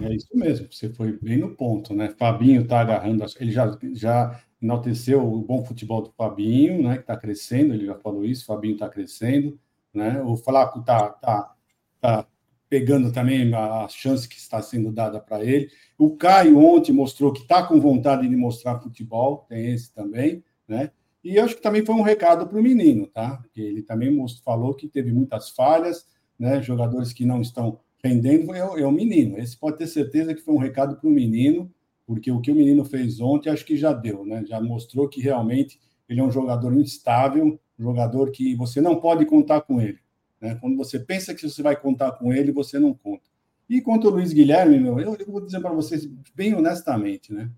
É 0.00 0.14
isso 0.14 0.28
mesmo, 0.34 0.72
você 0.72 0.88
foi 0.88 1.12
bem 1.12 1.38
no 1.38 1.54
ponto, 1.54 1.94
né? 1.94 2.14
Fabinho 2.18 2.62
está 2.62 2.80
agarrando, 2.80 3.24
ele 3.38 3.52
já, 3.52 3.78
já 3.92 4.40
enalteceu 4.60 5.22
o 5.22 5.40
bom 5.42 5.64
futebol 5.64 6.02
do 6.02 6.12
Fabinho, 6.12 6.82
né? 6.82 6.96
Que 6.96 7.02
está 7.02 7.16
crescendo, 7.16 7.74
ele 7.74 7.86
já 7.86 7.94
falou 7.94 8.24
isso, 8.24 8.46
Fabinho 8.46 8.74
está 8.74 8.88
crescendo, 8.88 9.58
né? 9.92 10.22
O 10.22 10.36
Flaco 10.36 10.80
está 10.80 11.08
tá, 11.08 11.54
tá 12.00 12.26
pegando 12.68 13.12
também 13.12 13.52
a 13.54 13.88
chance 13.88 14.28
que 14.28 14.36
está 14.36 14.62
sendo 14.62 14.92
dada 14.92 15.20
para 15.20 15.44
ele. 15.44 15.68
O 15.98 16.16
Caio 16.16 16.58
ontem 16.58 16.92
mostrou 16.92 17.32
que 17.32 17.42
está 17.42 17.62
com 17.66 17.80
vontade 17.80 18.28
de 18.28 18.36
mostrar 18.36 18.80
futebol, 18.80 19.44
tem 19.48 19.72
esse 19.72 19.92
também, 19.92 20.44
né? 20.68 20.90
E 21.22 21.38
acho 21.38 21.56
que 21.56 21.62
também 21.62 21.84
foi 21.84 21.94
um 21.94 22.02
recado 22.02 22.46
para 22.46 22.58
o 22.58 22.62
menino, 22.62 23.06
tá? 23.06 23.42
Ele 23.54 23.82
também 23.82 24.16
falou 24.44 24.74
que 24.74 24.88
teve 24.88 25.12
muitas 25.12 25.50
falhas, 25.50 26.06
né? 26.38 26.62
Jogadores 26.62 27.12
que 27.12 27.26
não 27.26 27.40
estão 27.42 27.80
rendendo, 28.02 28.54
é, 28.54 28.58
é 28.58 28.86
o 28.86 28.92
menino. 28.92 29.38
Esse 29.38 29.56
pode 29.56 29.78
ter 29.78 29.86
certeza 29.86 30.34
que 30.34 30.42
foi 30.42 30.54
um 30.54 30.58
recado 30.58 30.96
para 30.96 31.08
o 31.08 31.12
menino, 31.12 31.70
porque 32.06 32.30
o 32.30 32.40
que 32.40 32.50
o 32.50 32.54
menino 32.54 32.84
fez 32.84 33.20
ontem 33.20 33.50
acho 33.50 33.64
que 33.64 33.76
já 33.76 33.92
deu, 33.92 34.24
né? 34.24 34.44
Já 34.46 34.60
mostrou 34.60 35.08
que 35.08 35.20
realmente 35.20 35.80
ele 36.08 36.20
é 36.20 36.24
um 36.24 36.30
jogador 36.30 36.74
instável, 36.74 37.58
um 37.78 37.82
jogador 37.82 38.30
que 38.30 38.54
você 38.56 38.80
não 38.80 39.00
pode 39.00 39.24
contar 39.26 39.60
com 39.60 39.80
ele. 39.80 39.98
Né? 40.40 40.56
Quando 40.60 40.76
você 40.76 40.98
pensa 40.98 41.34
que 41.34 41.48
você 41.48 41.62
vai 41.62 41.76
contar 41.76 42.12
com 42.12 42.32
ele, 42.32 42.50
você 42.50 42.78
não 42.78 42.92
conta. 42.92 43.28
E 43.68 43.80
quanto 43.80 44.08
ao 44.08 44.14
Luiz 44.14 44.32
Guilherme, 44.32 44.80
meu, 44.80 44.98
eu, 44.98 45.14
eu 45.14 45.26
vou 45.26 45.40
dizer 45.40 45.60
para 45.60 45.72
vocês 45.72 46.04
bem 46.34 46.54
honestamente, 46.54 47.32
né? 47.32 47.48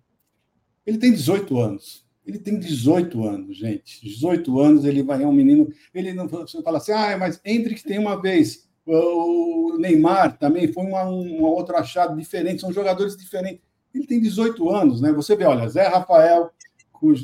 Ele 0.84 0.98
tem 0.98 1.12
18 1.12 1.58
anos. 1.58 2.04
Ele 2.26 2.38
tem 2.38 2.58
18 2.58 3.24
anos, 3.24 3.56
gente. 3.56 4.04
18 4.04 4.60
anos, 4.60 4.84
ele 4.84 5.02
vai 5.02 5.22
é 5.22 5.26
um 5.26 5.32
menino. 5.32 5.72
Ele 5.94 6.12
não 6.12 6.28
você 6.28 6.62
fala 6.62 6.78
assim, 6.78 6.92
ah, 6.92 7.16
mas 7.16 7.40
Hendrick 7.44 7.82
tem 7.82 7.98
uma 7.98 8.20
vez. 8.20 8.68
O 8.86 9.76
Neymar 9.78 10.38
também 10.38 10.72
foi 10.72 10.84
uma, 10.84 11.04
uma 11.04 11.48
outra 11.48 11.78
achada 11.78 12.14
diferente, 12.16 12.60
são 12.60 12.72
jogadores 12.72 13.16
diferentes. 13.16 13.62
Ele 13.94 14.06
tem 14.06 14.20
18 14.20 14.70
anos, 14.70 15.00
né? 15.00 15.12
Você 15.12 15.36
vê, 15.36 15.44
olha, 15.44 15.68
Zé 15.68 15.86
Rafael, 15.86 16.50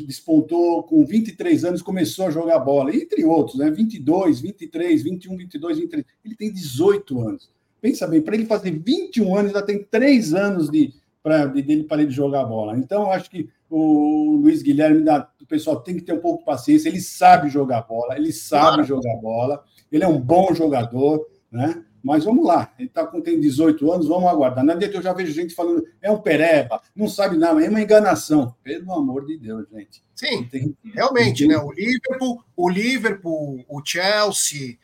despontou 0.06 0.82
com 0.82 1.04
23 1.04 1.64
anos, 1.64 1.82
começou 1.82 2.26
a 2.26 2.30
jogar 2.30 2.59
bola, 2.59 2.94
entre 2.94 3.24
outros, 3.24 3.59
né? 3.59 3.70
22, 3.70 4.40
23, 4.40 5.02
21, 5.02 5.36
22, 5.36 5.78
23. 5.78 6.04
Ele 6.24 6.34
tem 6.34 6.52
18 6.52 7.20
anos. 7.20 7.50
Pensa 7.80 8.06
bem, 8.06 8.20
para 8.20 8.34
ele 8.34 8.46
fazer 8.46 8.72
21 8.72 9.36
anos, 9.36 9.54
ainda 9.54 9.64
tem 9.64 9.82
3 9.84 10.34
anos 10.34 10.68
de, 10.68 10.92
pra, 11.22 11.46
de, 11.46 11.62
dele 11.62 11.84
para 11.84 12.02
ele 12.02 12.11
jogar 12.11 12.44
bola. 12.44 12.76
Então, 12.76 13.11
acho 13.11 13.30
que 13.30 13.48
o 13.70 14.40
Luiz 14.42 14.62
Guilherme, 14.62 15.04
o 15.40 15.46
pessoal 15.46 15.80
tem 15.80 15.94
que 15.94 16.02
ter 16.02 16.12
um 16.12 16.20
pouco 16.20 16.40
de 16.40 16.44
paciência. 16.44 16.88
Ele 16.88 17.00
sabe 17.00 17.48
jogar 17.48 17.82
bola, 17.82 18.16
ele 18.16 18.32
sabe 18.32 18.82
jogar 18.82 19.16
bola, 19.16 19.62
ele 19.92 20.02
é 20.02 20.09
um 20.09 20.20
bom 20.20 20.52
jogador, 20.54 21.24
né? 21.51 21.84
Mas 22.03 22.24
vamos 22.24 22.46
lá, 22.46 22.72
ele 22.78 22.88
tá 22.88 23.05
com, 23.07 23.20
tem 23.20 23.40
18 23.40 23.92
anos, 23.92 24.07
vamos 24.07 24.28
aguardar. 24.28 24.64
Na 24.64 24.74
eu 24.74 25.03
já 25.03 25.12
vejo 25.12 25.32
gente 25.32 25.55
falando, 25.55 25.84
é 26.01 26.11
um 26.11 26.18
pereba, 26.18 26.80
não 26.94 27.09
sabe 27.09 27.36
nada, 27.36 27.62
é 27.62 27.68
uma 27.68 27.80
enganação. 27.80 28.55
Pelo 28.62 28.92
amor 28.92 29.26
de 29.26 29.36
Deus, 29.36 29.66
gente. 29.70 30.03
Sim, 30.14 30.44
tem, 30.44 30.76
realmente, 30.94 31.46
tem... 31.46 31.49
né? 31.49 31.59
O 31.59 31.72
Liverpool, 31.72 32.42
o 32.57 32.68
Liverpool, 32.68 33.64
o 33.68 33.82
Chelsea. 33.84 34.78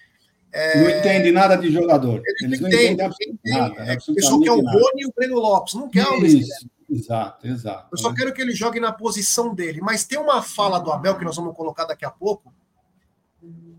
É... 0.53 0.81
Não 0.81 0.99
entende 0.99 1.33
nada 1.33 1.57
de 1.57 1.71
jogador. 1.71 2.21
Eles, 2.43 2.61
não 2.61 2.69
entendem 2.69 3.07
absolutamente 3.07 3.41
nada. 3.45 3.93
É, 3.93 3.97
pessoal 3.97 4.41
quer 4.41 4.53
o 4.53 4.61
Rony 4.61 5.03
e 5.03 5.07
o 5.07 5.13
Breno 5.17 5.37
Lopes, 5.37 5.75
não 5.75 5.89
quer 5.89 6.07
o 6.07 6.19
Luiz 6.19 6.47
Exato, 6.91 7.47
exato. 7.47 7.89
Eu 7.91 7.99
só 7.99 8.11
né? 8.11 8.17
quero 8.17 8.33
que 8.35 8.43
ele 8.43 8.53
jogue 8.53 8.79
na 8.79 8.93
posição 8.93 9.55
dele. 9.55 9.81
Mas 9.81 10.05
tem 10.05 10.19
uma 10.19 10.43
fala 10.43 10.79
do 10.79 10.93
Abel 10.93 11.19
que 11.19 11.25
nós 11.25 11.37
vamos 11.37 11.57
colocar 11.57 11.87
daqui 11.87 12.05
a 12.05 12.11
pouco, 12.11 12.53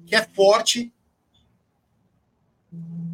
que 0.05 0.15
é 0.15 0.23
forte 0.23 0.91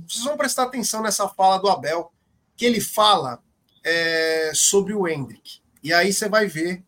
vocês 0.08 0.24
vão 0.24 0.38
prestar 0.38 0.64
atenção 0.64 1.02
nessa 1.02 1.28
fala 1.28 1.58
do 1.58 1.70
Abel, 1.70 2.12
que 2.56 2.66
ele 2.66 2.82
fala 2.82 3.40
é, 3.84 4.52
sobre 4.54 4.94
o 4.94 5.08
Hendrick. 5.08 5.60
E 5.84 5.94
aí 5.94 6.14
você 6.14 6.30
vai 6.30 6.48
ver. 6.48 6.84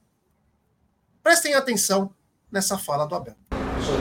Prestem 1.22 1.55
atenção 1.55 2.11
nessa 2.51 2.78
fala 2.78 3.05
do 3.05 3.16
Abel. 3.16 3.36
Professor, 3.49 3.99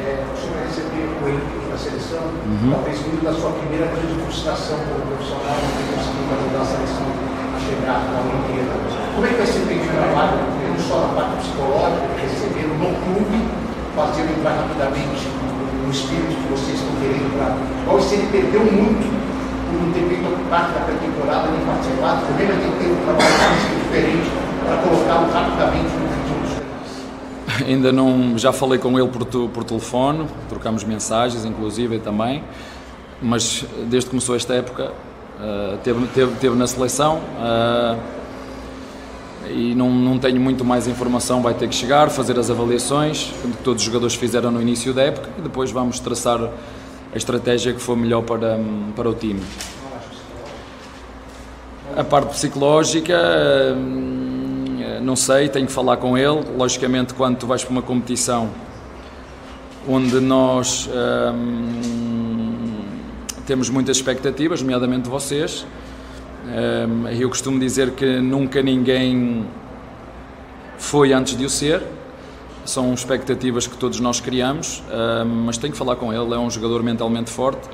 é, 0.00 0.24
o 0.24 0.36
senhor 0.36 0.66
recebeu 0.66 1.08
o 1.10 1.28
Hendrick 1.28 1.68
na 1.68 1.78
seleção, 1.78 2.22
uhum. 2.22 2.70
talvez 2.72 2.98
vindo 3.00 3.24
da 3.24 3.32
sua 3.32 3.52
primeira 3.52 3.86
grande 3.86 4.14
frustração 4.22 4.78
como 4.78 5.06
profissional, 5.06 5.56
não 5.58 5.70
ter 5.74 5.86
conseguido 5.94 6.34
ajudar 6.34 6.60
a 6.60 6.66
seleção 6.66 7.06
a 7.06 7.60
chegar 7.60 7.98
à 8.04 8.20
Olimpíada. 8.20 8.74
Como 9.14 9.26
é 9.26 9.30
que 9.30 9.36
vai 9.36 9.46
ser 9.46 9.66
feito 9.66 9.84
o 9.84 9.92
trabalho, 9.92 10.38
não 10.38 10.78
só 10.78 11.06
na 11.06 11.14
parte 11.14 11.36
psicológica, 11.40 12.06
receber 12.20 12.66
no 12.66 12.90
clube, 13.00 13.38
fazer 13.94 14.22
entrar 14.30 14.54
rapidamente 14.54 15.29
o 15.90 15.92
espírito 15.92 16.28
que 16.28 16.48
vocês 16.52 16.78
estão 16.78 16.94
querendo 17.00 17.34
para. 17.36 18.00
Se 18.00 18.14
ele 18.14 18.28
perdeu 18.30 18.60
muito 18.60 19.10
por 19.66 19.82
não 19.82 19.92
ter 19.92 20.06
feito 20.06 20.48
parte 20.48 20.72
da 20.72 20.80
pré-temporada, 20.80 21.50
nem 21.50 21.60
participado, 21.66 22.26
vai 22.26 22.46
ter 22.46 22.54
que 22.54 22.78
ter 22.78 22.90
um 22.90 23.04
trabalho 23.04 23.30
diferente 23.82 24.30
para 24.64 24.76
colocá-lo 24.78 25.32
rapidamente 25.32 25.90
no 25.94 26.08
futuro. 26.08 27.66
Ainda 27.66 27.92
não, 27.92 28.38
já 28.38 28.52
falei 28.52 28.78
com 28.78 28.98
ele 28.98 29.08
por, 29.08 29.24
por 29.48 29.64
telefone, 29.64 30.26
trocamos 30.48 30.84
mensagens, 30.84 31.44
inclusive 31.44 31.98
também, 31.98 32.42
mas 33.20 33.64
desde 33.88 34.06
que 34.06 34.10
começou 34.10 34.36
esta 34.36 34.54
época, 34.54 34.92
uh, 35.40 35.76
teve, 35.78 36.06
teve, 36.08 36.32
teve 36.36 36.56
na 36.56 36.66
seleção. 36.66 37.16
Uh, 37.16 38.19
e 39.48 39.74
não, 39.74 39.90
não 39.90 40.18
tenho 40.18 40.40
muito 40.40 40.64
mais 40.64 40.86
informação, 40.86 41.40
vai 41.42 41.54
ter 41.54 41.68
que 41.68 41.74
chegar, 41.74 42.10
fazer 42.10 42.38
as 42.38 42.50
avaliações 42.50 43.32
que 43.42 43.62
todos 43.64 43.82
os 43.82 43.86
jogadores 43.86 44.14
fizeram 44.14 44.50
no 44.50 44.60
início 44.60 44.92
da 44.92 45.02
época 45.02 45.30
e 45.38 45.40
depois 45.40 45.70
vamos 45.70 45.98
traçar 45.98 46.40
a 47.12 47.16
estratégia 47.16 47.72
que 47.72 47.80
for 47.80 47.96
melhor 47.96 48.22
para, 48.22 48.58
para 48.94 49.08
o 49.08 49.14
time. 49.14 49.40
A 51.96 52.04
parte 52.04 52.30
psicológica, 52.30 53.18
hum, 53.76 55.00
não 55.02 55.16
sei, 55.16 55.48
tenho 55.48 55.66
que 55.66 55.72
falar 55.72 55.96
com 55.96 56.16
ele. 56.16 56.44
Logicamente, 56.56 57.14
quando 57.14 57.36
tu 57.38 57.46
vais 57.46 57.64
para 57.64 57.72
uma 57.72 57.82
competição 57.82 58.48
onde 59.88 60.20
nós 60.20 60.88
hum, 61.34 62.60
temos 63.44 63.68
muitas 63.68 63.96
expectativas, 63.96 64.62
nomeadamente 64.62 65.08
vocês, 65.08 65.66
eu 67.16 67.28
costumo 67.28 67.60
dizer 67.60 67.92
que 67.92 68.18
nunca 68.18 68.60
ninguém 68.60 69.46
foi 70.78 71.12
antes 71.12 71.36
de 71.36 71.44
o 71.44 71.50
ser. 71.50 71.82
São 72.64 72.92
expectativas 72.92 73.66
que 73.66 73.76
todos 73.76 74.00
nós 74.00 74.20
criamos, 74.20 74.82
mas 75.44 75.56
tenho 75.56 75.72
que 75.72 75.78
falar 75.78 75.96
com 75.96 76.12
ele. 76.12 76.34
É 76.34 76.38
um 76.38 76.50
jogador 76.50 76.82
mentalmente 76.82 77.30
forte. 77.30 77.68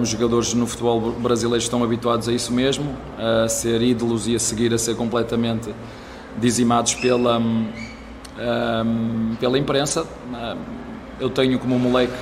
Os 0.00 0.08
jogadores 0.08 0.54
no 0.54 0.66
futebol 0.66 1.12
brasileiro 1.12 1.62
estão 1.62 1.82
habituados 1.82 2.28
a 2.28 2.32
isso 2.32 2.52
mesmo, 2.52 2.96
a 3.18 3.48
ser 3.48 3.82
ídolos 3.82 4.26
e 4.26 4.34
a 4.34 4.38
seguir 4.38 4.72
a 4.72 4.78
ser 4.78 4.96
completamente 4.96 5.74
dizimados 6.38 6.94
pela, 6.94 7.40
pela 9.38 9.58
imprensa. 9.58 10.06
Eu 11.20 11.30
tenho 11.30 11.58
como 11.58 11.78
moleque 11.78 12.14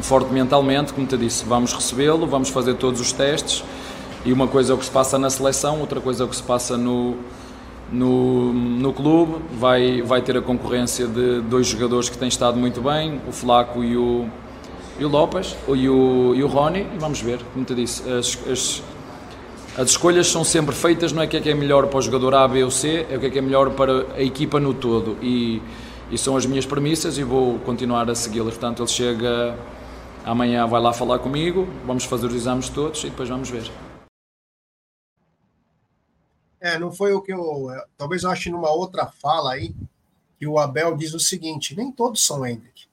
forte 0.00 0.32
mentalmente, 0.32 0.92
como 0.92 1.06
te 1.06 1.16
disse, 1.16 1.44
vamos 1.44 1.72
recebê-lo, 1.72 2.26
vamos 2.26 2.50
fazer 2.50 2.74
todos 2.74 3.00
os 3.00 3.12
testes 3.12 3.64
e 4.28 4.32
uma 4.32 4.46
coisa 4.46 4.74
é 4.74 4.74
o 4.74 4.78
que 4.78 4.84
se 4.84 4.90
passa 4.90 5.18
na 5.18 5.30
seleção, 5.30 5.80
outra 5.80 6.02
coisa 6.02 6.22
é 6.22 6.26
o 6.26 6.28
que 6.28 6.36
se 6.36 6.42
passa 6.42 6.76
no, 6.76 7.16
no, 7.90 8.52
no 8.52 8.92
clube, 8.92 9.36
vai, 9.54 10.02
vai 10.02 10.20
ter 10.20 10.36
a 10.36 10.42
concorrência 10.42 11.06
de 11.06 11.40
dois 11.40 11.66
jogadores 11.66 12.10
que 12.10 12.18
têm 12.18 12.28
estado 12.28 12.58
muito 12.58 12.82
bem, 12.82 13.22
o 13.26 13.32
Flaco 13.32 13.82
e 13.82 13.96
o, 13.96 14.28
e 15.00 15.04
o 15.06 15.08
Lopes, 15.08 15.56
e 15.68 15.88
o, 15.88 16.34
e 16.34 16.42
o 16.42 16.46
Rony, 16.46 16.86
e 16.94 16.98
vamos 16.98 17.22
ver, 17.22 17.40
como 17.54 17.64
te 17.64 17.74
disse, 17.74 18.02
as, 18.12 18.38
as, 18.52 18.82
as 19.78 19.90
escolhas 19.92 20.26
são 20.26 20.44
sempre 20.44 20.74
feitas, 20.74 21.10
não 21.10 21.22
é 21.22 21.24
o 21.24 21.28
que 21.28 21.38
é 21.38 21.40
que 21.40 21.48
é 21.48 21.54
melhor 21.54 21.86
para 21.86 21.98
o 21.98 22.02
jogador 22.02 22.34
A, 22.34 22.46
B 22.46 22.62
ou 22.62 22.70
C, 22.70 23.06
é 23.10 23.16
o 23.16 23.20
que 23.20 23.26
é 23.26 23.30
que 23.30 23.38
é 23.38 23.42
melhor 23.42 23.70
para 23.70 24.04
a 24.14 24.22
equipa 24.22 24.60
no 24.60 24.74
todo, 24.74 25.16
e, 25.22 25.62
e 26.10 26.18
são 26.18 26.36
as 26.36 26.44
minhas 26.44 26.66
premissas 26.66 27.16
e 27.16 27.22
vou 27.22 27.58
continuar 27.60 28.10
a 28.10 28.14
segui-las, 28.14 28.52
portanto 28.52 28.82
ele 28.82 28.90
chega 28.90 29.56
amanhã, 30.22 30.66
vai 30.66 30.82
lá 30.82 30.92
falar 30.92 31.18
comigo, 31.18 31.66
vamos 31.86 32.04
fazer 32.04 32.26
os 32.26 32.34
exames 32.34 32.68
todos 32.68 33.02
e 33.04 33.06
depois 33.06 33.30
vamos 33.30 33.48
ver. 33.48 33.87
É, 36.60 36.78
não 36.78 36.92
foi 36.92 37.12
o 37.12 37.20
que 37.20 37.32
eu. 37.32 37.70
É, 37.70 37.84
talvez 37.96 38.22
eu 38.22 38.30
ache 38.30 38.50
numa 38.50 38.70
outra 38.70 39.06
fala 39.06 39.52
aí 39.52 39.74
que 40.38 40.46
o 40.46 40.58
Abel 40.58 40.96
diz 40.96 41.14
o 41.14 41.20
seguinte: 41.20 41.76
nem 41.76 41.90
todos 41.92 42.24
são 42.24 42.46
Hendrick. 42.46 42.86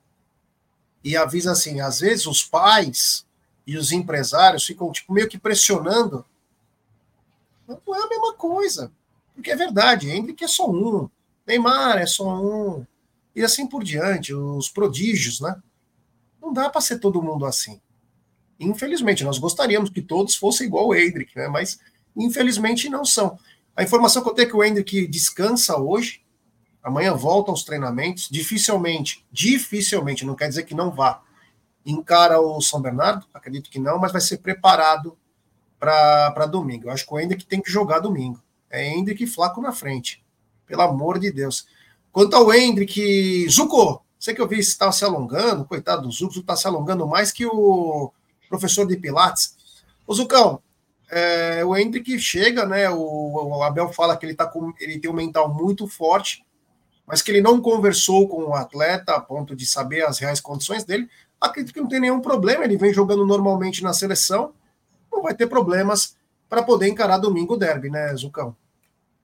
E 1.03 1.15
avisa 1.15 1.51
assim: 1.51 1.79
às 1.79 1.99
vezes 1.99 2.25
os 2.25 2.43
pais 2.43 3.25
e 3.65 3.77
os 3.77 3.91
empresários 3.91 4.65
ficam 4.65 4.91
tipo, 4.91 5.13
meio 5.13 5.27
que 5.27 5.37
pressionando. 5.37 6.25
Não 7.67 7.95
é 7.95 8.03
a 8.03 8.09
mesma 8.09 8.33
coisa. 8.33 8.91
Porque 9.33 9.51
é 9.51 9.55
verdade, 9.55 10.09
Hendrick 10.09 10.43
é 10.43 10.47
só 10.47 10.69
um, 10.69 11.09
Neymar 11.45 11.97
é 11.97 12.05
só 12.05 12.41
um, 12.41 12.85
e 13.35 13.43
assim 13.43 13.67
por 13.67 13.83
diante, 13.83 14.33
os 14.33 14.69
prodígios, 14.69 15.41
né? 15.41 15.61
Não 16.41 16.53
dá 16.53 16.69
para 16.69 16.79
ser 16.79 16.99
todo 16.99 17.21
mundo 17.21 17.45
assim. 17.45 17.81
Infelizmente, 18.57 19.25
nós 19.25 19.37
gostaríamos 19.37 19.89
que 19.89 20.01
todos 20.01 20.35
fossem 20.35 20.67
igual 20.67 20.87
o 20.87 20.95
Hendrick, 20.95 21.35
né? 21.35 21.49
Mas 21.49 21.79
infelizmente 22.15 22.87
não 22.87 23.03
são. 23.03 23.37
A 23.75 23.83
informação 23.83 24.23
que 24.23 24.29
eu 24.29 24.33
tenho 24.33 24.47
é 24.47 24.49
que 24.49 24.55
o 24.55 24.63
Hendrick 24.63 25.07
descansa 25.07 25.77
hoje, 25.77 26.21
amanhã 26.81 27.13
volta 27.13 27.51
aos 27.51 27.63
treinamentos, 27.63 28.29
dificilmente, 28.31 29.25
dificilmente, 29.31 30.25
não 30.25 30.35
quer 30.35 30.47
dizer 30.47 30.63
que 30.63 30.73
não 30.73 30.91
vá, 30.91 31.21
encara 31.85 32.39
o 32.39 32.61
São 32.61 32.81
Bernardo, 32.81 33.27
acredito 33.33 33.69
que 33.69 33.79
não, 33.79 33.99
mas 33.99 34.11
vai 34.11 34.21
ser 34.21 34.37
preparado 34.37 35.17
para 35.79 36.45
domingo. 36.45 36.87
Eu 36.87 36.91
acho 36.91 37.05
que 37.05 37.13
o 37.13 37.19
Hendrick 37.19 37.45
tem 37.45 37.61
que 37.61 37.69
jogar 37.69 37.99
domingo. 37.99 38.41
É 38.69 38.87
Hendrick 38.87 39.23
e 39.23 39.27
Flaco 39.27 39.61
na 39.61 39.71
frente, 39.71 40.23
pelo 40.65 40.81
amor 40.81 41.19
de 41.19 41.31
Deus. 41.31 41.67
Quanto 42.11 42.35
ao 42.35 42.53
Hendrick, 42.53 43.47
Zuko, 43.49 44.03
sei 44.17 44.33
que 44.33 44.41
eu 44.41 44.47
vi 44.47 44.59
estava 44.59 44.91
se 44.91 45.03
alongando, 45.03 45.65
coitado 45.65 46.03
do 46.03 46.11
Zuko, 46.11 46.39
está 46.39 46.55
se 46.55 46.65
alongando 46.65 47.05
mais 47.05 47.31
que 47.31 47.45
o 47.45 48.11
professor 48.47 48.87
de 48.87 48.95
Pilates. 48.95 49.55
Ô 50.07 50.13
Zucão, 50.13 50.61
é, 51.09 51.63
o 51.63 51.75
Hendrick 51.75 52.17
chega, 52.19 52.65
né? 52.65 52.89
O, 52.89 53.57
o, 53.57 53.63
Abel 53.63 53.89
fala 53.89 54.17
que 54.17 54.25
ele, 54.25 54.33
tá 54.33 54.45
com, 54.45 54.73
ele 54.79 54.99
tem 54.99 55.09
um 55.09 55.13
mental 55.13 55.53
muito 55.53 55.87
forte, 55.87 56.43
mas 57.05 57.21
que 57.21 57.31
ele 57.31 57.41
não 57.41 57.61
conversou 57.61 58.27
com 58.27 58.43
o 58.45 58.53
atleta 58.53 59.13
a 59.13 59.21
ponto 59.21 59.55
de 59.55 59.65
saber 59.65 60.03
as 60.05 60.19
reais 60.19 60.39
condições 60.39 60.83
dele. 60.83 61.07
Acredito 61.39 61.73
que 61.73 61.81
não 61.81 61.87
tem 61.87 61.99
nenhum 61.99 62.21
problema, 62.21 62.63
ele 62.63 62.77
vem 62.77 62.93
jogando 62.93 63.25
normalmente 63.25 63.83
na 63.83 63.93
seleção, 63.93 64.53
não 65.11 65.21
vai 65.21 65.33
ter 65.33 65.47
problemas 65.47 66.15
para 66.49 66.63
poder 66.63 66.87
encarar 66.87 67.17
domingo 67.17 67.53
o 67.53 67.57
derby, 67.57 67.89
né, 67.89 68.15
Zucão? 68.15 68.55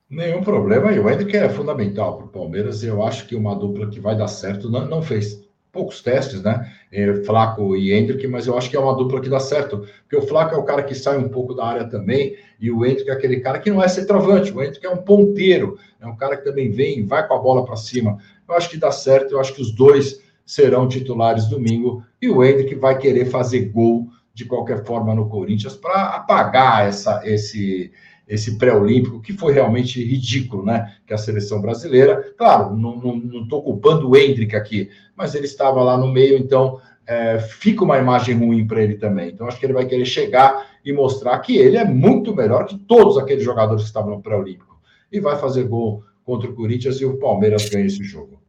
Nenhum 0.10 0.44
problema, 0.44 0.92
e 0.92 1.00
o 1.00 1.10
Hendrick 1.10 1.36
é 1.38 1.50
fundamental 1.50 2.18
para 2.18 2.26
o 2.26 2.30
Palmeiras, 2.30 2.84
e 2.84 2.88
eu 2.88 3.02
acho 3.02 3.26
que 3.26 3.36
uma 3.36 3.56
dupla 3.56 3.90
que 3.90 4.00
vai 4.00 4.16
dar 4.16 4.28
certo, 4.28 4.70
não, 4.70 4.86
não 4.86 5.02
fez 5.02 5.42
poucos 5.72 6.02
testes, 6.02 6.42
né? 6.42 6.70
É, 6.92 7.14
Flaco 7.24 7.76
e 7.76 7.94
Hendrick, 7.94 8.28
mas 8.28 8.46
eu 8.46 8.58
acho 8.58 8.70
que 8.70 8.76
é 8.76 8.80
uma 8.80 8.96
dupla 8.96 9.22
que 9.22 9.30
dá 9.30 9.40
certo. 9.40 9.88
Porque 10.02 10.18
o 10.18 10.28
Flaco 10.28 10.54
é 10.54 10.58
o 10.58 10.64
cara 10.64 10.84
que 10.84 10.94
sai 10.94 11.18
um 11.18 11.30
pouco 11.30 11.54
da 11.54 11.66
área 11.66 11.86
também, 11.86 12.36
e 12.60 12.70
o 12.70 12.86
Hendrick 12.86 13.10
é 13.10 13.14
aquele 13.14 13.40
cara 13.40 13.60
que 13.60 13.72
não 13.72 13.82
é 13.82 13.88
centroavante. 13.88 14.52
O 14.52 14.62
Hendrick 14.62 14.86
é 14.86 14.90
um 14.90 14.98
ponteiro, 14.98 15.78
é 16.00 16.06
um 16.06 16.16
cara 16.16 16.36
que 16.36 16.44
também 16.44 16.70
vem, 16.70 17.06
vai 17.06 17.28
com 17.28 17.34
a 17.34 17.40
bola 17.40 17.66
para 17.66 17.76
cima. 17.76 18.18
Eu 18.48 18.56
acho 18.56 18.70
que 18.70 18.78
dá 18.78 18.92
certo, 18.92 19.32
eu 19.32 19.40
acho 19.40 19.54
que 19.54 19.62
os 19.62 19.72
dois 19.72 20.22
serão 20.46 20.88
titulares 20.88 21.48
domingo, 21.48 22.04
e 22.22 22.30
o 22.30 22.44
Hendrick 22.44 22.76
vai 22.76 22.98
querer 22.98 23.26
fazer 23.26 23.70
gol 23.70 24.08
de 24.34 24.46
qualquer 24.46 24.84
forma 24.86 25.14
no 25.16 25.30
Corinthians 25.30 25.76
para 25.76 26.08
apagar 26.08 26.88
essa, 26.88 27.22
esse 27.26 27.92
esse 28.28 28.58
pré-olímpico, 28.58 29.22
que 29.22 29.34
foi 29.34 29.54
realmente 29.54 30.04
ridículo, 30.04 30.66
né? 30.66 30.96
Que 31.06 31.14
a 31.14 31.18
seleção 31.18 31.62
brasileira, 31.62 32.34
claro, 32.38 32.76
não 32.76 33.44
estou 33.44 33.62
culpando 33.62 34.10
o 34.10 34.16
Hendrick 34.16 34.56
aqui, 34.56 34.90
mas 35.16 35.36
ele 35.36 35.46
estava 35.46 35.84
lá 35.84 35.98
no 35.98 36.08
meio, 36.08 36.38
então 36.38 36.80
é, 37.06 37.40
fica 37.40 37.84
uma 37.84 37.98
imagem 37.98 38.38
ruim 38.38 38.66
para 38.66 38.82
ele 38.82 38.96
também. 38.96 39.30
Então 39.30 39.48
acho 39.48 39.60
que 39.60 39.66
ele 39.66 39.74
vai 39.74 39.86
querer 39.86 40.06
chegar 40.06 40.68
e 40.84 40.94
mostrar 40.94 41.38
que 41.40 41.58
ele 41.58 41.78
é 41.78 41.84
muito 41.84 42.36
melhor 42.36 42.66
que 42.66 42.78
todos 42.78 43.18
aqueles 43.18 43.44
jogadores 43.44 43.84
que 43.84 43.88
estavam 43.88 44.12
no 44.12 44.22
pré-olímpico. 44.22 44.80
E 45.12 45.20
vai 45.20 45.38
fazer 45.38 45.64
gol 45.66 46.04
contra 46.24 46.50
o 46.50 46.56
Corinthians 46.56 47.02
e 47.02 47.06
o 47.06 47.18
Palmeiras 47.18 47.68
ganha 47.70 47.86
esse 47.86 48.04
jogo. 48.04 48.42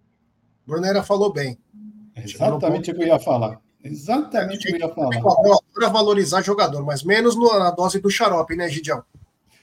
Brunera 0.66 1.02
falou 1.02 1.32
bem. 1.32 1.58
Exatamente 2.14 2.90
o 2.90 2.94
que 2.94 3.02
eu 3.02 3.06
ia 3.08 3.18
falar. 3.18 3.60
Exatamente 3.82 4.68
o 4.68 4.70
que 4.70 4.82
eu 4.82 4.88
ia 4.88 4.94
falar. 4.94 5.20
Para 5.74 5.88
valorizar 5.88 6.40
jogador, 6.42 6.84
mas 6.84 7.02
menos 7.02 7.36
na 7.36 7.70
dose 7.72 7.98
do 8.00 8.08
xarope, 8.08 8.54
né, 8.54 8.68
Gidião? 8.68 9.02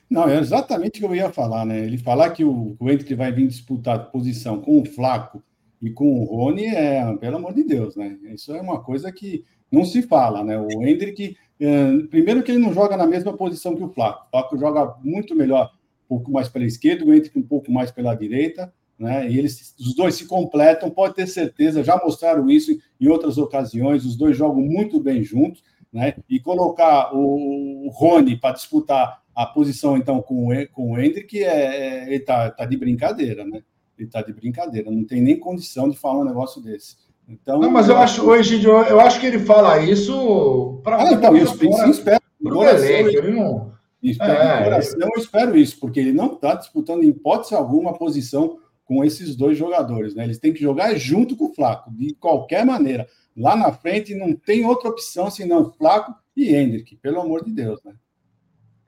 Não, 0.09 0.27
é 0.27 0.39
exatamente 0.39 0.97
o 0.97 1.01
que 1.01 1.05
eu 1.05 1.15
ia 1.15 1.31
falar, 1.31 1.65
né? 1.65 1.85
Ele 1.85 1.97
falar 1.97 2.31
que 2.31 2.43
o, 2.43 2.75
o 2.79 2.89
Hendrick 2.89 3.13
vai 3.13 3.31
vir 3.31 3.47
disputar 3.47 4.09
posição 4.11 4.59
com 4.59 4.81
o 4.81 4.85
Flaco 4.85 5.43
e 5.81 5.91
com 5.91 6.19
o 6.19 6.23
Rony 6.25 6.65
é, 6.65 7.15
pelo 7.17 7.37
amor 7.37 7.53
de 7.53 7.63
Deus, 7.63 7.95
né? 7.95 8.17
Isso 8.33 8.51
é 8.53 8.59
uma 8.59 8.81
coisa 8.81 9.11
que 9.11 9.45
não 9.71 9.85
se 9.85 10.01
fala, 10.01 10.43
né? 10.43 10.57
O 10.57 10.83
Hendrick, 10.83 11.37
é, 11.59 11.97
primeiro 12.09 12.41
que 12.41 12.51
ele 12.51 12.59
não 12.59 12.73
joga 12.73 12.97
na 12.97 13.05
mesma 13.05 13.33
posição 13.33 13.75
que 13.75 13.83
o 13.83 13.89
Flaco. 13.89 14.25
O 14.25 14.29
Flaco 14.31 14.57
joga 14.57 14.95
muito 15.03 15.35
melhor, 15.35 15.71
um 16.05 16.17
pouco 16.17 16.31
mais 16.31 16.49
pela 16.49 16.65
esquerda, 16.65 17.05
o 17.05 17.13
Hendrick 17.13 17.37
um 17.37 17.43
pouco 17.43 17.71
mais 17.71 17.91
pela 17.91 18.15
direita, 18.15 18.73
né? 18.97 19.29
E 19.29 19.37
eles, 19.37 19.75
os 19.79 19.93
dois 19.93 20.15
se 20.15 20.25
completam, 20.25 20.89
pode 20.89 21.13
ter 21.13 21.27
certeza, 21.27 21.83
já 21.83 21.95
mostraram 21.97 22.49
isso 22.49 22.75
em 22.99 23.07
outras 23.07 23.37
ocasiões, 23.37 24.05
os 24.05 24.17
dois 24.17 24.35
jogam 24.35 24.61
muito 24.61 24.99
bem 24.99 25.23
juntos, 25.23 25.63
né? 25.91 26.15
E 26.29 26.39
colocar 26.39 27.15
o, 27.15 27.87
o 27.87 27.89
Rony 27.89 28.35
para 28.37 28.53
disputar 28.53 29.21
a 29.35 29.45
posição, 29.45 29.97
então, 29.97 30.21
com, 30.21 30.49
com 30.73 30.91
o 30.91 30.99
Hendrick, 30.99 31.41
é, 31.41 31.47
é, 31.47 32.03
ele 32.07 32.17
está 32.17 32.51
tá 32.51 32.65
de 32.65 32.75
brincadeira, 32.77 33.45
né? 33.45 33.61
Ele 33.97 34.07
está 34.07 34.21
de 34.21 34.33
brincadeira, 34.33 34.91
não 34.91 35.05
tem 35.05 35.21
nem 35.21 35.37
condição 35.37 35.89
de 35.89 35.97
falar 35.97 36.21
um 36.21 36.25
negócio 36.25 36.61
desse. 36.61 36.97
Então, 37.27 37.59
não, 37.59 37.69
mas 37.69 37.87
eu 37.87 37.97
acho, 37.97 38.27
hoje, 38.27 38.63
eu 38.63 38.99
acho 38.99 39.19
que 39.19 39.27
ele 39.27 39.39
fala 39.39 39.79
isso 39.79 40.81
para. 40.83 41.03
Ah, 41.03 41.13
então, 41.13 41.37
eu, 41.37 41.45
sim, 41.45 41.89
espero. 41.89 42.19
elenco, 42.43 43.09
ele 43.09 43.31
não. 43.31 43.71
Espero, 44.01 44.31
é, 44.31 44.63
coração, 44.63 45.09
eu 45.13 45.21
espero 45.21 45.57
isso, 45.57 45.79
porque 45.79 45.99
ele 45.99 46.13
não 46.13 46.33
está 46.33 46.55
disputando, 46.55 47.03
em 47.03 47.09
hipótese 47.09 47.53
alguma, 47.53 47.97
posição 47.97 48.57
com 48.85 49.03
esses 49.03 49.35
dois 49.35 49.57
jogadores. 49.57 50.15
Né? 50.15 50.23
Eles 50.23 50.39
têm 50.39 50.53
que 50.53 50.61
jogar 50.61 50.95
junto 50.95 51.35
com 51.35 51.45
o 51.45 51.53
Flaco, 51.53 51.91
de 51.91 52.15
qualquer 52.15 52.65
maneira. 52.65 53.07
Lá 53.35 53.55
na 53.55 53.71
frente 53.71 54.15
não 54.15 54.35
tem 54.35 54.65
outra 54.65 54.89
opção 54.89 55.29
senão 55.29 55.71
Flaco 55.73 56.15
e 56.35 56.53
Hendrick, 56.53 56.95
pelo 56.97 57.21
amor 57.21 57.43
de 57.43 57.51
Deus. 57.51 57.79
Né? 57.83 57.93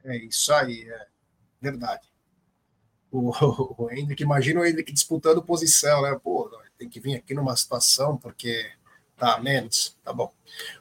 É 0.04 0.18
isso 0.18 0.54
aí, 0.54 0.84
é 0.90 1.08
verdade. 1.62 2.12
O, 3.12 3.32
o, 3.84 3.92
Hendrick, 3.92 4.24
imagina 4.24 4.62
o 4.62 4.66
Hendrick 4.66 4.92
disputando 4.92 5.44
posição, 5.44 6.02
né? 6.02 6.18
Pô, 6.24 6.50
tem 6.78 6.90
que 6.90 7.00
vir 7.00 7.16
aqui 7.16 7.34
numa 7.34 7.56
situação 7.56 8.18
porque 8.18 8.72
tá 9.18 9.40
menos, 9.40 9.96
tá 10.04 10.12
bom. 10.12 10.34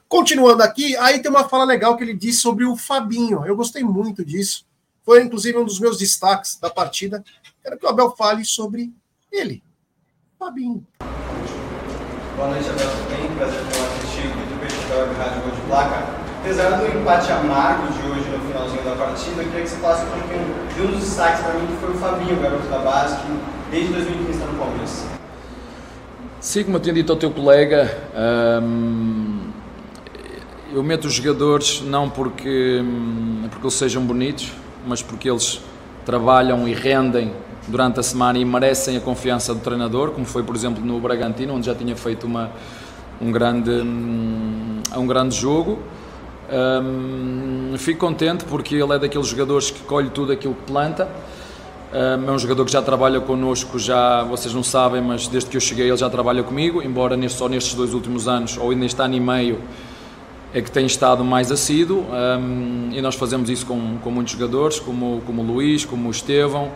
Continuando 0.07 0.63
aqui, 0.63 0.95
aí 0.97 1.21
tem 1.21 1.29
uma 1.29 1.47
fala 1.47 1.63
legal 1.63 1.95
que 1.95 2.03
ele 2.03 2.13
disse 2.13 2.39
sobre 2.39 2.65
o 2.65 2.75
Fabinho. 2.75 3.45
Eu 3.45 3.55
gostei 3.55 3.83
muito 3.83 4.25
disso. 4.25 4.65
Foi 5.03 5.21
inclusive 5.21 5.57
um 5.57 5.65
dos 5.65 5.79
meus 5.79 5.97
destaques 5.97 6.57
da 6.59 6.69
partida. 6.69 7.23
Quero 7.61 7.77
que 7.77 7.85
o 7.85 7.89
Abel 7.89 8.15
fale 8.15 8.43
sobre 8.43 8.93
ele, 9.31 9.63
Fabinho. 10.39 10.85
Boa 12.35 12.47
noite. 12.49 12.65
Tudo 12.65 13.09
bem? 13.09 13.29
Prazer 13.37 13.59
falar 13.59 13.89
contigo. 13.89 14.33
Vitor 14.39 14.57
Peixe, 14.59 15.19
Rádio 15.19 15.41
Gol 15.41 15.51
de 15.51 15.61
Placa. 15.67 16.05
Apesar 16.39 16.69
do 16.77 16.87
empate 16.87 17.31
amargo 17.31 17.87
de 17.91 18.09
hoje 18.09 18.29
no 18.29 18.39
finalzinho 18.47 18.83
da 18.83 18.95
partida, 18.95 19.41
eu 19.41 19.49
queria 19.49 19.63
que 19.63 19.69
você 19.69 19.75
falasse 19.77 20.05
um 20.05 20.09
pouquinho 20.09 20.55
de 20.73 20.81
um 20.81 20.87
dos 20.87 20.99
destaques 21.01 21.41
para 21.41 21.53
mim, 21.53 21.67
que 21.67 21.73
foi 21.73 21.91
o 21.91 21.93
Fabinho, 21.95 22.37
o 22.37 22.41
garoto 22.41 22.67
da 22.67 22.79
base, 22.79 23.17
que 23.17 23.39
desde 23.69 23.93
2015 23.93 24.31
está 24.31 24.45
no 24.45 24.57
Palmeiras. 24.57 25.05
Sim, 26.39 26.63
como 26.63 26.77
eu 26.77 26.81
tinha 26.81 26.95
dito 26.95 27.11
ao 27.11 27.17
teu 27.19 27.29
colega, 27.29 27.95
hum, 28.63 29.51
eu 30.73 30.81
meto 30.81 31.05
os 31.05 31.13
jogadores 31.13 31.83
não 31.85 32.09
porque, 32.09 32.81
hum, 32.81 33.47
porque 33.51 33.65
eles 33.65 33.75
sejam 33.75 34.03
bonitos, 34.03 34.51
mas 34.87 35.03
porque 35.03 35.29
eles 35.29 35.61
trabalham 36.05 36.67
e 36.67 36.73
rendem 36.73 37.31
durante 37.67 37.99
a 37.99 38.03
semana 38.03 38.39
e 38.39 38.45
merecem 38.45 38.97
a 38.97 38.99
confiança 38.99 39.53
do 39.53 39.59
treinador, 39.59 40.11
como 40.11 40.25
foi, 40.25 40.43
por 40.43 40.55
exemplo, 40.55 40.83
no 40.83 40.99
Bragantino, 40.99 41.53
onde 41.53 41.65
já 41.65 41.75
tinha 41.75 41.95
feito 41.95 42.25
uma, 42.25 42.51
um, 43.21 43.31
grande, 43.31 43.71
um 43.71 45.07
grande 45.07 45.35
jogo. 45.35 45.79
Um, 46.51 47.77
fico 47.77 47.99
contente 47.99 48.43
porque 48.43 48.75
ele 48.75 48.93
é 48.93 48.99
daqueles 48.99 49.27
jogadores 49.27 49.71
que 49.71 49.81
colhe 49.83 50.09
tudo 50.09 50.31
aquilo 50.31 50.53
que 50.53 50.63
planta. 50.63 51.07
Um, 51.93 52.29
é 52.29 52.31
um 52.31 52.39
jogador 52.39 52.65
que 52.65 52.71
já 52.71 52.81
trabalha 52.81 53.19
connosco, 53.19 53.77
já 53.77 54.23
vocês 54.23 54.53
não 54.53 54.63
sabem, 54.63 55.01
mas 55.01 55.27
desde 55.27 55.49
que 55.49 55.57
eu 55.57 55.61
cheguei 55.61 55.87
ele 55.87 55.97
já 55.97 56.09
trabalha 56.09 56.41
comigo, 56.41 56.81
embora 56.81 57.17
neste, 57.17 57.37
só 57.37 57.47
nestes 57.47 57.73
dois 57.73 57.93
últimos 57.93 58.27
anos, 58.27 58.57
ou 58.57 58.71
neste 58.73 59.01
ano 59.01 59.15
e 59.15 59.19
meio, 59.19 59.59
é 60.53 60.61
que 60.61 60.71
tem 60.71 60.85
estado 60.85 61.23
mais 61.23 61.51
assíduo. 61.51 62.05
Um, 62.11 62.89
e 62.91 63.01
nós 63.01 63.15
fazemos 63.15 63.49
isso 63.49 63.65
com, 63.65 63.97
com 63.99 64.11
muitos 64.11 64.33
jogadores, 64.33 64.79
como, 64.79 65.21
como 65.25 65.41
o 65.41 65.45
Luís, 65.45 65.85
como 65.85 66.07
o 66.07 66.11
Estevão. 66.11 66.71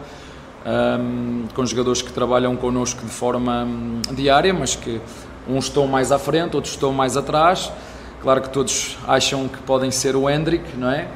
Um, 0.65 1.45
com 1.53 1.65
jogadores 1.65 2.01
que 2.01 2.11
trabalham 2.11 2.55
connosco 2.55 3.05
de 3.05 3.11
forma 3.11 3.63
um, 3.63 4.01
diária, 4.13 4.53
mas 4.53 4.75
que 4.75 4.99
uns 5.47 5.65
estão 5.65 5.85
mais 5.85 6.11
à 6.11 6.17
frente, 6.17 6.55
outros 6.55 6.73
estão 6.73 6.91
mais 6.91 7.15
atrás. 7.15 7.71
Claro 8.21 8.41
que 8.41 8.49
todos 8.49 8.97
acham 9.07 9.47
que 9.47 9.59
podem 9.59 9.91
ser 9.91 10.15
o 10.15 10.27
Hendrick, 10.27 10.75
não 10.75 10.89
é? 10.89 11.07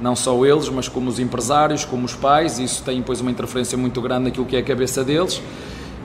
Não 0.00 0.14
só 0.14 0.44
eles, 0.44 0.68
mas 0.68 0.88
como 0.88 1.10
os 1.10 1.18
empresários, 1.18 1.84
como 1.84 2.06
os 2.06 2.14
pais, 2.14 2.58
isso 2.58 2.82
tem 2.84 2.98
depois 2.98 3.20
uma 3.20 3.30
interferência 3.30 3.76
muito 3.76 4.00
grande 4.00 4.24
naquilo 4.24 4.46
que 4.46 4.56
é 4.56 4.60
a 4.60 4.62
cabeça 4.62 5.02
deles. 5.02 5.42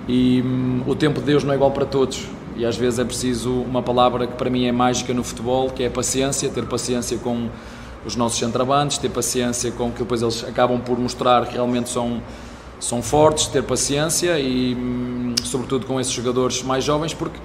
E 0.08 0.42
hum, 0.42 0.82
o 0.88 0.96
tempo 0.96 1.20
de 1.20 1.28
Deus 1.28 1.44
não 1.44 1.52
é 1.52 1.56
igual 1.56 1.72
para 1.72 1.86
todos. 1.86 2.28
E 2.56 2.66
às 2.66 2.76
vezes 2.76 2.98
é 2.98 3.06
preciso 3.06 3.52
uma 3.52 3.84
palavra 3.84 4.26
que 4.26 4.34
para 4.34 4.50
mim 4.50 4.66
é 4.66 4.72
mágica 4.72 5.14
no 5.14 5.24
futebol, 5.24 5.70
que 5.70 5.84
é 5.84 5.90
paciência, 5.90 6.50
ter 6.50 6.66
paciência 6.66 7.18
com 7.20 7.50
os 8.04 8.16
nossos 8.16 8.40
centravantes, 8.40 8.98
ter 8.98 9.10
paciência 9.10 9.72
com 9.72 9.92
que 9.92 10.00
depois 10.00 10.24
eles 10.24 10.44
acabam 10.44 10.80
por 10.80 10.98
mostrar 10.98 11.46
que 11.46 11.54
realmente 11.54 11.90
são 11.90 12.22
são 12.80 13.02
fortes, 13.02 13.48
ter 13.48 13.64
paciência 13.64 14.40
e, 14.40 14.76
hum, 14.76 15.36
sobretudo, 15.44 15.86
com 15.86 16.00
esses 16.00 16.14
jogadores 16.14 16.62
mais 16.64 16.84
jovens, 16.84 17.14
porque, 17.14 17.40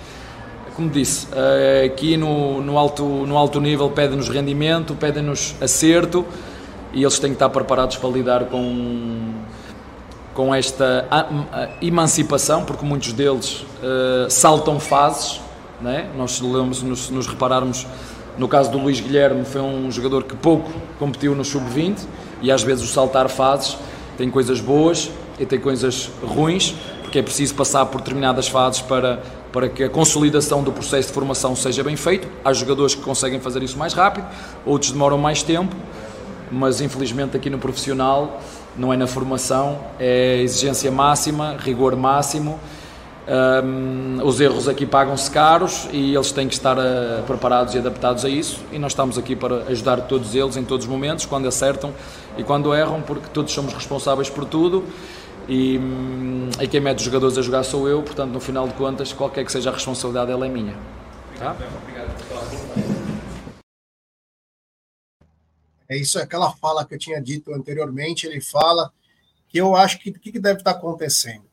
como 0.76 0.90
disse, 0.90 1.26
eh, 1.32 1.84
aqui 1.86 2.16
no, 2.16 2.60
no, 2.60 2.78
alto, 2.78 3.04
no 3.04 3.36
alto 3.36 3.60
nível 3.60 3.90
pedem-nos 3.90 4.28
rendimento, 4.28 4.94
pedem-nos 4.94 5.54
acerto 5.60 6.24
e 6.92 7.02
eles 7.02 7.18
têm 7.18 7.30
que 7.30 7.36
estar 7.36 7.48
preparados 7.48 7.96
para 7.96 8.10
lidar 8.10 8.44
com, 8.46 9.32
com 10.34 10.54
esta 10.54 11.06
emancipação, 11.80 12.64
porque 12.64 12.84
muitos 12.84 13.12
deles 13.12 13.64
uh, 13.82 14.30
saltam 14.30 14.78
fases. 14.78 15.40
Né? 15.80 16.08
Nós, 16.16 16.32
se 16.32 16.44
nos, 16.44 17.10
nos 17.10 17.26
repararmos, 17.26 17.86
no 18.36 18.46
caso 18.46 18.70
do 18.70 18.78
Luís 18.78 19.00
Guilherme, 19.00 19.44
foi 19.44 19.62
um 19.62 19.90
jogador 19.90 20.24
que 20.24 20.36
pouco 20.36 20.70
competiu 20.98 21.34
no 21.34 21.44
sub-20 21.44 22.00
e 22.42 22.52
às 22.52 22.62
vezes 22.62 22.84
o 22.84 22.92
saltar 22.92 23.28
fases 23.28 23.76
tem 24.16 24.30
coisas 24.30 24.60
boas 24.60 25.10
e 25.42 25.46
tem 25.46 25.58
coisas 25.58 26.08
ruins, 26.22 26.72
porque 27.02 27.18
é 27.18 27.22
preciso 27.22 27.52
passar 27.56 27.84
por 27.86 28.00
determinadas 28.00 28.46
fases 28.46 28.80
para, 28.80 29.20
para 29.52 29.68
que 29.68 29.82
a 29.82 29.88
consolidação 29.88 30.62
do 30.62 30.70
processo 30.70 31.08
de 31.08 31.14
formação 31.14 31.56
seja 31.56 31.82
bem 31.82 31.96
feito. 31.96 32.28
Há 32.44 32.52
jogadores 32.52 32.94
que 32.94 33.02
conseguem 33.02 33.40
fazer 33.40 33.60
isso 33.60 33.76
mais 33.76 33.92
rápido, 33.92 34.24
outros 34.64 34.92
demoram 34.92 35.18
mais 35.18 35.42
tempo, 35.42 35.74
mas 36.48 36.80
infelizmente 36.80 37.36
aqui 37.36 37.50
no 37.50 37.58
profissional 37.58 38.40
não 38.76 38.92
é 38.92 38.96
na 38.96 39.08
formação, 39.08 39.80
é 39.98 40.40
exigência 40.42 40.92
máxima, 40.92 41.56
rigor 41.58 41.96
máximo. 41.96 42.60
Um, 43.24 44.20
os 44.24 44.40
erros 44.40 44.68
aqui 44.68 44.84
pagam-se 44.84 45.30
caros 45.30 45.88
e 45.92 46.14
eles 46.14 46.32
têm 46.32 46.48
que 46.48 46.54
estar 46.54 46.76
uh, 46.76 47.22
preparados 47.24 47.74
e 47.74 47.78
adaptados 47.78 48.24
a 48.24 48.28
isso. 48.28 48.60
E 48.72 48.78
nós 48.78 48.92
estamos 48.92 49.18
aqui 49.18 49.34
para 49.34 49.64
ajudar 49.68 50.02
todos 50.02 50.34
eles 50.34 50.56
em 50.56 50.64
todos 50.64 50.86
os 50.86 50.90
momentos, 50.90 51.26
quando 51.26 51.46
acertam 51.46 51.92
e 52.36 52.42
quando 52.42 52.74
erram, 52.74 53.00
porque 53.00 53.26
todos 53.32 53.52
somos 53.52 53.74
responsáveis 53.74 54.30
por 54.30 54.44
tudo 54.44 54.84
e, 55.48 55.78
hum, 55.78 56.50
e 56.60 56.68
quem 56.68 56.80
mete 56.80 56.98
os 56.98 57.04
jogadores 57.04 57.36
a 57.36 57.42
jogar 57.42 57.64
sou 57.64 57.88
eu, 57.88 58.02
portanto, 58.02 58.32
no 58.32 58.40
final 58.40 58.68
de 58.68 58.74
contas, 58.74 59.12
qualquer 59.12 59.44
que 59.44 59.52
seja 59.52 59.70
a 59.70 59.72
responsabilidade, 59.72 60.30
ela 60.30 60.46
é 60.46 60.48
minha. 60.48 60.76
Tá? 61.38 61.56
É 65.88 65.96
isso, 65.96 66.18
é 66.18 66.22
aquela 66.22 66.50
fala 66.56 66.86
que 66.86 66.94
eu 66.94 66.98
tinha 66.98 67.20
dito 67.20 67.52
anteriormente. 67.52 68.26
Ele 68.26 68.40
fala 68.40 68.92
que 69.48 69.58
eu 69.58 69.76
acho 69.76 69.98
que 69.98 70.10
o 70.10 70.14
que, 70.14 70.32
que 70.32 70.38
deve 70.38 70.60
estar 70.60 70.70
acontecendo. 70.70 71.44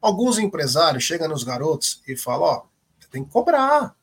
Alguns 0.00 0.38
empresários 0.38 1.04
chegam 1.04 1.28
nos 1.28 1.44
garotos 1.44 2.02
e 2.08 2.16
falam: 2.16 2.48
Ó, 2.48 2.62
você 2.98 3.08
tem 3.08 3.24
que 3.24 3.30
cobrar, 3.30 3.94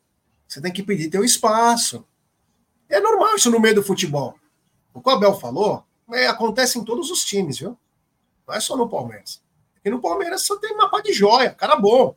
você 0.47 0.61
tem 0.61 0.71
que 0.71 0.81
pedir 0.81 1.09
teu 1.09 1.23
espaço. 1.23 2.05
É 2.87 2.99
normal 2.99 3.35
isso 3.35 3.51
no 3.51 3.59
meio 3.59 3.75
do 3.75 3.83
futebol. 3.83 4.35
O 4.93 5.01
que 5.01 5.09
o 5.09 5.11
Abel 5.11 5.33
falou 5.33 5.83
é, 6.13 6.27
acontece 6.27 6.79
em 6.79 6.83
todos 6.83 7.09
os 7.11 7.23
times, 7.23 7.59
viu? 7.59 7.77
Não 8.47 8.55
é 8.55 8.59
só 8.59 8.75
no 8.75 8.89
Palmeiras. 8.89 9.41
Porque 9.73 9.89
no 9.89 10.01
Palmeiras 10.01 10.43
só 10.43 10.57
tem 10.57 10.75
mapa 10.75 11.01
de 11.01 11.13
joia, 11.13 11.51
cara 11.51 11.75
bom. 11.75 12.15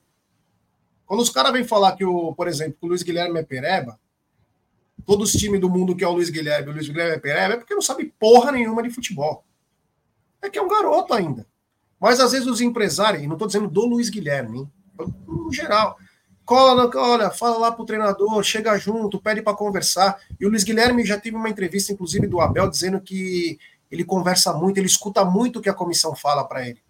Quando 1.06 1.20
os 1.20 1.30
caras 1.30 1.52
vêm 1.52 1.64
falar 1.64 1.96
que, 1.96 2.04
o, 2.04 2.34
por 2.34 2.48
exemplo, 2.48 2.76
que 2.78 2.86
o 2.86 2.88
Luiz 2.88 3.02
Guilherme 3.02 3.38
é 3.38 3.42
pereba, 3.42 3.98
todos 5.04 5.34
os 5.34 5.40
times 5.40 5.60
do 5.60 5.68
mundo 5.68 5.94
que 5.94 6.04
é 6.04 6.08
o 6.08 6.12
Luiz 6.12 6.30
Guilherme, 6.30 6.70
o 6.70 6.72
Luiz 6.72 6.88
Guilherme 6.88 7.16
é 7.16 7.18
pereba, 7.18 7.54
é 7.54 7.56
porque 7.56 7.74
não 7.74 7.82
sabe 7.82 8.12
porra 8.18 8.52
nenhuma 8.52 8.82
de 8.82 8.90
futebol. 8.90 9.44
É 10.40 10.48
que 10.48 10.58
é 10.58 10.62
um 10.62 10.68
garoto 10.68 11.12
ainda. 11.14 11.46
Mas 12.00 12.20
às 12.20 12.32
vezes 12.32 12.46
os 12.46 12.60
empresários, 12.60 13.22
e 13.22 13.26
não 13.26 13.34
estou 13.34 13.46
dizendo 13.46 13.68
do 13.68 13.86
Luiz 13.86 14.08
Guilherme, 14.08 14.58
hein? 14.58 14.72
no 15.26 15.52
geral, 15.52 15.98
cola, 16.44 16.90
olha, 16.94 17.30
fala 17.30 17.58
lá 17.58 17.72
pro 17.72 17.84
treinador, 17.84 18.42
chega 18.42 18.76
junto, 18.78 19.20
pede 19.20 19.42
para 19.42 19.56
conversar. 19.56 20.20
E 20.38 20.46
o 20.46 20.48
Luiz 20.48 20.64
Guilherme 20.64 21.04
já 21.04 21.18
teve 21.18 21.36
uma 21.36 21.48
entrevista, 21.48 21.92
inclusive, 21.92 22.26
do 22.26 22.40
Abel, 22.40 22.68
dizendo 22.68 23.00
que 23.00 23.58
ele 23.94 24.04
conversa 24.04 24.52
muito, 24.52 24.78
ele 24.78 24.86
escuta 24.86 25.24
muito 25.24 25.58
o 25.58 25.62
que 25.62 25.68
a 25.68 25.74
comissão 25.74 26.14
fala 26.14 26.44
para 26.44 26.68
ele. 26.68 26.82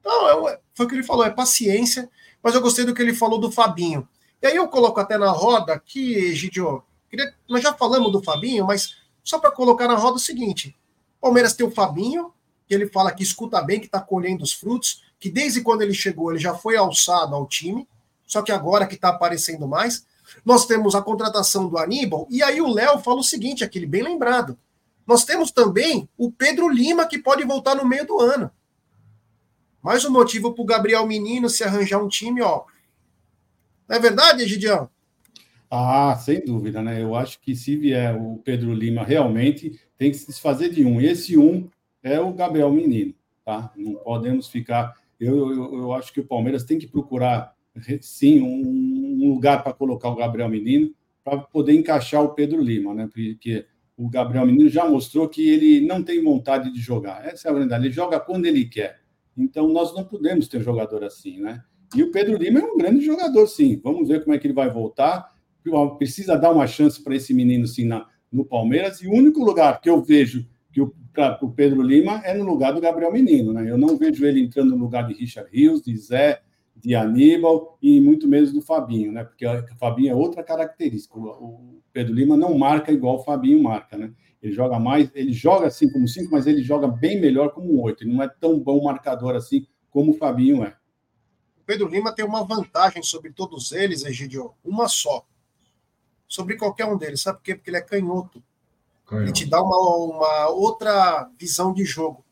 Então, 0.00 0.48
é, 0.48 0.58
foi 0.74 0.86
o 0.86 0.88
que 0.88 0.94
ele 0.94 1.02
falou, 1.02 1.24
é 1.24 1.30
paciência, 1.30 2.08
mas 2.42 2.54
eu 2.54 2.60
gostei 2.60 2.84
do 2.84 2.94
que 2.94 3.02
ele 3.02 3.14
falou 3.14 3.38
do 3.38 3.50
Fabinho. 3.50 4.06
E 4.42 4.46
aí 4.46 4.56
eu 4.56 4.68
coloco 4.68 5.00
até 5.00 5.16
na 5.16 5.30
roda 5.30 5.72
aqui, 5.72 6.34
Gidio, 6.34 6.82
queria, 7.08 7.34
nós 7.48 7.62
já 7.62 7.72
falamos 7.72 8.12
do 8.12 8.22
Fabinho, 8.22 8.66
mas 8.66 8.96
só 9.22 9.38
para 9.38 9.50
colocar 9.50 9.88
na 9.88 9.94
roda 9.94 10.16
o 10.16 10.20
seguinte: 10.20 10.76
Palmeiras 11.20 11.54
tem 11.54 11.66
o 11.66 11.70
Fabinho, 11.70 12.32
que 12.66 12.74
ele 12.74 12.86
fala 12.86 13.10
que 13.12 13.22
escuta 13.22 13.62
bem, 13.62 13.80
que 13.80 13.86
está 13.86 14.00
colhendo 14.00 14.44
os 14.44 14.52
frutos, 14.52 15.02
que 15.18 15.30
desde 15.30 15.62
quando 15.62 15.82
ele 15.82 15.94
chegou 15.94 16.30
ele 16.30 16.38
já 16.38 16.54
foi 16.54 16.76
alçado 16.76 17.34
ao 17.34 17.46
time, 17.46 17.88
só 18.26 18.42
que 18.42 18.52
agora 18.52 18.86
que 18.86 18.94
está 18.94 19.08
aparecendo 19.08 19.66
mais. 19.66 20.06
Nós 20.44 20.66
temos 20.66 20.94
a 20.94 21.02
contratação 21.02 21.68
do 21.68 21.78
Aníbal, 21.78 22.26
e 22.30 22.42
aí 22.42 22.60
o 22.60 22.68
Léo 22.68 22.98
fala 22.98 23.20
o 23.20 23.24
seguinte, 23.24 23.64
aquele 23.64 23.86
bem 23.86 24.02
lembrado. 24.02 24.58
Nós 25.06 25.24
temos 25.24 25.50
também 25.50 26.08
o 26.16 26.32
Pedro 26.32 26.68
Lima, 26.68 27.06
que 27.06 27.18
pode 27.18 27.44
voltar 27.44 27.74
no 27.74 27.84
meio 27.84 28.06
do 28.06 28.20
ano. 28.20 28.50
Mais 29.82 30.04
um 30.04 30.10
motivo 30.10 30.52
para 30.52 30.62
o 30.62 30.66
Gabriel 30.66 31.06
Menino 31.06 31.48
se 31.48 31.62
arranjar 31.62 32.02
um 32.02 32.08
time, 32.08 32.40
ó. 32.40 32.64
Não 33.86 33.96
é 33.96 33.98
verdade, 33.98 34.42
Egidião? 34.42 34.88
Ah, 35.70 36.16
sem 36.16 36.42
dúvida, 36.42 36.82
né? 36.82 37.02
Eu 37.02 37.14
acho 37.14 37.38
que 37.40 37.54
se 37.54 37.76
vier 37.76 38.16
o 38.16 38.38
Pedro 38.38 38.72
Lima, 38.72 39.02
realmente 39.02 39.78
tem 39.98 40.10
que 40.10 40.16
se 40.16 40.26
desfazer 40.26 40.70
de 40.70 40.84
um. 40.84 41.00
E 41.00 41.06
esse 41.06 41.36
um 41.36 41.68
é 42.02 42.18
o 42.18 42.32
Gabriel 42.32 42.72
Menino, 42.72 43.14
tá? 43.44 43.72
Não 43.76 43.94
podemos 43.96 44.48
ficar. 44.48 44.94
Eu, 45.20 45.52
eu, 45.52 45.74
eu 45.74 45.92
acho 45.92 46.12
que 46.12 46.20
o 46.20 46.26
Palmeiras 46.26 46.64
tem 46.64 46.78
que 46.78 46.86
procurar, 46.86 47.54
sim, 48.00 48.40
um, 48.40 49.24
um 49.24 49.28
lugar 49.34 49.62
para 49.62 49.72
colocar 49.72 50.08
o 50.08 50.16
Gabriel 50.16 50.48
Menino 50.48 50.94
para 51.22 51.38
poder 51.38 51.74
encaixar 51.74 52.22
o 52.22 52.34
Pedro 52.34 52.62
Lima, 52.62 52.94
né? 52.94 53.08
Porque 53.12 53.66
o 53.96 54.08
Gabriel 54.08 54.46
Menino 54.46 54.68
já 54.68 54.88
mostrou 54.88 55.28
que 55.28 55.48
ele 55.48 55.86
não 55.86 56.02
tem 56.02 56.22
vontade 56.22 56.72
de 56.72 56.80
jogar. 56.80 57.24
Essa 57.26 57.48
é 57.48 57.50
a 57.50 57.54
verdade. 57.54 57.86
Ele 57.86 57.94
joga 57.94 58.18
quando 58.18 58.46
ele 58.46 58.64
quer. 58.64 59.00
Então, 59.36 59.68
nós 59.68 59.94
não 59.94 60.04
podemos 60.04 60.48
ter 60.48 60.60
jogador 60.60 61.04
assim, 61.04 61.40
né? 61.40 61.62
E 61.94 62.02
o 62.02 62.10
Pedro 62.10 62.36
Lima 62.36 62.60
é 62.60 62.64
um 62.64 62.76
grande 62.76 63.04
jogador, 63.04 63.46
sim. 63.46 63.80
Vamos 63.82 64.08
ver 64.08 64.22
como 64.22 64.34
é 64.34 64.38
que 64.38 64.46
ele 64.46 64.54
vai 64.54 64.68
voltar. 64.68 65.32
Precisa 65.96 66.36
dar 66.36 66.50
uma 66.50 66.66
chance 66.66 67.02
para 67.02 67.14
esse 67.14 67.32
menino, 67.32 67.66
sim, 67.66 67.84
na, 67.84 68.06
no 68.30 68.44
Palmeiras. 68.44 69.00
E 69.00 69.06
o 69.06 69.12
único 69.12 69.44
lugar 69.44 69.80
que 69.80 69.88
eu 69.88 70.02
vejo 70.02 70.46
que 70.72 70.80
o, 70.80 70.92
o 71.40 71.50
Pedro 71.50 71.82
Lima 71.82 72.20
é 72.24 72.34
no 72.34 72.44
lugar 72.44 72.72
do 72.72 72.80
Gabriel 72.80 73.12
Menino, 73.12 73.52
né? 73.52 73.70
Eu 73.70 73.78
não 73.78 73.96
vejo 73.96 74.26
ele 74.26 74.40
entrando 74.40 74.70
no 74.70 74.76
lugar 74.76 75.06
de 75.06 75.14
Richard 75.14 75.48
Rios, 75.52 75.80
de 75.80 75.96
Zé, 75.96 76.42
de 76.84 76.94
Aníbal 76.94 77.78
e 77.80 77.98
muito 77.98 78.28
menos 78.28 78.52
do 78.52 78.60
Fabinho, 78.60 79.10
né? 79.10 79.24
Porque 79.24 79.46
o 79.46 79.76
Fabinho 79.78 80.12
é 80.12 80.14
outra 80.14 80.42
característica. 80.42 81.18
O 81.18 81.80
Pedro 81.94 82.12
Lima 82.12 82.36
não 82.36 82.58
marca 82.58 82.92
igual 82.92 83.16
o 83.16 83.22
Fabinho 83.24 83.62
marca, 83.62 83.96
né? 83.96 84.12
Ele 84.42 84.52
joga 84.52 84.78
mais, 84.78 85.10
ele 85.14 85.32
joga 85.32 85.66
assim 85.66 85.90
como 85.90 86.06
cinco, 86.06 86.32
mas 86.32 86.46
ele 86.46 86.62
joga 86.62 86.86
bem 86.86 87.18
melhor 87.18 87.52
como 87.52 87.80
oito. 87.80 88.04
Ele 88.04 88.12
não 88.12 88.22
é 88.22 88.28
tão 88.28 88.60
bom 88.60 88.84
marcador 88.84 89.34
assim 89.34 89.66
como 89.90 90.12
o 90.12 90.14
Fabinho 90.14 90.62
é. 90.62 90.76
O 91.56 91.64
Pedro 91.64 91.88
Lima 91.88 92.14
tem 92.14 92.22
uma 92.22 92.44
vantagem 92.44 93.02
sobre 93.02 93.32
todos 93.32 93.72
eles, 93.72 94.04
Egidio, 94.04 94.52
uma 94.62 94.86
só. 94.86 95.26
Sobre 96.28 96.56
qualquer 96.56 96.84
um 96.84 96.98
deles, 96.98 97.22
sabe 97.22 97.38
por 97.38 97.44
quê? 97.44 97.54
Porque 97.54 97.70
ele 97.70 97.78
é 97.78 97.80
canhoto. 97.80 98.42
canhoto. 99.06 99.24
Ele 99.24 99.32
te 99.32 99.46
dá 99.46 99.62
uma, 99.62 99.78
uma 99.78 100.48
outra 100.48 101.30
visão 101.38 101.72
de 101.72 101.86
jogo. 101.86 102.22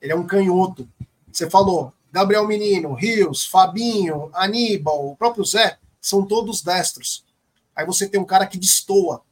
Ele 0.00 0.10
é 0.10 0.16
um 0.16 0.26
canhoto. 0.26 0.88
Você 1.30 1.48
falou, 1.48 1.92
Gabriel 2.12 2.46
Menino, 2.46 2.94
Rios, 2.94 3.46
Fabinho, 3.46 4.30
Aníbal, 4.32 5.10
o 5.10 5.16
próprio 5.16 5.44
Zé, 5.44 5.78
são 6.00 6.24
todos 6.24 6.62
destros. 6.62 7.24
Aí 7.74 7.86
você 7.86 8.08
tem 8.08 8.20
um 8.20 8.24
cara 8.24 8.46
que 8.46 8.58
destoa. 8.58 9.22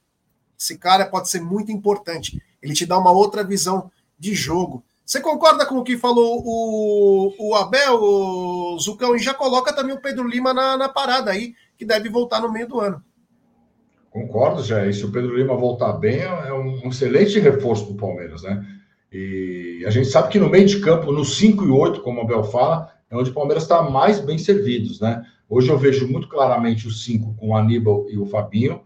Esse 0.59 0.79
cara 0.79 1.07
pode 1.07 1.29
ser 1.29 1.41
muito 1.41 1.73
importante. 1.73 2.43
Ele 2.63 2.75
te 2.75 2.87
dá 2.87 2.99
uma 2.99 3.11
outra 3.11 3.45
visão 3.45 3.91
de 4.19 4.35
jogo. 4.35 4.85
Você 5.05 5.21
concorda 5.21 5.65
com 5.65 5.79
o 5.79 5.85
que 5.85 5.97
falou 5.97 6.43
o, 6.45 7.35
o 7.39 7.55
Abel, 7.55 7.95
o 8.03 8.79
Zucão, 8.79 9.17
e 9.17 9.19
já 9.19 9.33
coloca 9.33 9.73
também 9.73 9.95
o 9.95 10.01
Pedro 10.01 10.29
Lima 10.29 10.53
na, 10.53 10.77
na 10.77 10.89
parada 10.89 11.31
aí, 11.31 11.55
que 11.79 11.85
deve 11.85 12.09
voltar 12.11 12.43
no 12.43 12.53
meio 12.53 12.69
do 12.69 12.81
ano. 12.81 13.03
Concordo, 14.11 14.63
já. 14.63 14.87
E 14.87 14.93
se 14.93 15.05
o 15.05 15.13
Pedro 15.13 15.37
Lima 15.37 15.57
voltar 15.57 15.93
bem, 15.95 16.21
é 16.21 16.53
um 16.53 16.89
excelente 16.89 17.39
reforço 17.39 17.87
para 17.87 17.95
o 17.95 17.97
Palmeiras, 17.97 18.43
né? 18.43 18.78
E 19.13 19.83
a 19.87 19.91
gente 19.91 20.09
sabe 20.09 20.29
que 20.29 20.39
no 20.39 20.51
meio 20.51 20.67
de 20.67 20.81
campo, 20.81 21.11
no 21.13 21.25
5 21.25 21.65
e 21.65 21.71
8, 21.71 22.01
como 22.03 22.21
o 22.21 22.25
Abel 22.25 22.45
fala, 22.45 22.93
é 23.11 23.17
onde 23.17 23.31
o 23.31 23.35
Palmeiras 23.35 23.63
está 23.63 23.83
mais 23.83 24.21
bem 24.21 24.37
servidos, 24.37 25.01
né? 25.01 25.25
Hoje 25.49 25.71
eu 25.71 25.79
vejo 25.79 26.07
muito 26.07 26.29
claramente 26.29 26.87
o 26.87 26.91
5 26.91 27.35
com 27.35 27.49
o 27.49 27.57
Aníbal 27.57 28.07
e 28.11 28.19
o 28.19 28.27
Fabinho, 28.27 28.83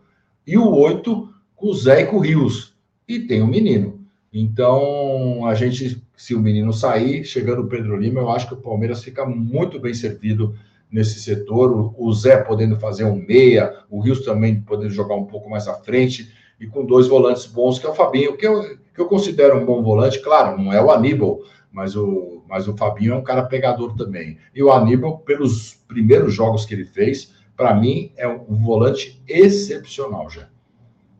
e 0.46 0.56
o 0.56 0.70
8 0.70 1.28
com 1.56 1.66
o 1.68 1.74
Zé 1.74 2.02
e 2.02 2.06
com 2.06 2.16
o 2.16 2.20
Rios. 2.20 2.74
E 3.08 3.20
tem 3.20 3.42
o 3.42 3.48
menino. 3.48 4.00
Então, 4.32 5.44
a 5.44 5.54
gente, 5.54 6.00
se 6.16 6.34
o 6.34 6.40
menino 6.40 6.72
sair, 6.72 7.24
chegando 7.24 7.62
o 7.62 7.66
Pedro 7.66 7.96
Lima, 7.96 8.20
eu 8.20 8.30
acho 8.30 8.46
que 8.46 8.54
o 8.54 8.58
Palmeiras 8.58 9.02
fica 9.02 9.26
muito 9.26 9.80
bem 9.80 9.92
servido 9.92 10.54
nesse 10.90 11.20
setor. 11.20 11.92
O 11.98 12.12
Zé 12.12 12.36
podendo 12.36 12.78
fazer 12.78 13.04
um 13.04 13.16
meia, 13.16 13.76
o 13.90 14.00
Rios 14.00 14.24
também 14.24 14.60
podendo 14.60 14.90
jogar 14.90 15.16
um 15.16 15.26
pouco 15.26 15.50
mais 15.50 15.66
à 15.66 15.74
frente, 15.74 16.32
e 16.60 16.66
com 16.66 16.86
dois 16.86 17.08
volantes 17.08 17.44
bons, 17.44 17.78
que 17.78 17.86
é 17.86 17.90
o 17.90 17.94
Fabinho, 17.94 18.36
que 18.36 18.46
eu, 18.46 18.78
que 18.94 19.00
eu 19.00 19.06
considero 19.06 19.58
um 19.58 19.64
bom 19.64 19.82
volante, 19.82 20.20
claro, 20.20 20.60
não 20.60 20.72
é 20.72 20.82
o 20.82 20.90
Aníbal, 20.90 21.40
mas 21.70 21.96
o, 21.96 22.42
mas 22.48 22.68
o 22.68 22.76
Fabinho 22.76 23.14
é 23.14 23.16
um 23.16 23.22
cara 23.22 23.44
pegador 23.44 23.96
também. 23.96 24.38
E 24.54 24.62
o 24.62 24.70
Aníbal, 24.70 25.18
pelos 25.20 25.74
primeiros 25.88 26.34
jogos 26.34 26.66
que 26.66 26.74
ele 26.74 26.84
fez, 26.84 27.32
para 27.56 27.74
mim 27.74 28.12
é 28.16 28.28
um 28.28 28.62
volante 28.62 29.22
excepcional 29.26 30.28
já. 30.28 30.48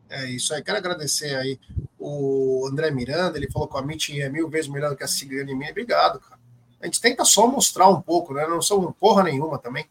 É 0.09 0.29
isso 0.29 0.53
aí. 0.53 0.63
Quero 0.63 0.77
agradecer 0.77 1.35
aí 1.35 1.59
o 1.97 2.67
André 2.71 2.91
Miranda. 2.91 3.37
Ele 3.37 3.49
falou 3.49 3.67
que 3.67 3.77
a 3.77 3.81
Mitch 3.81 4.09
é 4.11 4.29
mil 4.29 4.47
vezes 4.47 4.69
melhor 4.69 4.91
do 4.91 4.95
que 4.95 5.03
a 5.03 5.07
Cigliani 5.07 5.55
minha. 5.55 5.71
Obrigado, 5.71 6.19
cara. 6.19 6.39
A 6.79 6.85
gente 6.85 7.01
tenta 7.01 7.25
só 7.25 7.47
mostrar 7.47 7.87
um 7.87 7.99
pouco, 7.99 8.33
né? 8.33 8.45
Não 8.45 8.61
sou 8.61 8.91
porra 8.93 9.23
nenhuma 9.23 9.57
também. 9.57 9.85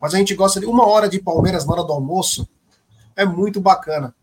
Mas 0.00 0.14
a 0.14 0.18
gente 0.18 0.34
gosta 0.34 0.60
de 0.60 0.66
uma 0.66 0.86
hora 0.86 1.08
de 1.08 1.20
Palmeiras 1.20 1.66
na 1.66 1.72
hora 1.72 1.84
do 1.84 1.92
almoço. 1.92 2.48
É 3.14 3.26
muito 3.26 3.60
bacana. 3.60 4.14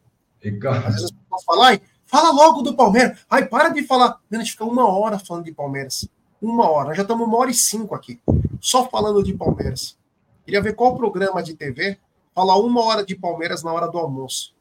E, 0.42 0.52
cara... 0.54 0.80
Às 0.80 0.96
vezes 0.96 1.04
as 1.04 1.12
pessoas 1.12 1.44
falam, 1.44 1.80
fala 2.14 2.30
logo 2.30 2.62
do 2.62 2.76
Palmeiras. 2.76 3.26
Ai, 3.28 3.48
para 3.48 3.70
de 3.70 3.82
falar. 3.82 4.20
A 4.32 4.36
gente 4.36 4.52
fica 4.52 4.64
uma 4.64 4.88
hora 4.88 5.18
falando 5.18 5.46
de 5.46 5.52
Palmeiras. 5.52 6.08
Uma 6.40 6.70
hora. 6.70 6.94
Já 6.94 7.02
estamos 7.02 7.28
uma 7.28 7.38
hora 7.40 7.50
e 7.50 7.56
cinco 7.56 7.96
aqui. 7.96 8.22
Só 8.62 8.88
falando 8.88 9.24
de 9.24 9.34
Palmeiras. 9.34 9.98
Queria 10.46 10.62
ver 10.62 10.76
qual 10.76 10.96
programa 10.96 11.42
de 11.42 11.56
TV 11.56 11.98
falar 12.36 12.58
uma 12.60 12.84
hora 12.84 13.04
de 13.04 13.16
Palmeiras 13.16 13.64
na 13.64 13.74
hora 13.74 13.88
do 13.88 13.98
almoço. 13.98 14.54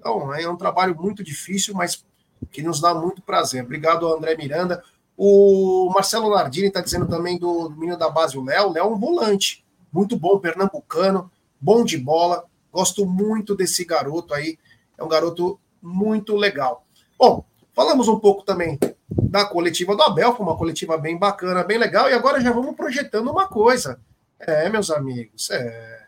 Então, 0.00 0.34
é 0.34 0.48
um 0.48 0.56
trabalho 0.56 0.96
muito 1.00 1.22
difícil, 1.22 1.74
mas 1.74 2.04
que 2.50 2.60
nos 2.60 2.80
dá 2.80 2.92
muito 2.92 3.22
prazer. 3.22 3.62
Obrigado, 3.62 4.12
André 4.12 4.36
Miranda. 4.36 4.82
O 5.16 5.92
Marcelo 5.94 6.28
Nardini 6.28 6.68
está 6.68 6.80
dizendo 6.80 7.06
também 7.06 7.38
do 7.38 7.70
menino 7.70 7.96
da 7.96 8.10
base, 8.10 8.36
o 8.36 8.42
Léo. 8.42 8.72
Léo 8.72 8.84
é 8.84 8.88
um 8.88 8.98
volante, 8.98 9.64
muito 9.92 10.16
bom, 10.16 10.40
pernambucano, 10.40 11.30
bom 11.60 11.84
de 11.84 11.96
bola. 11.98 12.44
Gosto 12.72 13.06
muito 13.06 13.54
desse 13.54 13.84
garoto 13.84 14.34
aí. 14.34 14.58
É 14.98 15.04
um 15.04 15.08
garoto 15.08 15.60
muito 15.82 16.36
legal. 16.36 16.84
Bom, 17.18 17.44
falamos 17.72 18.08
um 18.08 18.18
pouco 18.18 18.44
também 18.44 18.78
da 19.08 19.44
coletiva 19.44 19.96
do 19.96 20.02
Abel, 20.02 20.34
foi 20.34 20.46
uma 20.46 20.56
coletiva 20.56 20.96
bem 20.96 21.18
bacana, 21.18 21.64
bem 21.64 21.78
legal. 21.78 22.08
E 22.08 22.12
agora 22.12 22.40
já 22.40 22.52
vamos 22.52 22.76
projetando 22.76 23.30
uma 23.30 23.48
coisa. 23.48 24.00
É, 24.38 24.68
meus 24.68 24.90
amigos, 24.90 25.50
é. 25.50 26.06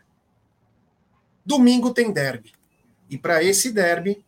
Domingo 1.45 1.93
tem 1.93 2.11
derby. 2.11 2.53
E 3.09 3.17
para 3.17 3.43
esse 3.43 3.71
derby, 3.71 4.23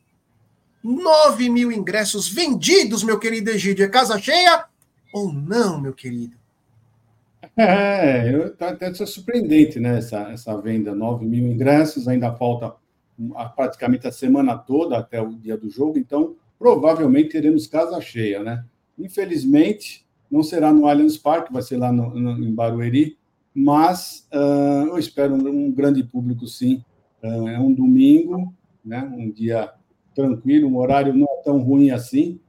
9 0.83 1.49
mil 1.49 1.71
ingressos 1.71 2.27
vendidos, 2.29 3.03
meu 3.03 3.17
querido 3.17 3.49
Egídio. 3.49 3.83
É 3.83 3.87
casa 3.87 4.19
cheia 4.19 4.65
ou 5.11 5.33
não, 5.33 5.81
meu 5.81 5.93
querido? 5.93 6.35
É, 7.57 8.33
eu, 8.33 8.53
tá 8.53 8.69
até 8.69 8.93
surpreendente, 8.93 9.79
né? 9.79 9.99
Essa, 9.99 10.29
essa 10.29 10.59
venda, 10.59 10.93
9 10.93 11.25
mil 11.25 11.47
ingressos, 11.47 12.05
ainda 12.05 12.33
falta 12.33 12.75
praticamente 13.55 14.07
a 14.07 14.11
semana 14.11 14.57
toda 14.57 14.97
até 14.97 15.21
o 15.21 15.33
dia 15.33 15.57
do 15.57 15.69
jogo, 15.69 15.97
então 15.97 16.35
provavelmente 16.59 17.29
teremos 17.29 17.67
casa 17.67 17.99
cheia, 18.01 18.43
né? 18.43 18.65
Infelizmente, 18.97 20.05
não 20.29 20.43
será 20.43 20.73
no 20.73 20.87
Allianz 20.87 21.17
Parque, 21.17 21.53
vai 21.53 21.61
ser 21.61 21.77
lá 21.77 21.91
no, 21.91 22.09
no, 22.13 22.43
em 22.43 22.53
Barueri, 22.53 23.17
mas 23.53 24.27
uh, 24.33 24.87
eu 24.87 24.97
espero 24.97 25.33
um, 25.33 25.71
grande 25.71 26.03
público, 26.03 26.47
sim. 26.47 26.83
Uh, 27.23 27.47
é 27.47 27.59
um 27.59 27.73
domingo, 27.73 28.53
né? 28.83 29.01
um 29.17 29.31
dia 29.31 29.71
tranquilo, 30.13 30.67
um 30.67 30.77
horário 30.77 31.13
não 31.13 31.25
é 31.25 31.43
tão 31.43 31.59
ruim 31.59 31.91
assim, 31.91 32.39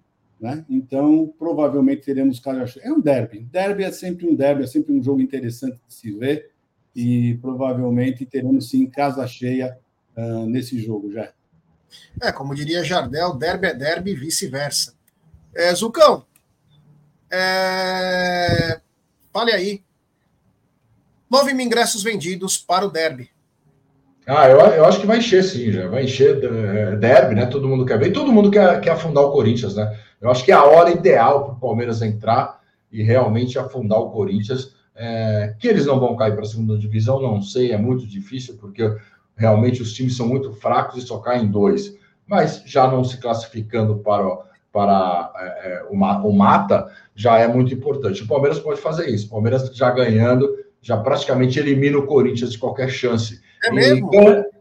né? 0.41 0.65
Então, 0.69 1.33
provavelmente 1.39 2.03
teremos 2.03 2.39
casa 2.39 2.65
É 2.81 2.93
um 2.93 3.01
derby. 3.01 3.41
Derby 3.51 3.85
é 3.85 3.91
sempre 3.91 4.29
um 4.29 4.35
derby, 4.35 4.65
é 4.65 4.67
sempre 4.67 4.93
um 4.93 5.03
jogo 5.03 5.21
interessante 5.21 5.81
de 5.87 5.95
se 5.95 6.13
ver 6.13 6.51
e 6.95 7.39
provavelmente 7.41 8.25
teremos 8.25 8.71
sim 8.71 8.87
casa 8.87 9.27
cheia 9.27 9.79
uh, 10.17 10.47
nesse 10.47 10.81
jogo 10.81 11.13
já. 11.13 11.31
É, 12.21 12.33
como 12.33 12.55
diria 12.55 12.85
Jardel, 12.85 13.35
derby 13.35 13.67
é 13.67 13.75
derby 13.75 14.11
e 14.13 14.15
vice-versa. 14.15 14.95
É, 15.55 15.75
Zucão, 15.75 16.27
é... 17.31 18.81
fale 19.33 19.53
aí. 19.53 19.83
9 21.31 21.55
mil 21.55 21.67
ingressos 21.67 22.03
vendidos 22.03 22.57
para 22.57 22.87
o 22.87 22.91
derby. 22.91 23.31
Ah, 24.27 24.49
eu, 24.49 24.59
eu 24.59 24.85
acho 24.85 25.01
que 25.01 25.07
vai 25.07 25.19
encher 25.19 25.43
sim, 25.45 25.71
já. 25.71 25.89
Vai 25.89 26.05
encher 26.05 26.43
é, 26.43 26.97
derby, 26.97 27.35
né? 27.35 27.47
Todo 27.47 27.69
mundo 27.69 27.85
quer 27.85 27.99
ver. 27.99 28.09
E 28.09 28.13
todo 28.13 28.33
mundo 28.33 28.51
quer, 28.51 28.81
quer 28.81 28.91
afundar 28.91 29.25
o 29.25 29.31
Corinthians, 29.31 29.77
né? 29.77 29.99
Eu 30.21 30.31
acho 30.31 30.45
que 30.45 30.51
é 30.51 30.55
a 30.55 30.65
hora 30.65 30.91
ideal 30.91 31.45
para 31.45 31.55
o 31.55 31.61
Palmeiras 31.61 32.03
entrar 32.03 32.61
e 32.91 33.03
realmente 33.03 33.59
afundar 33.59 34.01
o 34.01 34.11
Corinthians. 34.11 34.75
É, 34.99 35.55
que 35.59 35.69
eles 35.69 35.85
não 35.85 36.01
vão 36.01 36.17
cair 36.17 36.33
para 36.33 36.43
a 36.43 36.47
segunda 36.47 36.79
divisão, 36.79 37.21
não 37.21 37.43
sei, 37.43 37.71
é 37.71 37.77
muito 37.77 38.07
difícil, 38.07 38.57
porque 38.57 38.83
realmente 39.37 39.83
os 39.83 39.93
times 39.93 40.17
são 40.17 40.27
muito 40.27 40.53
fracos 40.53 41.03
e 41.03 41.07
só 41.07 41.19
caem 41.19 41.47
dois. 41.47 41.95
Mas 42.27 42.63
já 42.67 42.91
não 42.91 43.05
se 43.05 43.19
classificando 43.19 43.99
para, 43.99 44.25
para 44.73 45.33
é, 45.37 45.69
é 45.69 45.87
o, 45.89 46.33
mata, 46.33 46.91
já 47.15 47.39
é 47.39 47.47
muito 47.47 47.73
importante. 47.73 48.23
O 48.23 48.27
Palmeiras 48.27 48.59
pode 48.59 48.81
fazer 48.81 49.09
isso. 49.09 49.27
O 49.27 49.31
Palmeiras 49.31 49.69
já 49.77 49.91
ganhando, 49.91 50.49
já 50.81 50.97
praticamente 50.97 51.59
elimina 51.59 51.99
o 51.99 52.07
Corinthians 52.07 52.53
de 52.53 52.59
qualquer 52.59 52.89
chance. 52.89 53.41
É 53.63 53.71
mesmo? 53.71 54.11
E, 54.13 54.57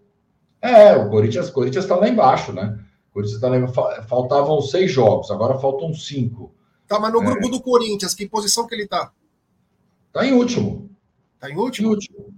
é, 0.61 0.95
o 0.95 1.09
Corinthians 1.09 1.51
está 1.75 1.95
lá 1.95 2.07
embaixo, 2.07 2.51
né? 2.51 2.77
O 3.09 3.13
Corinthians 3.13 3.39
tá 3.39 3.47
lá, 3.49 4.03
faltavam 4.03 4.61
seis 4.61 4.91
jogos, 4.91 5.31
agora 5.31 5.57
faltam 5.57 5.93
cinco. 5.93 6.53
Tá, 6.87 6.99
mas 6.99 7.11
no 7.11 7.21
é. 7.21 7.25
grupo 7.25 7.49
do 7.49 7.61
Corinthians, 7.61 8.13
que 8.13 8.27
posição 8.27 8.67
que 8.67 8.75
ele 8.75 8.87
tá? 8.87 9.11
Tá 10.11 10.25
em 10.25 10.33
último. 10.33 10.89
Tá 11.39 11.49
em 11.49 11.55
último? 11.55 11.87
Em 11.87 11.91
último. 11.91 12.35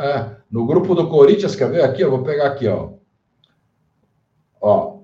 É, 0.00 0.36
no 0.50 0.66
grupo 0.66 0.94
do 0.94 1.08
Corinthians, 1.08 1.54
quer 1.54 1.70
ver 1.70 1.84
aqui? 1.84 2.02
Eu 2.02 2.10
vou 2.10 2.22
pegar 2.22 2.46
aqui, 2.46 2.66
ó. 2.66 2.94
Ó. 4.60 5.00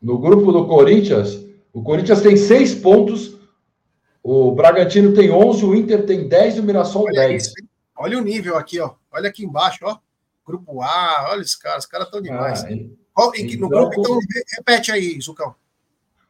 No 0.00 0.18
grupo 0.18 0.52
do 0.52 0.66
Corinthians, 0.66 1.44
o 1.72 1.82
Corinthians 1.82 2.20
tem 2.22 2.36
seis 2.36 2.74
pontos, 2.74 3.38
o 4.22 4.52
Bragantino 4.52 5.14
tem 5.14 5.30
11, 5.30 5.64
o 5.64 5.74
Inter 5.74 6.06
tem 6.06 6.28
10 6.28 6.56
e 6.56 6.60
o 6.60 6.62
Mirassol 6.62 7.04
Olha 7.04 7.28
10. 7.28 7.42
Isso, 7.42 7.54
Olha 7.96 8.18
o 8.18 8.22
nível 8.22 8.56
aqui, 8.56 8.80
ó. 8.80 8.94
Olha 9.12 9.28
aqui 9.28 9.44
embaixo, 9.44 9.78
ó. 9.82 9.98
Grupo 10.46 10.82
A, 10.82 11.28
olha 11.30 11.42
os 11.42 11.54
caras, 11.54 11.84
os 11.84 11.90
caras 11.90 12.06
estão 12.06 12.20
demais. 12.20 12.64
Ah, 12.64 12.68
Qual, 13.12 13.32
então, 13.36 13.60
no 13.60 13.68
grupo, 13.68 14.00
então, 14.00 14.18
repete 14.56 14.90
aí, 14.90 15.20
Zucão. 15.20 15.54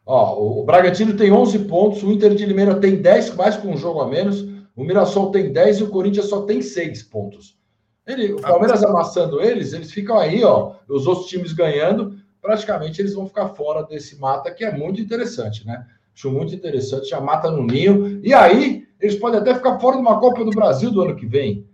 Ó, 0.05 0.61
o 0.61 0.64
Bragantino 0.64 1.16
tem 1.16 1.32
11 1.32 1.61
pontos, 1.61 2.03
o 2.03 2.11
Inter 2.11 2.34
de 2.34 2.44
Limeira 2.44 2.78
tem 2.78 2.96
10, 2.96 3.34
mais 3.36 3.57
com 3.57 3.68
um 3.68 3.76
jogo 3.76 4.00
a 4.00 4.09
menos, 4.09 4.44
o 4.75 4.85
Mirassol 4.85 5.31
tem 5.31 5.53
10 5.53 5.81
e 5.81 5.83
o 5.85 5.89
Corinthians 5.89 6.29
só 6.29 6.43
tem 6.43 6.62
6 6.62 7.03
pontos. 7.05 7.59
Ele, 8.07 8.33
o 8.33 8.39
ah, 8.39 8.49
Palmeiras 8.49 8.83
amassando 8.83 9.41
eles, 9.41 9.73
eles 9.73 9.93
ficam 9.93 10.18
aí, 10.18 10.43
ó, 10.43 10.75
os 10.89 11.07
outros 11.07 11.29
times 11.29 11.53
ganhando, 11.53 12.16
praticamente 12.41 13.01
eles 13.01 13.14
vão 13.14 13.27
ficar 13.27 13.51
fora 13.51 13.85
desse 13.85 14.18
mata, 14.18 14.51
que 14.51 14.64
é 14.64 14.77
muito 14.77 15.01
interessante, 15.01 15.65
né? 15.65 15.86
Acho 16.15 16.31
muito 16.31 16.55
interessante, 16.55 17.09
já 17.09 17.20
mata 17.20 17.51
no 17.51 17.65
ninho. 17.65 18.20
E 18.24 18.35
aí, 18.35 18.86
eles 19.01 19.16
podem 19.16 19.40
até 19.40 19.55
ficar 19.55 19.78
fora 19.78 19.97
de 19.97 20.03
uma 20.03 20.19
Copa 20.19 20.44
do 20.44 20.51
Brasil 20.51 20.90
do 20.90 21.03
ano 21.03 21.16
que 21.16 21.27
vem, 21.27 21.66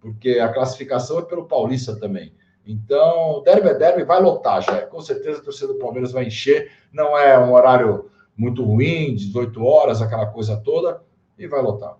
porque 0.00 0.38
a 0.38 0.48
classificação 0.48 1.18
é 1.18 1.22
pelo 1.22 1.46
Paulista 1.46 1.94
também. 1.96 2.32
Então, 2.66 3.42
derby 3.44 3.68
é 3.68 3.74
derby, 3.74 4.04
vai 4.04 4.20
lotar 4.20 4.62
já. 4.62 4.82
Com 4.86 5.00
certeza 5.00 5.40
a 5.40 5.44
torcida 5.44 5.72
do 5.72 5.78
Palmeiras 5.78 6.12
vai 6.12 6.26
encher. 6.26 6.70
Não 6.92 7.16
é 7.16 7.38
um 7.38 7.52
horário 7.52 8.10
muito 8.36 8.64
ruim, 8.64 9.14
18 9.14 9.62
horas, 9.62 10.00
aquela 10.00 10.26
coisa 10.26 10.56
toda, 10.56 11.02
e 11.38 11.46
vai 11.46 11.62
lotar. 11.62 11.96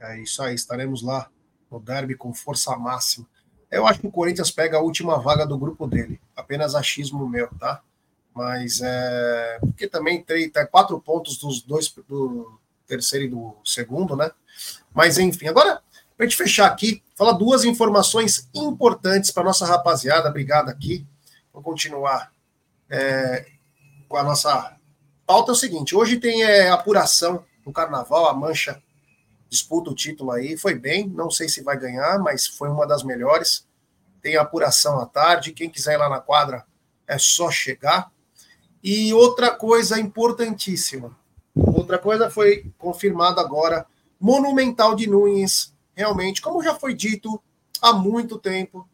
É 0.00 0.20
isso 0.20 0.42
aí, 0.42 0.54
estaremos 0.54 1.02
lá 1.02 1.28
no 1.70 1.80
derby 1.80 2.14
com 2.14 2.32
força 2.32 2.76
máxima. 2.76 3.26
Eu 3.70 3.86
acho 3.86 4.00
que 4.00 4.06
o 4.06 4.12
Corinthians 4.12 4.50
pega 4.50 4.78
a 4.78 4.80
última 4.80 5.18
vaga 5.18 5.46
do 5.46 5.58
grupo 5.58 5.86
dele. 5.86 6.20
Apenas 6.34 6.74
achismo 6.74 7.28
meu, 7.28 7.48
tá? 7.58 7.82
Mas 8.34 8.80
é. 8.82 9.58
Porque 9.60 9.86
também 9.86 10.22
tem, 10.22 10.48
tem 10.48 10.66
quatro 10.66 10.98
pontos 11.00 11.36
dos 11.36 11.60
dois, 11.60 11.92
do 12.08 12.58
terceiro 12.86 13.26
e 13.26 13.28
do 13.28 13.56
segundo, 13.64 14.16
né? 14.16 14.30
Mas 14.94 15.18
enfim, 15.18 15.48
agora, 15.48 15.82
para 16.16 16.24
a 16.24 16.28
gente 16.28 16.38
fechar 16.38 16.66
aqui, 16.66 17.02
falar 17.14 17.32
duas 17.32 17.64
informações 17.64 18.48
importantes 18.54 19.30
para 19.30 19.44
nossa 19.44 19.66
rapaziada. 19.66 20.28
Obrigado 20.28 20.70
aqui. 20.70 21.06
Vou 21.52 21.62
continuar 21.62 22.32
é, 22.88 23.46
com 24.08 24.16
a 24.16 24.22
nossa 24.22 24.76
pauta. 25.26 25.50
É 25.50 25.52
o 25.52 25.56
seguinte: 25.56 25.94
hoje 25.94 26.18
tem 26.18 26.42
é, 26.42 26.70
apuração 26.70 27.44
no 27.66 27.72
carnaval, 27.72 28.28
a 28.28 28.34
Mancha 28.34 28.82
disputa 29.48 29.90
o 29.90 29.94
título 29.94 30.30
aí. 30.30 30.56
Foi 30.56 30.74
bem, 30.74 31.08
não 31.08 31.30
sei 31.30 31.48
se 31.48 31.62
vai 31.62 31.78
ganhar, 31.78 32.18
mas 32.18 32.46
foi 32.46 32.68
uma 32.68 32.86
das 32.86 33.02
melhores. 33.02 33.66
Tem 34.20 34.36
apuração 34.36 35.00
à 35.00 35.06
tarde. 35.06 35.52
Quem 35.52 35.70
quiser 35.70 35.94
ir 35.94 35.98
lá 35.98 36.08
na 36.08 36.20
quadra 36.20 36.64
é 37.06 37.18
só 37.18 37.50
chegar. 37.50 38.10
E 38.82 39.12
outra 39.12 39.50
coisa 39.50 39.98
importantíssima. 39.98 41.16
Outra 41.54 41.98
coisa 41.98 42.30
foi 42.30 42.70
confirmado 42.78 43.40
agora, 43.40 43.86
Monumental 44.20 44.94
de 44.94 45.08
Nunes, 45.08 45.74
realmente, 45.94 46.40
como 46.40 46.62
já 46.62 46.74
foi 46.74 46.94
dito 46.94 47.42
há 47.82 47.92
muito 47.92 48.38
tempo, 48.38 48.88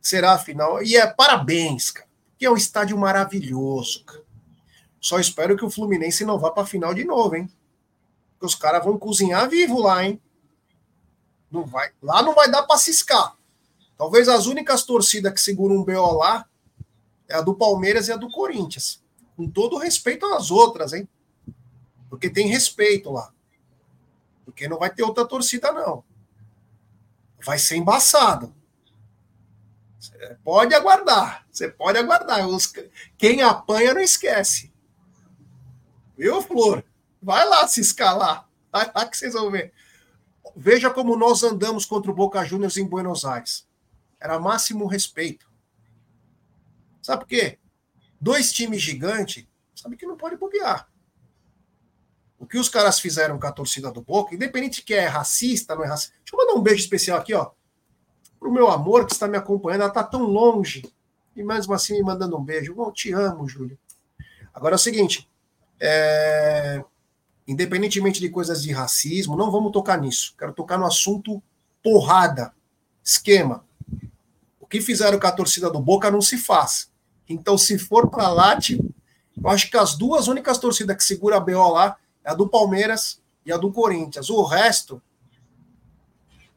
será 0.00 0.32
a 0.32 0.38
final. 0.38 0.82
E 0.82 0.96
é 0.96 1.06
parabéns, 1.06 1.90
cara, 1.90 2.08
que 2.38 2.44
é 2.44 2.50
um 2.50 2.56
estádio 2.56 2.96
maravilhoso, 2.96 4.04
cara. 4.04 4.22
Só 5.00 5.18
espero 5.18 5.56
que 5.56 5.64
o 5.64 5.70
Fluminense 5.70 6.24
não 6.24 6.38
vá 6.38 6.50
para 6.50 6.62
a 6.62 6.66
final 6.66 6.94
de 6.94 7.04
novo, 7.04 7.36
hein? 7.36 7.50
Porque 8.44 8.46
os 8.46 8.54
caras 8.54 8.84
vão 8.84 8.98
cozinhar 8.98 9.48
vivo 9.48 9.80
lá, 9.80 10.04
hein? 10.04 10.20
Não 11.50 11.64
vai, 11.64 11.92
lá 12.02 12.22
não 12.22 12.34
vai 12.34 12.50
dar 12.50 12.64
para 12.64 12.76
ciscar. 12.76 13.36
Talvez 13.96 14.28
as 14.28 14.44
únicas 14.46 14.82
torcidas 14.82 15.32
que 15.32 15.40
seguram 15.40 15.76
um 15.76 15.84
BO 15.84 16.18
lá 16.18 16.46
é 17.26 17.36
a 17.36 17.40
do 17.40 17.54
Palmeiras 17.54 18.08
e 18.08 18.12
a 18.12 18.16
do 18.16 18.30
Corinthians. 18.30 19.02
Com 19.34 19.48
todo 19.48 19.78
respeito 19.78 20.26
às 20.26 20.50
outras, 20.50 20.92
hein? 20.92 21.08
Porque 22.10 22.28
tem 22.28 22.48
respeito 22.48 23.10
lá. 23.10 23.32
Porque 24.44 24.68
não 24.68 24.78
vai 24.78 24.90
ter 24.90 25.04
outra 25.04 25.24
torcida, 25.24 25.72
não. 25.72 26.04
Vai 27.42 27.58
ser 27.58 27.76
embaçado. 27.76 28.54
Você 29.98 30.36
pode 30.44 30.74
aguardar. 30.74 31.46
Você 31.50 31.68
pode 31.68 31.98
aguardar. 31.98 32.40
Quem 33.16 33.40
apanha 33.40 33.94
não 33.94 34.02
esquece. 34.02 34.70
Viu, 36.16 36.42
Flor? 36.42 36.84
Vai 37.24 37.48
lá 37.48 37.66
se 37.66 37.80
escalar. 37.80 38.46
Vai 38.70 38.92
lá 38.94 39.06
que 39.08 39.16
vocês 39.16 39.32
vão 39.32 39.50
ver. 39.50 39.72
Veja 40.54 40.90
como 40.90 41.16
nós 41.16 41.42
andamos 41.42 41.86
contra 41.86 42.10
o 42.10 42.14
Boca 42.14 42.44
Juniors 42.44 42.76
em 42.76 42.86
Buenos 42.86 43.24
Aires. 43.24 43.66
Era 44.20 44.38
máximo 44.38 44.86
respeito. 44.86 45.50
Sabe 47.00 47.20
por 47.20 47.28
quê? 47.28 47.58
Dois 48.20 48.52
times 48.52 48.82
gigantes, 48.82 49.46
sabe 49.74 49.96
que 49.96 50.06
não 50.06 50.18
pode 50.18 50.36
bobear. 50.36 50.86
O 52.38 52.46
que 52.46 52.58
os 52.58 52.68
caras 52.68 53.00
fizeram 53.00 53.38
com 53.38 53.46
a 53.46 53.52
torcida 53.52 53.90
do 53.90 54.02
Boca, 54.02 54.34
independente 54.34 54.76
de 54.76 54.82
que 54.82 54.92
é 54.92 55.06
racista, 55.06 55.74
não 55.74 55.82
é 55.82 55.88
racista. 55.88 56.14
Deixa 56.18 56.36
eu 56.36 56.38
mandar 56.38 56.60
um 56.60 56.62
beijo 56.62 56.82
especial 56.82 57.18
aqui, 57.18 57.32
ó. 57.32 57.52
Pro 58.38 58.52
meu 58.52 58.70
amor 58.70 59.06
que 59.06 59.12
está 59.12 59.26
me 59.26 59.38
acompanhando, 59.38 59.82
ela 59.82 59.90
tá 59.90 60.04
tão 60.04 60.24
longe. 60.24 60.84
E 61.34 61.42
mesmo 61.42 61.72
assim 61.72 61.94
me 61.94 62.02
mandando 62.02 62.36
um 62.36 62.44
beijo. 62.44 62.74
Eu 62.76 62.92
te 62.92 63.12
amo, 63.12 63.48
Júlio. 63.48 63.78
Agora 64.52 64.74
é 64.74 64.76
o 64.76 64.78
seguinte: 64.78 65.30
é... 65.80 66.84
independentemente 67.46 68.20
de 68.20 68.28
coisas 68.28 68.62
de 68.62 68.72
racismo, 68.72 69.36
não 69.36 69.50
vamos 69.50 69.72
tocar 69.72 70.00
nisso. 70.00 70.34
Quero 70.38 70.52
tocar 70.52 70.78
no 70.78 70.86
assunto 70.86 71.42
porrada, 71.82 72.54
esquema. 73.02 73.64
O 74.58 74.66
que 74.66 74.80
fizeram 74.80 75.18
com 75.20 75.26
a 75.26 75.32
torcida 75.32 75.70
do 75.70 75.80
Boca 75.80 76.10
não 76.10 76.22
se 76.22 76.38
faz. 76.38 76.90
Então, 77.28 77.56
se 77.56 77.78
for 77.78 78.08
para 78.08 78.28
lá, 78.28 78.58
tipo, 78.58 78.94
eu 79.36 79.50
acho 79.50 79.70
que 79.70 79.76
as 79.76 79.96
duas 79.96 80.28
únicas 80.28 80.58
torcidas 80.58 80.96
que 80.96 81.04
segura 81.04 81.36
a 81.36 81.40
BO 81.40 81.68
lá 81.70 81.96
é 82.24 82.30
a 82.30 82.34
do 82.34 82.48
Palmeiras 82.48 83.20
e 83.44 83.52
a 83.52 83.56
do 83.56 83.70
Corinthians. 83.72 84.30
O 84.30 84.42
resto 84.42 85.02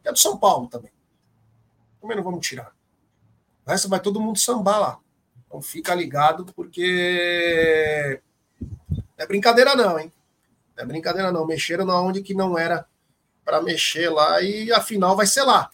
é 0.04 0.12
do 0.12 0.18
São 0.18 0.38
Paulo 0.38 0.68
também. 0.68 0.92
Também 2.02 2.16
não 2.16 2.24
vamos 2.24 2.46
tirar. 2.48 2.72
O 3.66 3.70
resto 3.70 3.90
vai 3.90 4.00
todo 4.00 4.22
mundo 4.22 4.40
sambar 4.40 4.80
lá. 4.80 5.00
Então 5.46 5.62
fica 5.62 5.94
ligado, 5.94 6.46
porque 6.54 8.22
é 9.18 9.28
brincadeira 9.28 9.76
não, 9.76 10.00
hein? 10.00 10.12
Não 10.78 10.84
é 10.84 10.88
brincadeira 10.88 11.32
não. 11.32 11.46
Mexeram 11.46 11.86
na 11.86 12.00
onde 12.00 12.22
que 12.22 12.34
não 12.34 12.58
era 12.58 12.86
para 13.44 13.62
mexer 13.62 14.10
lá 14.10 14.42
e 14.42 14.72
a 14.72 14.80
final 14.80 15.16
vai 15.16 15.26
ser 15.26 15.44
lá. 15.44 15.70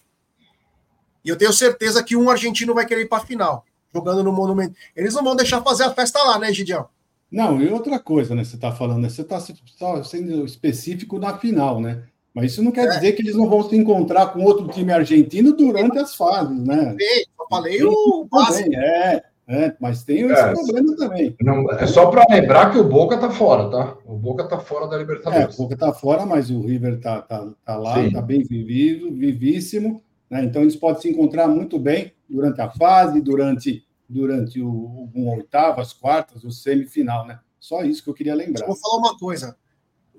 E 1.23 1.29
eu 1.29 1.37
tenho 1.37 1.53
certeza 1.53 2.03
que 2.03 2.15
um 2.15 2.29
argentino 2.29 2.73
vai 2.73 2.85
querer 2.85 3.01
ir 3.01 3.09
para 3.09 3.21
a 3.21 3.25
final 3.25 3.65
jogando 3.93 4.23
no 4.23 4.33
Monumento. 4.33 4.75
Eles 4.95 5.13
não 5.13 5.23
vão 5.23 5.35
deixar 5.35 5.61
fazer 5.61 5.83
a 5.83 5.93
festa 5.93 6.21
lá, 6.23 6.39
né, 6.39 6.51
Gidião? 6.51 6.87
Não, 7.31 7.61
e 7.61 7.71
outra 7.71 7.99
coisa, 7.99 8.33
né? 8.33 8.43
Você 8.43 8.55
está 8.55 8.71
falando, 8.71 9.01
né? 9.01 9.09
Você 9.09 9.21
está 9.21 9.39
sendo 9.39 10.45
específico 10.45 11.19
na 11.19 11.37
final, 11.37 11.79
né? 11.79 12.03
Mas 12.33 12.53
isso 12.53 12.63
não 12.63 12.71
quer 12.71 12.87
é. 12.87 12.89
dizer 12.89 13.11
que 13.13 13.21
eles 13.21 13.35
não 13.35 13.47
vão 13.47 13.67
se 13.67 13.75
encontrar 13.75 14.27
com 14.27 14.43
outro 14.43 14.67
time 14.67 14.91
argentino 14.91 15.55
durante 15.55 15.97
as 15.99 16.15
fases, 16.15 16.59
né? 16.63 16.95
Sim, 16.99 17.23
eu 17.39 17.47
falei 17.49 17.83
o 17.83 18.27
básico. 18.29 18.73
É, 18.75 19.23
é, 19.47 19.75
mas 19.79 20.03
tem 20.03 20.21
esse 20.21 20.41
é, 20.41 20.53
problema 20.53 20.95
também. 20.95 21.35
Não, 21.41 21.69
é 21.71 21.85
só 21.85 22.09
para 22.09 22.25
lembrar 22.29 22.71
que 22.71 22.77
o 22.77 22.83
Boca 22.83 23.17
tá 23.17 23.29
fora, 23.29 23.69
tá? 23.69 23.97
O 24.05 24.17
Boca 24.17 24.47
tá 24.47 24.57
fora 24.57 24.87
da 24.87 24.97
Libertadores. 24.97 25.57
É, 25.57 25.61
o 25.61 25.63
Boca 25.63 25.77
tá 25.77 25.93
fora, 25.93 26.25
mas 26.25 26.49
o 26.49 26.61
River 26.61 27.01
tá, 27.01 27.21
tá, 27.21 27.51
tá 27.65 27.75
lá, 27.75 27.95
Sim. 27.95 28.11
tá 28.11 28.21
bem 28.21 28.43
vivido, 28.43 29.13
vivíssimo. 29.13 30.01
Né? 30.29 30.45
Então 30.45 30.61
eles 30.61 30.77
podem 30.77 31.01
se 31.01 31.09
encontrar 31.09 31.47
muito 31.47 31.77
bem 31.77 32.13
durante 32.29 32.61
a 32.61 32.69
fase, 32.69 33.19
durante, 33.19 33.85
durante 34.07 34.61
o, 34.61 35.09
um 35.13 35.29
oitavo, 35.35 35.81
as 35.81 35.91
quartas, 35.91 36.45
o 36.45 36.51
semifinal, 36.51 37.27
né? 37.27 37.39
Só 37.59 37.83
isso 37.83 38.03
que 38.03 38.09
eu 38.09 38.13
queria 38.13 38.35
lembrar. 38.35 38.65
vou 38.65 38.75
falar 38.77 38.97
uma 38.97 39.17
coisa. 39.17 39.57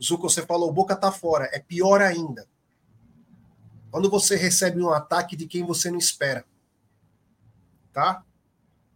Zuko, 0.02 0.28
você 0.28 0.42
falou, 0.42 0.68
o 0.68 0.72
Boca 0.72 0.94
tá 0.94 1.10
fora. 1.10 1.48
É 1.52 1.58
pior 1.58 2.02
ainda. 2.02 2.46
Quando 3.90 4.10
você 4.10 4.36
recebe 4.36 4.82
um 4.82 4.90
ataque 4.90 5.34
de 5.34 5.46
quem 5.46 5.64
você 5.64 5.90
não 5.90 5.98
espera. 5.98 6.44
Tá? 7.92 8.22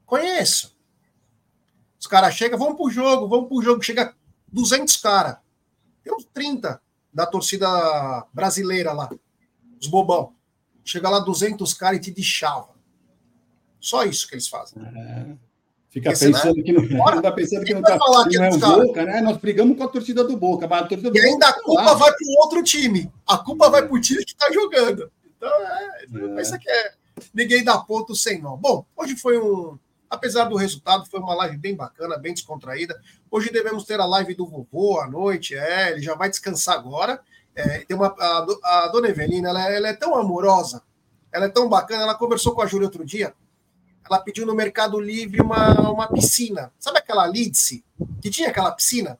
Conheço. 0.08 0.74
Os 2.00 2.06
caras 2.06 2.34
chegam, 2.34 2.58
vamos 2.58 2.76
pro 2.78 2.88
jogo, 2.90 3.28
vamos 3.28 3.46
pro 3.46 3.62
jogo. 3.62 3.82
Chega 3.82 4.14
200 4.50 4.96
caras. 4.96 5.36
Tem 6.02 6.14
uns 6.14 6.24
30 6.32 6.80
da 7.12 7.26
torcida 7.26 8.26
brasileira 8.32 8.92
lá. 8.92 9.10
Os 9.78 9.86
bobão. 9.86 10.32
Chega 10.82 11.10
lá 11.10 11.20
200 11.20 11.74
caras 11.74 11.98
e 11.98 12.00
te 12.00 12.10
deixava. 12.10 12.70
Só 13.78 14.02
isso 14.04 14.26
que 14.26 14.34
eles 14.34 14.48
fazem. 14.48 14.82
É. 14.82 15.36
Fica 15.90 16.12
Esse, 16.12 16.26
pensando 16.26 16.56
né? 16.56 16.62
que 16.62 16.72
não, 16.72 16.82
fica 16.88 17.32
pensando 17.32 17.64
que 17.64 17.74
não, 17.74 17.82
tá, 17.82 17.98
que 18.28 18.38
não 18.38 18.44
é 18.44 18.50
o 18.50 18.58
Boca, 18.58 19.04
né? 19.04 19.20
Nós 19.20 19.36
brigamos 19.36 19.76
com 19.76 19.84
a 19.84 19.88
torcida 19.88 20.24
do 20.24 20.38
Boca, 20.38 20.66
mas 20.66 20.84
a 20.84 20.86
torcida 20.86 21.10
do 21.10 21.16
E 21.16 21.20
ainda 21.20 21.46
Boca 21.48 21.60
a 21.60 21.62
culpa 21.62 21.84
tá 21.84 21.94
vai 21.94 22.10
para 22.10 22.26
o 22.26 22.42
outro 22.42 22.62
time. 22.62 23.12
A 23.26 23.36
culpa 23.36 23.68
vai 23.68 23.86
para 23.86 23.94
o 23.94 24.00
time 24.00 24.24
que 24.24 24.32
está 24.32 24.50
jogando. 24.50 25.12
Então, 25.36 25.48
é, 25.48 26.04
é. 26.14 26.34
pensa 26.34 26.58
que 26.58 26.70
é 26.70 26.92
ninguém 27.34 27.62
dá 27.62 27.78
ponto 27.78 28.14
sem 28.14 28.40
nó. 28.40 28.56
Bom, 28.56 28.86
hoje 28.96 29.16
foi 29.16 29.38
um. 29.38 29.78
Apesar 30.10 30.44
do 30.44 30.56
resultado, 30.56 31.06
foi 31.06 31.20
uma 31.20 31.34
live 31.34 31.56
bem 31.56 31.76
bacana, 31.76 32.16
bem 32.16 32.32
descontraída. 32.32 33.00
Hoje 33.30 33.50
devemos 33.50 33.84
ter 33.84 34.00
a 34.00 34.06
live 34.06 34.34
do 34.34 34.46
vovô 34.46 35.00
à 35.00 35.08
noite. 35.08 35.54
É, 35.54 35.90
ele 35.90 36.00
já 36.00 36.14
vai 36.14 36.30
descansar 36.30 36.76
agora. 36.76 37.20
É, 37.54 37.80
tem 37.80 37.96
uma, 37.96 38.14
a, 38.18 38.84
a 38.84 38.88
dona 38.88 39.08
Evelina, 39.08 39.48
ela, 39.48 39.68
é, 39.70 39.76
ela 39.76 39.88
é 39.88 39.92
tão 39.92 40.14
amorosa 40.14 40.82
ela 41.32 41.46
é 41.46 41.48
tão 41.48 41.68
bacana, 41.68 42.02
ela 42.02 42.14
conversou 42.14 42.54
com 42.54 42.62
a 42.62 42.66
Júlia 42.66 42.86
outro 42.86 43.04
dia. 43.04 43.34
Ela 44.04 44.20
pediu 44.20 44.46
no 44.46 44.54
Mercado 44.54 44.98
Livre 44.98 45.40
uma, 45.40 45.90
uma 45.90 46.08
piscina. 46.08 46.72
Sabe 46.78 46.98
aquela 46.98 47.26
Lidse? 47.26 47.84
Que 48.22 48.30
tinha 48.30 48.48
aquela 48.48 48.72
piscina? 48.72 49.18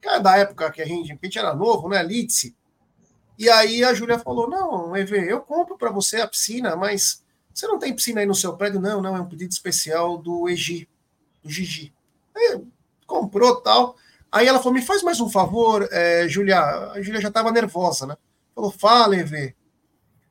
Que 0.00 0.08
era 0.08 0.18
da 0.18 0.36
época 0.36 0.70
que 0.72 0.82
a 0.82 0.86
gente, 0.86 1.12
a 1.12 1.18
gente 1.22 1.38
era 1.38 1.54
novo, 1.54 1.88
né? 1.88 2.02
Lidse. 2.02 2.56
E 3.38 3.48
aí 3.48 3.84
a 3.84 3.94
Júlia 3.94 4.18
falou: 4.18 4.48
Não, 4.48 4.96
EV, 4.96 5.30
eu 5.30 5.40
compro 5.40 5.76
para 5.76 5.90
você 5.90 6.20
a 6.20 6.26
piscina, 6.26 6.74
mas 6.74 7.22
você 7.56 7.66
não 7.66 7.78
tem 7.78 7.94
piscina 7.94 8.20
aí 8.20 8.26
no 8.26 8.34
seu 8.34 8.54
prédio? 8.54 8.78
Não, 8.78 9.00
não, 9.00 9.16
é 9.16 9.20
um 9.20 9.26
pedido 9.26 9.50
especial 9.50 10.18
do 10.18 10.46
Egi, 10.46 10.86
do 11.42 11.48
Gigi. 11.48 11.90
Aí, 12.36 12.62
comprou 13.06 13.56
tal. 13.62 13.96
Aí 14.30 14.46
ela 14.46 14.58
falou: 14.58 14.74
Me 14.74 14.82
faz 14.82 15.02
mais 15.02 15.20
um 15.22 15.30
favor, 15.30 15.88
é, 15.90 16.28
Júlia. 16.28 16.60
A 16.60 17.00
Júlia 17.00 17.18
já 17.18 17.28
estava 17.28 17.50
nervosa, 17.50 18.04
né? 18.04 18.16
Falou: 18.54 18.70
Fala, 18.70 19.16
EV. 19.16 19.54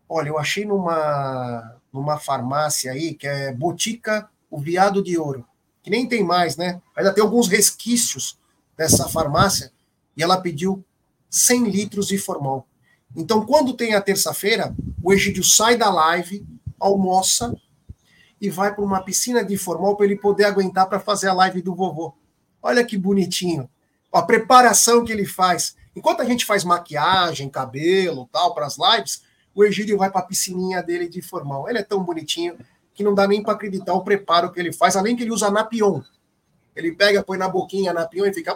Olha, 0.07 0.29
eu 0.29 0.37
achei 0.37 0.65
numa, 0.65 1.81
numa 1.91 2.19
farmácia 2.19 2.91
aí, 2.91 3.15
que 3.15 3.25
é 3.25 3.51
Botica 3.51 4.29
o 4.51 4.59
Viado 4.59 5.01
de 5.01 5.17
Ouro, 5.17 5.43
que 5.81 5.89
nem 5.89 6.07
tem 6.07 6.23
mais, 6.23 6.55
né? 6.55 6.79
Ainda 6.95 7.11
tem 7.11 7.23
alguns 7.23 7.47
resquícios 7.47 8.37
dessa 8.77 9.09
farmácia, 9.09 9.71
e 10.15 10.21
ela 10.21 10.39
pediu 10.39 10.85
100 11.27 11.69
litros 11.71 12.07
de 12.07 12.19
formol. 12.19 12.67
Então, 13.15 13.43
quando 13.43 13.73
tem 13.73 13.95
a 13.95 14.01
terça-feira, 14.01 14.75
o 15.01 15.11
Egídio 15.11 15.43
sai 15.43 15.75
da 15.75 15.89
live, 15.89 16.45
almoça 16.85 17.55
e 18.39 18.49
vai 18.49 18.73
para 18.73 18.83
uma 18.83 19.03
piscina 19.03 19.43
de 19.43 19.57
formol 19.57 19.95
para 19.95 20.05
ele 20.05 20.15
poder 20.15 20.45
aguentar 20.45 20.87
para 20.87 20.99
fazer 20.99 21.27
a 21.27 21.33
live 21.33 21.61
do 21.61 21.75
vovô. 21.75 22.13
Olha 22.61 22.83
que 22.83 22.97
bonitinho. 22.97 23.69
A 24.11 24.21
preparação 24.21 25.03
que 25.03 25.11
ele 25.11 25.25
faz. 25.25 25.75
Enquanto 25.95 26.21
a 26.21 26.25
gente 26.25 26.45
faz 26.45 26.63
maquiagem, 26.63 27.49
cabelo, 27.49 28.29
tal, 28.31 28.53
para 28.53 28.65
as 28.65 28.77
lives, 28.77 29.23
o 29.53 29.63
Egídio 29.63 29.97
vai 29.97 30.09
para 30.09 30.21
a 30.21 30.25
piscininha 30.25 30.81
dele 30.81 31.07
de 31.07 31.21
formal. 31.21 31.69
Ele 31.69 31.79
é 31.79 31.83
tão 31.83 32.03
bonitinho 32.03 32.57
que 32.93 33.03
não 33.03 33.13
dá 33.13 33.27
nem 33.27 33.43
para 33.43 33.53
acreditar 33.53 33.93
o 33.93 34.03
preparo 34.03 34.51
que 34.51 34.59
ele 34.59 34.71
faz, 34.71 34.95
além 34.95 35.15
que 35.15 35.23
ele 35.23 35.31
usa 35.31 35.51
napion. 35.51 36.01
Ele 36.75 36.91
pega, 36.91 37.23
põe 37.23 37.37
na 37.37 37.47
boquinha 37.47 37.93
napion 37.93 38.25
e 38.25 38.33
fica 38.33 38.53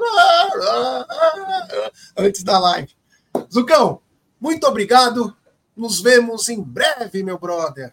antes 2.17 2.43
da 2.43 2.59
live. 2.59 2.93
Zucão, 3.51 4.01
muito 4.39 4.65
obrigado. 4.67 5.35
Nos 5.75 6.01
vemos 6.01 6.49
em 6.49 6.61
breve, 6.61 7.23
meu 7.23 7.37
brother. 7.37 7.91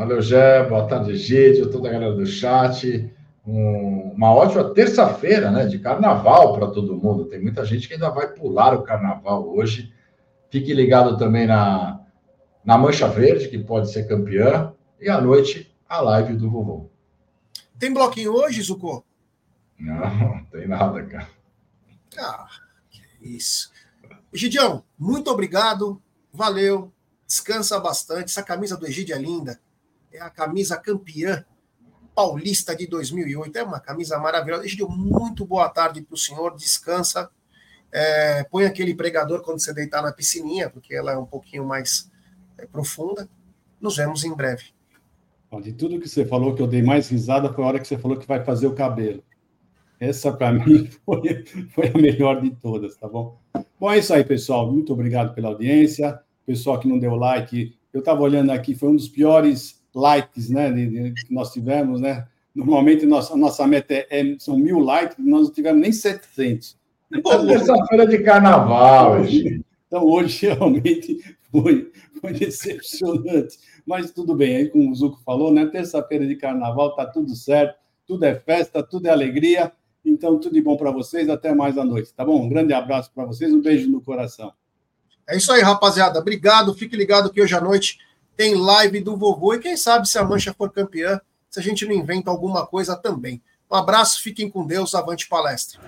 Valeu, 0.00 0.22
Gé. 0.22 0.66
Boa 0.66 0.88
tarde, 0.88 1.10
Egídio, 1.10 1.70
toda 1.70 1.86
a 1.86 1.92
galera 1.92 2.14
do 2.14 2.24
chat. 2.24 3.14
Um, 3.46 4.12
uma 4.16 4.32
ótima 4.32 4.72
terça-feira, 4.72 5.50
né? 5.50 5.66
De 5.66 5.78
carnaval 5.78 6.54
para 6.54 6.68
todo 6.68 6.96
mundo. 6.96 7.26
Tem 7.26 7.38
muita 7.38 7.66
gente 7.66 7.86
que 7.86 7.92
ainda 7.92 8.08
vai 8.08 8.28
pular 8.28 8.72
o 8.74 8.82
carnaval 8.82 9.46
hoje. 9.46 9.92
Fique 10.48 10.72
ligado 10.72 11.18
também 11.18 11.46
na, 11.46 12.00
na 12.64 12.78
Mancha 12.78 13.08
Verde, 13.08 13.48
que 13.48 13.58
pode 13.58 13.92
ser 13.92 14.08
campeã. 14.08 14.72
E 14.98 15.06
à 15.10 15.20
noite, 15.20 15.70
a 15.86 16.00
live 16.00 16.32
do 16.32 16.50
vovô. 16.50 16.88
Tem 17.78 17.92
bloquinho 17.92 18.32
hoje, 18.32 18.62
Zucco? 18.62 19.04
Não, 19.78 20.42
tem 20.50 20.66
nada, 20.66 21.04
cara. 21.04 21.28
Ah, 22.18 22.48
que 22.88 23.02
isso. 23.20 23.70
Gidião, 24.32 24.82
muito 24.98 25.30
obrigado. 25.30 26.00
Valeu. 26.32 26.90
Descansa 27.26 27.78
bastante. 27.78 28.30
Essa 28.30 28.42
camisa 28.42 28.78
do 28.78 28.86
Egídio 28.86 29.14
é 29.14 29.18
linda. 29.18 29.60
É 30.12 30.20
a 30.20 30.30
camisa 30.30 30.76
campeã 30.76 31.44
Paulista 32.14 32.74
de 32.74 32.86
2008. 32.86 33.56
É 33.56 33.62
uma 33.62 33.80
camisa 33.80 34.18
maravilhosa. 34.18 34.64
Egidio, 34.64 34.88
muito 34.88 35.46
boa 35.46 35.68
tarde 35.68 36.02
para 36.02 36.14
o 36.14 36.18
senhor. 36.18 36.56
Descansa. 36.56 37.30
É, 37.92 38.44
põe 38.44 38.66
aquele 38.66 38.94
pregador 38.94 39.42
quando 39.42 39.60
você 39.60 39.72
deitar 39.72 40.02
na 40.02 40.12
piscininha, 40.12 40.68
porque 40.68 40.94
ela 40.94 41.12
é 41.12 41.16
um 41.16 41.24
pouquinho 41.24 41.64
mais 41.64 42.10
é, 42.58 42.66
profunda. 42.66 43.28
Nos 43.80 43.96
vemos 43.96 44.24
em 44.24 44.34
breve. 44.34 44.64
De 45.62 45.72
tudo 45.72 45.98
que 45.98 46.08
você 46.08 46.24
falou, 46.24 46.54
que 46.54 46.62
eu 46.62 46.66
dei 46.66 46.82
mais 46.82 47.08
risada 47.08 47.52
foi 47.52 47.64
a 47.64 47.66
hora 47.66 47.80
que 47.80 47.88
você 47.88 47.98
falou 47.98 48.16
que 48.16 48.26
vai 48.26 48.44
fazer 48.44 48.66
o 48.66 48.74
cabelo. 48.74 49.22
Essa, 49.98 50.32
para 50.32 50.52
mim, 50.52 50.90
foi, 51.04 51.44
foi 51.74 51.88
a 51.88 51.98
melhor 51.98 52.40
de 52.40 52.50
todas, 52.50 52.96
tá 52.96 53.08
bom? 53.08 53.40
Bom, 53.78 53.90
é 53.90 53.98
isso 53.98 54.12
aí, 54.12 54.24
pessoal. 54.24 54.70
Muito 54.70 54.92
obrigado 54.92 55.34
pela 55.34 55.48
audiência. 55.48 56.20
Pessoal 56.44 56.78
que 56.78 56.88
não 56.88 56.98
deu 56.98 57.14
like, 57.14 57.76
eu 57.92 58.00
estava 58.00 58.20
olhando 58.20 58.50
aqui, 58.50 58.74
foi 58.74 58.90
um 58.90 58.96
dos 58.96 59.08
piores 59.08 59.79
likes 59.94 60.50
né, 60.50 60.70
de, 60.70 60.86
de, 60.86 61.24
que 61.24 61.32
nós 61.34 61.52
tivemos, 61.52 62.00
né? 62.00 62.26
Normalmente 62.54 63.06
nossa, 63.06 63.36
nossa 63.36 63.66
meta 63.66 63.94
é, 63.94 64.06
é, 64.10 64.36
são 64.38 64.58
mil 64.58 64.80
likes, 64.80 65.16
nós 65.18 65.44
não 65.44 65.50
tivemos 65.50 65.80
nem 65.80 65.92
700. 65.92 66.76
Então, 67.12 67.46
terça-feira 67.46 68.06
de 68.06 68.18
carnaval, 68.18 69.20
hoje. 69.20 69.64
Então, 69.86 70.04
hoje 70.04 70.46
realmente 70.54 71.18
foi, 71.50 71.90
foi 72.20 72.32
decepcionante. 72.32 73.58
Mas 73.86 74.10
tudo 74.10 74.34
bem, 74.34 74.56
aí 74.56 74.68
como 74.68 74.90
o 74.90 74.94
Zuco 74.94 75.20
falou, 75.24 75.52
né? 75.52 75.66
Terça-feira 75.66 76.26
de 76.26 76.36
carnaval, 76.36 76.94
tá 76.94 77.06
tudo 77.06 77.34
certo, 77.34 77.76
tudo 78.06 78.24
é 78.24 78.34
festa, 78.34 78.82
tudo 78.82 79.06
é 79.06 79.10
alegria. 79.10 79.72
Então, 80.04 80.38
tudo 80.38 80.54
de 80.54 80.62
bom 80.62 80.76
para 80.76 80.90
vocês, 80.90 81.28
até 81.28 81.54
mais 81.54 81.76
à 81.76 81.84
noite, 81.84 82.12
tá 82.14 82.24
bom? 82.24 82.42
Um 82.42 82.48
grande 82.48 82.72
abraço 82.72 83.10
para 83.14 83.24
vocês, 83.24 83.52
um 83.52 83.60
beijo 83.60 83.90
no 83.90 84.00
coração. 84.00 84.52
É 85.28 85.36
isso 85.36 85.52
aí, 85.52 85.60
rapaziada. 85.60 86.18
Obrigado. 86.18 86.74
Fique 86.74 86.96
ligado 86.96 87.30
que 87.30 87.40
hoje 87.40 87.54
à 87.54 87.60
noite 87.60 87.98
tem 88.40 88.54
live 88.54 89.00
do 89.00 89.18
vovô. 89.18 89.52
E 89.52 89.58
quem 89.58 89.76
sabe 89.76 90.08
se 90.08 90.16
a 90.16 90.24
Mancha 90.24 90.54
for 90.56 90.72
campeã, 90.72 91.20
se 91.50 91.60
a 91.60 91.62
gente 91.62 91.84
não 91.84 91.92
inventa 91.92 92.30
alguma 92.30 92.66
coisa 92.66 92.96
também. 92.96 93.42
Um 93.70 93.76
abraço, 93.76 94.22
fiquem 94.22 94.48
com 94.48 94.66
Deus. 94.66 94.94
Avante 94.94 95.28
palestra. 95.28 95.78